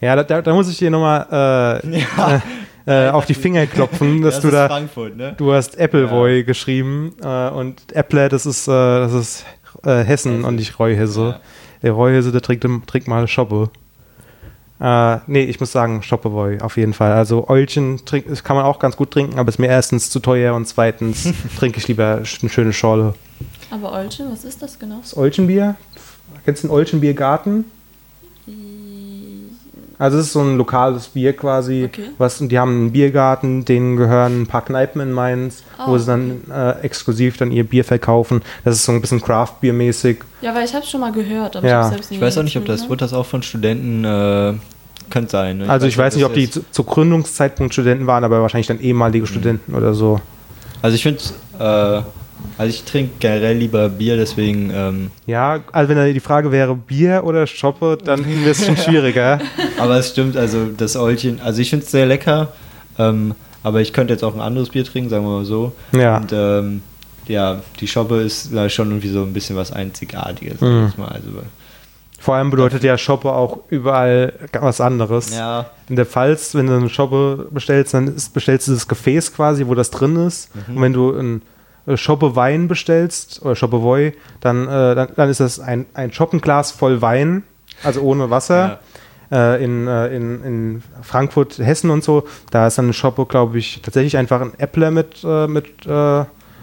Ja, 0.00 0.16
da, 0.16 0.22
da, 0.22 0.42
da 0.42 0.54
muss 0.54 0.68
ich 0.68 0.78
dir 0.78 0.90
nochmal 0.90 1.82
äh, 1.82 1.98
Ja, 2.16 2.42
äh, 2.86 3.08
auf 3.10 3.26
die 3.26 3.34
Finger 3.34 3.66
klopfen, 3.66 4.22
dass 4.22 4.34
das 4.34 4.42
du 4.42 4.48
ist 4.48 4.54
da. 4.54 4.68
Frankfurt, 4.68 5.16
ne? 5.16 5.34
Du 5.36 5.52
hast 5.52 5.78
Appleboy 5.78 6.44
geschrieben 6.44 7.14
äh, 7.22 7.48
und 7.50 7.80
Apple, 7.92 8.28
das 8.28 8.46
ist, 8.46 8.68
äh, 8.68 8.70
das 8.70 9.12
ist 9.12 9.46
äh, 9.84 10.04
Hessen 10.04 10.44
und 10.44 10.56
nicht 10.56 10.78
Reuhesse. 10.78 11.20
Ja. 11.20 11.40
Der 11.82 11.92
Reuhesse, 11.92 12.32
der 12.32 12.40
trinkt, 12.42 12.64
trinkt 12.86 13.08
mal 13.08 13.26
Schoppe. 13.28 13.70
Äh, 14.80 15.18
nee, 15.26 15.44
ich 15.44 15.58
muss 15.58 15.72
sagen, 15.72 16.02
Schoppeboy, 16.02 16.60
auf 16.60 16.76
jeden 16.76 16.92
Fall. 16.92 17.12
Also 17.12 17.48
Eulchen 17.48 18.04
trink, 18.04 18.26
das 18.28 18.44
kann 18.44 18.56
man 18.56 18.66
auch 18.66 18.78
ganz 18.78 18.96
gut 18.96 19.10
trinken, 19.10 19.38
aber 19.38 19.48
ist 19.48 19.58
mir 19.58 19.68
erstens 19.68 20.10
zu 20.10 20.20
teuer 20.20 20.54
und 20.54 20.66
zweitens 20.66 21.28
trinke 21.58 21.78
ich 21.78 21.88
lieber 21.88 22.16
eine 22.16 22.50
schöne 22.50 22.72
Schorle. 22.72 23.14
Aber 23.70 23.92
Olchen, 23.92 24.30
was 24.30 24.44
ist 24.44 24.62
das 24.62 24.78
genau? 24.78 24.98
Das 25.00 25.16
Eulchenbier? 25.16 25.74
Kennst 26.44 26.62
du 26.62 26.68
den 26.68 26.74
Eulchenbiergarten? 26.74 27.64
Also 29.98 30.18
es 30.18 30.26
ist 30.26 30.32
so 30.34 30.42
ein 30.42 30.58
lokales 30.58 31.08
Bier 31.08 31.34
quasi, 31.34 31.84
Okay. 31.86 32.10
was 32.18 32.38
und 32.42 32.50
die 32.50 32.58
haben 32.58 32.70
einen 32.72 32.92
Biergarten, 32.92 33.64
denen 33.64 33.96
gehören 33.96 34.42
ein 34.42 34.46
paar 34.46 34.62
Kneipen 34.62 35.00
in 35.00 35.10
Mainz, 35.12 35.62
Ah, 35.78 35.88
wo 35.88 35.96
sie 35.96 36.04
dann 36.06 36.42
äh, 36.52 36.80
exklusiv 36.82 37.38
dann 37.38 37.50
ihr 37.50 37.64
Bier 37.64 37.82
verkaufen. 37.82 38.42
Das 38.64 38.74
ist 38.76 38.84
so 38.84 38.92
ein 38.92 39.00
bisschen 39.00 39.22
Craft-Bier-mäßig. 39.22 40.18
Ja, 40.42 40.54
weil 40.54 40.66
ich 40.66 40.74
habe 40.74 40.84
schon 40.84 41.00
mal 41.00 41.12
gehört, 41.12 41.56
aber 41.56 41.66
Ja. 41.66 41.90
ich 41.98 42.10
Ich 42.10 42.20
weiß 42.20 42.36
auch 42.36 42.42
nicht, 42.42 42.58
ob 42.58 42.66
das, 42.66 42.80
getrunken, 42.82 42.90
wird 42.90 43.02
das 43.02 43.14
auch 43.14 43.24
von 43.24 43.42
Studenten, 43.42 44.04
äh, 44.04 44.52
könnte 45.08 45.30
sein. 45.30 45.58
Ne? 45.58 45.68
also 45.70 45.86
ich 45.86 45.96
weiß 45.96 46.14
nicht, 46.16 46.24
ob 46.26 46.34
die 46.34 46.50
zu, 46.50 46.62
zu 46.70 46.84
Gründungszeitpunkt 46.84 47.72
Studenten 47.72 48.06
waren, 48.06 48.22
aber 48.22 48.42
wahrscheinlich 48.42 48.66
dann 48.66 48.80
ehemalige 48.80 49.26
Studenten 49.26 49.74
oder 49.74 49.94
so. 49.94 50.20
Also 50.82 50.94
ich 50.94 51.02
finde, 51.04 51.22
äh, 51.58 52.02
also 52.58 52.70
ich 52.70 52.84
trinke 52.84 53.12
generell 53.20 53.56
lieber 53.56 53.88
Bier, 53.88 54.16
deswegen, 54.16 54.70
ähm, 54.74 55.10
Ja, 55.26 55.60
also 55.72 55.88
wenn 55.88 55.96
da 55.96 56.06
die 56.06 56.20
Frage 56.20 56.52
wäre 56.52 56.74
Bier 56.74 57.22
oder 57.24 57.46
Schoppe, 57.46 57.98
dann 58.02 58.24
wäre 58.26 58.50
es 58.50 58.64
schon 58.64 58.76
schwieriger. 58.76 59.40
aber 59.78 59.98
es 59.98 60.10
stimmt, 60.10 60.36
also 60.36 60.66
das 60.76 60.96
Eulchen, 60.96 61.40
also 61.40 61.60
ich 61.60 61.70
finde 61.70 61.84
es 61.84 61.90
sehr 61.90 62.06
lecker, 62.06 62.52
ähm, 62.98 63.34
aber 63.62 63.80
ich 63.80 63.92
könnte 63.92 64.12
jetzt 64.12 64.22
auch 64.22 64.34
ein 64.34 64.40
anderes 64.40 64.70
Bier 64.70 64.84
trinken, 64.84 65.10
sagen 65.10 65.24
wir 65.24 65.30
mal 65.38 65.44
so. 65.44 65.72
Ja. 65.92 66.18
Und 66.18 66.32
ähm, 66.32 66.82
ja, 67.26 67.60
die 67.80 67.88
Schoppe 67.88 68.22
ist 68.22 68.54
da 68.54 68.68
schon 68.68 68.88
irgendwie 68.90 69.08
so 69.08 69.22
ein 69.22 69.32
bisschen 69.32 69.56
was 69.56 69.72
Einzigartiges, 69.72 70.60
sag 70.60 70.68
Mhm. 70.68 70.86
ich 70.88 70.96
mal. 70.98 71.08
Also, 71.08 71.28
Vor 72.20 72.36
allem 72.36 72.50
bedeutet 72.50 72.84
ja 72.84 72.96
Schoppe 72.96 73.32
auch 73.32 73.58
überall 73.68 74.32
was 74.60 74.80
anderes. 74.80 75.34
ja, 75.36 75.66
In 75.88 75.96
der 75.96 76.06
Pfalz, 76.06 76.54
wenn 76.54 76.66
du 76.68 76.74
eine 76.76 76.88
Schoppe 76.88 77.48
bestellst, 77.50 77.94
dann 77.94 78.06
ist, 78.14 78.32
bestellst 78.32 78.68
du 78.68 78.72
das 78.72 78.86
Gefäß 78.86 79.34
quasi, 79.34 79.66
wo 79.66 79.74
das 79.74 79.90
drin 79.90 80.14
ist. 80.16 80.50
Mhm. 80.68 80.76
Und 80.76 80.82
wenn 80.82 80.92
du 80.92 81.10
ein 81.18 81.42
Schoppe 81.94 82.34
Wein 82.36 82.68
bestellst, 82.68 83.40
oder 83.42 83.54
Schoppe 83.54 83.82
Woi, 83.82 84.12
dann, 84.40 84.66
äh, 84.66 84.94
dann, 84.94 85.08
dann 85.14 85.28
ist 85.30 85.40
das 85.40 85.60
ein, 85.60 85.86
ein 85.94 86.12
Schoppenglas 86.12 86.72
voll 86.72 87.00
Wein, 87.02 87.44
also 87.84 88.00
ohne 88.02 88.28
Wasser. 88.30 88.80
Äh, 89.30 89.64
in, 89.64 89.88
äh, 89.88 90.06
in, 90.16 90.44
in 90.44 90.82
Frankfurt, 91.02 91.58
Hessen 91.58 91.90
und 91.90 92.04
so, 92.04 92.26
da 92.52 92.68
ist 92.68 92.78
dann 92.78 92.84
eine 92.86 92.92
Schoppe, 92.92 93.26
glaube 93.26 93.58
ich, 93.58 93.80
tatsächlich 93.82 94.16
einfach 94.16 94.40
ein 94.40 94.52
Äppler 94.58 94.90
mit, 94.92 95.22
äh, 95.24 95.46
mit, 95.48 95.84
äh, 95.86 96.20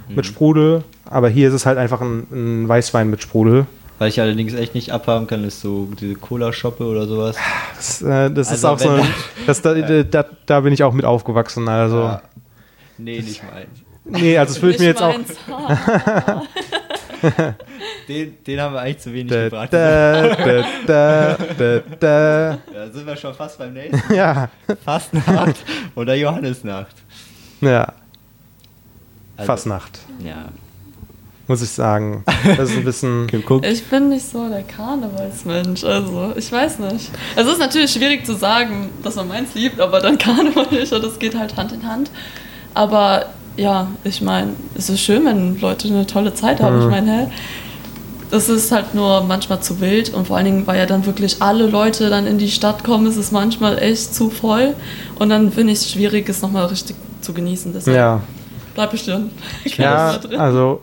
Mhm. 0.08 0.16
mit 0.16 0.26
Sprudel. 0.26 0.84
Aber 1.10 1.28
hier 1.30 1.50
ist 1.50 1.54
es 1.54 1.66
halt 1.66 1.78
einfach 1.78 2.00
ein, 2.02 2.26
ein 2.32 2.68
Weißwein 2.70 3.10
mit 3.10 3.22
Sprudel. 3.22 3.66
was 4.00 4.08
ich 4.10 4.20
allerdings 4.22 4.54
echt 4.54 4.76
nicht 4.76 4.92
abhaben 4.92 5.28
kann, 5.28 5.44
ist 5.44 5.60
so 5.62 5.88
diese 6.00 6.16
Cola-Schoppe 6.16 6.86
oder 6.86 7.06
sowas. 7.06 7.36
Das, 7.76 8.02
äh, 8.02 8.32
das 8.32 8.48
ist 8.48 8.64
Also 8.66 8.68
auch 8.70 8.80
so, 8.80 8.98
wenn- 8.98 9.08
das, 9.46 9.62
da, 9.62 9.74
da, 9.76 10.26
da 10.46 10.60
bin 10.62 10.74
ich 10.74 10.84
auch 10.84 10.94
mit 10.94 11.04
aufgewachsen. 11.06 11.68
Also. 11.70 11.98
Ja. 12.00 12.22
Nee, 12.98 13.22
nicht 13.22 13.44
meins. 13.44 13.83
Nee, 14.06 14.38
also 14.38 14.54
es 14.56 14.62
würde 14.62 14.76
ich 14.76 14.80
mir 14.82 14.88
jetzt 14.88 15.02
auch. 15.02 15.14
Den, 18.08 18.44
den 18.46 18.60
haben 18.60 18.74
wir 18.74 18.82
eigentlich 18.82 19.00
zu 19.00 19.14
wenig 19.14 19.32
Da, 19.32 19.44
gebracht. 19.46 19.72
da, 19.72 20.36
da, 20.36 20.64
da, 20.86 21.38
da, 21.58 21.80
da. 22.00 22.58
Da 22.74 22.90
sind 22.92 23.08
wir 23.08 23.16
schon 23.16 23.34
fast 23.34 23.58
beim 23.58 23.74
nächsten. 23.74 24.14
Ja, 24.14 24.50
Fastnacht 24.84 25.56
oder 25.96 26.16
Johannesnacht. 26.16 26.96
ja, 27.62 27.94
Also, 29.38 29.48
Fastnacht, 29.48 30.00
Ja. 30.20 30.50
muss 31.48 31.62
ich 31.62 31.70
sagen. 31.70 32.26
Das 32.58 32.72
ist 32.72 32.78
ein 32.78 32.84
bisschen. 32.84 33.28
Kim 33.32 33.46
guckt. 33.46 33.66
Ich 33.66 33.86
bin 33.86 34.10
nicht 34.10 34.26
so 34.30 34.50
der 34.50 34.64
Karnevalsmensch, 34.64 35.86
also 35.86 36.34
ich 36.36 36.52
weiß 36.52 36.80
nicht. 36.80 37.10
Es 37.38 37.48
ist 37.48 37.60
natürlich 37.60 37.92
schwierig 37.92 38.26
zu 38.26 38.36
sagen, 38.36 38.90
dass 39.02 39.16
man 39.16 39.30
meins 39.30 39.56
liebt, 39.56 39.80
aber 39.80 40.02
dann 40.02 40.18
Karneval 40.18 40.68
nicht 40.72 40.92
und 40.92 41.02
das 41.04 41.18
geht 41.20 41.38
halt 41.40 41.56
Hand 41.56 41.72
in 41.72 41.88
Hand. 41.88 42.12
Aber 42.74 43.28
ja, 43.56 43.88
ich 44.04 44.22
meine, 44.22 44.52
es 44.76 44.90
ist 44.90 45.02
schön, 45.02 45.26
wenn 45.26 45.60
Leute 45.60 45.88
eine 45.88 46.06
tolle 46.06 46.34
Zeit 46.34 46.62
haben. 46.62 46.80
Ich 46.82 46.88
meine, 46.88 47.12
hä? 47.12 47.28
Das 48.32 48.50
ist 48.50 48.72
halt 48.72 48.96
nur 48.96 49.22
manchmal 49.24 49.62
zu 49.62 49.80
wild 49.80 50.12
und 50.12 50.26
vor 50.26 50.38
allen 50.38 50.46
Dingen, 50.46 50.66
weil 50.66 50.80
ja 50.80 50.88
dann 50.88 51.06
wirklich 51.06 51.40
alle 51.40 51.68
Leute 51.68 52.10
dann 52.10 52.26
in 52.26 52.40
die 52.40 52.50
Stadt 52.50 52.84
kommen, 52.84 53.06
ist 53.06 53.18
es 53.18 53.32
manchmal 53.32 53.78
echt 53.78 54.16
zu 54.16 54.32
voll 54.32 54.74
und 55.20 55.30
dann 55.30 55.52
finde 55.52 55.74
ich 55.74 55.80
es 55.80 55.92
schwierig, 55.92 56.28
es 56.30 56.42
nochmal 56.42 56.66
richtig 56.66 56.96
zu 57.22 57.32
genießen. 57.34 57.74
Deshalb 57.74 57.96
Ja, 57.96 58.22
bleib 58.74 58.92
drin. 59.06 59.30
Ich 59.64 59.78
ja 59.78 60.18
also, 60.38 60.82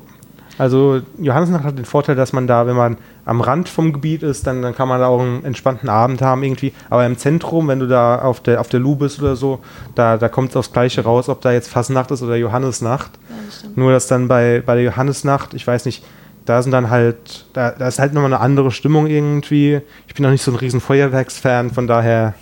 also 0.59 1.01
Johannesnacht 1.19 1.65
hat 1.65 1.79
den 1.79 1.85
Vorteil, 1.85 2.17
dass 2.17 2.33
man 2.33 2.47
da, 2.47 2.67
wenn 2.67 2.77
man 2.77 2.97
am 3.25 3.41
Rand 3.41 3.69
vom 3.69 3.93
Gebiet 3.93 4.23
ist, 4.23 4.47
dann, 4.47 4.63
dann 4.63 4.75
kann 4.75 4.89
man 4.89 5.01
da 5.01 5.07
auch 5.07 5.21
einen 5.21 5.45
entspannten 5.45 5.89
Abend 5.89 6.21
haben 6.21 6.43
irgendwie. 6.43 6.73
Aber 6.91 7.07
im 7.07 7.17
Zentrum, 7.17 7.69
wenn 7.69 7.79
du 7.79 7.87
da 7.87 8.21
auf 8.21 8.41
der, 8.41 8.61
auf 8.61 8.69
der 8.69 8.81
Lu 8.81 8.97
bist 8.97 9.21
oder 9.21 9.37
so, 9.37 9.61
da, 9.95 10.17
da 10.17 10.29
kommt 10.29 10.51
es 10.51 10.57
aufs 10.57 10.73
Gleiche 10.73 11.03
raus, 11.03 11.29
ob 11.29 11.41
da 11.41 11.53
jetzt 11.53 11.69
Fastnacht 11.69 12.11
ist 12.11 12.23
oder 12.23 12.37
Johannesnacht. 12.37 13.11
Ja, 13.29 13.37
das. 13.47 13.77
Nur, 13.77 13.93
dass 13.93 14.07
dann 14.07 14.29
bei, 14.29 14.63
bei 14.65 14.75
der 14.75 14.85
Johannesnacht, 14.85 15.55
ich 15.55 15.67
weiß 15.67 15.87
nicht, 15.87 16.05
da 16.45 16.63
sind 16.63 16.73
dann 16.73 16.91
halt, 16.91 17.47
da, 17.53 17.71
da 17.71 17.89
ist 17.89 17.99
halt 17.99 18.13
nochmal 18.13 18.33
eine 18.33 18.43
andere 18.43 18.71
Stimmung 18.71 19.07
irgendwie. 19.07 19.81
Ich 20.09 20.15
bin 20.15 20.27
auch 20.27 20.31
nicht 20.31 20.43
so 20.43 20.51
ein 20.51 20.57
riesen 20.57 20.81
Feuerwerksfan, 20.81 21.71
von 21.71 21.87
daher 21.87 22.35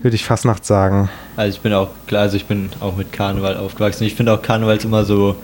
würde 0.00 0.16
ich 0.16 0.24
Fastnacht 0.24 0.64
sagen. 0.66 1.08
Also 1.36 1.56
ich 1.56 1.62
bin 1.62 1.72
auch, 1.72 1.88
klar, 2.06 2.22
also 2.22 2.36
ich 2.36 2.46
bin 2.46 2.68
auch 2.80 2.96
mit 2.96 3.12
Karneval 3.12 3.56
aufgewachsen. 3.56 4.04
Ich 4.04 4.14
finde 4.14 4.32
auch 4.32 4.42
Karneval 4.42 4.76
ist 4.76 4.84
immer 4.84 5.04
so, 5.04 5.36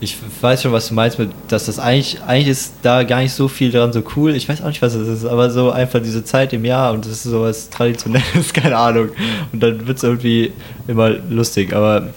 ich 0.00 0.16
weiß 0.40 0.62
schon, 0.62 0.72
was 0.72 0.88
du 0.88 0.94
meinst, 0.94 1.18
mit, 1.18 1.30
dass 1.48 1.66
das 1.66 1.78
eigentlich, 1.80 2.20
eigentlich 2.26 2.48
ist 2.48 2.74
da 2.82 3.02
gar 3.02 3.20
nicht 3.20 3.32
so 3.32 3.48
viel 3.48 3.72
dran 3.72 3.92
so 3.92 4.02
cool. 4.16 4.34
Ich 4.36 4.48
weiß 4.48 4.62
auch 4.62 4.68
nicht, 4.68 4.80
was 4.82 4.94
es 4.94 5.08
ist, 5.08 5.24
aber 5.24 5.50
so 5.50 5.70
einfach 5.72 6.00
diese 6.00 6.22
Zeit 6.24 6.52
im 6.52 6.64
Jahr 6.64 6.92
und 6.92 7.04
das 7.04 7.12
ist 7.12 7.22
so 7.24 7.42
was 7.42 7.68
Traditionelles, 7.70 8.52
keine 8.52 8.76
Ahnung. 8.76 9.08
Und 9.52 9.60
dann 9.62 9.86
wird 9.88 9.96
es 9.98 10.04
irgendwie 10.04 10.52
immer 10.86 11.10
lustig, 11.30 11.74
aber 11.74 12.10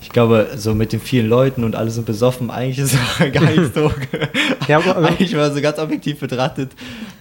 ich 0.00 0.08
glaube, 0.10 0.48
so 0.56 0.74
mit 0.74 0.92
den 0.92 1.00
vielen 1.00 1.28
Leuten 1.28 1.64
und 1.64 1.74
alle 1.76 1.90
sind 1.90 2.06
besoffen, 2.06 2.50
eigentlich 2.50 2.78
ist 2.78 2.94
es 2.94 3.32
gar 3.32 3.50
nicht 3.50 3.74
so. 3.74 3.90
Ja, 4.68 4.78
aber- 4.78 4.96
eigentlich 5.08 5.34
mal 5.34 5.52
so 5.52 5.60
ganz 5.60 5.78
objektiv 5.78 6.20
betrachtet. 6.20 6.70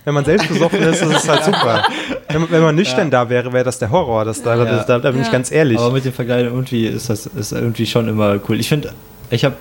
Wenn 0.06 0.14
man 0.14 0.24
selbst 0.24 0.48
besoffen 0.48 0.80
ist, 0.82 1.02
ist 1.02 1.14
es 1.14 1.28
halt 1.28 1.44
super. 1.44 1.84
Wenn, 2.30 2.42
man- 2.42 2.52
wenn 2.52 2.62
man 2.62 2.76
nüchtern 2.76 3.12
da 3.12 3.30
wäre, 3.30 3.52
wäre 3.52 3.66
das 3.66 3.80
der 3.80 3.90
Horror. 3.92 4.24
Das, 4.24 4.42
da, 4.44 4.56
Ja. 4.56 4.64
das, 4.64 4.86
da, 4.86 5.00
da 5.00 5.12
bin 5.12 5.20
ich 5.22 5.28
Ja. 5.28 5.34
ganz 5.34 5.52
ehrlich. 5.52 5.78
Aber 5.78 5.92
mit 5.92 6.06
dem 6.06 6.14
Vergleich 6.14 6.46
irgendwie 6.46 6.86
ist 6.86 7.10
das 7.10 7.26
ist 7.26 7.52
irgendwie 7.52 7.86
schon 7.86 8.08
immer 8.08 8.40
cool. 8.48 8.60
Ich 8.62 8.70
finde, 8.70 8.92
ich 9.34 9.46
habe 9.46 9.56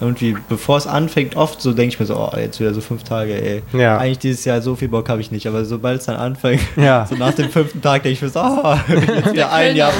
irgendwie, 0.00 0.36
bevor 0.48 0.76
es 0.76 0.86
anfängt, 0.86 1.36
oft 1.36 1.62
so 1.62 1.72
denke 1.72 1.94
ich 1.94 2.00
mir 2.00 2.06
so, 2.06 2.16
oh, 2.16 2.36
jetzt 2.36 2.58
wieder 2.60 2.74
so 2.74 2.80
fünf 2.80 3.04
Tage, 3.04 3.34
ey. 3.40 3.62
Ja. 3.72 3.98
Eigentlich 3.98 4.18
dieses 4.18 4.44
Jahr 4.44 4.60
so 4.60 4.74
viel 4.74 4.88
Bock 4.88 5.08
habe 5.08 5.20
ich 5.20 5.30
nicht, 5.30 5.46
aber 5.46 5.64
sobald 5.64 6.00
es 6.00 6.06
dann 6.06 6.16
anfängt, 6.16 6.62
Ja. 6.76 7.06
so 7.08 7.14
nach 7.14 7.32
dem 7.32 7.48
fünften 7.48 7.80
Tag 7.80 8.02
denke 8.02 8.14
ich 8.14 8.22
mir 8.22 8.28
so, 8.28 8.40
oh, 8.40 8.74
jetzt 8.88 9.32
wieder 9.32 9.52
ein 9.52 9.76
Jahr. 9.76 9.92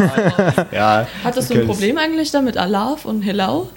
Ja. 0.72 1.07
Hattest 1.22 1.51
du 1.51 1.61
ein 1.61 1.66
Problem 1.66 1.97
eigentlich 1.97 2.31
da 2.31 2.43
mit 2.43 2.57
Alaf 2.57 3.05
und 3.05 3.22
Hilau? 3.22 3.70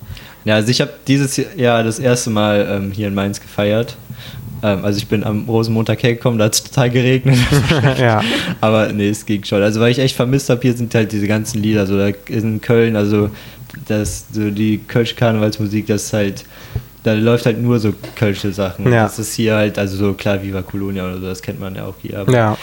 Ja, 0.43 0.55
also 0.55 0.69
ich 0.69 0.81
habe 0.81 0.91
dieses 1.07 1.39
Jahr 1.55 1.83
das 1.83 1.99
erste 1.99 2.29
Mal 2.29 2.67
ähm, 2.69 2.91
hier 2.91 3.07
in 3.07 3.13
Mainz 3.13 3.39
gefeiert. 3.39 3.95
Ähm, 4.63 4.83
also 4.83 4.97
ich 4.97 5.07
bin 5.07 5.23
am 5.23 5.47
Rosenmontag 5.47 6.01
hergekommen, 6.01 6.39
da 6.39 6.45
hat 6.45 6.55
es 6.55 6.63
total 6.63 6.89
geregnet. 6.89 7.37
ja. 7.99 8.21
Aber 8.61 8.91
nee, 8.91 9.09
es 9.09 9.25
ging 9.25 9.43
schon. 9.43 9.61
Also, 9.61 9.79
weil 9.79 9.91
ich 9.91 9.99
echt 9.99 10.15
vermisst 10.15 10.49
habe, 10.49 10.61
hier 10.61 10.73
sind 10.73 10.93
halt 10.95 11.11
diese 11.11 11.27
ganzen 11.27 11.61
Lieder, 11.61 11.85
so 11.85 11.97
da 11.97 12.09
in 12.27 12.61
Köln, 12.61 12.95
also 12.95 13.29
das, 13.87 14.25
so 14.31 14.49
die 14.49 14.79
Kölsche 14.87 15.15
Karnevalsmusik, 15.15 15.87
das 15.87 16.05
ist 16.05 16.13
halt, 16.13 16.45
da 17.03 17.13
läuft 17.13 17.45
halt 17.45 17.61
nur 17.61 17.79
so 17.79 17.93
Kölsche 18.15 18.51
Sachen. 18.51 18.91
Ja. 18.91 19.03
Das 19.03 19.19
ist 19.19 19.33
hier 19.33 19.55
halt, 19.55 19.77
also 19.79 19.97
so 19.97 20.13
klar, 20.13 20.41
Viva 20.43 20.61
Colonia 20.61 21.05
oder 21.05 21.19
so, 21.19 21.25
das 21.27 21.41
kennt 21.41 21.59
man 21.59 21.75
ja 21.75 21.85
auch 21.85 21.95
hier. 22.01 22.19
Aber, 22.19 22.31
ja. 22.31 22.57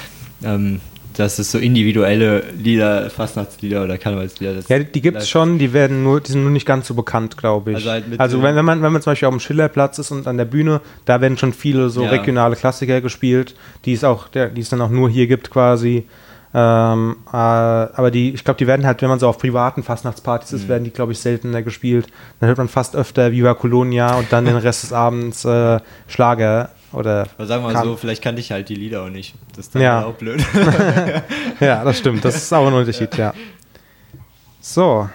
ähm, 0.44 0.80
das 1.16 1.38
ist 1.38 1.52
so 1.52 1.58
individuelle 1.58 2.42
Lieder, 2.58 3.08
Fastnachtslieder 3.08 3.84
oder 3.84 3.98
Karnevalslieder. 3.98 4.54
Ja, 4.68 4.80
die 4.80 5.00
gibt 5.00 5.18
es 5.18 5.28
schon, 5.28 5.58
die 5.60 5.72
werden 5.72 6.02
nur, 6.02 6.20
die 6.20 6.32
sind 6.32 6.42
nur 6.42 6.50
nicht 6.50 6.66
ganz 6.66 6.88
so 6.88 6.94
bekannt, 6.94 7.36
glaube 7.36 7.70
ich. 7.70 7.76
Also 7.76 7.90
halt 7.90 8.04
also 8.18 8.38
so- 8.38 8.42
wenn, 8.42 8.56
wenn, 8.56 8.64
man, 8.64 8.82
wenn 8.82 8.92
man 8.92 9.00
zum 9.00 9.12
Beispiel 9.12 9.28
auf 9.28 9.34
dem 9.34 9.38
Schillerplatz 9.38 9.98
ist 10.00 10.10
und 10.10 10.26
an 10.26 10.38
der 10.38 10.44
Bühne, 10.44 10.80
da 11.04 11.20
werden 11.20 11.38
schon 11.38 11.52
viele 11.52 11.88
so 11.88 12.02
Ja. 12.02 12.10
regionale 12.10 12.56
Klassiker 12.56 13.00
gespielt, 13.00 13.54
die 13.84 13.92
es 13.92 14.02
auch, 14.02 14.26
der, 14.26 14.48
die 14.48 14.60
es 14.62 14.70
dann 14.70 14.80
auch 14.80 14.90
nur 14.90 15.08
hier 15.08 15.28
gibt 15.28 15.50
quasi. 15.50 16.04
Ähm, 16.56 17.16
äh, 17.32 17.36
aber 17.36 18.10
die, 18.12 18.32
ich 18.32 18.44
glaube, 18.44 18.58
die 18.58 18.66
werden 18.68 18.86
halt, 18.86 19.02
wenn 19.02 19.08
man 19.08 19.18
so 19.18 19.28
auf 19.28 19.38
privaten 19.38 19.82
Fastnachtspartys 19.82 20.52
Mhm. 20.52 20.58
ist, 20.58 20.68
werden 20.68 20.84
die, 20.84 20.90
glaube 20.90 21.10
ich, 21.12 21.18
seltener 21.18 21.62
gespielt. 21.62 22.06
Dann 22.38 22.46
hört 22.48 22.58
man 22.58 22.68
fast 22.68 22.94
öfter 22.94 23.32
Viva 23.32 23.54
Colonia 23.54 24.14
und 24.14 24.32
dann 24.32 24.44
den 24.44 24.56
Rest 24.56 24.84
des 24.84 24.92
Abends 24.92 25.44
äh, 25.44 25.80
Schlager 26.06 26.70
oder. 26.92 27.26
Aber 27.36 27.46
sagen 27.46 27.64
wir 27.64 27.72
mal 27.72 27.82
so, 27.84 27.96
vielleicht 27.96 28.22
kannte 28.22 28.40
ich 28.40 28.52
halt 28.52 28.68
die 28.68 28.76
Lieder 28.76 29.02
auch 29.02 29.08
nicht. 29.10 29.34
Das 29.56 29.66
ist 29.66 29.74
dann 29.74 29.82
Ja. 29.82 30.04
auch 30.04 30.14
blöd. 30.14 30.44
Ja, 31.60 31.82
das 31.84 31.98
stimmt. 31.98 32.24
Das 32.24 32.36
ist 32.36 32.52
auch 32.52 32.66
ein 32.66 32.72
Unterschied, 32.72 33.16
ja. 33.16 33.32
So. 34.60 35.08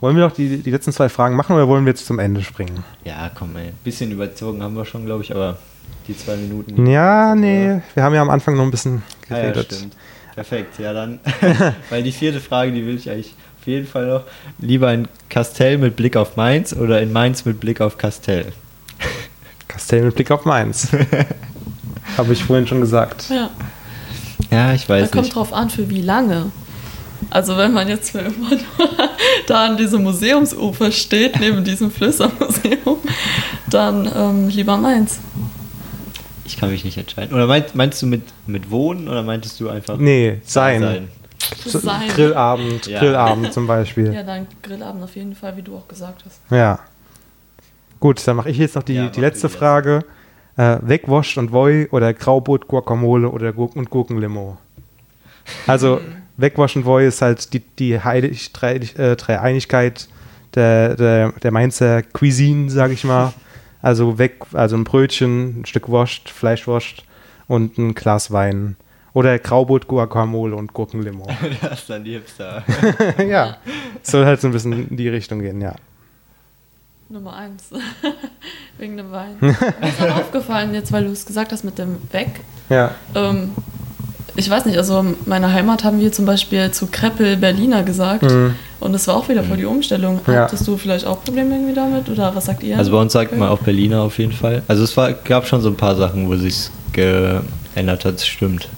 Wollen 0.00 0.16
wir 0.16 0.24
noch 0.24 0.32
die, 0.34 0.58
die 0.58 0.70
letzten 0.70 0.92
zwei 0.92 1.08
Fragen 1.08 1.34
machen 1.34 1.56
oder 1.56 1.66
wollen 1.66 1.84
wir 1.84 1.90
jetzt 1.90 2.06
zum 2.06 2.18
Ende 2.20 2.42
springen? 2.42 2.84
ja, 3.04 3.30
komm 3.36 3.56
ey. 3.56 3.72
Bisschen 3.82 4.12
überzogen 4.12 4.62
haben 4.62 4.74
wir 4.76 4.84
schon, 4.84 5.04
glaube 5.06 5.24
ich, 5.24 5.34
aber 5.34 5.58
die 6.06 6.16
zwei 6.16 6.36
Minuten. 6.36 6.84
die- 6.84 6.92
Ja, 6.92 7.34
nee. 7.34 7.80
Wir 7.94 8.02
haben 8.04 8.14
ja 8.14 8.22
am 8.22 8.30
Anfang 8.30 8.56
noch 8.56 8.62
ein 8.62 8.70
bisschen 8.70 9.02
Ah, 9.28 9.34
ja, 9.36 9.40
geredet. 9.50 9.72
stimmt. 9.74 9.96
Perfekt, 10.38 10.78
ja 10.78 10.92
dann. 10.92 11.18
Weil 11.90 12.04
die 12.04 12.12
vierte 12.12 12.38
Frage, 12.38 12.70
die 12.70 12.86
will 12.86 12.94
ich 12.96 13.10
eigentlich 13.10 13.34
auf 13.60 13.66
jeden 13.66 13.88
Fall 13.88 14.06
noch. 14.06 14.22
Lieber 14.60 14.92
in 14.94 15.08
Kastell 15.28 15.78
mit 15.78 15.96
Blick 15.96 16.16
auf 16.16 16.36
Mainz 16.36 16.72
oder 16.72 17.02
in 17.02 17.12
Mainz 17.12 17.44
mit 17.44 17.58
Blick 17.58 17.80
auf 17.80 17.98
Kastell? 17.98 18.52
Kastell 19.68 20.02
mit 20.04 20.14
Blick 20.14 20.30
auf 20.30 20.44
Mainz. 20.44 20.88
Habe 22.16 22.32
ich 22.32 22.44
vorhin 22.44 22.68
schon 22.68 22.80
gesagt. 22.80 23.24
Ja. 23.30 23.50
Ja, 24.52 24.72
ich 24.74 24.86
Da 24.86 24.94
weiß 24.94 25.10
kommt 25.10 25.24
nicht. 25.24 25.34
drauf 25.34 25.52
an, 25.52 25.70
für 25.70 25.90
wie 25.90 26.02
lange. 26.02 26.52
Also 27.30 27.56
wenn 27.56 27.72
man 27.72 27.88
jetzt 27.88 28.10
für 28.12 28.20
immer 28.20 28.50
nur 28.50 29.08
da 29.48 29.66
an 29.66 29.76
diesem 29.76 30.04
Museumsufer 30.04 30.92
steht, 30.92 31.40
neben 31.40 31.64
diesem 31.64 31.90
Flößermuseum, 31.90 32.98
dann 33.68 34.08
ähm, 34.14 34.48
lieber 34.48 34.76
meins. 34.76 35.18
Ich 36.48 36.56
kann 36.56 36.70
mich 36.70 36.82
nicht 36.82 36.96
entscheiden. 36.96 37.34
Oder 37.36 37.46
meinst, 37.46 37.74
meinst 37.74 38.00
du 38.00 38.06
mit, 38.06 38.22
mit 38.46 38.70
Wohnen 38.70 39.06
oder 39.06 39.22
meintest 39.22 39.60
du 39.60 39.68
einfach 39.68 39.98
Nee, 39.98 40.38
sein. 40.44 40.80
sein? 40.80 41.08
Sein. 41.66 42.08
Grillabend, 42.08 42.86
Ja. 42.86 43.00
Grillabend 43.00 43.52
zum 43.52 43.66
Beispiel. 43.66 44.14
Ja, 44.14 44.22
dann 44.22 44.46
Grillabend 44.62 45.04
auf 45.04 45.14
jeden 45.14 45.34
Fall, 45.34 45.58
wie 45.58 45.62
du 45.62 45.76
auch 45.76 45.86
gesagt 45.86 46.22
hast. 46.24 46.40
Ja. 46.50 46.78
Gut, 48.00 48.26
dann 48.26 48.36
mache 48.36 48.48
ich 48.48 48.56
jetzt 48.56 48.76
noch 48.76 48.82
die, 48.82 48.94
Ja, 48.94 49.08
die 49.08 49.20
letzte 49.20 49.50
Frage. 49.50 50.04
Äh, 50.56 50.78
Wegwascht 50.80 51.36
und 51.36 51.52
Voi 51.52 51.86
oder 51.90 52.14
Graubrot, 52.14 52.66
Guacamole 52.66 53.28
oder 53.28 53.52
Gurken 53.52 53.80
und 53.80 53.90
Gurkenlimo? 53.90 54.56
Also, 55.66 56.00
Wegwasch 56.38 56.76
und 56.76 56.86
Voi 56.86 57.06
ist 57.06 57.20
halt 57.20 57.52
die, 57.52 57.60
die 57.60 58.00
Heilig, 58.02 58.50
äh, 58.62 59.16
Dreieinigkeit 59.16 60.08
der, 60.54 60.96
der, 60.96 61.32
der 61.32 61.50
Mainzer 61.50 62.02
Cuisine, 62.02 62.70
sage 62.70 62.94
ich 62.94 63.04
mal. 63.04 63.34
Also 63.82 64.18
weg, 64.18 64.40
also 64.52 64.76
ein 64.76 64.84
Brötchen, 64.84 65.60
ein 65.60 65.66
Stück 65.66 65.88
Wurst, 65.88 66.30
Fleischwurst 66.30 67.04
und 67.46 67.78
ein 67.78 67.94
Glas 67.94 68.30
Wein. 68.30 68.76
Oder 69.14 69.38
Graubrot, 69.38 69.88
Guacamole 69.88 70.54
und 70.54 70.72
Gurkenlimo. 70.74 71.26
das 71.62 71.80
ist 71.80 71.90
dann 71.90 72.04
die 72.04 72.12
Hipster. 72.12 72.62
ja, 73.18 73.56
soll 74.02 74.24
halt 74.24 74.40
so 74.40 74.48
ein 74.48 74.52
bisschen 74.52 74.88
in 74.88 74.96
die 74.96 75.08
Richtung 75.08 75.40
gehen, 75.40 75.60
ja. 75.60 75.74
Nummer 77.08 77.34
eins. 77.34 77.70
Wegen 78.78 78.96
dem 78.98 79.10
Wein. 79.10 79.36
Mir 79.40 79.50
ist 79.50 80.02
auch 80.02 80.18
aufgefallen, 80.18 80.74
jetzt 80.74 80.92
weil 80.92 81.04
du 81.04 81.10
es 81.10 81.24
gesagt 81.24 81.52
hast 81.52 81.64
mit 81.64 81.78
dem 81.78 81.96
Weg. 82.12 82.40
Ja, 82.68 82.94
Ähm, 83.14 83.52
ich 84.36 84.48
weiß 84.48 84.66
nicht, 84.66 84.76
also 84.76 85.00
in 85.00 85.16
meiner 85.26 85.52
Heimat 85.52 85.82
haben 85.82 85.98
wir 85.98 86.12
zum 86.12 86.24
Beispiel 86.24 86.70
zu 86.70 86.86
Kreppel 86.86 87.36
Berliner 87.36 87.82
gesagt. 87.82 88.22
Mhm. 88.22 88.54
Und 88.80 88.92
das 88.92 89.08
war 89.08 89.16
auch 89.16 89.28
wieder 89.28 89.42
voll 89.42 89.56
die 89.56 89.64
Umstellung. 89.64 90.20
Ja. 90.26 90.42
Hattest 90.42 90.66
du 90.68 90.76
vielleicht 90.76 91.04
auch 91.04 91.24
Probleme 91.24 91.54
irgendwie 91.56 91.74
damit? 91.74 92.08
Oder 92.08 92.34
was 92.34 92.46
sagt 92.46 92.62
ihr? 92.62 92.78
Also 92.78 92.92
bei 92.92 92.98
uns 93.00 93.12
sagt 93.12 93.32
Okay. 93.32 93.40
man 93.40 93.48
auch 93.48 93.58
Berliner 93.58 94.02
auf 94.02 94.18
jeden 94.18 94.32
Fall. 94.32 94.62
Also 94.68 94.84
es 94.84 94.96
war, 94.96 95.12
gab 95.12 95.46
schon 95.48 95.60
so 95.60 95.68
ein 95.68 95.76
paar 95.76 95.96
Sachen, 95.96 96.28
wo 96.28 96.36
sich 96.36 96.70
geändert 96.92 98.04
hat, 98.04 98.14
das 98.14 98.26
stimmt. 98.26 98.68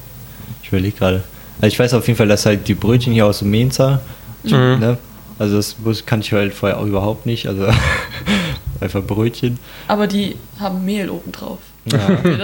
Ich 0.62 0.68
überlege 0.68 0.96
gerade. 0.96 1.22
Also 1.60 1.66
ich 1.74 1.78
weiß 1.78 1.92
auf 1.94 2.06
jeden 2.06 2.16
Fall, 2.16 2.28
dass 2.28 2.46
halt 2.46 2.66
die 2.68 2.74
Brötchen 2.74 3.12
hier 3.12 3.26
aus 3.26 3.40
dem 3.40 3.50
Mainzer, 3.50 4.00
Mhm. 4.42 4.50
ne? 4.80 4.98
Also 5.38 5.56
das 5.56 5.76
kannte 6.06 6.26
ich 6.26 6.32
halt 6.32 6.54
vorher 6.54 6.78
auch 6.78 6.86
überhaupt 6.86 7.26
nicht. 7.26 7.46
Also 7.46 7.66
einfach 8.80 9.02
Brötchen. 9.02 9.58
Aber 9.88 10.06
die 10.06 10.36
haben 10.58 10.84
Mehl 10.84 11.10
obendrauf. 11.10 11.58
Ja, 11.90 11.98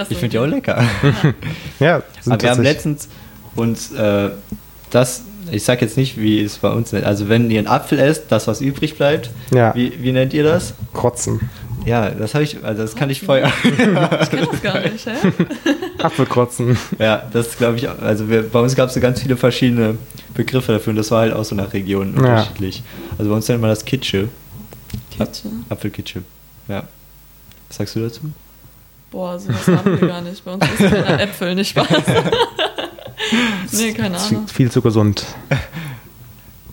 ich 0.09 0.17
finde 0.17 0.29
die 0.29 0.39
auch 0.39 0.45
lecker. 0.45 0.83
ja. 1.79 2.01
sind 2.21 2.33
Aber 2.33 2.41
wir 2.43 2.49
haben 2.51 2.61
letztens 2.63 3.07
uns 3.55 3.91
äh, 3.93 4.29
das 4.89 5.23
ich 5.51 5.63
sag 5.63 5.81
jetzt 5.81 5.97
nicht, 5.97 6.17
wie 6.19 6.41
es 6.43 6.57
bei 6.57 6.69
uns 6.69 6.91
nennt. 6.91 7.05
Also 7.05 7.29
wenn 7.29 7.49
ihr 7.51 7.59
einen 7.59 7.67
Apfel 7.67 7.99
esst, 7.99 8.25
das 8.29 8.47
was 8.47 8.61
übrig 8.61 8.95
bleibt, 8.97 9.29
Ja. 9.53 9.73
wie, 9.75 9.93
wie 10.01 10.11
nennt 10.11 10.33
ihr 10.33 10.43
das? 10.43 10.73
Krotzen. 10.93 11.49
Ja, 11.85 12.09
das 12.09 12.33
habe 12.33 12.43
ich, 12.43 12.63
also 12.65 12.81
das 12.81 12.95
kann 12.95 13.09
ich 13.09 13.21
vorher. 13.21 13.49
Ich 13.63 13.77
kenne 14.29 14.47
das 14.51 14.61
gar 14.61 14.79
nicht, 14.81 15.05
hä? 15.05 15.11
Apfelkrotzen. 16.03 16.77
ja, 16.99 17.23
das 17.31 17.57
glaube 17.57 17.77
ich, 17.77 17.87
auch- 17.87 18.01
also 18.01 18.29
wir, 18.29 18.43
bei 18.49 18.59
uns 18.59 18.75
gab 18.75 18.89
es 18.89 18.93
so 18.95 18.99
ganz 18.99 19.21
viele 19.21 19.37
verschiedene 19.37 19.97
Begriffe 20.33 20.73
dafür 20.73 20.91
und 20.91 20.97
das 20.97 21.11
war 21.11 21.21
halt 21.21 21.33
auch 21.33 21.45
so 21.45 21.55
nach 21.55 21.71
Regionen 21.73 22.13
Ja. 22.15 22.19
unterschiedlich. 22.41 22.83
Also 23.17 23.29
bei 23.29 23.35
uns 23.37 23.47
nennt 23.47 23.61
man 23.61 23.69
das 23.69 23.85
Kitsche, 23.85 24.27
Kitsche. 25.17 25.49
Apfelkitsche. 25.69 26.21
Ja. 26.67 26.83
Was 27.69 27.77
sagst 27.77 27.95
du 27.95 28.01
dazu? 28.01 28.21
Boah, 29.09 29.39
sowas 29.39 29.65
haben 29.67 29.99
wir 30.01 30.07
gar 30.09 30.21
nicht. 30.21 30.43
Bei 30.43 30.51
uns 30.53 30.65
ist 30.65 30.79
keine 30.93 31.21
Äpfel, 31.21 31.55
nicht 31.55 31.69
Spaß. 31.69 31.87
nee, 33.71 33.93
keine 33.93 34.13
Das 34.15 34.23
ist 34.23 34.27
viel, 34.29 34.37
Ahnung. 34.37 34.47
viel 34.47 34.71
zu 34.71 34.81
gesund. 34.81 35.25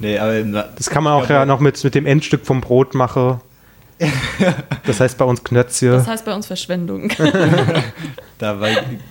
Nee, 0.01 0.19
aber 0.19 0.43
Das 0.77 0.91
kann 0.91 1.05
man 1.05 1.13
auch 1.15 1.29
ja 1.31 1.47
noch 1.47 1.61
mit, 1.61 1.83
mit 1.83 1.95
dem 1.95 2.05
Endstück 2.05 2.45
vom 2.45 2.61
Brot 2.61 2.95
machen. 2.95 3.41
Das 4.87 4.99
heißt 5.01 5.17
bei 5.17 5.25
uns 5.25 5.43
Knötzchen. 5.45 5.93
Das 5.93 6.09
heißt 6.09 6.25
bei 6.25 6.35
uns 6.35 6.47
Verschwendung. 6.47 7.11
da, 8.39 8.59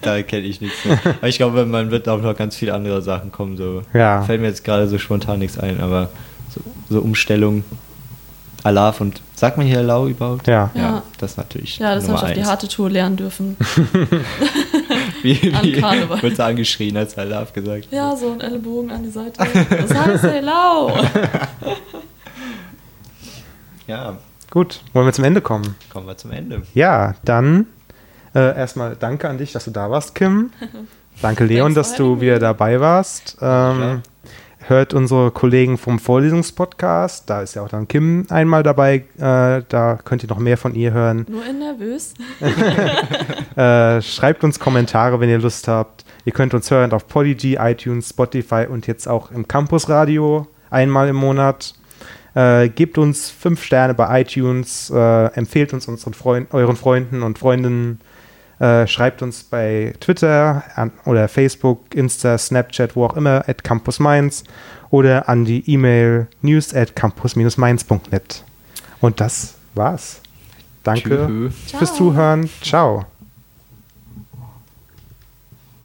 da 0.02 0.22
kenne 0.22 0.46
ich 0.46 0.60
nichts. 0.62 0.84
Mehr. 0.86 1.00
Aber 1.20 1.28
ich 1.30 1.38
glaube, 1.38 1.66
man 1.66 1.90
wird 1.90 2.08
auch 2.10 2.22
noch 2.22 2.36
ganz 2.36 2.58
viele 2.58 2.74
andere 2.74 3.02
Sachen 3.02 3.32
kommen. 3.32 3.56
So. 3.58 3.82
Ja. 3.94 4.22
Fällt 4.24 4.42
mir 4.42 4.48
jetzt 4.48 4.64
gerade 4.66 4.88
so 4.88 5.00
spontan 5.00 5.40
nichts 5.40 5.58
ein, 5.58 5.80
aber 5.80 6.10
so, 6.54 6.62
so 6.90 7.00
Umstellung, 7.00 7.64
Alaf 8.64 9.02
und 9.02 9.22
sagt 9.36 9.58
man 9.58 9.66
hier 9.66 9.80
Alau 9.80 10.08
überhaupt? 10.08 10.48
Ja. 10.48 10.70
Ja. 10.76 11.02
das 11.18 11.38
natürlich. 11.38 11.80
Ja, 11.80 11.96
das 11.96 12.08
habe 12.08 12.18
ich 12.18 12.24
auf 12.24 12.34
die 12.34 12.46
harte 12.46 12.68
Tour 12.68 12.90
lernen 12.90 13.16
dürfen. 13.16 13.58
Wie, 15.24 15.54
an 15.54 15.64
wie 15.64 15.72
Karneval. 15.74 16.22
wird 16.22 16.40
angeschrien, 16.40 16.96
als 16.98 17.18
Alaf 17.18 17.54
gesagt? 17.54 17.88
Ja, 17.92 18.16
so 18.16 18.32
ein 18.34 18.42
Ellenbogen 18.42 18.92
an 18.92 19.04
die 19.04 19.10
Seite. 19.10 19.44
Das 19.70 19.94
heißt, 19.94 20.24
hey, 20.24 20.42
lau. 20.42 20.98
Ja, 23.86 24.18
Gut, 24.54 24.82
wollen 24.94 25.08
wir 25.08 25.14
zum 25.14 25.24
Ende 25.24 25.42
kommen? 25.42 25.76
kommen 25.92 26.06
wir 26.06 26.16
zum 26.16 26.32
Ende. 26.32 26.62
Ja, 26.76 27.16
dann 27.26 27.66
äh, 28.36 28.56
erstmal 28.56 28.96
danke 28.96 29.28
an 29.28 29.40
dich, 29.40 29.52
dass 29.52 29.66
du 29.66 29.72
da 29.72 29.90
warst, 29.90 30.14
Kim. 30.14 30.52
Danke, 31.24 31.44
Leon, 31.46 31.74
dass 31.74 31.96
du 31.96 32.22
wieder 32.22 32.38
dabei 32.38 32.80
warst. 32.80 33.36
Ähm, 33.42 34.04
hört 34.68 34.94
unsere 34.94 35.32
Kollegen 35.32 35.78
vom 35.78 36.00
Vorlesungspodcast. 36.00 37.30
Da 37.30 37.42
ist 37.42 37.56
ja 37.56 37.64
auch 37.64 37.70
dann 37.70 37.88
Kim 37.88 38.26
einmal 38.30 38.64
dabei. 38.64 39.06
Äh, 39.18 39.64
da 39.68 40.00
könnt 40.04 40.24
ihr 40.24 40.30
noch 40.30 40.40
mehr 40.40 40.58
von 40.58 40.76
ihr 40.76 40.92
hören. 40.92 41.26
Nur 41.30 41.46
in 41.46 41.60
nervös. 41.60 42.14
Äh, 43.56 44.02
schreibt 44.02 44.44
uns 44.44 44.60
Kommentare, 44.60 45.20
wenn 45.20 45.30
ihr 45.30 45.38
Lust 45.38 45.68
habt. 45.68 46.06
Ihr 46.26 46.34
könnt 46.34 46.56
uns 46.56 46.72
hören 46.72 46.92
auf 46.92 47.08
Podigy, 47.08 47.58
iTunes, 47.60 48.10
Spotify 48.10 48.66
und 48.68 48.88
jetzt 48.88 49.08
auch 49.08 49.30
im 49.30 49.48
Campus 49.48 49.90
Radio 49.90 50.48
einmal 50.72 51.08
im 51.08 51.18
Monat. 51.18 51.76
Äh, 52.34 52.70
gebt 52.70 52.98
uns 52.98 53.30
fünf 53.30 53.64
Sterne 53.64 53.94
bei 53.94 54.22
iTunes, 54.22 54.90
äh, 54.90 55.26
empfehlt 55.36 55.72
uns 55.74 55.88
unseren 55.88 56.16
Freund, 56.16 56.52
euren 56.52 56.76
Freunden 56.76 57.22
und 57.22 57.38
Freundinnen, 57.38 58.00
äh, 58.60 58.88
schreibt 58.88 59.22
uns 59.22 59.44
bei 59.44 59.94
Twitter 60.00 60.64
an, 60.76 60.92
oder 61.06 61.28
Facebook, 61.28 61.96
Insta, 61.96 62.38
Snapchat, 62.38 62.96
wo 62.96 63.06
auch 63.06 63.18
immer, 63.18 63.44
at 63.48 63.64
Campus 63.64 64.00
Mainz 64.00 64.44
oder 64.90 65.28
an 65.28 65.46
die 65.46 65.70
E-Mail 65.70 66.28
news 66.42 66.74
at 66.74 66.96
campus-mainz.net. 66.96 68.44
Und 69.02 69.20
das 69.20 69.56
war's. 69.74 70.22
Danke 70.84 71.28
Tschüss. 71.28 71.72
fürs. 71.72 71.96
Zuhören. 71.96 72.50
Ciao. 72.62 73.06